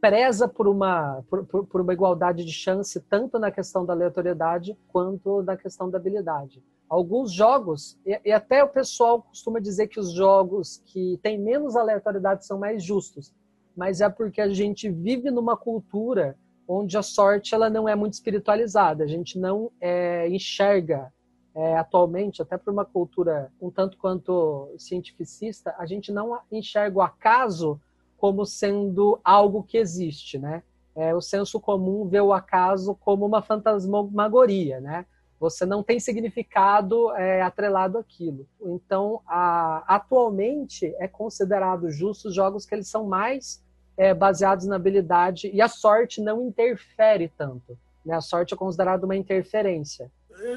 preza 0.00 0.46
por 0.46 0.68
uma, 0.68 1.22
por, 1.28 1.44
por, 1.66 1.80
uma 1.80 1.92
igualdade 1.92 2.44
de 2.44 2.52
chance, 2.52 3.00
tanto 3.00 3.38
na 3.38 3.50
questão 3.50 3.84
da 3.84 3.92
aleatoriedade 3.92 4.76
quanto 4.88 5.42
na 5.42 5.56
questão 5.56 5.90
da 5.90 5.98
habilidade. 5.98 6.62
Alguns 6.88 7.32
jogos, 7.32 7.98
e, 8.06 8.20
e 8.24 8.32
até 8.32 8.62
o 8.62 8.68
pessoal 8.68 9.22
costuma 9.22 9.58
dizer 9.58 9.88
que 9.88 9.98
os 9.98 10.12
jogos 10.12 10.82
que 10.86 11.18
têm 11.22 11.38
menos 11.38 11.74
aleatoriedade 11.74 12.46
são 12.46 12.58
mais 12.58 12.82
justos, 12.82 13.34
mas 13.76 14.00
é 14.00 14.08
porque 14.08 14.40
a 14.40 14.48
gente 14.48 14.88
vive 14.88 15.30
numa 15.30 15.56
cultura 15.56 16.36
onde 16.68 16.96
a 16.96 17.02
sorte 17.02 17.54
ela 17.54 17.70
não 17.70 17.88
é 17.88 17.94
muito 17.94 18.14
espiritualizada. 18.14 19.04
A 19.04 19.06
gente 19.06 19.38
não 19.38 19.70
é, 19.80 20.28
enxerga 20.28 21.12
é, 21.54 21.76
atualmente, 21.76 22.42
até 22.42 22.58
por 22.58 22.70
uma 22.72 22.84
cultura 22.84 23.50
um 23.60 23.70
tanto 23.70 23.96
quanto 23.96 24.74
cientificista, 24.76 25.74
a 25.78 25.86
gente 25.86 26.12
não 26.12 26.38
enxerga 26.52 26.98
o 26.98 27.02
acaso 27.02 27.80
como 28.18 28.44
sendo 28.44 29.18
algo 29.24 29.62
que 29.62 29.78
existe, 29.78 30.38
né? 30.38 30.62
É, 30.94 31.14
o 31.14 31.20
senso 31.20 31.60
comum 31.60 32.06
vê 32.08 32.20
o 32.20 32.32
acaso 32.32 32.94
como 32.94 33.24
uma 33.24 33.42
fantasmagoria, 33.42 34.80
né? 34.80 35.06
Você 35.38 35.66
não 35.66 35.82
tem 35.82 36.00
significado 36.00 37.12
é, 37.12 37.42
atrelado 37.42 37.98
àquilo. 37.98 38.46
Então, 38.62 39.20
a, 39.26 39.84
atualmente 39.94 40.94
é 40.98 41.06
considerado 41.06 41.90
justo 41.90 42.28
os 42.28 42.34
jogos 42.34 42.64
que 42.64 42.74
eles 42.74 42.88
são 42.88 43.06
mais 43.06 43.62
é, 43.96 44.12
baseados 44.12 44.66
na 44.66 44.76
habilidade 44.76 45.50
e 45.52 45.60
a 45.60 45.68
sorte 45.68 46.20
não 46.20 46.46
interfere 46.46 47.32
tanto. 47.36 47.78
Né? 48.04 48.14
A 48.14 48.20
sorte 48.20 48.54
é 48.54 48.56
considerada 48.56 49.04
uma 49.04 49.16
interferência. 49.16 50.10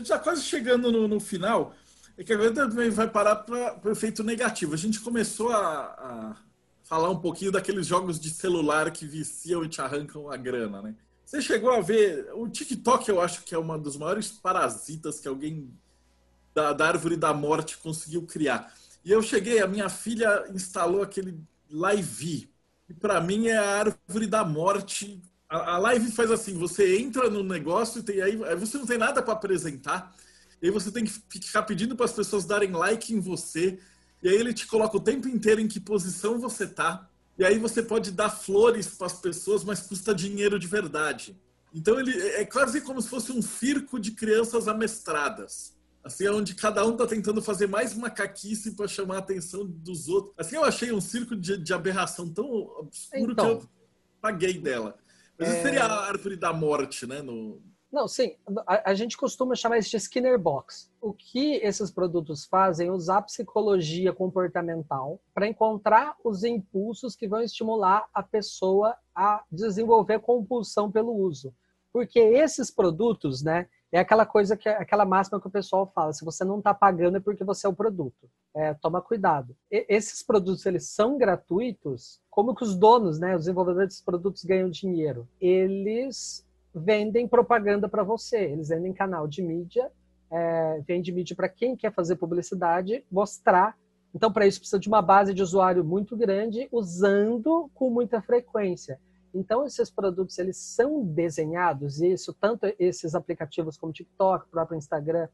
Já 0.04 0.20
quase 0.20 0.44
chegando 0.44 0.92
no, 0.92 1.08
no 1.08 1.20
final, 1.20 1.74
é 2.18 2.24
que 2.24 2.34
agora 2.34 2.54
também 2.54 2.90
vai 2.90 3.10
parar 3.10 3.38
para 3.38 3.80
o 3.84 3.90
efeito 3.90 4.24
negativo. 4.24 4.74
A 4.74 4.78
gente 4.78 5.00
começou 5.00 5.52
a, 5.52 5.58
a, 5.58 6.36
falar 6.84 7.10
um 7.10 7.20
pouquinho 7.20 7.52
daqueles 7.52 7.88
jogos 7.88 8.20
de 8.20 8.30
celular 8.30 8.92
que 8.92 9.06
viciam 9.06 9.64
e 9.64 9.70
te 9.70 9.80
arrancam 9.80 10.30
a 10.30 10.36
grana, 10.36 10.82
né? 10.82 10.96
Você 11.26 11.42
chegou 11.42 11.72
a 11.72 11.80
ver 11.80 12.28
o 12.34 12.50
TikTok, 12.50 13.08
eu 13.08 13.22
acho 13.22 13.44
que 13.44 13.54
é 13.54 13.58
uma 13.58 13.78
dos 13.78 13.96
maiores 13.96 14.32
parasitas 14.32 15.20
que 15.20 15.28
alguém 15.28 15.72
da, 16.56 16.74
da 16.74 16.88
árvore 16.88 17.16
da 17.16 17.32
morte 17.34 17.78
conseguiu 17.78 18.24
criar. 18.24 18.74
E 19.06 19.12
eu 19.12 19.22
cheguei, 19.22 19.62
a 19.62 19.68
minha 19.68 19.90
filha 19.90 20.46
instalou 20.54 21.04
aquele 21.04 21.40
Live, 21.72 22.50
e 22.90 22.94
para 22.94 23.22
mim 23.22 23.48
é 23.48 23.58
a 23.58 23.78
árvore 23.78 24.26
da 24.26 24.44
morte. 24.44 25.22
A, 25.48 25.76
a, 25.76 25.78
live 25.78 26.12
faz 26.12 26.32
assim: 26.32 26.58
você 26.58 26.98
entra 26.98 27.30
no 27.30 27.44
negócio 27.44 28.04
e 28.12 28.22
aí, 28.22 28.44
aí 28.44 28.56
você 28.56 28.78
não 28.78 28.86
tem 28.86 28.98
nada 28.98 29.22
para 29.22 29.34
apresentar, 29.34 30.16
e 30.62 30.68
aí 30.68 30.72
você 30.72 30.92
tem 30.92 31.06
que 31.06 31.14
ficar 31.40 31.64
pedindo 31.64 31.96
para 31.96 32.06
as 32.06 32.14
pessoas 32.14 32.46
darem 32.46 32.72
like 32.72 33.14
em 33.14 33.20
você, 33.20 33.80
e 34.24 34.30
aí 34.30 34.36
ele 34.36 34.54
te 34.54 34.66
coloca 34.66 34.98
o 34.98 35.02
tempo 35.02 35.28
inteiro 35.28 35.62
em 35.62 35.68
que 35.68 35.80
posição 35.80 36.40
você 36.40 36.66
tá, 36.66 37.08
e 37.38 37.46
aí 37.46 37.60
você 37.60 37.84
pode 37.84 38.12
dar 38.12 38.30
flores 38.30 38.88
para 38.88 39.08
as 39.08 39.14
pessoas, 39.14 39.64
mas 39.64 39.82
custa 39.82 40.14
dinheiro 40.14 40.58
de 40.58 40.68
verdade. 40.68 41.40
Então 41.74 42.00
ele 42.00 42.18
é 42.20 42.44
quase 42.46 42.82
como 42.82 43.02
se 43.02 43.08
fosse 43.08 43.32
um 43.32 43.42
circo 43.42 44.00
de 44.00 44.12
crianças 44.12 44.68
amestradas. 44.68 45.78
Assim, 46.04 46.26
é 46.26 46.32
onde 46.32 46.56
cada 46.56 46.86
um 46.86 46.96
tá 46.96 47.06
tentando 47.06 47.42
fazer 47.42 47.68
mais 47.68 47.94
macaquice 47.94 48.76
para 48.76 48.88
chamar 48.88 49.16
a 49.16 49.20
atenção 49.20 49.66
dos 49.66 50.08
outros. 50.08 50.34
Assim, 50.38 50.56
eu 50.56 50.64
achei 50.64 50.92
um 50.92 51.02
circo 51.02 51.36
de, 51.36 51.58
de 51.58 51.74
aberração 51.74 52.32
tão 52.34 52.50
obscuro 52.50 53.34
então, 53.34 53.58
que 53.58 53.64
eu 53.66 53.70
paguei 54.22 54.58
dela. 54.58 54.98
Mas 55.38 55.50
é... 55.50 55.62
seria 55.62 55.84
a 55.86 56.08
árvore 56.08 56.36
da 56.36 56.54
morte, 56.54 57.06
né? 57.06 57.22
No... 57.22 57.62
Não, 57.92 58.08
sim. 58.08 58.36
A, 58.68 58.92
a, 58.92 58.94
gente 58.94 59.18
costuma 59.18 59.56
chamar 59.56 59.80
isso 59.80 59.90
de 59.90 59.98
Skinner 59.98 60.38
Box. 60.38 60.92
O 61.02 61.12
que 61.12 61.56
esses 61.56 61.90
produtos 61.90 62.46
fazem 62.46 62.88
é 62.88 62.92
usar 62.92 63.24
psicologia 63.24 64.14
comportamental 64.14 65.20
para 65.34 65.48
encontrar 65.48 66.16
os 66.24 66.44
impulsos 66.44 67.16
que 67.16 67.28
vão 67.28 67.42
estimular 67.42 68.08
a 68.14 68.22
pessoa 68.22 68.96
a 69.16 69.44
desenvolver 69.52 70.20
compulsão 70.20 70.92
pelo 70.92 71.16
uso. 71.16 71.54
Porque 71.92 72.20
esses 72.20 72.70
produtos, 72.70 73.42
né? 73.42 73.68
É 73.92 74.00
aquela 74.00 74.26
coisa 74.26 74.56
que 74.56 74.70
aquela 74.70 75.06
máxima 75.06 75.40
que 75.42 75.48
o 75.48 75.52
pessoal 75.52 75.92
fala: 75.94 76.14
se 76.14 76.24
você 76.24 76.44
não 76.44 76.60
está 76.60 76.74
pagando 76.74 77.18
é 77.18 77.20
porque 77.20 77.44
você 77.44 77.66
é 77.66 77.70
o 77.70 77.76
produto. 77.76 78.30
É, 78.56 78.74
toma 78.76 79.02
cuidado. 79.02 79.56
E, 79.72 79.86
esses 79.90 80.24
produtos 80.24 80.66
eles 80.66 80.90
são 80.90 81.18
gratuitos. 81.18 82.20
Como 82.30 82.54
que 82.54 82.64
os 82.64 82.76
donos, 82.76 83.20
né, 83.20 83.36
os 83.36 83.42
desenvolvedores 83.42 83.90
desses 83.90 84.04
produtos 84.04 84.44
ganham 84.44 84.70
dinheiro? 84.70 85.28
Eles 85.42 86.46
vendem 86.74 87.28
propaganda 87.28 87.90
para 87.90 88.04
você. 88.04 88.38
Eles 88.38 88.70
vendem 88.70 88.94
canal 88.94 89.28
de 89.28 89.42
mídia, 89.42 89.92
é, 90.32 90.82
vende 90.88 91.12
mídia 91.12 91.36
para 91.36 91.50
quem 91.50 91.76
quer 91.76 91.94
fazer 91.94 92.16
publicidade, 92.16 93.04
mostrar. 93.12 93.76
Então, 94.14 94.32
para 94.32 94.48
isso 94.48 94.60
precisa 94.60 94.80
de 94.80 94.88
uma 94.88 95.02
base 95.02 95.34
de 95.34 95.42
usuário 95.42 95.84
muito 95.84 96.16
grande, 96.18 96.68
usando 96.72 97.70
com 97.74 97.90
muita 97.90 98.22
frequência. 98.22 99.00
Então, 99.34 99.66
esses 99.66 99.90
produtos, 99.90 100.38
eles 100.40 100.58
são 100.58 101.04
desenhados, 101.04 102.02
e 102.02 102.12
isso, 102.14 102.34
tanto 102.34 102.66
esses 102.80 103.14
aplicativos 103.14 103.78
como 103.78 103.94
TikTok, 103.94 104.48
próprio 104.50 104.78
Instagram, 104.78 105.28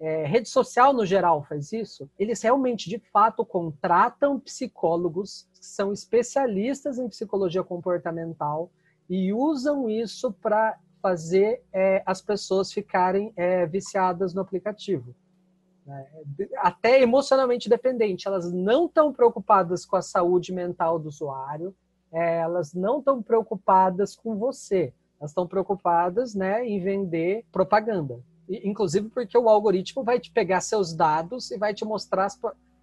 é, 0.00 0.24
rede 0.26 0.48
social 0.48 0.92
no 0.92 1.06
geral 1.06 1.44
faz 1.44 1.72
isso, 1.72 2.10
eles 2.18 2.42
realmente, 2.42 2.90
de 2.90 2.98
fato, 2.98 3.44
contratam 3.44 4.40
psicólogos 4.40 5.48
que 5.54 5.64
são 5.64 5.92
especialistas 5.92 6.98
em 6.98 7.08
psicologia 7.08 7.62
comportamental 7.62 8.68
e 9.08 9.32
usam 9.32 9.88
isso 9.88 10.32
para 10.32 10.76
fazer 11.00 11.62
é, 11.72 12.02
as 12.04 12.20
pessoas 12.20 12.72
ficarem 12.72 13.32
é, 13.36 13.64
viciadas 13.66 14.34
no 14.34 14.40
aplicativo. 14.40 15.14
Né? 15.86 16.06
Até 16.58 17.00
emocionalmente 17.00 17.68
dependente, 17.68 18.26
elas 18.26 18.52
não 18.52 18.86
estão 18.86 19.12
preocupadas 19.12 19.84
com 19.84 19.96
a 19.96 20.02
saúde 20.02 20.52
mental 20.52 20.98
do 20.98 21.08
usuário, 21.08 21.74
é, 22.12 22.38
elas 22.38 22.74
não 22.74 22.98
estão 22.98 23.22
preocupadas 23.22 24.14
com 24.14 24.36
você, 24.36 24.92
elas 25.18 25.30
estão 25.30 25.46
preocupadas 25.46 26.34
né, 26.34 26.66
em 26.66 26.80
vender 26.80 27.44
propaganda. 27.50 28.20
E, 28.48 28.68
inclusive 28.68 29.08
porque 29.08 29.36
o 29.36 29.48
algoritmo 29.48 30.04
vai 30.04 30.20
te 30.20 30.30
pegar 30.30 30.60
seus 30.60 30.92
dados 30.92 31.50
e 31.50 31.56
vai 31.56 31.72
te 31.72 31.84
mostrar 31.84 32.28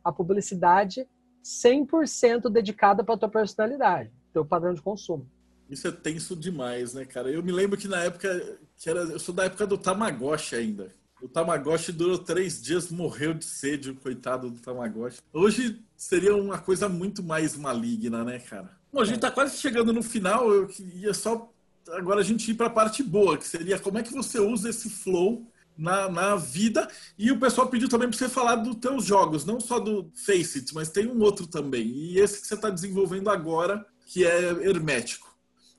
a 0.04 0.12
publicidade 0.12 1.08
100% 1.44 2.50
dedicada 2.50 3.04
para 3.04 3.16
a 3.16 3.18
tua 3.18 3.30
personalidade, 3.30 4.12
teu 4.34 4.46
padrão 4.46 4.74
de 4.74 4.82
consumo. 4.82 5.28
Isso 5.70 5.88
é 5.88 5.92
tenso 5.92 6.36
demais, 6.36 6.96
né, 6.96 7.06
cara? 7.06 7.30
Eu 7.30 7.44
me 7.44 7.52
lembro 7.52 7.78
que 7.78 7.88
na 7.88 8.04
época, 8.04 8.60
que 8.76 8.90
era, 8.90 9.02
eu 9.02 9.20
sou 9.20 9.36
da 9.36 9.46
época 9.46 9.68
do 9.68 9.78
Tamagotchi 9.78 10.56
ainda. 10.56 10.92
O 11.22 11.28
Tamagotchi 11.28 11.92
durou 11.92 12.18
três 12.18 12.62
dias, 12.62 12.90
morreu 12.90 13.34
de 13.34 13.46
sede, 13.46 13.92
o 13.92 13.96
coitado 13.96 14.50
do 14.50 14.60
Tamagotchi. 14.60 15.20
Hoje 15.32 15.84
seria 15.96 16.36
uma 16.36 16.58
coisa 16.58 16.90
muito 16.90 17.22
mais 17.22 17.56
maligna, 17.56 18.24
né, 18.24 18.40
cara? 18.40 18.79
Bom, 18.92 19.02
a 19.02 19.06
gente 19.06 19.18
está 19.18 19.30
quase 19.30 19.58
chegando 19.58 19.94
no 19.94 20.02
final. 20.02 20.52
Eu 20.52 20.68
queria 20.68 21.14
só 21.14 21.52
agora 21.92 22.22
a 22.22 22.24
gente 22.24 22.50
ir 22.50 22.56
para 22.56 22.68
a 22.68 22.72
parte 22.72 23.04
boa, 23.04 23.38
que 23.38 23.48
seria 23.48 23.80
como 23.80 23.98
é 23.98 24.04
que 24.04 24.14
você 24.14 24.40
usa 24.40 24.70
esse 24.70 24.90
flow 24.90 25.46
na, 25.78 26.10
na 26.10 26.36
vida. 26.36 26.88
E 27.18 27.32
o 27.32 27.40
pessoal 27.40 27.68
pediu 27.68 27.88
também 27.88 28.10
para 28.10 28.18
você 28.18 28.28
falar 28.28 28.56
dos 28.56 28.76
teus 28.76 29.06
jogos, 29.06 29.46
não 29.46 29.60
só 29.60 29.80
do 29.80 30.12
Face 30.26 30.60
It, 30.60 30.74
mas 30.74 30.90
tem 30.90 31.08
um 31.08 31.22
outro 31.22 31.48
também. 31.48 31.88
E 31.88 32.20
esse 32.20 32.42
que 32.42 32.48
você 32.48 32.56
está 32.56 32.70
desenvolvendo 32.70 33.30
agora, 33.30 33.86
que 34.06 34.26
é 34.26 34.50
hermético. 34.68 35.30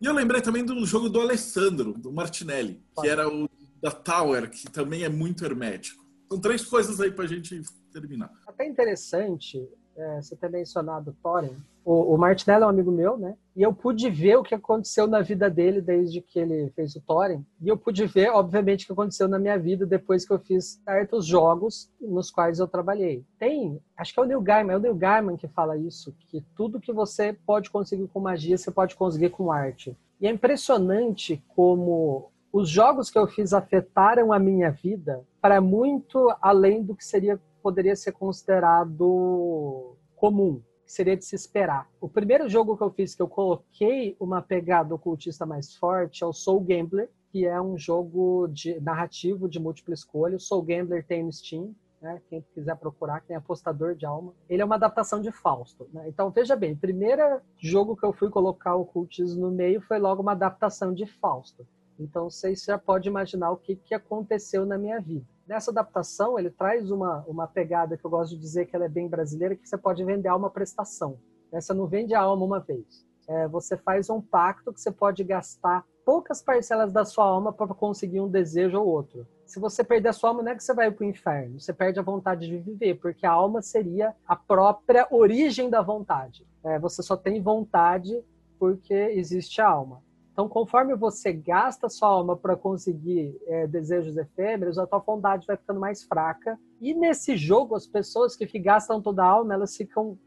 E 0.01 0.07
eu 0.07 0.15
lembrei 0.15 0.41
também 0.41 0.65
do 0.65 0.87
jogo 0.87 1.09
do 1.09 1.21
Alessandro, 1.21 1.93
do 1.93 2.13
Martinelli, 2.13 2.83
que 3.01 3.09
era 3.09 3.29
o 3.29 3.49
da 3.83 3.91
Tower, 3.91 4.49
que 4.51 4.71
também 4.71 5.03
é 5.03 5.09
muito 5.09 5.45
hermético. 5.45 6.05
São 6.29 6.41
três 6.41 6.65
coisas 6.65 7.01
aí 7.01 7.11
para 7.11 7.25
a 7.25 7.29
gente 7.29 7.61
terminar. 7.93 8.31
Até 8.47 8.67
interessante 8.67 9.69
é, 9.97 10.23
você 10.23 10.37
ter 10.37 10.51
mencionado 10.51 11.17
Thorin. 11.23 11.57
O, 11.85 12.15
o 12.15 12.19
Martinelli 12.19 12.63
é 12.63 12.67
um 12.67 12.71
amigo 12.71 12.93
meu, 12.93 13.17
né? 13.17 13.37
E 13.57 13.63
eu 13.63 13.73
pude 13.73 14.09
ver 14.11 14.37
o 14.37 14.43
que 14.43 14.55
aconteceu 14.55 15.07
na 15.07 15.21
vida 15.21 15.49
dele 15.49 15.81
desde 15.81 16.21
que 16.21 16.39
ele 16.39 16.71
fez 16.71 16.95
o 16.95 17.01
Thorin. 17.01 17.45
E 17.61 17.69
eu 17.69 17.77
pude 17.77 18.07
ver, 18.07 18.31
obviamente, 18.31 18.85
o 18.85 18.87
que 18.87 18.93
aconteceu 18.93 19.27
na 19.29 19.39
minha 19.39 19.59
vida 19.59 19.87
depois 19.87 20.27
que 20.27 20.33
eu 20.33 20.39
fiz 20.39 20.81
certos 20.85 21.27
jogos 21.27 21.91
nos 22.01 22.31
quais 22.31 22.59
eu 22.59 22.69
trabalhei. 22.69 23.25
Tem, 23.39 23.81
acho 23.97 24.13
que 24.13 24.21
é 24.21 24.23
o 24.23 24.27
Neil 24.27 24.41
Gaiman, 24.41 24.75
é 24.75 24.77
o 24.77 24.81
Neil 24.81 24.95
Gaiman 24.95 25.37
que 25.37 25.49
fala 25.49 25.77
isso, 25.77 26.15
que 26.29 26.45
tudo 26.55 26.81
que 26.81 26.93
você 26.93 27.37
pode 27.47 27.71
conseguir 27.71 28.09
com 28.09 28.21
magia, 28.21 28.57
você 28.57 28.71
pode 28.71 28.95
conseguir 28.95 29.31
com 29.31 29.51
arte. 29.51 29.97
E 30.21 30.27
é 30.27 30.31
impressionante 30.31 31.43
como 31.49 32.31
os 32.53 32.69
jogos 32.69 33.11
que 33.11 33.19
eu 33.19 33.27
fiz 33.27 33.53
afetaram 33.53 34.33
a 34.33 34.39
minha 34.39 34.71
vida 34.71 35.23
para 35.41 35.61
muito 35.61 36.35
além 36.43 36.83
do 36.83 36.95
que 36.95 37.05
seria 37.05 37.41
poderia 37.61 37.97
ser 37.97 38.13
considerado 38.13 39.97
comum, 40.17 40.63
que 40.85 40.93
seria 40.93 41.17
de 41.17 41.25
se 41.25 41.35
esperar. 41.35 41.89
O 42.01 42.09
primeiro 42.09 42.49
jogo 42.49 42.77
que 42.77 42.83
eu 42.83 42.91
fiz 42.91 43.15
que 43.15 43.23
eu 43.23 43.29
coloquei 43.29 44.17
uma 44.19 44.43
pegada 44.43 44.95
ocultista 44.95 45.47
mais 45.47 45.75
forte 45.75 46.23
é 46.25 46.27
o 46.27 46.33
Soul 46.33 46.61
Gambler, 46.61 47.11
que 47.31 47.47
é 47.47 47.61
um 47.61 47.79
jogo 47.79 48.49
de 48.49 48.81
narrativo 48.81 49.49
de 49.49 49.61
múltipla 49.61 49.95
escolha. 49.95 50.37
O 50.37 50.41
Soul 50.41 50.63
Gambler 50.63 51.07
tem 51.07 51.23
no 51.23 51.33
Steam, 51.33 51.75
né? 52.01 52.21
Quem 52.29 52.45
quiser 52.55 52.77
procurar, 52.77 53.23
é 53.29 53.35
apostador 53.35 53.95
de 53.95 54.07
alma. 54.07 54.33
Ele 54.49 54.63
é 54.63 54.65
uma 54.65 54.77
adaptação 54.77 55.21
de 55.21 55.31
Fausto. 55.31 55.89
Né? 55.93 56.09
Então, 56.09 56.31
veja 56.31 56.57
bem, 56.57 56.73
o 56.73 56.77
primeiro 56.77 57.41
jogo 57.59 57.97
que 57.97 58.05
eu 58.05 58.13
fui 58.13 58.31
colocar 58.31 58.75
o 58.75 58.83
ocultismo 58.83 59.43
no 59.43 59.51
meio 59.51 59.81
foi 59.83 59.99
logo 59.99 60.23
uma 60.23 60.33
adaptação 60.33 60.95
de 60.95 61.07
Fausto. 61.07 61.67
Então, 61.99 62.31
você 62.31 62.55
já 62.55 62.79
pode 62.79 63.09
imaginar 63.09 63.51
o 63.51 63.59
que, 63.59 63.77
que 63.77 63.95
aconteceu 63.95 64.65
na 64.65 64.79
minha 64.79 64.99
vida. 65.01 65.27
Nessa 65.51 65.73
adaptação, 65.73 66.39
ele 66.39 66.49
traz 66.49 66.93
uma, 66.93 67.25
uma 67.27 67.45
pegada 67.45 67.97
que 67.97 68.05
eu 68.05 68.11
gosto 68.11 68.37
de 68.37 68.41
dizer 68.41 68.67
que 68.67 68.77
ela 68.77 68.85
é 68.85 68.89
bem 68.89 69.09
brasileira, 69.09 69.57
que 69.57 69.69
você 69.69 69.77
pode 69.77 70.05
vender 70.05 70.29
alma 70.29 70.49
prestação. 70.49 71.19
Né? 71.51 71.61
Você 71.61 71.75
não 71.75 71.89
vende 71.89 72.15
a 72.15 72.21
alma 72.21 72.47
uma 72.47 72.61
vez. 72.61 73.05
É, 73.27 73.49
você 73.49 73.77
faz 73.77 74.09
um 74.09 74.21
pacto 74.21 74.73
que 74.73 74.81
você 74.81 74.93
pode 74.93 75.25
gastar 75.25 75.85
poucas 76.05 76.41
parcelas 76.41 76.93
da 76.93 77.05
sua 77.05 77.25
alma 77.25 77.53
para 77.53 77.67
conseguir 77.75 78.21
um 78.21 78.29
desejo 78.29 78.79
ou 78.79 78.87
outro. 78.87 79.27
Se 79.45 79.59
você 79.59 79.83
perder 79.83 80.11
a 80.11 80.13
sua 80.13 80.31
alma, 80.31 80.41
não 80.41 80.53
é 80.53 80.55
que 80.55 80.63
você 80.63 80.73
vai 80.73 80.89
para 80.89 81.05
o 81.05 81.09
inferno, 81.09 81.59
você 81.59 81.73
perde 81.73 81.99
a 81.99 82.03
vontade 82.05 82.47
de 82.47 82.57
viver, 82.57 83.01
porque 83.01 83.27
a 83.27 83.33
alma 83.33 83.61
seria 83.61 84.15
a 84.29 84.37
própria 84.37 85.09
origem 85.11 85.69
da 85.69 85.83
vontade. 85.83 86.47
É, 86.63 86.79
você 86.79 87.03
só 87.03 87.17
tem 87.17 87.43
vontade 87.43 88.25
porque 88.57 88.95
existe 88.95 89.61
a 89.61 89.69
alma. 89.69 90.01
Então, 90.41 90.49
conforme 90.49 90.97
você 90.97 91.35
gasta 91.35 91.91
sua 91.91 92.09
alma 92.09 92.35
para 92.35 92.57
conseguir 92.57 93.39
é, 93.47 93.67
desejos 93.67 94.17
efêmeros, 94.17 94.79
a 94.79 94.87
tua 94.87 94.99
vontade 94.99 95.47
vai 95.47 95.55
ficando 95.55 95.79
mais 95.79 96.03
fraca. 96.03 96.59
E 96.81 96.95
nesse 96.95 97.37
jogo, 97.37 97.75
as 97.75 97.87
pessoas 97.87 98.35
que 98.35 98.59
gastam 98.59 99.03
toda 99.03 99.23
a 99.23 99.27
alma, 99.27 99.53
elas 99.53 99.77
ficam 99.77 100.19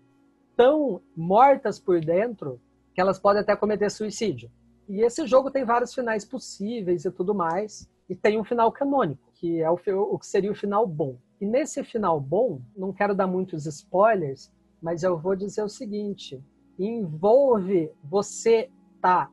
tão 0.55 1.01
mortas 1.17 1.79
por 1.79 1.99
dentro 1.99 2.61
que 2.93 3.01
elas 3.01 3.17
podem 3.17 3.41
até 3.41 3.55
cometer 3.55 3.89
suicídio. 3.89 4.51
E 4.87 5.01
esse 5.01 5.25
jogo 5.25 5.49
tem 5.49 5.65
vários 5.65 5.95
finais 5.95 6.23
possíveis 6.23 7.05
e 7.05 7.11
tudo 7.11 7.33
mais. 7.33 7.89
E 8.07 8.15
tem 8.15 8.39
um 8.39 8.43
final 8.43 8.71
canônico, 8.71 9.31
que 9.33 9.63
é 9.63 9.71
o, 9.71 9.79
o 10.11 10.19
que 10.19 10.27
seria 10.27 10.51
o 10.51 10.55
final 10.55 10.85
bom. 10.85 11.17
E 11.41 11.45
nesse 11.47 11.83
final 11.83 12.21
bom, 12.21 12.61
não 12.77 12.93
quero 12.93 13.15
dar 13.15 13.25
muitos 13.25 13.65
spoilers, 13.65 14.53
mas 14.79 15.01
eu 15.01 15.17
vou 15.17 15.35
dizer 15.35 15.63
o 15.63 15.69
seguinte: 15.69 16.39
envolve 16.77 17.91
você 18.03 18.69
tá 19.01 19.31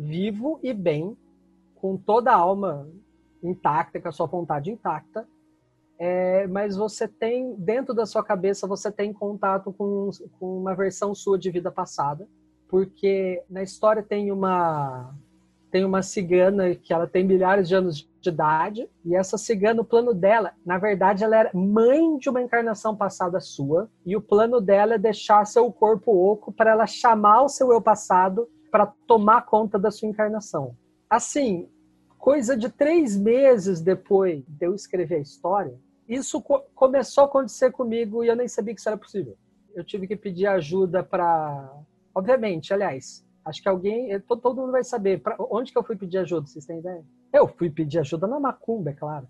vivo 0.00 0.58
e 0.62 0.72
bem, 0.72 1.14
com 1.74 1.96
toda 1.96 2.32
a 2.32 2.36
alma 2.36 2.88
intacta, 3.42 4.00
com 4.00 4.08
a 4.08 4.12
sua 4.12 4.26
vontade 4.26 4.70
intacta, 4.70 5.26
é, 5.98 6.46
mas 6.46 6.76
você 6.76 7.06
tem, 7.06 7.54
dentro 7.56 7.92
da 7.92 8.06
sua 8.06 8.24
cabeça, 8.24 8.66
você 8.66 8.90
tem 8.90 9.12
contato 9.12 9.70
com, 9.72 10.08
com 10.38 10.58
uma 10.58 10.74
versão 10.74 11.14
sua 11.14 11.38
de 11.38 11.50
vida 11.50 11.70
passada, 11.70 12.26
porque 12.68 13.42
na 13.50 13.62
história 13.62 14.02
tem 14.02 14.32
uma 14.32 15.14
tem 15.70 15.84
uma 15.84 16.02
cigana 16.02 16.74
que 16.74 16.92
ela 16.92 17.06
tem 17.06 17.22
milhares 17.22 17.68
de 17.68 17.76
anos 17.76 18.08
de 18.20 18.28
idade, 18.28 18.90
e 19.04 19.14
essa 19.14 19.38
cigana, 19.38 19.82
o 19.82 19.84
plano 19.84 20.12
dela, 20.12 20.52
na 20.66 20.78
verdade, 20.78 21.22
ela 21.22 21.36
era 21.36 21.50
mãe 21.54 22.18
de 22.18 22.28
uma 22.28 22.42
encarnação 22.42 22.96
passada 22.96 23.38
sua, 23.38 23.88
e 24.04 24.16
o 24.16 24.20
plano 24.20 24.60
dela 24.60 24.94
é 24.94 24.98
deixar 24.98 25.46
seu 25.46 25.70
corpo 25.70 26.10
oco 26.10 26.50
para 26.50 26.72
ela 26.72 26.88
chamar 26.88 27.42
o 27.42 27.48
seu 27.48 27.70
eu 27.70 27.80
passado 27.80 28.48
para 28.70 28.86
tomar 29.06 29.42
conta 29.42 29.78
da 29.78 29.90
sua 29.90 30.08
encarnação. 30.08 30.76
Assim, 31.08 31.68
coisa 32.18 32.56
de 32.56 32.68
três 32.68 33.16
meses 33.16 33.80
depois 33.80 34.44
de 34.46 34.66
eu 34.66 34.74
escrever 34.74 35.16
a 35.16 35.20
história, 35.20 35.78
isso 36.08 36.42
co 36.42 36.60
começou 36.74 37.24
a 37.24 37.26
acontecer 37.26 37.70
comigo 37.70 38.24
e 38.24 38.28
eu 38.28 38.36
nem 38.36 38.48
sabia 38.48 38.74
que 38.74 38.80
isso 38.80 38.88
era 38.88 38.98
possível. 38.98 39.36
Eu 39.74 39.84
tive 39.84 40.06
que 40.06 40.16
pedir 40.16 40.46
ajuda 40.46 41.02
para. 41.02 41.72
Obviamente, 42.14 42.74
aliás, 42.74 43.24
acho 43.44 43.62
que 43.62 43.68
alguém. 43.68 44.18
Todo, 44.20 44.40
todo 44.40 44.60
mundo 44.60 44.72
vai 44.72 44.82
saber. 44.82 45.22
Pra, 45.22 45.36
onde 45.38 45.70
que 45.70 45.78
eu 45.78 45.84
fui 45.84 45.96
pedir 45.96 46.18
ajuda? 46.18 46.46
Vocês 46.46 46.66
têm 46.66 46.80
ideia? 46.80 47.04
Eu 47.32 47.46
fui 47.46 47.70
pedir 47.70 48.00
ajuda 48.00 48.26
na 48.26 48.40
Macumba, 48.40 48.90
é 48.90 48.94
claro. 48.94 49.28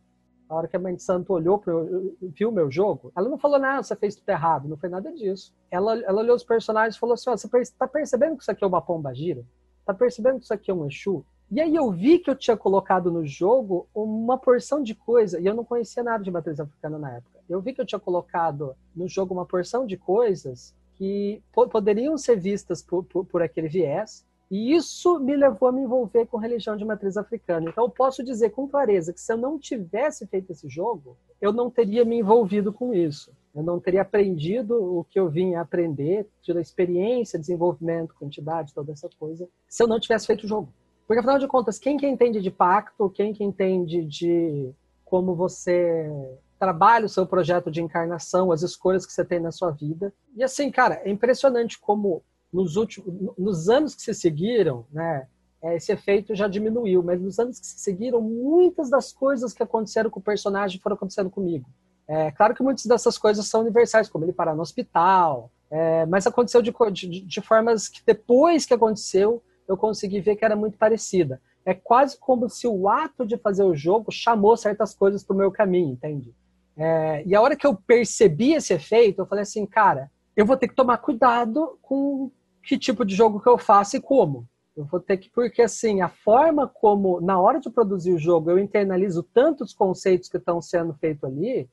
A 0.51 0.55
hora 0.57 0.67
que 0.67 0.77
a 0.77 0.81
mãe 0.81 0.97
de 0.97 1.03
santo 1.03 1.33
olhou, 1.33 1.59
pro, 1.59 2.17
viu 2.21 2.51
meu 2.51 2.69
jogo, 2.69 3.13
ela 3.17 3.29
não 3.29 3.39
falou 3.39 3.57
nada, 3.57 3.85
você 3.85 3.95
fez 3.95 4.17
tudo 4.17 4.29
errado, 4.29 4.69
não 4.69 4.77
foi 4.77 4.89
nada 4.89 5.13
disso. 5.13 5.55
Ela, 5.71 5.97
ela 6.01 6.23
olhou 6.23 6.35
os 6.35 6.43
personagens 6.43 6.97
e 6.97 6.99
falou 6.99 7.15
assim: 7.15 7.31
você 7.31 7.47
está 7.59 7.87
percebendo 7.87 8.37
que 8.37 8.43
isso 8.43 8.51
aqui 8.51 8.65
é 8.65 8.67
uma 8.67 8.83
pomba 8.83 9.15
gira? 9.15 9.45
Tá 9.87 9.95
percebendo 9.95 10.39
que 10.39 10.45
isso 10.45 10.53
aqui 10.53 10.69
é 10.69 10.75
um 10.75 10.87
Exu? 10.87 11.25
E 11.53 11.61
aí 11.61 11.75
eu 11.75 11.91
vi 11.93 12.19
que 12.19 12.29
eu 12.29 12.35
tinha 12.35 12.57
colocado 12.57 13.13
no 13.13 13.25
jogo 13.25 13.89
uma 13.95 14.37
porção 14.37 14.83
de 14.83 14.95
coisa, 14.95 15.41
e 15.41 15.47
eu 15.47 15.55
não 15.55 15.65
conhecia 15.65 16.03
nada 16.03 16.23
de 16.23 16.31
matriz 16.31 16.59
africana 16.59 16.99
na 16.99 17.17
época. 17.17 17.39
Eu 17.49 17.61
vi 17.61 17.73
que 17.73 17.81
eu 17.81 17.87
tinha 17.87 18.01
colocado 18.01 18.75
no 18.95 19.07
jogo 19.09 19.33
uma 19.33 19.47
porção 19.47 19.87
de 19.87 19.97
coisas 19.97 20.75
que 20.95 21.43
poderiam 21.53 22.19
ser 22.19 22.37
vistas 22.37 22.83
por, 22.83 23.05
por, 23.05 23.25
por 23.25 23.41
aquele 23.41 23.69
viés, 23.69 24.27
e 24.51 24.75
isso 24.75 25.21
me 25.21 25.37
levou 25.37 25.69
a 25.69 25.73
me 25.73 25.83
envolver 25.83 26.27
com 26.27 26.37
religião 26.37 26.77
de 26.77 26.85
matriz 26.85 27.17
africana. 27.17 27.71
Então, 27.71 27.85
eu 27.85 27.91
posso 27.91 28.25
dizer 28.25 28.51
com 28.51 28.67
clareza 28.67 29.13
que 29.13 29.21
se 29.21 29.33
eu 29.33 29.37
não 29.37 29.59
tivesse 29.59 30.27
feito 30.27 30.51
esse 30.51 30.69
jogo, 30.69 31.17
eu 31.41 31.53
não 31.53 31.71
teria 31.71 32.05
me 32.05 32.19
envolvido 32.19 32.73
com 32.73 32.93
isso. 32.93 33.33
Eu 33.55 33.63
não 33.63 33.79
teria 33.79 34.03
aprendido 34.03 34.75
o 34.75 35.05
que 35.05 35.21
eu 35.21 35.29
vim 35.29 35.55
aprender, 35.55 36.29
tido 36.43 36.59
a 36.59 36.63
experiência, 36.63 37.39
desenvolvimento, 37.39 38.15
quantidade, 38.15 38.75
toda 38.75 38.93
essa 38.93 39.09
coisa, 39.19 39.49
se 39.69 39.83
eu 39.83 39.87
não 39.87 40.01
tivesse 40.01 40.27
feito 40.27 40.45
o 40.45 40.49
jogo. 40.49 40.73
Porque, 41.07 41.21
afinal 41.21 41.39
de 41.39 41.47
contas, 41.47 41.79
quem 41.79 41.97
que 41.97 42.07
entende 42.07 42.41
de 42.41 42.51
pacto, 42.51 43.11
quem 43.11 43.33
que 43.33 43.45
entende 43.45 44.05
de 44.05 44.73
como 45.05 45.35
você 45.35 46.11
trabalha 46.59 47.07
o 47.07 47.09
seu 47.09 47.27
projeto 47.27 47.71
de 47.71 47.81
encarnação, 47.81 48.53
as 48.53 48.63
escolhas 48.63 49.07
que 49.07 49.13
você 49.13 49.25
tem 49.25 49.41
na 49.41 49.51
sua 49.51 49.71
vida. 49.71 50.13
E 50.37 50.45
assim, 50.45 50.71
cara, 50.71 51.01
é 51.05 51.11
impressionante 51.11 51.81
como 51.81 52.23
nos 52.53 52.77
últimos, 52.77 53.37
nos 53.39 53.69
anos 53.69 53.95
que 53.95 54.03
se 54.03 54.15
seguiram, 54.15 54.87
né, 54.93 55.27
é, 55.63 55.77
esse 55.77 55.93
efeito 55.93 56.35
já 56.35 56.49
diminuiu, 56.49 57.03
mas 57.03 57.21
nos 57.21 57.39
anos 57.39 57.61
que 57.61 57.67
se 57.67 57.79
seguiram, 57.79 58.21
muitas 58.21 58.89
das 58.89 59.13
coisas 59.13 59.53
que 59.53 59.63
aconteceram 59.63 60.11
com 60.11 60.19
o 60.19 60.23
personagem 60.23 60.81
foram 60.81 60.97
acontecendo 60.97 61.31
comigo. 61.31 61.69
É 62.09 62.31
claro 62.33 62.55
que 62.55 62.63
muitas 62.63 62.87
dessas 62.87 63.17
coisas 63.17 63.47
são 63.47 63.61
universais, 63.61 64.09
como 64.09 64.25
ele 64.25 64.33
parar 64.33 64.55
no 64.55 64.63
hospital, 64.63 65.51
é, 65.71 66.05
mas 66.07 66.27
aconteceu 66.27 66.61
de, 66.61 66.73
de, 66.93 67.21
de, 67.21 67.41
formas 67.41 67.89
que 67.89 68.01
depois 68.05 68.67
que 68.67 68.75
aconteceu, 68.75 69.41
eu 69.69 69.77
consegui 69.77 70.21
ver 70.21 70.35
que 70.35 70.45
era 70.45 70.57
muito 70.57 70.77
parecida. 70.77 71.41
É 71.65 71.73
quase 71.73 72.19
como 72.19 72.49
se 72.49 72.67
o 72.67 72.89
ato 72.89 73.25
de 73.25 73.37
fazer 73.37 73.63
o 73.63 73.77
jogo 73.77 74.11
chamou 74.11 74.57
certas 74.57 74.93
coisas 74.93 75.23
para 75.23 75.35
o 75.35 75.39
meu 75.39 75.53
caminho, 75.53 75.93
entende? 75.93 76.35
É, 76.77 77.23
e 77.25 77.35
a 77.35 77.41
hora 77.41 77.55
que 77.55 77.67
eu 77.67 77.77
percebi 77.77 78.55
esse 78.55 78.73
efeito, 78.73 79.21
eu 79.21 79.27
falei 79.27 79.43
assim, 79.43 79.65
cara, 79.67 80.11
eu 80.35 80.47
vou 80.47 80.57
ter 80.57 80.67
que 80.67 80.75
tomar 80.75 80.99
cuidado 80.99 81.79
com 81.83 82.33
que 82.71 82.79
tipo 82.79 83.05
de 83.05 83.16
jogo 83.16 83.41
que 83.41 83.49
eu 83.49 83.59
faço 83.59 83.97
e 83.97 84.01
como. 84.01 84.47
Eu 84.77 84.85
vou 84.85 85.01
ter 85.01 85.16
que, 85.16 85.29
porque 85.29 85.61
assim, 85.61 86.03
a 86.03 86.09
forma 86.09 86.68
como, 86.68 87.21
na 87.21 87.41
hora 87.41 87.59
de 87.59 87.68
produzir 87.68 88.12
o 88.12 88.18
jogo, 88.18 88.49
eu 88.49 88.61
internalizo 88.61 89.25
tantos 89.25 89.75
conceitos 89.75 90.29
que 90.29 90.37
estão 90.37 90.62
sendo 90.62 90.95
feitos 90.95 91.25
ali, 91.25 91.68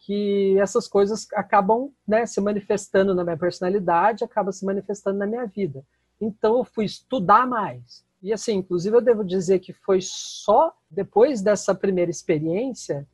que 0.00 0.58
essas 0.58 0.86
coisas 0.86 1.26
acabam 1.32 1.90
né, 2.06 2.26
se 2.26 2.38
manifestando 2.38 3.14
na 3.14 3.24
minha 3.24 3.38
personalidade, 3.38 4.24
acabam 4.24 4.52
se 4.52 4.62
manifestando 4.66 5.18
na 5.18 5.26
minha 5.26 5.46
vida. 5.46 5.82
Então 6.20 6.58
eu 6.58 6.64
fui 6.64 6.84
estudar 6.84 7.46
mais. 7.46 8.04
E 8.22 8.30
assim, 8.30 8.56
inclusive 8.56 8.94
eu 8.94 9.00
devo 9.00 9.24
dizer 9.24 9.58
que 9.58 9.72
foi 9.72 10.00
só 10.02 10.74
depois 10.90 11.40
dessa 11.40 11.74
primeira 11.74 12.10
experiência 12.10 13.08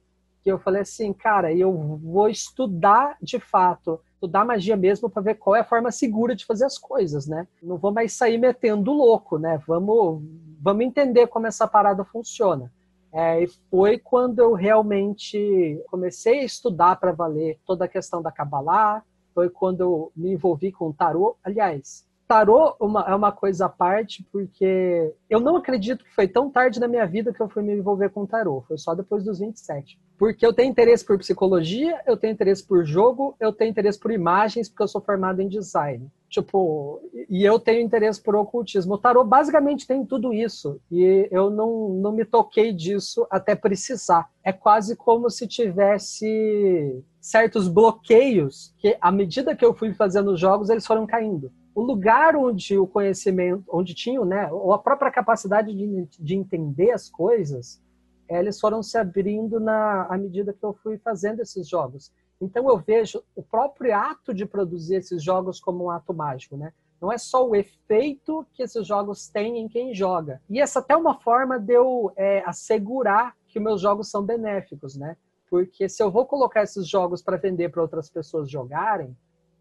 que 0.48 0.52
eu 0.52 0.58
falei 0.58 0.80
assim, 0.80 1.12
cara, 1.12 1.52
eu 1.52 1.70
vou 2.02 2.28
estudar 2.28 3.18
de 3.20 3.38
fato 3.38 4.00
estudar 4.14 4.44
magia 4.44 4.76
mesmo 4.76 5.08
para 5.08 5.22
ver 5.22 5.34
qual 5.36 5.54
é 5.54 5.60
a 5.60 5.64
forma 5.64 5.92
segura 5.92 6.34
de 6.34 6.44
fazer 6.44 6.64
as 6.64 6.76
coisas, 6.76 7.28
né? 7.28 7.46
Não 7.62 7.76
vou 7.76 7.92
mais 7.92 8.14
sair 8.14 8.36
metendo 8.36 8.90
louco, 8.90 9.38
né? 9.38 9.62
Vamos, 9.64 10.20
vamos 10.60 10.84
entender 10.84 11.28
como 11.28 11.46
essa 11.46 11.68
parada 11.68 12.02
funciona. 12.02 12.72
É, 13.12 13.44
e 13.44 13.46
foi 13.70 13.96
quando 13.96 14.40
eu 14.40 14.54
realmente 14.54 15.80
comecei 15.88 16.40
a 16.40 16.44
estudar 16.44 16.96
para 16.96 17.12
valer 17.12 17.60
toda 17.64 17.84
a 17.84 17.88
questão 17.88 18.20
da 18.20 18.32
Kabbalah, 18.32 19.04
foi 19.32 19.48
quando 19.48 19.80
eu 19.82 20.12
me 20.16 20.32
envolvi 20.32 20.72
com 20.72 20.88
o 20.88 20.92
tarô. 20.92 21.36
Aliás, 21.44 22.04
tarô 22.28 22.76
uma, 22.78 23.00
é 23.08 23.14
uma 23.14 23.32
coisa 23.32 23.64
à 23.66 23.68
parte, 23.70 24.22
porque 24.30 25.14
eu 25.30 25.40
não 25.40 25.56
acredito 25.56 26.04
que 26.04 26.14
foi 26.14 26.28
tão 26.28 26.50
tarde 26.50 26.78
na 26.78 26.86
minha 26.86 27.06
vida 27.06 27.32
que 27.32 27.40
eu 27.40 27.48
fui 27.48 27.62
me 27.62 27.74
envolver 27.74 28.10
com 28.10 28.26
tarô. 28.26 28.62
Foi 28.68 28.76
só 28.76 28.94
depois 28.94 29.24
dos 29.24 29.38
27. 29.38 29.98
Porque 30.18 30.44
eu 30.44 30.52
tenho 30.52 30.70
interesse 30.70 31.04
por 31.04 31.16
psicologia, 31.16 32.00
eu 32.06 32.18
tenho 32.18 32.34
interesse 32.34 32.62
por 32.62 32.84
jogo, 32.84 33.34
eu 33.40 33.50
tenho 33.50 33.70
interesse 33.70 33.98
por 33.98 34.10
imagens, 34.10 34.68
porque 34.68 34.82
eu 34.82 34.88
sou 34.88 35.00
formado 35.00 35.40
em 35.40 35.48
design. 35.48 36.06
Tipo, 36.28 37.00
e 37.30 37.42
eu 37.42 37.58
tenho 37.58 37.80
interesse 37.80 38.22
por 38.22 38.36
ocultismo. 38.36 38.94
O 38.94 38.98
tarô 38.98 39.24
basicamente 39.24 39.86
tem 39.86 40.04
tudo 40.04 40.34
isso. 40.34 40.78
E 40.90 41.26
eu 41.30 41.48
não, 41.48 41.88
não 41.94 42.12
me 42.12 42.26
toquei 42.26 42.72
disso 42.74 43.26
até 43.30 43.54
precisar. 43.54 44.28
É 44.44 44.52
quase 44.52 44.94
como 44.94 45.30
se 45.30 45.46
tivesse 45.46 47.02
certos 47.18 47.66
bloqueios 47.68 48.74
que, 48.76 48.96
à 49.00 49.10
medida 49.10 49.56
que 49.56 49.64
eu 49.64 49.72
fui 49.72 49.94
fazendo 49.94 50.32
os 50.32 50.40
jogos, 50.40 50.68
eles 50.68 50.86
foram 50.86 51.06
caindo. 51.06 51.50
O 51.78 51.82
lugar 51.84 52.34
onde 52.34 52.76
o 52.76 52.88
conhecimento, 52.88 53.62
onde 53.68 53.94
tinham, 53.94 54.24
né, 54.24 54.50
ou 54.50 54.72
a 54.72 54.78
própria 54.80 55.12
capacidade 55.12 55.72
de, 55.72 56.08
de 56.18 56.34
entender 56.34 56.90
as 56.90 57.08
coisas, 57.08 57.80
eles 58.28 58.58
foram 58.58 58.82
se 58.82 58.98
abrindo 58.98 59.60
na 59.60 60.02
à 60.10 60.18
medida 60.18 60.52
que 60.52 60.64
eu 60.64 60.74
fui 60.82 60.98
fazendo 60.98 61.38
esses 61.38 61.68
jogos. 61.68 62.12
Então 62.40 62.68
eu 62.68 62.78
vejo 62.78 63.22
o 63.32 63.44
próprio 63.44 63.94
ato 63.94 64.34
de 64.34 64.44
produzir 64.44 64.96
esses 64.96 65.22
jogos 65.22 65.60
como 65.60 65.84
um 65.84 65.90
ato 65.92 66.12
mágico, 66.12 66.56
né? 66.56 66.72
Não 67.00 67.12
é 67.12 67.16
só 67.16 67.48
o 67.48 67.54
efeito 67.54 68.44
que 68.54 68.64
esses 68.64 68.84
jogos 68.84 69.28
têm 69.28 69.60
em 69.60 69.68
quem 69.68 69.94
joga. 69.94 70.42
E 70.50 70.60
essa 70.60 70.80
até 70.80 70.94
é 70.94 70.96
uma 70.96 71.20
forma 71.20 71.60
de 71.60 71.74
eu 71.74 72.12
é, 72.16 72.42
assegurar 72.44 73.36
que 73.46 73.60
meus 73.60 73.80
jogos 73.80 74.10
são 74.10 74.24
benéficos, 74.24 74.96
né? 74.96 75.16
Porque 75.48 75.88
se 75.88 76.02
eu 76.02 76.10
vou 76.10 76.26
colocar 76.26 76.64
esses 76.64 76.88
jogos 76.88 77.22
para 77.22 77.36
vender 77.36 77.68
para 77.68 77.82
outras 77.82 78.10
pessoas 78.10 78.50
jogarem, 78.50 79.16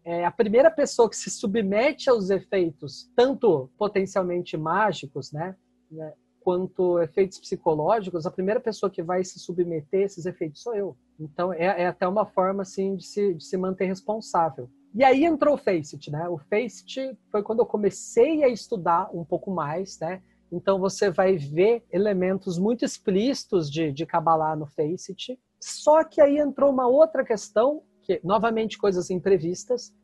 é, 0.08 0.24
a 0.24 0.30
primeira 0.30 0.70
pessoa 0.70 1.10
que 1.10 1.16
se 1.16 1.28
submete 1.28 2.08
aos 2.08 2.30
efeitos, 2.30 3.10
tanto 3.14 3.68
potencialmente 3.76 4.56
mágicos, 4.56 5.30
né? 5.30 5.54
né 5.90 6.14
quanto 6.40 6.98
efeitos 7.00 7.38
psicológicos, 7.38 8.24
a 8.24 8.30
primeira 8.30 8.58
pessoa 8.58 8.88
que 8.88 9.02
vai 9.02 9.22
se 9.22 9.38
submeter 9.38 10.00
a 10.00 10.04
esses 10.04 10.24
efeitos 10.24 10.62
sou 10.62 10.74
eu. 10.74 10.96
Então 11.20 11.52
é, 11.52 11.82
é 11.82 11.86
até 11.86 12.08
uma 12.08 12.24
forma 12.24 12.62
assim 12.62 12.96
de 12.96 13.04
se, 13.04 13.34
de 13.34 13.44
se 13.44 13.54
manter 13.58 13.84
responsável. 13.84 14.70
E 14.94 15.04
aí 15.04 15.26
entrou 15.26 15.56
o 15.56 15.58
Faceit, 15.58 16.10
né? 16.10 16.26
O 16.26 16.38
Faceit 16.38 17.14
foi 17.30 17.42
quando 17.42 17.58
eu 17.58 17.66
comecei 17.66 18.42
a 18.42 18.48
estudar 18.48 19.10
um 19.14 19.26
pouco 19.26 19.50
mais, 19.50 19.98
né? 20.00 20.22
Então 20.50 20.78
você 20.78 21.10
vai 21.10 21.36
ver 21.36 21.84
elementos 21.92 22.58
muito 22.58 22.82
explícitos 22.82 23.70
de, 23.70 23.92
de 23.92 24.06
Kabbalah 24.06 24.56
no 24.56 24.66
Faceit. 24.66 25.38
Só 25.60 26.02
que 26.02 26.22
aí 26.22 26.38
entrou 26.38 26.72
uma 26.72 26.88
outra 26.88 27.22
questão, 27.22 27.82
que 28.02 28.18
novamente 28.24 28.78
coisas 28.78 29.10
imprevistas. 29.10 29.94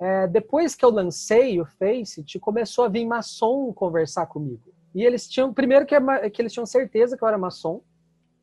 É, 0.00 0.26
depois 0.26 0.74
que 0.74 0.84
eu 0.84 0.90
lancei 0.90 1.60
o 1.60 1.66
Faceit, 1.66 2.38
começou 2.40 2.84
a 2.84 2.88
vir 2.88 3.06
maçom 3.06 3.72
conversar 3.72 4.26
comigo. 4.26 4.72
E 4.94 5.02
eles 5.02 5.28
tinham, 5.28 5.52
primeiro 5.52 5.86
que, 5.86 5.94
é 5.94 6.30
que 6.30 6.40
eles 6.40 6.52
tinham 6.52 6.66
certeza 6.66 7.16
que 7.16 7.24
eu 7.24 7.28
era 7.28 7.38
maçom. 7.38 7.82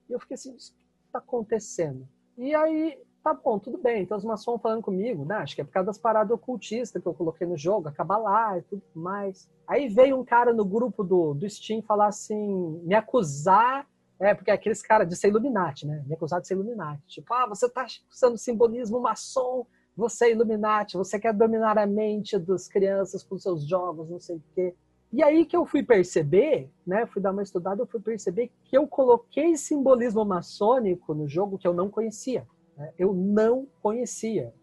E 0.10 0.14
eu 0.14 0.20
fiquei 0.20 0.36
assim, 0.36 0.52
o 0.52 0.56
que 0.56 0.62
está 1.06 1.20
acontecendo? 1.20 2.08
E 2.38 2.54
aí, 2.54 2.98
tá 3.24 3.34
bom, 3.34 3.58
tudo 3.60 3.78
bem. 3.78 4.04
Então 4.04 4.18
os 4.18 4.26
maçons 4.26 4.62
falando 4.62 4.82
comigo, 4.82 5.24
né? 5.24 5.36
Acho 5.36 5.56
que 5.56 5.62
é 5.62 5.64
por 5.64 5.72
causa 5.72 5.88
das 5.88 5.98
paradas 5.98 6.32
ocultistas 6.32 7.02
que 7.02 7.08
eu 7.08 7.14
coloquei 7.14 7.48
no 7.48 7.58
jogo, 7.58 7.88
acabar 7.88 8.18
lá 8.18 8.58
e 8.58 8.62
tudo 8.64 8.84
mais. 8.94 9.50
Aí 9.68 9.88
veio 9.88 10.20
um 10.20 10.26
cara 10.26 10.54
no 10.54 10.66
grupo 10.66 11.04
do, 11.04 11.34
do 11.34 11.50
Steam 11.50 11.82
falar 11.82 12.08
assim, 12.08 12.82
me 12.84 12.96
acusar, 12.96 13.88
é, 14.20 14.36
porque 14.36 14.52
é 14.52 14.54
aqueles 14.54 14.82
caras 14.82 15.08
de 15.08 15.16
ser 15.16 15.30
Illuminati, 15.30 15.88
né? 15.88 16.04
Me 16.06 16.14
acusar 16.16 16.42
de 16.42 16.48
ser 16.48 16.56
Illuminati. 16.56 17.02
Tipo, 17.08 17.34
ah, 17.34 17.48
você 17.48 17.70
tá 17.70 17.86
usando 18.12 18.38
simbolismo 18.38 19.00
maçom, 19.00 19.66
você 19.96 20.26
é 20.26 20.32
Illuminati, 20.32 20.98
você 20.98 21.20
quer 21.20 21.34
dominar 21.34 21.78
a 21.78 21.86
mente 21.86 22.38
das 22.40 22.68
crianças 22.68 23.24
com 23.24 23.38
seus 23.38 23.68
jogos, 23.68 24.10
não 24.10 24.20
sei 24.20 24.38
o 24.38 24.44
quê. 24.56 24.74
E 25.12 25.22
aí 25.22 25.46
que 25.46 25.56
eu 25.56 25.66
fui 25.66 25.84
perceber, 25.84 26.72
né, 26.88 27.06
fui 27.06 27.22
dar 27.22 27.32
uma 27.32 27.44
estudada, 27.44 27.82
eu 27.82 27.88
fui 27.88 28.00
perceber 28.00 28.50
que 28.64 28.78
eu 28.78 28.88
coloquei 28.88 29.58
simbolismo 29.58 30.24
maçônico 30.24 31.14
no 31.14 31.28
jogo 31.28 31.58
que 31.58 31.68
eu 31.68 31.74
não 31.74 31.90
conhecia. 31.90 32.48
Né? 32.78 32.94
Eu 32.98 33.14
não 33.14 33.68
conhecia. 33.82 34.54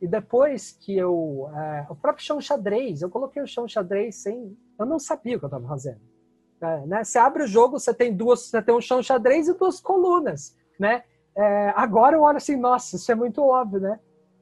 E 0.00 0.08
depois 0.08 0.72
que 0.72 0.96
eu. 0.96 1.50
É, 1.54 1.86
o 1.90 1.94
próprio 1.94 2.24
chão 2.24 2.40
xadrez, 2.40 3.02
eu 3.02 3.10
coloquei 3.10 3.42
o 3.42 3.46
chão 3.46 3.68
xadrez 3.68 4.16
sem. 4.16 4.56
Eu 4.78 4.86
não 4.86 4.98
sabia 4.98 5.36
o 5.36 5.38
que 5.38 5.44
eu 5.44 5.48
estava 5.48 5.68
fazendo. 5.68 6.00
É, 6.62 6.86
né? 6.86 7.04
Você 7.04 7.18
abre 7.18 7.42
o 7.42 7.46
jogo, 7.46 7.78
você 7.78 7.92
tem 7.92 8.14
duas, 8.14 8.40
você 8.40 8.62
tem 8.62 8.74
um 8.74 8.80
chão 8.80 9.02
xadrez 9.02 9.48
e 9.48 9.54
duas 9.54 9.78
colunas, 9.80 10.56
né? 10.78 11.04
É, 11.36 11.72
agora 11.76 12.16
eu 12.16 12.22
olho 12.22 12.38
assim, 12.38 12.56
nossa, 12.56 12.96
isso 12.96 13.12
é 13.12 13.14
muito 13.14 13.42
óbvio, 13.42 13.80
né? 13.80 14.00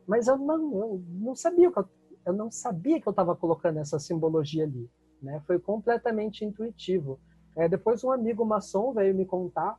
Mas 0.09 0.27
eu 0.27 0.39
não, 0.39 0.57
eu 0.81 1.03
não 1.21 1.35
sabia 1.35 1.71
que 1.71 1.79
eu, 1.79 1.85
eu 2.25 2.33
não 2.33 2.51
sabia 2.51 2.99
que 2.99 3.07
eu 3.07 3.11
estava 3.11 3.37
colocando 3.37 3.79
essa 3.79 3.99
simbologia 3.99 4.65
ali. 4.65 4.91
Né? 5.23 5.43
Foi 5.47 5.59
completamente 5.59 6.47
intuitivo. 6.47 7.21
É, 7.55 7.69
depois 7.69 8.03
um 8.03 8.11
amigo 8.11 8.43
maçom 8.43 8.95
veio 8.95 9.15
me 9.15 9.27
contar 9.27 9.79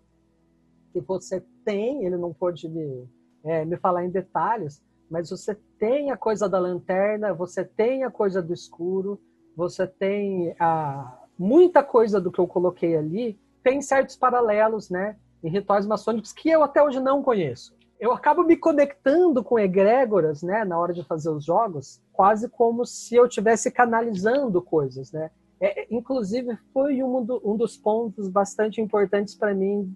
que 0.93 1.01
você 1.01 1.43
tem, 1.65 2.05
ele 2.05 2.15
não 2.15 2.31
pôde 2.31 2.69
me, 2.69 3.09
é, 3.43 3.65
me 3.65 3.75
falar 3.77 4.05
em 4.05 4.11
detalhes, 4.11 4.83
mas 5.09 5.31
você 5.31 5.55
tem 5.79 6.11
a 6.11 6.17
coisa 6.17 6.47
da 6.47 6.59
lanterna, 6.59 7.33
você 7.33 7.65
tem 7.65 8.03
a 8.03 8.11
coisa 8.11 8.39
do 8.39 8.53
escuro, 8.53 9.19
você 9.55 9.87
tem 9.87 10.55
a, 10.59 11.23
muita 11.37 11.83
coisa 11.83 12.21
do 12.21 12.31
que 12.31 12.39
eu 12.39 12.47
coloquei 12.47 12.95
ali, 12.95 13.39
tem 13.63 13.81
certos 13.81 14.15
paralelos, 14.15 14.89
né, 14.89 15.17
em 15.43 15.49
rituais 15.49 15.87
maçônicos 15.87 16.33
que 16.33 16.49
eu 16.49 16.63
até 16.63 16.83
hoje 16.83 16.99
não 16.99 17.23
conheço 17.23 17.78
eu 17.99 18.13
acabo 18.13 18.43
me 18.43 18.55
conectando 18.55 19.43
com 19.43 19.59
egrégoras, 19.59 20.41
né, 20.41 20.63
na 20.63 20.79
hora 20.79 20.93
de 20.93 21.03
fazer 21.03 21.29
os 21.29 21.43
jogos, 21.43 22.01
quase 22.13 22.47
como 22.47 22.85
se 22.85 23.15
eu 23.15 23.25
estivesse 23.25 23.69
canalizando 23.69 24.61
coisas, 24.61 25.11
né? 25.11 25.29
É, 25.61 25.93
inclusive, 25.93 26.57
foi 26.71 27.03
um, 27.03 27.23
do, 27.23 27.41
um, 27.43 27.57
dos 27.57 27.75
pontos 27.75 28.29
bastante 28.29 28.79
importantes 28.79 29.35
para 29.35 29.53
mim 29.53 29.93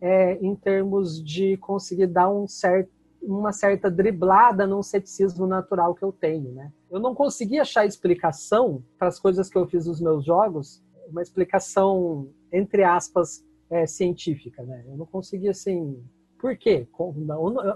é, 0.00 0.34
em 0.34 0.54
termos 0.54 1.22
de 1.22 1.56
conseguir 1.56 2.06
dar 2.06 2.30
um 2.30 2.46
certo, 2.46 2.88
uma 3.20 3.52
certa 3.52 3.90
driblada 3.90 4.68
num 4.68 4.82
ceticismo 4.84 5.48
natural 5.48 5.94
que 5.96 6.04
eu 6.04 6.12
tenho, 6.12 6.52
né? 6.52 6.72
Eu 6.88 7.00
não 7.00 7.14
consegui 7.14 7.58
achar 7.58 7.84
explicação 7.84 8.84
para 8.96 9.08
as 9.08 9.18
coisas 9.18 9.50
que 9.50 9.58
eu 9.58 9.66
fiz 9.66 9.86
nos 9.86 10.00
meus 10.00 10.24
jogos, 10.24 10.80
uma 11.08 11.22
explicação, 11.22 12.28
entre 12.52 12.84
aspas, 12.84 13.44
é, 13.68 13.86
científica, 13.86 14.62
né? 14.62 14.84
Eu 14.86 14.96
não 14.96 15.06
consegui, 15.06 15.48
assim, 15.48 16.00
por 16.40 16.56
quê? 16.56 16.88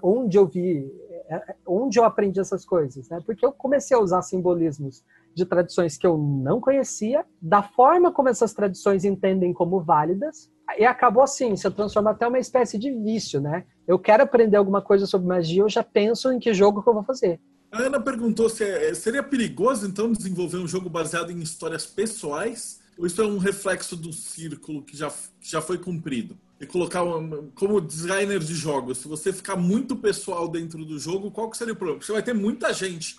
Onde 0.02 0.38
eu 0.38 0.46
vi, 0.46 0.90
é, 1.28 1.36
é, 1.36 1.56
onde 1.66 1.98
eu 1.98 2.04
aprendi 2.04 2.40
essas 2.40 2.64
coisas? 2.64 3.08
Né? 3.08 3.20
Porque 3.24 3.44
eu 3.44 3.52
comecei 3.52 3.96
a 3.96 4.00
usar 4.00 4.22
simbolismos 4.22 5.04
de 5.34 5.44
tradições 5.44 5.98
que 5.98 6.06
eu 6.06 6.16
não 6.16 6.60
conhecia, 6.60 7.24
da 7.40 7.62
forma 7.62 8.10
como 8.10 8.28
essas 8.28 8.54
tradições 8.54 9.04
entendem 9.04 9.52
como 9.52 9.80
válidas, 9.80 10.50
e 10.78 10.84
acabou 10.84 11.22
assim, 11.22 11.54
se 11.56 11.70
transforma 11.70 12.12
até 12.12 12.26
uma 12.26 12.38
espécie 12.38 12.78
de 12.78 12.90
vício, 12.90 13.40
né? 13.40 13.64
Eu 13.86 13.98
quero 13.98 14.22
aprender 14.22 14.56
alguma 14.56 14.80
coisa 14.80 15.06
sobre 15.06 15.28
magia, 15.28 15.62
eu 15.62 15.68
já 15.68 15.82
penso 15.82 16.32
em 16.32 16.38
que 16.38 16.54
jogo 16.54 16.82
que 16.82 16.88
eu 16.88 16.94
vou 16.94 17.04
fazer. 17.04 17.38
A 17.70 17.82
Ana 17.82 18.00
perguntou 18.00 18.48
se 18.48 18.64
é, 18.64 18.94
seria 18.94 19.22
perigoso, 19.22 19.86
então, 19.86 20.10
desenvolver 20.10 20.58
um 20.58 20.66
jogo 20.66 20.88
baseado 20.88 21.30
em 21.30 21.40
histórias 21.40 21.84
pessoais, 21.84 22.80
ou 22.96 23.04
isso 23.04 23.20
é 23.20 23.26
um 23.26 23.38
reflexo 23.38 23.96
do 23.96 24.12
círculo 24.12 24.82
que 24.82 24.96
já, 24.96 25.12
já 25.40 25.60
foi 25.60 25.76
cumprido? 25.76 26.38
E 26.64 26.66
colocar 26.66 27.02
uma, 27.02 27.42
como 27.54 27.80
designer 27.80 28.40
de 28.40 28.54
jogos, 28.54 28.98
se 28.98 29.06
você 29.06 29.32
ficar 29.32 29.54
muito 29.54 29.94
pessoal 29.94 30.48
dentro 30.48 30.84
do 30.84 30.98
jogo, 30.98 31.30
qual 31.30 31.50
que 31.50 31.56
seria 31.56 31.74
o 31.74 31.76
problema? 31.76 32.02
Você 32.02 32.12
vai 32.12 32.22
ter 32.22 32.32
muita 32.32 32.72
gente 32.72 33.16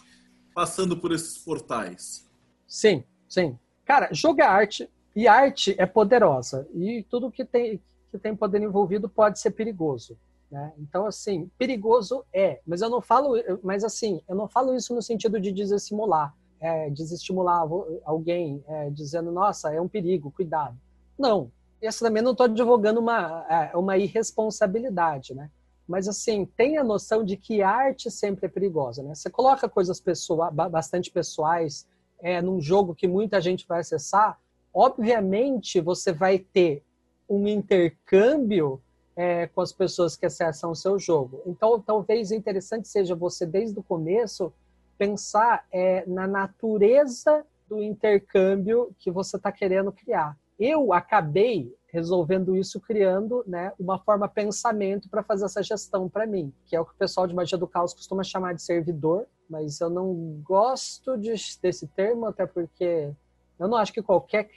passando 0.53 0.97
por 0.97 1.11
esses 1.11 1.37
portais. 1.37 2.27
Sim, 2.67 3.03
sim. 3.29 3.57
Cara, 3.85 4.09
jogo 4.11 4.41
é 4.41 4.45
arte 4.45 4.89
e 5.15 5.27
arte 5.27 5.75
é 5.77 5.85
poderosa 5.85 6.67
e 6.73 7.05
tudo 7.09 7.31
que 7.31 7.45
tem 7.45 7.79
que 8.11 8.17
tem 8.17 8.35
poder 8.35 8.61
envolvido 8.61 9.09
pode 9.09 9.39
ser 9.39 9.51
perigoso. 9.51 10.17
Né? 10.49 10.71
Então, 10.79 11.05
assim, 11.05 11.51
perigoso 11.57 12.23
é, 12.33 12.61
mas 12.65 12.81
eu 12.81 12.89
não 12.89 13.01
falo, 13.01 13.35
mas 13.61 13.83
assim, 13.83 14.21
eu 14.27 14.35
não 14.35 14.47
falo 14.47 14.73
isso 14.73 14.95
no 14.95 15.01
sentido 15.01 15.39
de 15.39 15.51
desestimular, 15.51 16.33
é, 16.59 16.89
desestimular 16.89 17.67
alguém 18.05 18.63
é, 18.67 18.89
dizendo, 18.89 19.31
nossa, 19.31 19.73
é 19.73 19.81
um 19.81 19.87
perigo, 19.87 20.31
cuidado. 20.31 20.77
Não, 21.19 21.51
essa 21.81 22.05
também 22.05 22.23
não 22.23 22.31
estou 22.31 22.45
advogando 22.45 22.99
uma, 22.99 23.45
é, 23.49 23.77
uma 23.77 23.97
irresponsabilidade, 23.97 25.33
né? 25.33 25.49
Mas, 25.87 26.07
assim, 26.07 26.45
tem 26.45 26.77
a 26.77 26.83
noção 26.83 27.23
de 27.23 27.37
que 27.37 27.61
arte 27.61 28.09
sempre 28.09 28.47
é 28.47 28.49
perigosa, 28.49 29.03
né? 29.03 29.13
Você 29.13 29.29
coloca 29.29 29.69
coisas 29.69 29.99
pessoa, 29.99 30.49
bastante 30.49 31.11
pessoais 31.11 31.87
é, 32.19 32.41
num 32.41 32.59
jogo 32.59 32.95
que 32.95 33.07
muita 33.07 33.39
gente 33.39 33.67
vai 33.67 33.81
acessar, 33.81 34.39
obviamente 34.73 35.79
você 35.79 36.11
vai 36.11 36.39
ter 36.39 36.83
um 37.29 37.47
intercâmbio 37.47 38.81
é, 39.15 39.47
com 39.47 39.61
as 39.61 39.71
pessoas 39.71 40.17
que 40.17 40.25
acessam 40.25 40.71
o 40.71 40.75
seu 40.75 40.97
jogo. 40.97 41.41
Então, 41.45 41.79
talvez 41.79 42.31
interessante 42.31 42.87
seja 42.87 43.15
você, 43.15 43.45
desde 43.45 43.79
o 43.79 43.83
começo, 43.83 44.51
pensar 44.97 45.65
é, 45.71 46.03
na 46.07 46.27
natureza 46.27 47.45
do 47.67 47.81
intercâmbio 47.81 48.93
que 48.97 49.11
você 49.11 49.37
está 49.37 49.51
querendo 49.51 49.91
criar 49.91 50.37
eu 50.59 50.93
acabei 50.93 51.73
resolvendo 51.87 52.55
isso 52.55 52.79
criando 52.81 53.43
né, 53.47 53.71
uma 53.79 53.97
forma 53.97 54.27
pensamento 54.27 55.09
para 55.09 55.23
fazer 55.23 55.45
essa 55.45 55.63
gestão 55.63 56.09
para 56.09 56.27
mim, 56.27 56.53
que 56.65 56.75
é 56.75 56.79
o 56.79 56.85
que 56.85 56.91
o 56.91 56.97
pessoal 56.97 57.25
de 57.25 57.33
magia 57.33 57.57
do 57.57 57.67
caos 57.67 57.93
costuma 57.93 58.23
chamar 58.23 58.53
de 58.53 58.61
servidor. 58.61 59.25
mas 59.49 59.79
eu 59.79 59.89
não 59.89 60.41
gosto 60.43 61.17
de, 61.17 61.33
desse 61.61 61.87
termo, 61.87 62.25
até 62.25 62.45
porque 62.45 63.13
eu 63.57 63.67
não 63.67 63.77
acho 63.77 63.93
que 63.93 64.01
qualquer 64.01 64.49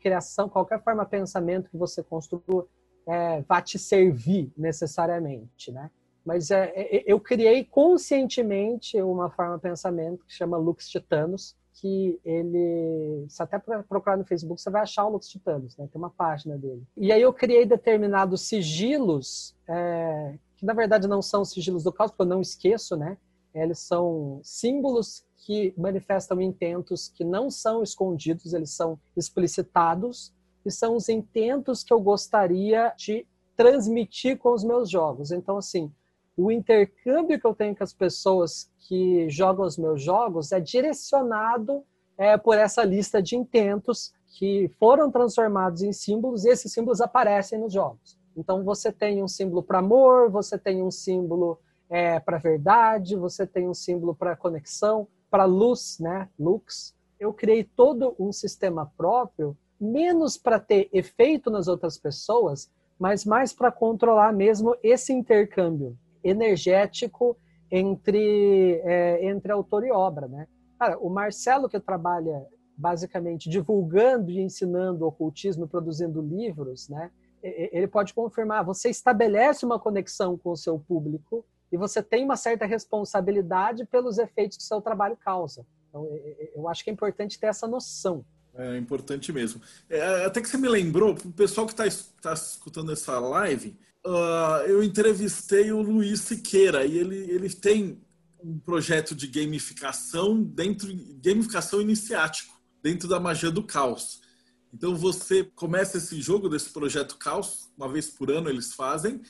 criação, 0.00 0.48
qualquer 0.48 0.82
forma 0.82 1.04
pensamento 1.04 1.70
que 1.70 1.76
você 1.76 2.02
construa 2.02 2.66
é, 3.06 3.42
vá 3.42 3.60
te 3.62 3.78
servir 3.78 4.52
necessariamente, 4.56 5.70
né? 5.70 5.90
Mas 6.24 6.50
é, 6.50 6.72
é, 6.74 7.04
eu 7.06 7.18
criei 7.18 7.64
conscientemente 7.64 9.00
uma 9.00 9.30
forma 9.30 9.58
pensamento 9.58 10.24
que 10.24 10.32
chama 10.32 10.56
Lux 10.56 10.88
Titanos, 10.88 11.56
que 11.74 12.20
ele, 12.24 13.26
se 13.28 13.42
até 13.42 13.58
procurar 13.58 14.16
no 14.16 14.24
Facebook, 14.24 14.60
você 14.60 14.70
vai 14.70 14.82
achar 14.82 15.06
o 15.06 15.10
Lux 15.10 15.28
Titanos, 15.28 15.76
né? 15.76 15.88
Tem 15.90 16.00
uma 16.00 16.10
página 16.10 16.58
dele. 16.58 16.82
E 16.96 17.12
aí 17.12 17.22
eu 17.22 17.32
criei 17.32 17.64
determinados 17.64 18.42
sigilos, 18.42 19.56
é, 19.68 20.34
que 20.56 20.66
na 20.66 20.74
verdade 20.74 21.08
não 21.08 21.22
são 21.22 21.44
sigilos 21.44 21.84
do 21.84 21.92
caos, 21.92 22.10
porque 22.10 22.22
eu 22.22 22.26
não 22.26 22.40
esqueço, 22.40 22.96
né? 22.96 23.16
Eles 23.54 23.78
são 23.78 24.40
símbolos 24.42 25.24
que 25.36 25.74
manifestam 25.76 26.40
intentos 26.40 27.08
que 27.08 27.24
não 27.24 27.50
são 27.50 27.82
escondidos, 27.82 28.52
eles 28.52 28.70
são 28.70 28.98
explicitados, 29.16 30.32
e 30.64 30.70
são 30.70 30.96
os 30.96 31.08
intentos 31.08 31.82
que 31.82 31.92
eu 31.92 32.00
gostaria 32.00 32.92
de 32.96 33.26
transmitir 33.56 34.38
com 34.38 34.52
os 34.52 34.62
meus 34.62 34.90
jogos. 34.90 35.30
Então, 35.30 35.56
assim, 35.56 35.92
o 36.40 36.50
intercâmbio 36.50 37.38
que 37.38 37.46
eu 37.46 37.54
tenho 37.54 37.76
com 37.76 37.84
as 37.84 37.92
pessoas 37.92 38.70
que 38.78 39.28
jogam 39.28 39.66
os 39.66 39.76
meus 39.76 40.02
jogos 40.02 40.52
é 40.52 40.60
direcionado 40.60 41.84
é, 42.16 42.36
por 42.38 42.56
essa 42.56 42.82
lista 42.82 43.22
de 43.22 43.36
intentos 43.36 44.12
que 44.38 44.70
foram 44.78 45.10
transformados 45.10 45.82
em 45.82 45.92
símbolos 45.92 46.44
e 46.44 46.48
esses 46.48 46.72
símbolos 46.72 47.00
aparecem 47.00 47.58
nos 47.58 47.72
jogos. 47.72 48.18
Então 48.34 48.64
você 48.64 48.90
tem 48.90 49.22
um 49.22 49.28
símbolo 49.28 49.62
para 49.62 49.80
amor, 49.80 50.30
você 50.30 50.56
tem 50.56 50.82
um 50.82 50.90
símbolo 50.90 51.58
é, 51.90 52.18
para 52.18 52.38
verdade, 52.38 53.16
você 53.16 53.46
tem 53.46 53.68
um 53.68 53.74
símbolo 53.74 54.14
para 54.14 54.36
conexão, 54.36 55.06
para 55.30 55.44
luz, 55.44 55.98
né? 56.00 56.28
Lux. 56.38 56.94
Eu 57.18 57.34
criei 57.34 57.64
todo 57.64 58.14
um 58.18 58.32
sistema 58.32 58.90
próprio, 58.96 59.54
menos 59.78 60.38
para 60.38 60.58
ter 60.58 60.88
efeito 60.90 61.50
nas 61.50 61.68
outras 61.68 61.98
pessoas, 61.98 62.70
mas 62.98 63.26
mais 63.26 63.52
para 63.52 63.70
controlar 63.70 64.32
mesmo 64.32 64.74
esse 64.82 65.12
intercâmbio 65.12 65.98
energético 66.22 67.36
entre, 67.70 68.80
é, 68.84 69.26
entre 69.26 69.52
autor 69.52 69.84
e 69.84 69.90
obra, 69.90 70.26
né? 70.26 70.46
Cara, 70.78 70.98
o 70.98 71.10
Marcelo 71.10 71.68
que 71.68 71.78
trabalha 71.78 72.46
basicamente 72.76 73.50
divulgando 73.50 74.30
e 74.30 74.40
ensinando 74.40 75.06
ocultismo, 75.06 75.68
produzindo 75.68 76.22
livros, 76.22 76.88
né? 76.88 77.10
Ele 77.42 77.86
pode 77.86 78.12
confirmar, 78.12 78.64
você 78.64 78.90
estabelece 78.90 79.64
uma 79.64 79.78
conexão 79.78 80.36
com 80.36 80.50
o 80.50 80.56
seu 80.56 80.78
público 80.78 81.44
e 81.72 81.76
você 81.76 82.02
tem 82.02 82.24
uma 82.24 82.36
certa 82.36 82.66
responsabilidade 82.66 83.86
pelos 83.86 84.18
efeitos 84.18 84.58
que 84.58 84.62
o 84.62 84.66
seu 84.66 84.80
trabalho 84.80 85.16
causa. 85.16 85.64
Então, 85.88 86.06
eu 86.54 86.68
acho 86.68 86.84
que 86.84 86.90
é 86.90 86.92
importante 86.92 87.38
ter 87.38 87.46
essa 87.46 87.66
noção. 87.66 88.24
É 88.54 88.76
importante 88.76 89.32
mesmo. 89.32 89.60
É, 89.88 90.24
até 90.24 90.40
que 90.40 90.48
você 90.48 90.58
me 90.58 90.68
lembrou, 90.68 91.12
o 91.12 91.32
pessoal 91.32 91.66
que 91.66 91.72
está 91.72 91.84
tá 92.20 92.34
escutando 92.34 92.92
essa 92.92 93.18
live, 93.18 93.76
uh, 94.06 94.64
eu 94.66 94.82
entrevistei 94.82 95.72
o 95.72 95.82
Luiz 95.82 96.20
Siqueira 96.20 96.84
e 96.84 96.98
ele, 96.98 97.16
ele 97.16 97.50
tem 97.50 98.00
um 98.42 98.58
projeto 98.58 99.14
de 99.14 99.26
gamificação 99.26 100.42
dentro 100.42 100.88
gamificação 101.22 101.80
iniciático 101.80 102.58
dentro 102.82 103.08
da 103.08 103.20
magia 103.20 103.50
do 103.50 103.62
caos. 103.62 104.20
Então 104.72 104.96
você 104.96 105.44
começa 105.44 105.98
esse 105.98 106.20
jogo 106.22 106.48
desse 106.48 106.70
projeto 106.70 107.18
caos 107.18 107.70
uma 107.76 107.88
vez 107.88 108.08
por 108.08 108.30
ano 108.30 108.48
eles 108.48 108.72
fazem 108.72 109.20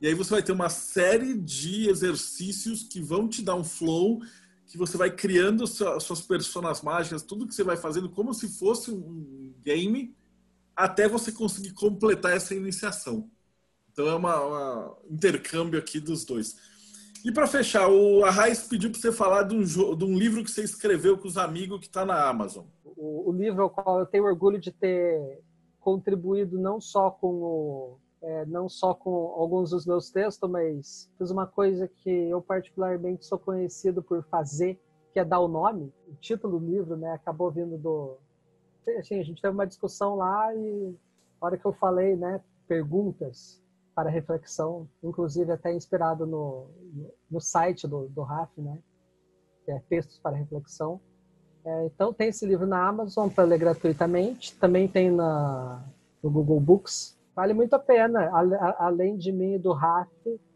e 0.00 0.06
aí 0.06 0.14
você 0.14 0.30
vai 0.30 0.42
ter 0.42 0.52
uma 0.52 0.68
série 0.68 1.34
de 1.34 1.88
exercícios 1.88 2.82
que 2.82 3.00
vão 3.00 3.28
te 3.28 3.42
dar 3.42 3.54
um 3.54 3.64
flow 3.64 4.20
que 4.66 4.78
você 4.78 4.96
vai 4.96 5.10
criando 5.10 5.66
suas 5.66 6.20
personas 6.22 6.82
mágicas, 6.82 7.22
tudo 7.22 7.46
que 7.46 7.54
você 7.54 7.62
vai 7.62 7.76
fazendo 7.76 8.08
como 8.08 8.32
se 8.32 8.48
fosse 8.48 8.90
um 8.90 9.54
game 9.62 10.16
até 10.74 11.08
você 11.08 11.30
conseguir 11.30 11.72
completar 11.74 12.32
essa 12.32 12.54
iniciação. 12.54 13.30
Então 13.94 14.08
é 14.08 14.14
uma, 14.16 14.96
intercâmbio 15.08 15.78
aqui 15.78 16.00
dos 16.00 16.24
dois. 16.24 16.56
E 17.24 17.32
para 17.32 17.46
fechar, 17.46 17.88
o 17.88 18.24
Arraiz 18.24 18.66
pediu 18.66 18.90
para 18.90 19.00
você 19.00 19.12
falar 19.12 19.44
de 19.44 19.54
um, 19.54 19.62
de 19.62 20.04
um, 20.04 20.18
livro 20.18 20.42
que 20.42 20.50
você 20.50 20.62
escreveu 20.62 21.16
com 21.16 21.28
os 21.28 21.38
amigos 21.38 21.78
que 21.78 21.86
está 21.86 22.04
na 22.04 22.28
Amazon. 22.28 22.64
O, 22.84 23.30
o, 23.30 23.32
livro 23.32 23.62
ao 23.62 23.70
qual 23.70 24.00
eu 24.00 24.06
tenho 24.06 24.24
orgulho 24.24 24.60
de 24.60 24.72
ter 24.72 25.40
contribuído 25.80 26.58
não 26.58 26.80
só 26.80 27.08
com 27.08 27.28
o, 27.28 27.98
é, 28.20 28.44
não 28.46 28.68
só 28.68 28.92
com 28.92 29.10
alguns 29.10 29.70
dos 29.70 29.86
meus 29.86 30.10
textos, 30.10 30.50
mas 30.50 31.08
fiz 31.16 31.30
uma 31.30 31.46
coisa 31.46 31.88
que 31.88 32.10
eu 32.10 32.42
particularmente 32.42 33.24
sou 33.24 33.38
conhecido 33.38 34.02
por 34.02 34.24
fazer, 34.24 34.78
que 35.12 35.20
é 35.20 35.24
dar 35.24 35.38
o 35.38 35.48
nome. 35.48 35.92
O 36.08 36.16
título 36.16 36.58
do 36.58 36.66
livro, 36.66 36.96
né, 36.96 37.12
acabou 37.12 37.50
vindo 37.50 37.78
do 37.78 38.18
assim, 38.98 39.18
a 39.18 39.24
gente 39.24 39.40
teve 39.40 39.54
uma 39.54 39.66
discussão 39.66 40.16
lá 40.16 40.54
e 40.54 40.94
a 41.40 41.46
hora 41.46 41.56
que 41.56 41.64
eu 41.64 41.72
falei, 41.72 42.16
né, 42.16 42.42
perguntas 42.68 43.63
para 43.94 44.10
reflexão, 44.10 44.88
inclusive 45.02 45.52
até 45.52 45.72
inspirado 45.72 46.26
no, 46.26 46.66
no 47.30 47.40
site 47.40 47.86
do, 47.86 48.08
do 48.08 48.22
RAF, 48.22 48.50
né? 48.60 48.78
Que 49.64 49.70
é 49.70 49.80
Textos 49.88 50.18
para 50.18 50.36
Reflexão. 50.36 51.00
É, 51.64 51.86
então 51.86 52.12
tem 52.12 52.28
esse 52.28 52.44
livro 52.44 52.66
na 52.66 52.86
Amazon 52.86 53.28
para 53.28 53.44
ler 53.44 53.58
gratuitamente, 53.58 54.54
também 54.58 54.86
tem 54.86 55.10
na, 55.10 55.82
no 56.22 56.30
Google 56.30 56.60
Books. 56.60 57.18
Vale 57.34 57.54
muito 57.54 57.74
a 57.74 57.78
pena. 57.78 58.28
A, 58.30 58.86
além 58.86 59.16
de 59.16 59.32
mim 59.32 59.54
e 59.54 59.58
do 59.58 59.72
RAF, 59.72 60.10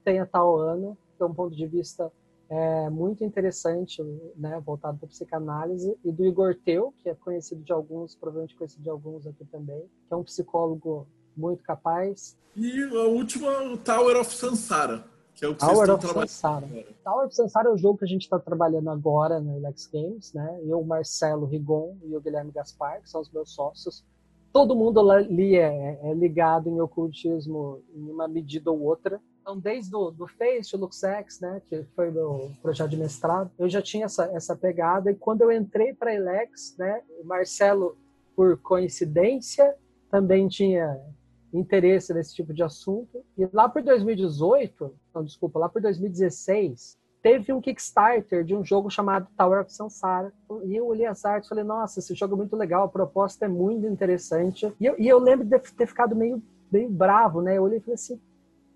tem 0.05 0.18
a 0.20 0.26
Tauana, 0.26 0.97
que 1.16 1.22
é 1.22 1.26
um 1.26 1.34
ponto 1.34 1.57
de 1.57 1.66
vista 1.66 2.12
é, 2.49 2.89
muito 2.89 3.24
interessante, 3.24 4.03
né, 4.36 4.61
voltado 4.64 4.99
para 4.99 5.09
psicanálise, 5.09 5.97
e 6.05 6.11
do 6.11 6.24
Igor 6.24 6.55
Teu, 6.64 6.95
que 6.99 7.09
é 7.09 7.14
conhecido 7.14 7.62
de 7.62 7.72
alguns, 7.72 8.14
provavelmente 8.14 8.57
conhecido 8.57 8.82
de 8.82 8.91
alguns 8.91 9.26
aqui 9.26 9.45
também, 9.45 9.82
que 10.07 10.14
é 10.14 10.16
um 10.16 10.24
psicólogo 10.24 11.07
muito 11.39 11.62
capaz. 11.62 12.36
E 12.57 12.82
a 12.82 13.05
última, 13.05 13.62
o 13.62 13.76
Tower 13.76 14.20
of 14.20 14.34
Sansara, 14.34 15.05
que 15.34 15.45
é 15.45 15.49
o 15.49 15.55
que 15.55 15.61
Tower 15.61 15.74
vocês 15.74 15.89
estão 15.89 15.99
trabalhando. 15.99 16.28
Sansara. 16.28 16.66
Tower 17.05 17.26
of 17.26 17.34
Sansara 17.34 17.68
é 17.68 17.72
o 17.72 17.78
jogo 17.78 17.99
que 17.99 18.05
a 18.05 18.09
gente 18.09 18.22
está 18.22 18.39
trabalhando 18.39 18.91
agora 18.91 19.41
na 19.41 19.57
Elex 19.57 19.86
Games, 19.86 20.32
né? 20.32 20.61
Eu, 20.64 20.80
o 20.80 20.86
Marcelo 20.86 21.47
Rigon 21.47 21.97
e 22.05 22.16
o 22.16 22.20
Guilherme 22.20 22.51
Gaspar, 22.51 23.01
que 23.01 23.09
são 23.09 23.20
os 23.20 23.30
meus 23.30 23.55
sócios. 23.55 24.05
Todo 24.53 24.74
mundo 24.74 25.09
ali 25.11 25.57
é, 25.57 26.01
é 26.03 26.14
ligado 26.14 26.68
em 26.68 26.80
ocultismo 26.80 27.80
em 27.95 28.11
uma 28.11 28.26
medida 28.26 28.70
ou 28.70 28.82
outra. 28.82 29.20
Então, 29.41 29.59
desde 29.59 29.95
o 29.95 30.11
do 30.11 30.26
Face, 30.26 30.74
o 30.74 30.78
LuxX, 30.78 31.41
né, 31.41 31.62
que 31.68 31.82
foi 31.95 32.11
meu 32.11 32.51
projeto 32.61 32.91
de 32.91 32.97
mestrado, 32.97 33.51
eu 33.59 33.68
já 33.68 33.80
tinha 33.80 34.07
essa, 34.07 34.24
essa 34.26 34.57
pegada. 34.57 35.11
E 35.11 35.14
quando 35.14 35.43
eu 35.43 35.53
entrei 35.53 35.95
para 35.95 36.11
a 36.11 36.14
Elex, 36.14 36.74
né, 36.76 37.03
o 37.22 37.26
Marcelo, 37.26 37.97
por 38.36 38.59
coincidência, 38.59 39.74
também 40.11 40.49
tinha 40.49 41.01
interesse 41.53 42.12
nesse 42.12 42.34
tipo 42.34 42.53
de 42.53 42.62
assunto. 42.62 43.24
E 43.36 43.49
lá 43.53 43.68
por 43.68 43.82
2018, 43.82 44.94
não, 45.14 45.24
desculpa, 45.24 45.59
lá 45.59 45.68
por 45.68 45.80
2016, 45.80 46.96
teve 47.22 47.53
um 47.53 47.61
Kickstarter 47.61 48.44
de 48.44 48.55
um 48.55 48.64
jogo 48.64 48.90
chamado 48.90 49.28
Tower 49.36 49.61
of 49.61 49.72
Sansara. 49.72 50.32
E 50.64 50.76
eu 50.76 50.86
olhei 50.86 51.07
as 51.07 51.24
artes 51.24 51.46
e 51.46 51.51
falei, 51.51 51.64
nossa, 51.64 51.99
esse 51.99 52.14
jogo 52.14 52.34
é 52.34 52.36
muito 52.38 52.57
legal, 52.57 52.84
a 52.84 52.88
proposta 52.88 53.44
é 53.44 53.49
muito 53.49 53.86
interessante. 53.86 54.72
E 54.80 54.86
eu, 54.86 54.94
e 54.99 55.09
eu 55.09 55.18
lembro 55.18 55.44
de 55.46 55.59
ter 55.59 55.86
ficado 55.86 56.14
meio, 56.14 56.42
meio 56.70 56.88
bravo, 56.88 57.40
né? 57.40 57.57
Eu 57.57 57.64
olhei 57.64 57.78
e 57.78 57.80
falei 57.80 57.94
assim, 57.94 58.20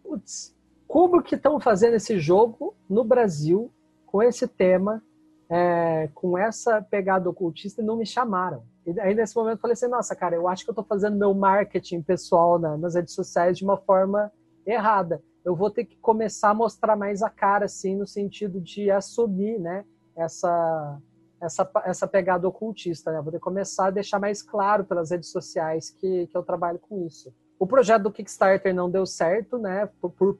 putz, 0.02 0.54
como 0.86 1.22
que 1.22 1.36
estão 1.36 1.58
fazendo 1.60 1.94
esse 1.94 2.18
jogo 2.18 2.74
no 2.88 3.04
Brasil 3.04 3.70
com 4.06 4.22
esse 4.22 4.46
tema, 4.46 5.02
é, 5.48 6.08
com 6.14 6.36
essa 6.36 6.82
pegada 6.82 7.30
ocultista 7.30 7.80
e 7.80 7.84
não 7.84 7.96
me 7.96 8.06
chamaram? 8.06 8.64
E 8.86 9.00
aí 9.00 9.14
nesse 9.14 9.36
momento 9.36 9.56
eu 9.56 9.60
falei 9.60 9.74
assim, 9.74 9.88
nossa, 9.88 10.14
cara, 10.14 10.34
eu 10.34 10.48
acho 10.48 10.64
que 10.64 10.70
eu 10.70 10.72
estou 10.72 10.84
fazendo 10.84 11.16
meu 11.16 11.32
marketing 11.34 12.02
pessoal 12.02 12.58
na, 12.58 12.76
nas 12.76 12.94
redes 12.94 13.14
sociais 13.14 13.56
de 13.56 13.64
uma 13.64 13.76
forma 13.76 14.32
errada. 14.66 15.22
Eu 15.44 15.54
vou 15.54 15.70
ter 15.70 15.84
que 15.84 15.96
começar 15.96 16.50
a 16.50 16.54
mostrar 16.54 16.96
mais 16.96 17.22
a 17.22 17.30
cara, 17.30 17.66
assim, 17.66 17.96
no 17.96 18.06
sentido 18.06 18.60
de 18.60 18.90
assumir, 18.90 19.58
né, 19.58 19.84
essa, 20.16 21.00
essa, 21.40 21.70
essa 21.84 22.06
pegada 22.06 22.46
ocultista, 22.46 23.12
né? 23.12 23.20
vou 23.20 23.32
ter 23.32 23.38
que 23.38 23.44
começar 23.44 23.88
a 23.88 23.90
deixar 23.90 24.18
mais 24.18 24.42
claro 24.42 24.84
pelas 24.84 25.10
redes 25.10 25.30
sociais 25.30 25.90
que, 25.90 26.26
que 26.28 26.36
eu 26.36 26.42
trabalho 26.42 26.78
com 26.78 27.04
isso. 27.06 27.32
O 27.58 27.66
projeto 27.66 28.02
do 28.02 28.12
Kickstarter 28.12 28.74
não 28.74 28.90
deu 28.90 29.06
certo, 29.06 29.58
né, 29.58 29.88
por, 30.00 30.10
por 30.10 30.38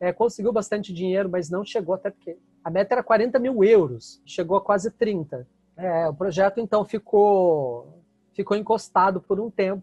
é, 0.00 0.12
conseguiu 0.12 0.52
bastante 0.52 0.92
dinheiro, 0.92 1.28
mas 1.28 1.50
não 1.50 1.64
chegou 1.64 1.94
até 1.94 2.10
porque 2.10 2.38
a 2.62 2.70
meta 2.70 2.94
era 2.94 3.02
40 3.02 3.38
mil 3.38 3.64
euros, 3.64 4.22
chegou 4.24 4.56
a 4.56 4.60
quase 4.60 4.90
30. 4.90 5.46
É, 5.78 6.08
o 6.08 6.14
projeto 6.14 6.58
então 6.58 6.84
ficou 6.84 8.02
ficou 8.34 8.56
encostado 8.56 9.20
por 9.20 9.38
um 9.38 9.48
tempo. 9.48 9.82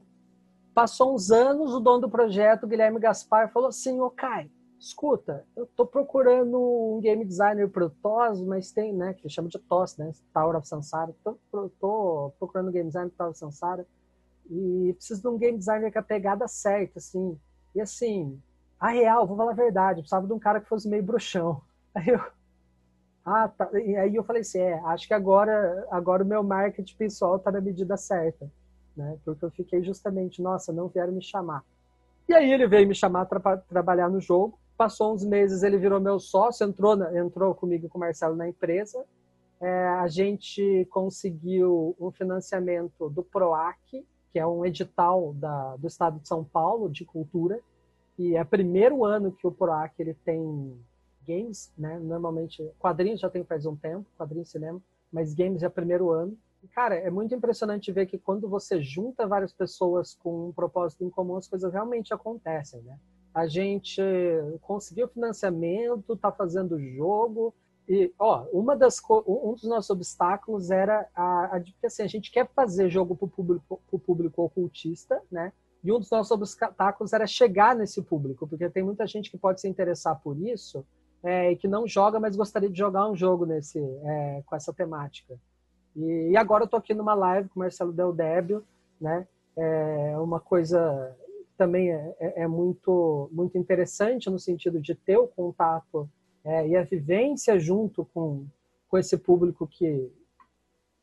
Passou 0.74 1.16
uns 1.16 1.32
anos, 1.32 1.74
o 1.74 1.80
dono 1.80 2.02
do 2.02 2.10
projeto, 2.10 2.68
Guilherme 2.68 3.00
Gaspar, 3.00 3.50
falou 3.52 3.70
assim: 3.70 4.02
"Ô 4.02 4.10
Kai, 4.10 4.52
escuta, 4.78 5.46
eu 5.56 5.66
tô 5.66 5.86
procurando 5.86 6.60
um 6.60 7.00
game 7.00 7.24
designer 7.24 7.70
pro 7.70 7.90
TOS, 7.90 8.42
mas 8.42 8.72
tem, 8.72 8.94
né, 8.94 9.14
que 9.14 9.30
chama 9.30 9.48
de 9.48 9.58
TOS, 9.58 9.96
né, 9.98 10.12
Tower 10.34 10.58
of 10.58 10.68
Sansara. 10.68 11.16
Tô, 11.24 11.40
tô 11.80 12.34
procurando 12.38 12.68
um 12.70 12.72
game 12.74 12.88
designer 12.90 13.10
pro 13.10 13.18
Tower 13.18 13.32
of 13.32 13.40
Sansara 13.40 13.88
e 14.50 14.94
preciso 14.98 15.22
de 15.22 15.28
um 15.30 15.38
game 15.38 15.58
designer 15.58 15.92
com 15.92 16.00
a 16.00 16.04
pegada 16.04 16.46
certa, 16.48 17.00
assim. 17.00 17.40
E 17.74 17.80
assim, 17.80 18.38
a 18.80 18.90
real, 18.90 19.26
vou 19.26 19.38
falar 19.38 19.52
a 19.52 19.56
verdade, 19.56 20.00
eu 20.00 20.04
precisava 20.04 20.28
de 20.28 20.34
um 20.34 20.40
cara 20.40 20.60
que 20.60 20.68
fosse 20.68 20.90
meio 20.90 21.04
bruxão. 21.04 21.62
Aí 21.96 22.10
eu 22.10 22.20
Ah, 23.26 23.48
tá. 23.48 23.68
E 23.80 23.96
aí 23.96 24.16
eu 24.16 24.24
falei 24.24 24.44
assim, 24.44 24.60
é, 24.60 24.80
acho 24.86 25.08
que 25.08 25.14
agora, 25.14 25.88
agora 25.90 26.24
o 26.24 26.28
meu 26.28 26.44
marketing 26.44 26.96
pessoal 26.96 27.40
tá 27.40 27.52
na 27.52 27.60
medida 27.60 27.98
certa, 27.98 28.48
né? 28.96 29.18
Porque 29.26 29.44
eu 29.44 29.50
fiquei 29.50 29.84
justamente, 29.84 30.44
nossa, 30.44 30.72
não 30.72 30.88
vieram 30.88 31.12
me 31.12 31.24
chamar. 31.24 31.64
E 32.30 32.34
aí 32.36 32.52
ele 32.52 32.68
veio 32.68 32.88
me 32.88 32.94
chamar 32.94 33.26
para 33.26 33.58
trabalhar 33.58 34.10
no 34.10 34.22
jogo. 34.22 34.60
Passou 34.78 35.14
uns 35.14 35.26
meses, 35.26 35.64
ele 35.64 35.78
virou 35.78 36.00
meu 36.00 36.20
sócio, 36.20 36.68
entrou, 36.68 37.02
entrou 37.16 37.56
comigo 37.56 37.90
com 37.90 37.98
o 37.98 38.02
Marcelo 38.02 38.36
na 38.36 38.48
empresa. 38.48 39.04
É, 39.60 39.88
a 39.88 40.08
gente 40.08 40.86
conseguiu 40.92 41.96
um 42.00 42.12
financiamento 42.12 43.10
do 43.10 43.24
PROAC, 43.24 44.06
que 44.32 44.38
é 44.38 44.46
um 44.46 44.66
edital 44.66 45.34
da, 45.34 45.76
do 45.78 45.88
Estado 45.88 46.20
de 46.20 46.28
São 46.28 46.44
Paulo 46.44 46.90
de 46.90 47.06
cultura. 47.06 47.60
E 48.20 48.36
é 48.36 48.42
o 48.42 48.46
primeiro 48.46 49.04
ano 49.04 49.32
que 49.32 49.48
o 49.48 49.52
PROAC 49.52 49.94
ele 49.98 50.14
tem 50.14 50.78
games, 51.26 51.72
né? 51.78 52.00
Normalmente, 52.00 52.64
quadrinhos 52.80 53.20
já 53.20 53.30
tem 53.30 53.44
faz 53.44 53.66
um 53.66 53.76
tempo, 53.76 54.06
quadrinhos 54.18 54.50
cinema, 54.50 54.82
mas 55.12 55.34
games 55.34 55.64
é 55.64 55.70
primeiro 55.70 56.12
ano. 56.12 56.38
Cara, 56.74 56.96
é 56.96 57.10
muito 57.12 57.36
impressionante 57.36 57.92
ver 57.92 58.08
que 58.08 58.18
quando 58.18 58.50
você 58.50 58.82
junta 58.82 59.28
várias 59.28 59.54
pessoas 59.54 60.16
com 60.16 60.50
um 60.50 60.52
propósito 60.52 61.04
em 61.04 61.10
comum, 61.10 61.36
as 61.36 61.48
coisas 61.48 61.72
realmente 61.72 62.14
acontecem, 62.14 62.82
né? 62.82 62.98
A 63.34 63.48
gente 63.48 64.02
conseguiu 64.62 65.08
financiamento, 65.08 66.16
tá 66.16 66.32
fazendo 66.32 66.80
jogo, 66.80 67.54
e, 67.88 68.12
ó, 68.18 68.46
uma 68.52 68.76
das, 68.76 69.00
um 69.28 69.54
dos 69.54 69.64
nossos 69.64 69.90
obstáculos 69.92 70.72
era 70.72 71.08
a, 71.14 71.58
a, 71.58 71.64
assim, 71.86 72.02
a 72.02 72.08
gente 72.08 72.32
quer 72.32 72.50
fazer 72.56 72.90
jogo 72.90 73.16
para 73.16 73.26
o 73.26 73.30
público, 73.30 73.82
público 74.06 74.44
ocultista, 74.44 75.22
né? 75.32 75.54
E 75.84 75.92
um 75.92 76.00
dos 76.00 76.10
nossos 76.10 76.32
obstáculos 76.32 77.14
era 77.14 77.28
chegar 77.28 77.76
nesse 77.76 78.02
público, 78.02 78.48
porque 78.48 78.68
tem 78.72 78.82
muita 78.82 79.06
gente 79.06 79.30
que 79.30 79.38
pode 79.38 79.62
se 79.62 79.68
interessar 79.68 80.20
por 80.20 80.36
isso, 80.36 80.84
é, 81.26 81.52
e 81.52 81.56
que 81.56 81.68
não 81.68 81.88
joga, 81.88 82.20
mas 82.20 82.36
gostaria 82.36 82.70
de 82.70 82.78
jogar 82.78 83.10
um 83.10 83.16
jogo 83.16 83.48
nesse, 83.48 83.80
é, 83.80 84.44
com 84.46 84.56
essa 84.56 84.72
temática. 84.72 85.36
E, 85.96 86.30
e 86.30 86.38
agora 86.38 86.64
eu 86.64 86.66
estou 86.66 86.78
aqui 86.78 86.94
numa 86.94 87.16
live 87.16 87.50
com 87.50 87.60
o 87.60 87.64
Marcelo 87.64 87.92
Del 87.92 88.14
Débio, 88.14 88.64
né? 89.02 89.28
É 89.58 90.18
uma 90.20 90.40
coisa 90.40 91.16
também 91.58 91.90
é, 91.92 92.16
é, 92.20 92.44
é, 92.44 92.48
muito, 92.48 93.30
muito 93.32 93.58
interessante 93.58 94.30
no 94.30 94.38
sentido 94.38 94.80
de 94.80 94.94
ter 94.94 95.18
o 95.18 95.28
contato 95.28 96.08
é, 96.44 96.68
e 96.68 96.76
a 96.76 96.84
vivência 96.84 97.58
junto 97.58 98.06
com, 98.14 98.46
com 98.88 98.98
esse 98.98 99.18
público 99.18 99.66
que 99.66 100.12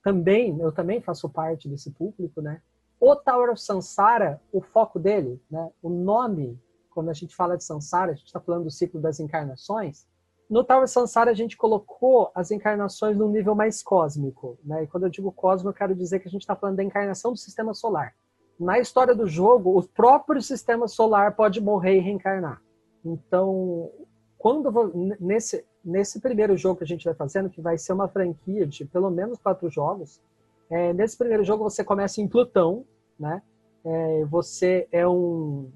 também, 0.04 0.58
eu 0.60 0.70
também 0.70 1.00
faço 1.00 1.28
parte 1.28 1.68
desse 1.68 1.90
público, 1.90 2.40
né? 2.40 2.60
O 3.00 3.10
of 3.10 3.60
Sansara, 3.60 4.40
o 4.52 4.60
foco 4.60 5.00
dele, 5.00 5.40
né? 5.50 5.70
O 5.82 5.88
nome, 5.88 6.60
quando 6.90 7.08
a 7.08 7.12
gente 7.12 7.34
fala 7.34 7.56
de 7.56 7.64
Sansara, 7.64 8.12
a 8.12 8.14
gente 8.14 8.26
está 8.26 8.38
falando 8.38 8.64
do 8.64 8.70
ciclo 8.70 9.00
das 9.00 9.18
encarnações, 9.18 10.06
no 10.48 10.64
Tower 10.64 10.86
Sansara, 10.86 11.30
a 11.30 11.34
gente 11.34 11.56
colocou 11.56 12.30
as 12.34 12.50
encarnações 12.50 13.16
num 13.16 13.30
nível 13.30 13.54
mais 13.54 13.82
cósmico. 13.82 14.58
Né? 14.64 14.84
E 14.84 14.86
quando 14.86 15.04
eu 15.04 15.10
digo 15.10 15.32
cósmico, 15.32 15.70
eu 15.70 15.74
quero 15.74 15.94
dizer 15.94 16.20
que 16.20 16.28
a 16.28 16.30
gente 16.30 16.42
está 16.42 16.54
falando 16.54 16.76
da 16.76 16.84
encarnação 16.84 17.32
do 17.32 17.38
sistema 17.38 17.72
solar. 17.72 18.14
Na 18.60 18.78
história 18.78 19.14
do 19.14 19.26
jogo, 19.26 19.78
o 19.78 19.82
próprio 19.82 20.42
sistema 20.42 20.86
solar 20.86 21.34
pode 21.34 21.60
morrer 21.60 21.96
e 21.96 22.00
reencarnar. 22.00 22.60
Então, 23.04 23.90
quando 24.38 25.16
nesse, 25.18 25.64
nesse 25.84 26.20
primeiro 26.20 26.56
jogo 26.56 26.78
que 26.78 26.84
a 26.84 26.86
gente 26.86 27.04
vai 27.04 27.14
fazendo, 27.14 27.50
que 27.50 27.60
vai 27.60 27.78
ser 27.78 27.92
uma 27.92 28.08
franquia 28.08 28.66
de 28.66 28.84
pelo 28.84 29.10
menos 29.10 29.38
quatro 29.38 29.70
jogos, 29.70 30.20
é, 30.70 30.92
nesse 30.92 31.16
primeiro 31.16 31.44
jogo 31.44 31.64
você 31.64 31.82
começa 31.82 32.20
em 32.20 32.28
Plutão, 32.28 32.84
né? 33.18 33.42
É, 33.84 34.24
você 34.26 34.86
é 34.92 35.06
um 35.06 35.70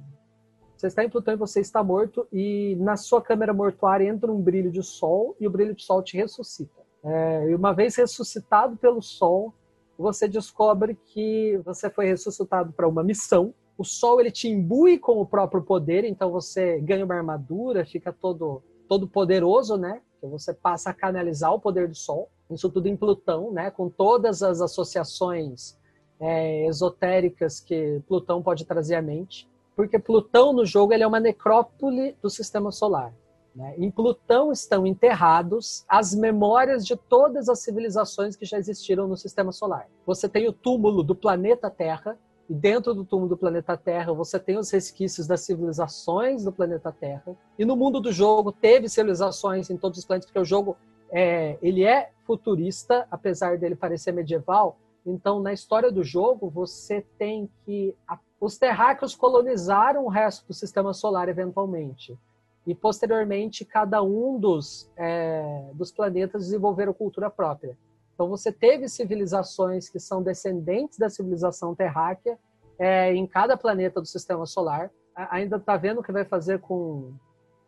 você 0.77 0.89
está 0.89 1.03
em 1.03 1.09
Plutão 1.09 1.35
e 1.35 1.39
você 1.39 1.61
está 1.61 1.83
morto, 1.83 2.27
e 2.31 2.77
na 2.77 2.97
sua 2.97 3.22
câmera 3.22 3.55
mortuária 3.55 4.07
entra 4.07 4.31
um 4.31 4.41
brilho 4.41 4.70
de 4.70 4.83
sol 4.83 5.35
e 5.41 5.47
o 5.47 5.51
brilho 5.51 5.74
de 5.74 5.83
sol 5.83 6.03
te 6.03 6.16
ressuscita. 6.16 6.83
É, 7.03 7.51
e 7.51 7.55
uma 7.55 7.72
vez 7.72 7.97
ressuscitado 7.97 8.77
pelo 8.77 9.01
sol, 9.01 9.55
você 9.99 10.29
descobre 10.29 10.95
que 11.07 11.59
você 11.64 11.89
foi 11.89 12.07
ressuscitado 12.07 12.72
para 12.72 12.87
uma 12.87 13.03
missão. 13.03 13.55
O 13.79 13.85
sol 13.85 14.20
ele 14.20 14.31
te 14.31 14.49
imbui 14.49 14.99
com 14.99 15.18
o 15.18 15.24
próprio 15.24 15.62
poder, 15.62 16.05
então 16.05 16.31
você 16.31 16.79
ganha 16.81 17.05
uma 17.05 17.14
armadura, 17.14 17.87
fica 17.87 18.12
todo 18.12 18.62
todo 18.89 19.09
poderoso, 19.09 19.77
né? 19.77 20.01
Você 20.22 20.55
passa 20.55 20.91
a 20.91 20.95
canalizar 20.95 21.53
o 21.53 21.59
poder 21.59 21.89
do 21.89 21.95
sol. 21.95 22.31
Isso 22.51 22.70
tudo 22.70 22.87
em 22.87 22.97
Plutão, 22.97 23.51
né? 23.51 23.70
Com 23.70 23.89
todas 23.89 24.43
as 24.43 24.61
associações 24.61 25.77
é, 26.20 26.66
esotéricas 26.66 27.59
que 27.59 28.01
Plutão 28.07 28.43
pode 28.43 28.64
trazer 28.64 28.95
à 28.95 29.03
mente 29.03 29.49
porque 29.77 29.99
Plutão 29.99 30.55
no 30.55 30.64
jogo 30.64 30.95
ele 30.95 31.03
é 31.03 31.07
uma 31.07 31.20
necrópole 31.20 32.16
do 32.22 32.31
sistema 32.31 32.72
solar. 32.72 33.12
Né? 33.55 33.74
Em 33.77 33.91
Plutão 33.91 34.51
estão 34.51 34.87
enterrados 34.87 35.85
as 35.87 36.14
memórias 36.14 36.85
de 36.85 36.97
todas 36.97 37.49
as 37.49 37.61
civilizações 37.61 38.35
que 38.35 38.47
já 38.47 38.59
existiram 38.59 39.07
no 39.07 39.16
sistema 39.16 39.53
solar. 39.53 39.87
Você 40.07 40.29
tem 40.29 40.49
o 40.49 40.53
túmulo 40.53 41.03
do 41.03 41.14
planeta 41.14 41.70
Terra, 41.70 42.18
e 42.49 42.55
dentro 42.55 42.95
do 42.95 43.05
túmulo 43.05 43.29
do 43.31 43.37
planeta 43.37 43.77
Terra 43.77 44.12
você 44.12 44.39
tem 44.39 44.57
os 44.57 44.70
resquícios 44.70 45.27
das 45.27 45.41
civilizações 45.43 46.45
do 46.45 46.53
planeta 46.53 46.91
Terra. 46.93 47.37
E 47.59 47.64
no 47.64 47.77
mundo 47.77 48.01
do 48.01 48.12
jogo 48.12 48.53
teve 48.53 48.89
civilizações 48.89 49.68
em 49.68 49.77
todos 49.77 49.99
os 49.99 50.05
planetas, 50.05 50.27
porque 50.27 50.41
o 50.41 50.45
jogo 50.45 50.77
é, 51.11 51.59
ele 51.61 51.85
é 51.85 52.11
futurista, 52.24 53.07
apesar 53.11 53.59
dele 53.59 53.77
parecer 53.77 54.12
medieval. 54.12 54.79
Então, 55.05 55.41
na 55.41 55.53
história 55.53 55.91
do 55.91 56.03
jogo, 56.03 56.51
você 56.51 57.05
tem 57.16 57.49
que 57.64 57.95
os 58.41 58.59
terráqueos 58.59 59.14
colonizaram 59.14 60.05
o 60.05 60.09
resto 60.09 60.47
do 60.47 60.55
sistema 60.55 60.93
solar 60.93 61.28
eventualmente. 61.28 62.18
E, 62.66 62.74
posteriormente, 62.74 63.64
cada 63.64 64.03
um 64.03 64.39
dos, 64.39 64.91
é, 64.97 65.70
dos 65.72 65.93
planetas 65.93 66.45
desenvolveram 66.45 66.93
cultura 66.93 67.30
própria. 67.30 67.78
Então, 68.14 68.28
você 68.28 68.51
teve 68.51 68.89
civilizações 68.89 69.89
que 69.89 70.01
são 70.01 70.22
descendentes 70.22 70.99
da 70.99 71.09
civilização 71.09 71.74
terráquea 71.74 72.39
é, 72.78 73.14
em 73.14 73.26
cada 73.26 73.57
planeta 73.57 74.01
do 74.01 74.07
sistema 74.07 74.47
solar. 74.47 74.91
Ainda 75.14 75.57
está 75.57 75.76
vendo 75.76 76.01
o 76.01 76.03
que 76.03 76.12
vai 76.12 76.24
fazer 76.24 76.59
com, 76.61 77.14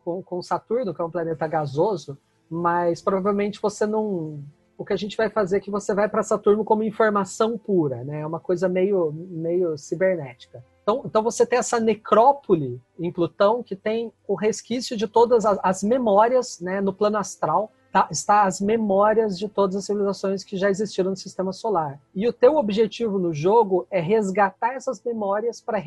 com, 0.03 0.21
com 0.21 0.41
Saturno, 0.41 0.93
que 0.93 1.01
é 1.01 1.05
um 1.05 1.09
planeta 1.09 1.47
gasoso, 1.47 2.17
mas 2.49 3.01
provavelmente 3.01 3.61
você 3.61 3.85
não 3.85 4.43
o 4.79 4.85
que 4.85 4.93
a 4.93 4.97
gente 4.97 5.17
vai 5.17 5.29
fazer 5.29 5.57
é 5.57 5.59
que 5.59 5.69
você 5.69 5.93
vai 5.93 6.07
para 6.07 6.23
Saturno 6.23 6.63
como 6.63 6.83
informação 6.83 7.57
pura, 7.57 8.01
né? 8.05 8.21
É 8.21 8.25
uma 8.25 8.39
coisa 8.39 8.69
meio, 8.69 9.11
meio 9.11 9.77
cibernética. 9.77 10.63
Então, 10.81 11.01
então 11.05 11.21
você 11.21 11.45
tem 11.45 11.59
essa 11.59 11.81
necrópole 11.81 12.81
em 12.97 13.11
Plutão 13.11 13.61
que 13.61 13.75
tem 13.75 14.09
o 14.25 14.35
resquício 14.35 14.95
de 14.95 15.05
todas 15.05 15.45
as, 15.45 15.59
as 15.61 15.83
memórias, 15.83 16.61
né? 16.61 16.79
No 16.79 16.93
plano 16.93 17.17
astral 17.17 17.73
tá, 17.91 18.07
está 18.09 18.43
as 18.43 18.61
memórias 18.61 19.37
de 19.37 19.49
todas 19.49 19.75
as 19.75 19.83
civilizações 19.83 20.45
que 20.45 20.55
já 20.55 20.69
existiram 20.69 21.09
no 21.09 21.17
Sistema 21.17 21.51
Solar. 21.51 21.99
E 22.15 22.25
o 22.25 22.31
teu 22.31 22.55
objetivo 22.55 23.19
no 23.19 23.33
jogo 23.33 23.85
é 23.91 23.99
resgatar 23.99 24.75
essas 24.75 25.03
memórias 25.03 25.59
para 25.59 25.83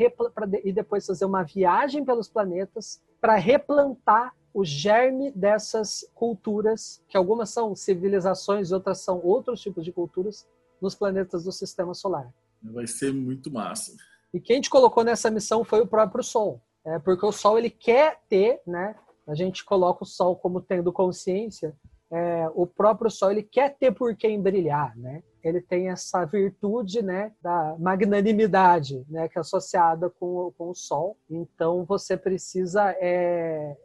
e 0.63 0.71
depois 0.71 1.07
fazer 1.07 1.25
uma 1.25 1.43
viagem 1.43 2.05
pelos 2.05 2.29
planetas 2.29 3.01
para 3.23 3.37
replantar 3.37 4.35
o 4.55 4.65
germe 4.65 5.31
dessas 5.31 6.07
culturas, 6.15 7.03
que 7.09 7.17
algumas 7.17 7.51
são 7.51 7.75
civilizações, 7.75 8.73
outras 8.73 8.99
são 9.01 9.21
outros 9.23 9.61
tipos 9.61 9.85
de 9.85 9.93
culturas, 9.93 10.47
nos 10.81 10.95
planetas 10.95 11.45
do 11.45 11.53
sistema 11.53 11.95
solar. 11.95 12.33
Vai 12.63 12.87
ser 12.87 13.13
muito 13.13 13.51
massa. 13.51 13.95
E 14.35 14.41
quem 14.41 14.61
te 14.61 14.69
colocou 14.69 15.05
nessa 15.05 15.31
missão 15.31 15.65
foi 15.65 15.81
o 15.81 15.87
próprio 15.87 16.25
Sol. 16.25 16.61
É, 16.85 16.99
porque 16.99 17.25
o 17.25 17.33
Sol 17.33 17.59
ele 17.59 17.71
quer 17.71 18.21
ter, 18.29 18.61
né? 18.67 18.97
A 19.27 19.35
gente 19.35 19.65
coloca 19.65 20.03
o 20.03 20.07
Sol 20.07 20.35
como 20.35 20.61
tendo 20.61 20.93
consciência. 20.93 21.75
É, 22.11 22.49
o 22.55 22.67
próprio 22.67 23.11
Sol 23.11 23.31
ele 23.31 23.43
quer 23.43 23.77
ter 23.77 23.93
por 23.93 24.17
quem 24.17 24.41
brilhar, 24.41 24.97
né? 24.97 25.23
Ele 25.43 25.61
tem 25.61 25.89
essa 25.89 26.25
virtude, 26.25 27.03
né, 27.03 27.33
da 27.43 27.77
magnanimidade, 27.77 29.05
né, 29.09 29.29
que 29.29 29.37
é 29.37 29.41
associada 29.41 30.09
com, 30.09 30.53
com 30.57 30.71
o 30.71 30.75
Sol. 30.75 31.17
Então 31.29 31.85
você 31.85 32.17
precisa 32.17 32.95
é, 33.01 33.77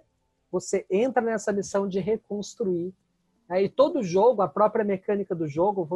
você 0.52 0.86
entra 0.90 1.22
nessa 1.22 1.52
missão 1.52 1.88
de 1.88 2.00
reconstruir. 2.00 2.94
Né? 3.50 3.64
E 3.64 3.70
todo 3.70 4.04
jogo, 4.04 4.42
a 4.42 4.48
própria 4.48 4.86
mecânica 4.86 5.36
do 5.36 5.48
jogo, 5.48 5.88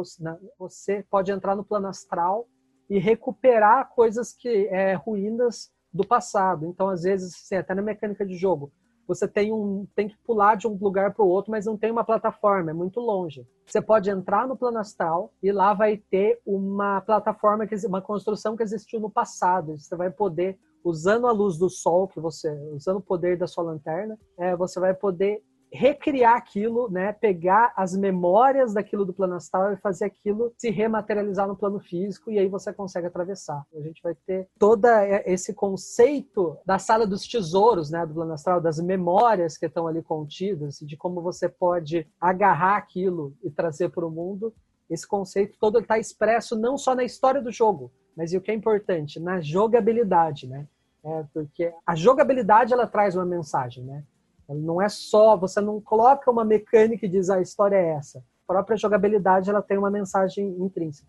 você, 0.58 1.04
pode 1.10 1.30
entrar 1.30 1.56
no 1.56 1.64
plano 1.64 1.88
astral 1.88 2.46
e 2.88 2.98
recuperar 2.98 3.90
coisas 3.94 4.32
que 4.32 4.66
é, 4.68 4.94
ruínas 4.94 5.72
do 5.92 6.06
passado. 6.06 6.66
Então, 6.66 6.88
às 6.88 7.02
vezes, 7.02 7.34
assim, 7.34 7.56
até 7.56 7.74
na 7.74 7.82
mecânica 7.82 8.24
de 8.24 8.34
jogo, 8.36 8.72
você 9.06 9.26
tem, 9.26 9.52
um, 9.52 9.86
tem 9.94 10.08
que 10.08 10.16
pular 10.18 10.56
de 10.56 10.66
um 10.66 10.74
lugar 10.74 11.12
para 11.12 11.24
o 11.24 11.28
outro, 11.28 11.50
mas 11.50 11.66
não 11.66 11.76
tem 11.76 11.90
uma 11.90 12.04
plataforma, 12.04 12.70
é 12.70 12.74
muito 12.74 13.00
longe. 13.00 13.46
Você 13.66 13.80
pode 13.80 14.08
entrar 14.08 14.46
no 14.46 14.56
plano 14.56 14.78
astral 14.78 15.32
e 15.42 15.50
lá 15.50 15.74
vai 15.74 15.96
ter 15.96 16.40
uma 16.46 17.00
plataforma, 17.00 17.66
uma 17.86 18.00
construção 18.00 18.56
que 18.56 18.62
existiu 18.62 19.00
no 19.00 19.10
passado. 19.10 19.76
Você 19.76 19.96
vai 19.96 20.10
poder 20.10 20.58
usando 20.84 21.26
a 21.26 21.32
luz 21.32 21.58
do 21.58 21.68
sol 21.68 22.08
que 22.08 22.20
você, 22.20 22.50
usando 22.72 22.96
o 22.96 23.02
poder 23.02 23.36
da 23.36 23.46
sua 23.46 23.64
lanterna, 23.64 24.18
é, 24.38 24.56
você 24.56 24.80
vai 24.80 24.94
poder 24.94 25.42
recriar 25.72 26.36
aquilo, 26.36 26.90
né? 26.90 27.12
Pegar 27.14 27.72
as 27.74 27.96
memórias 27.96 28.74
daquilo 28.74 29.06
do 29.06 29.14
plano 29.14 29.34
astral 29.34 29.72
e 29.72 29.78
fazer 29.78 30.04
aquilo 30.04 30.52
se 30.58 30.70
rematerializar 30.70 31.48
no 31.48 31.56
plano 31.56 31.80
físico 31.80 32.30
e 32.30 32.38
aí 32.38 32.46
você 32.46 32.72
consegue 32.72 33.06
atravessar. 33.06 33.64
A 33.74 33.80
gente 33.80 34.02
vai 34.02 34.14
ter 34.14 34.48
todo 34.58 34.86
esse 35.24 35.54
conceito 35.54 36.58
da 36.66 36.78
sala 36.78 37.06
dos 37.06 37.26
tesouros, 37.26 37.90
né? 37.90 38.04
Do 38.04 38.14
plano 38.14 38.34
astral, 38.34 38.60
das 38.60 38.78
memórias 38.78 39.56
que 39.56 39.66
estão 39.66 39.86
ali 39.86 40.02
contidas, 40.02 40.78
de 40.78 40.96
como 40.96 41.22
você 41.22 41.48
pode 41.48 42.06
agarrar 42.20 42.76
aquilo 42.76 43.34
e 43.42 43.50
trazer 43.50 43.88
para 43.88 44.06
o 44.06 44.10
mundo. 44.10 44.54
Esse 44.90 45.08
conceito 45.08 45.56
todo 45.58 45.78
está 45.78 45.98
expresso 45.98 46.54
não 46.54 46.76
só 46.76 46.94
na 46.94 47.02
história 47.02 47.40
do 47.40 47.50
jogo, 47.50 47.90
mas 48.16 48.32
e 48.32 48.36
o 48.36 48.40
que 48.40 48.50
é 48.50 48.54
importante, 48.54 49.18
na 49.18 49.40
jogabilidade, 49.40 50.46
né? 50.46 50.66
É, 51.04 51.24
porque 51.34 51.72
a 51.84 51.94
jogabilidade 51.94 52.72
ela 52.72 52.86
traz 52.86 53.16
uma 53.16 53.26
mensagem, 53.26 53.84
né? 53.84 54.04
Não 54.48 54.80
é 54.80 54.88
só, 54.88 55.36
você 55.36 55.60
não 55.60 55.80
coloca 55.80 56.30
uma 56.30 56.44
mecânica 56.44 57.06
e 57.06 57.08
diz 57.08 57.30
ah, 57.30 57.36
a 57.36 57.42
história 57.42 57.76
é 57.76 57.90
essa. 57.94 58.18
A 58.18 58.52
própria 58.52 58.76
jogabilidade 58.76 59.48
ela 59.48 59.62
tem 59.62 59.78
uma 59.78 59.90
mensagem 59.90 60.46
intrínseca. 60.60 61.08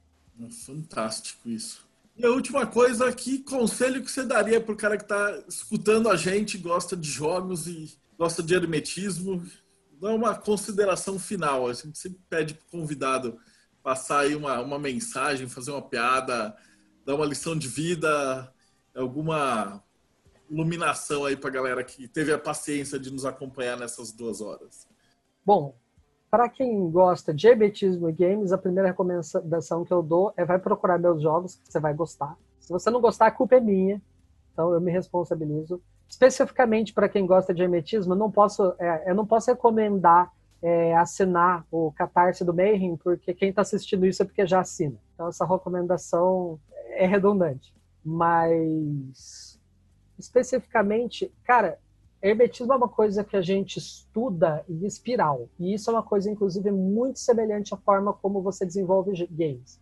Fantástico 0.65 1.47
isso. 1.49 1.85
E 2.15 2.25
a 2.25 2.29
última 2.29 2.65
coisa, 2.65 3.11
que 3.11 3.39
conselho 3.39 4.03
que 4.03 4.11
você 4.11 4.23
daria 4.23 4.61
para 4.61 4.73
o 4.73 4.77
cara 4.77 4.97
que 4.97 5.03
está 5.03 5.43
escutando 5.47 6.09
a 6.09 6.15
gente, 6.15 6.57
gosta 6.57 6.95
de 6.95 7.09
jogos 7.09 7.67
e 7.67 7.97
gosta 8.17 8.43
de 8.43 8.53
hermetismo? 8.53 9.43
Dá 9.99 10.13
uma 10.13 10.35
consideração 10.35 11.17
final. 11.17 11.67
A 11.67 11.73
gente 11.73 11.97
sempre 11.97 12.19
pede 12.29 12.53
para 12.53 12.65
o 12.67 12.71
convidado 12.71 13.37
passar 13.81 14.19
aí 14.19 14.35
uma, 14.35 14.61
uma 14.61 14.77
mensagem, 14.77 15.49
fazer 15.49 15.71
uma 15.71 15.81
piada, 15.81 16.55
dar 17.05 17.15
uma 17.15 17.25
lição 17.25 17.57
de 17.57 17.67
vida, 17.67 18.51
alguma 18.95 19.83
iluminação 20.49 21.25
aí 21.25 21.35
para 21.35 21.49
a 21.49 21.53
galera 21.53 21.83
que 21.83 22.07
teve 22.07 22.31
a 22.31 22.37
paciência 22.37 22.99
de 22.99 23.11
nos 23.11 23.25
acompanhar 23.25 23.77
nessas 23.77 24.11
duas 24.11 24.41
horas? 24.41 24.87
Bom, 25.45 25.75
para 26.29 26.49
quem 26.49 26.89
gosta 26.89 27.33
de 27.33 27.47
hermetismo 27.47 28.09
e 28.09 28.13
games, 28.13 28.51
a 28.51 28.57
primeira 28.57 28.89
recomendação 28.89 29.83
que 29.83 29.91
eu 29.91 30.01
dou 30.01 30.33
é 30.37 30.45
vai 30.45 30.59
procurar 30.59 30.97
meus 30.97 31.21
jogos, 31.21 31.55
que 31.55 31.71
você 31.71 31.79
vai 31.79 31.93
gostar. 31.93 32.37
Se 32.59 32.71
você 32.71 32.89
não 32.89 33.01
gostar, 33.01 33.27
a 33.27 33.31
culpa 33.31 33.55
é 33.55 33.59
minha, 33.59 34.01
então 34.51 34.73
eu 34.73 34.81
me 34.81 34.91
responsabilizo. 34.91 35.81
Especificamente 36.07 36.93
para 36.93 37.09
quem 37.09 37.25
gosta 37.25 37.53
de 37.53 37.61
hermetismo, 37.61 38.13
eu 38.13 38.17
não 38.17 38.31
posso, 38.31 38.73
é, 38.79 39.09
eu 39.09 39.15
não 39.15 39.25
posso 39.25 39.51
recomendar 39.51 40.31
é, 40.63 40.95
assinar 40.95 41.65
o 41.69 41.91
Catarse 41.91 42.45
do 42.45 42.53
Mayhem, 42.53 42.95
porque 42.95 43.33
quem 43.33 43.49
está 43.49 43.61
assistindo 43.61 44.05
isso 44.05 44.23
é 44.23 44.25
porque 44.25 44.47
já 44.47 44.61
assina. 44.61 44.95
Então 45.13 45.27
essa 45.27 45.45
recomendação 45.45 46.57
é 46.95 47.05
redundante. 47.05 47.73
Mas 48.03 49.59
especificamente, 50.17 51.31
cara, 51.43 51.79
hermetismo 52.21 52.73
é 52.73 52.75
uma 52.77 52.89
coisa 52.89 53.23
que 53.23 53.35
a 53.35 53.41
gente 53.41 53.77
estuda 53.77 54.63
em 54.69 54.85
espiral. 54.85 55.49
E 55.59 55.73
isso 55.73 55.89
é 55.89 55.93
uma 55.93 56.03
coisa, 56.03 56.29
inclusive, 56.29 56.71
muito 56.71 57.19
semelhante 57.19 57.73
à 57.73 57.77
forma 57.77 58.13
como 58.13 58.41
você 58.41 58.65
desenvolve 58.65 59.27
games. 59.27 59.79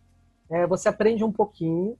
É, 0.50 0.66
você 0.66 0.88
aprende 0.88 1.24
um 1.24 1.32
pouquinho. 1.32 1.96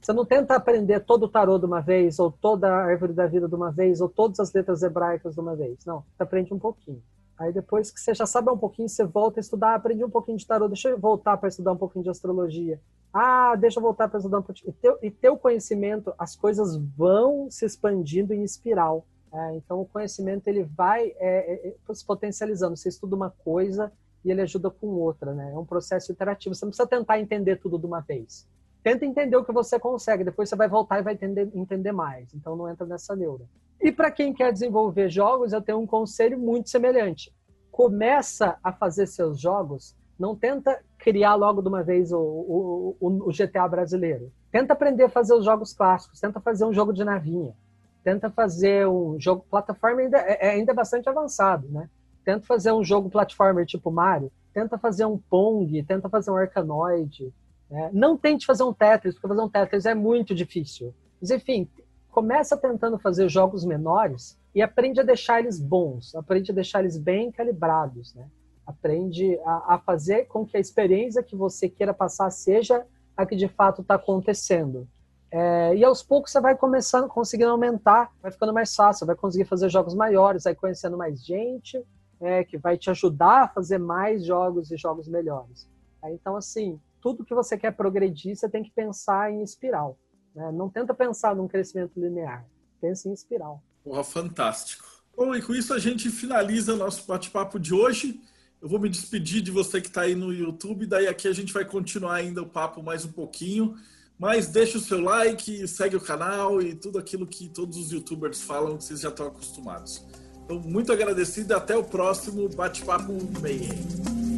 Você 0.00 0.12
não 0.12 0.24
tenta 0.24 0.54
aprender 0.54 1.00
todo 1.00 1.24
o 1.24 1.28
tarô 1.28 1.58
de 1.58 1.64
uma 1.64 1.80
vez, 1.80 2.18
ou 2.18 2.30
toda 2.30 2.68
a 2.68 2.84
árvore 2.84 3.12
da 3.12 3.26
vida 3.26 3.48
de 3.48 3.54
uma 3.54 3.72
vez, 3.72 4.00
ou 4.00 4.08
todas 4.08 4.38
as 4.40 4.52
letras 4.52 4.82
hebraicas 4.82 5.34
de 5.34 5.40
uma 5.40 5.56
vez. 5.56 5.84
Não, 5.84 6.04
você 6.14 6.22
aprende 6.22 6.52
um 6.52 6.58
pouquinho. 6.58 7.02
Aí 7.38 7.52
depois 7.52 7.90
que 7.90 8.00
você 8.00 8.14
já 8.14 8.26
sabe 8.26 8.50
um 8.50 8.58
pouquinho, 8.58 8.88
você 8.88 9.04
volta 9.04 9.40
a 9.40 9.42
estudar, 9.42 9.74
aprende 9.74 10.04
um 10.04 10.10
pouquinho 10.10 10.38
de 10.38 10.46
tarô, 10.46 10.68
deixa 10.68 10.88
eu 10.88 10.98
voltar 10.98 11.36
para 11.36 11.48
estudar 11.48 11.72
um 11.72 11.76
pouquinho 11.76 12.02
de 12.02 12.10
astrologia. 12.10 12.80
Ah, 13.12 13.54
deixa 13.56 13.78
eu 13.78 13.82
voltar 13.82 14.08
para 14.08 14.18
estudar 14.18 14.38
um 14.38 14.42
pouquinho. 14.42 14.70
E 14.70 14.72
teu, 14.72 14.98
e 15.02 15.10
teu 15.10 15.36
conhecimento, 15.36 16.12
as 16.18 16.36
coisas 16.36 16.76
vão 16.76 17.50
se 17.50 17.64
expandindo 17.64 18.34
em 18.34 18.42
espiral. 18.42 19.06
É, 19.32 19.56
então 19.56 19.80
o 19.80 19.86
conhecimento 19.86 20.48
ele 20.48 20.62
vai 20.64 21.14
é, 21.18 21.68
é, 21.68 21.68
é, 21.68 21.94
se 21.94 22.04
potencializando. 22.04 22.76
Você 22.76 22.88
estuda 22.88 23.16
uma 23.16 23.30
coisa 23.30 23.92
e 24.24 24.30
ele 24.30 24.40
ajuda 24.40 24.70
com 24.70 24.86
outra, 24.86 25.34
né? 25.34 25.52
É 25.52 25.58
um 25.58 25.64
processo 25.64 26.10
interativo. 26.10 26.54
Você 26.54 26.64
não 26.64 26.70
precisa 26.70 26.88
tentar 26.88 27.20
entender 27.20 27.56
tudo 27.56 27.78
de 27.78 27.86
uma 27.86 28.00
vez. 28.00 28.48
Tenta 28.82 29.04
entender 29.04 29.36
o 29.36 29.44
que 29.44 29.52
você 29.52 29.80
consegue, 29.80 30.22
depois 30.22 30.48
você 30.48 30.54
vai 30.54 30.68
voltar 30.68 31.00
e 31.00 31.02
vai 31.02 31.14
entender, 31.14 31.50
entender 31.54 31.92
mais. 31.92 32.32
Então 32.32 32.54
não 32.54 32.68
entra 32.68 32.86
nessa 32.86 33.16
neura. 33.16 33.44
E 33.80 33.90
para 33.90 34.10
quem 34.10 34.32
quer 34.32 34.52
desenvolver 34.52 35.08
jogos, 35.08 35.52
eu 35.52 35.60
tenho 35.60 35.78
um 35.78 35.86
conselho 35.86 36.38
muito 36.38 36.70
semelhante. 36.70 37.34
Começa 37.70 38.56
a 38.62 38.72
fazer 38.72 39.06
seus 39.06 39.40
jogos, 39.40 39.96
não 40.18 40.36
tenta 40.36 40.80
criar 41.06 41.36
logo 41.36 41.62
de 41.62 41.68
uma 41.68 41.84
vez 41.84 42.10
o, 42.10 42.18
o, 42.18 42.96
o, 43.00 43.30
GTA 43.30 43.68
brasileiro. 43.68 44.32
Tenta 44.50 44.72
aprender 44.72 45.04
a 45.04 45.08
fazer 45.08 45.34
os 45.34 45.44
jogos 45.44 45.72
clássicos, 45.72 46.18
tenta 46.18 46.40
fazer 46.40 46.64
um 46.64 46.72
jogo 46.74 46.92
de 46.92 47.04
navinha, 47.04 47.54
tenta 48.02 48.28
fazer 48.28 48.88
um 48.88 49.14
jogo 49.20 49.46
plataforma 49.48 50.00
ainda 50.00 50.18
é, 50.18 50.48
é 50.48 50.50
ainda 50.50 50.74
bastante 50.74 51.08
avançado, 51.08 51.68
né? 51.68 51.88
Tenta 52.24 52.44
fazer 52.44 52.72
um 52.72 52.82
jogo 52.82 53.08
platformer 53.08 53.64
tipo 53.64 53.88
Mario, 53.88 54.32
tenta 54.52 54.76
fazer 54.78 55.04
um 55.04 55.16
Pong, 55.16 55.80
tenta 55.84 56.08
fazer 56.08 56.32
um 56.32 56.36
Arcanoid. 56.36 57.32
Né? 57.70 57.88
Não 57.92 58.16
tente 58.16 58.44
fazer 58.44 58.64
um 58.64 58.72
Tetris, 58.72 59.14
porque 59.14 59.28
fazer 59.28 59.42
um 59.42 59.48
Tetris 59.48 59.86
é 59.86 59.94
muito 59.94 60.34
difícil. 60.34 60.92
Mas 61.20 61.30
enfim, 61.30 61.68
começa 62.10 62.56
tentando 62.56 62.98
fazer 62.98 63.28
jogos 63.28 63.64
menores 63.64 64.36
e 64.52 64.60
aprende 64.60 64.98
a 64.98 65.04
deixar 65.04 65.38
eles 65.38 65.60
bons, 65.60 66.16
aprende 66.16 66.50
a 66.50 66.54
deixar 66.54 66.80
eles 66.80 66.98
bem 66.98 67.30
calibrados, 67.30 68.12
né? 68.12 68.26
Aprende 68.66 69.38
a, 69.44 69.74
a 69.74 69.78
fazer 69.78 70.26
com 70.26 70.44
que 70.44 70.56
a 70.56 70.60
experiência 70.60 71.22
que 71.22 71.36
você 71.36 71.68
queira 71.68 71.94
passar 71.94 72.30
seja 72.30 72.84
a 73.16 73.24
que 73.24 73.36
de 73.36 73.48
fato 73.48 73.82
está 73.82 73.94
acontecendo. 73.94 74.88
É, 75.30 75.74
e 75.74 75.84
aos 75.84 76.02
poucos 76.02 76.30
você 76.32 76.40
vai 76.40 76.56
começando, 76.56 77.08
conseguindo 77.08 77.50
aumentar, 77.50 78.12
vai 78.22 78.30
ficando 78.30 78.52
mais 78.52 78.74
fácil, 78.74 79.06
vai 79.06 79.16
conseguir 79.16 79.44
fazer 79.44 79.68
jogos 79.68 79.94
maiores, 79.94 80.44
vai 80.44 80.54
conhecendo 80.54 80.96
mais 80.96 81.24
gente, 81.24 81.82
é, 82.20 82.44
que 82.44 82.56
vai 82.56 82.78
te 82.78 82.90
ajudar 82.90 83.42
a 83.42 83.48
fazer 83.48 83.78
mais 83.78 84.24
jogos 84.24 84.70
e 84.70 84.76
jogos 84.76 85.08
melhores. 85.08 85.68
É, 86.02 86.12
então, 86.12 86.36
assim, 86.36 86.80
tudo 87.00 87.24
que 87.24 87.34
você 87.34 87.56
quer 87.56 87.72
progredir, 87.72 88.36
você 88.36 88.48
tem 88.48 88.62
que 88.62 88.70
pensar 88.70 89.32
em 89.32 89.42
espiral. 89.42 89.98
Né? 90.34 90.50
Não 90.52 90.68
tenta 90.68 90.94
pensar 90.94 91.34
num 91.34 91.48
crescimento 91.48 92.00
linear, 92.00 92.44
pense 92.80 93.08
em 93.08 93.12
espiral. 93.12 93.62
Porra, 93.84 94.04
fantástico. 94.04 94.84
Bom, 95.16 95.34
e 95.34 95.40
com 95.40 95.54
isso 95.54 95.72
a 95.72 95.78
gente 95.78 96.10
finaliza 96.10 96.76
nosso 96.76 97.06
bate-papo 97.06 97.58
de 97.58 97.72
hoje. 97.72 98.20
Eu 98.66 98.70
vou 98.70 98.80
me 98.80 98.88
despedir 98.88 99.42
de 99.42 99.52
você 99.52 99.80
que 99.80 99.86
está 99.86 100.00
aí 100.00 100.16
no 100.16 100.34
YouTube, 100.34 100.86
daí 100.86 101.06
aqui 101.06 101.28
a 101.28 101.32
gente 101.32 101.52
vai 101.52 101.64
continuar 101.64 102.14
ainda 102.14 102.42
o 102.42 102.46
papo 102.46 102.82
mais 102.82 103.04
um 103.04 103.12
pouquinho. 103.12 103.76
Mas 104.18 104.48
deixa 104.48 104.76
o 104.76 104.80
seu 104.80 105.00
like, 105.00 105.68
segue 105.68 105.94
o 105.94 106.00
canal 106.00 106.60
e 106.60 106.74
tudo 106.74 106.98
aquilo 106.98 107.28
que 107.28 107.48
todos 107.48 107.76
os 107.78 107.92
youtubers 107.92 108.42
falam 108.42 108.76
que 108.76 108.82
vocês 108.82 109.02
já 109.02 109.08
estão 109.08 109.28
acostumados. 109.28 110.04
Então, 110.44 110.58
muito 110.58 110.92
agradecido 110.92 111.52
e 111.52 111.54
até 111.54 111.76
o 111.76 111.84
próximo 111.84 112.48
Bate-Papo 112.48 113.12
Mayhem. 113.40 114.35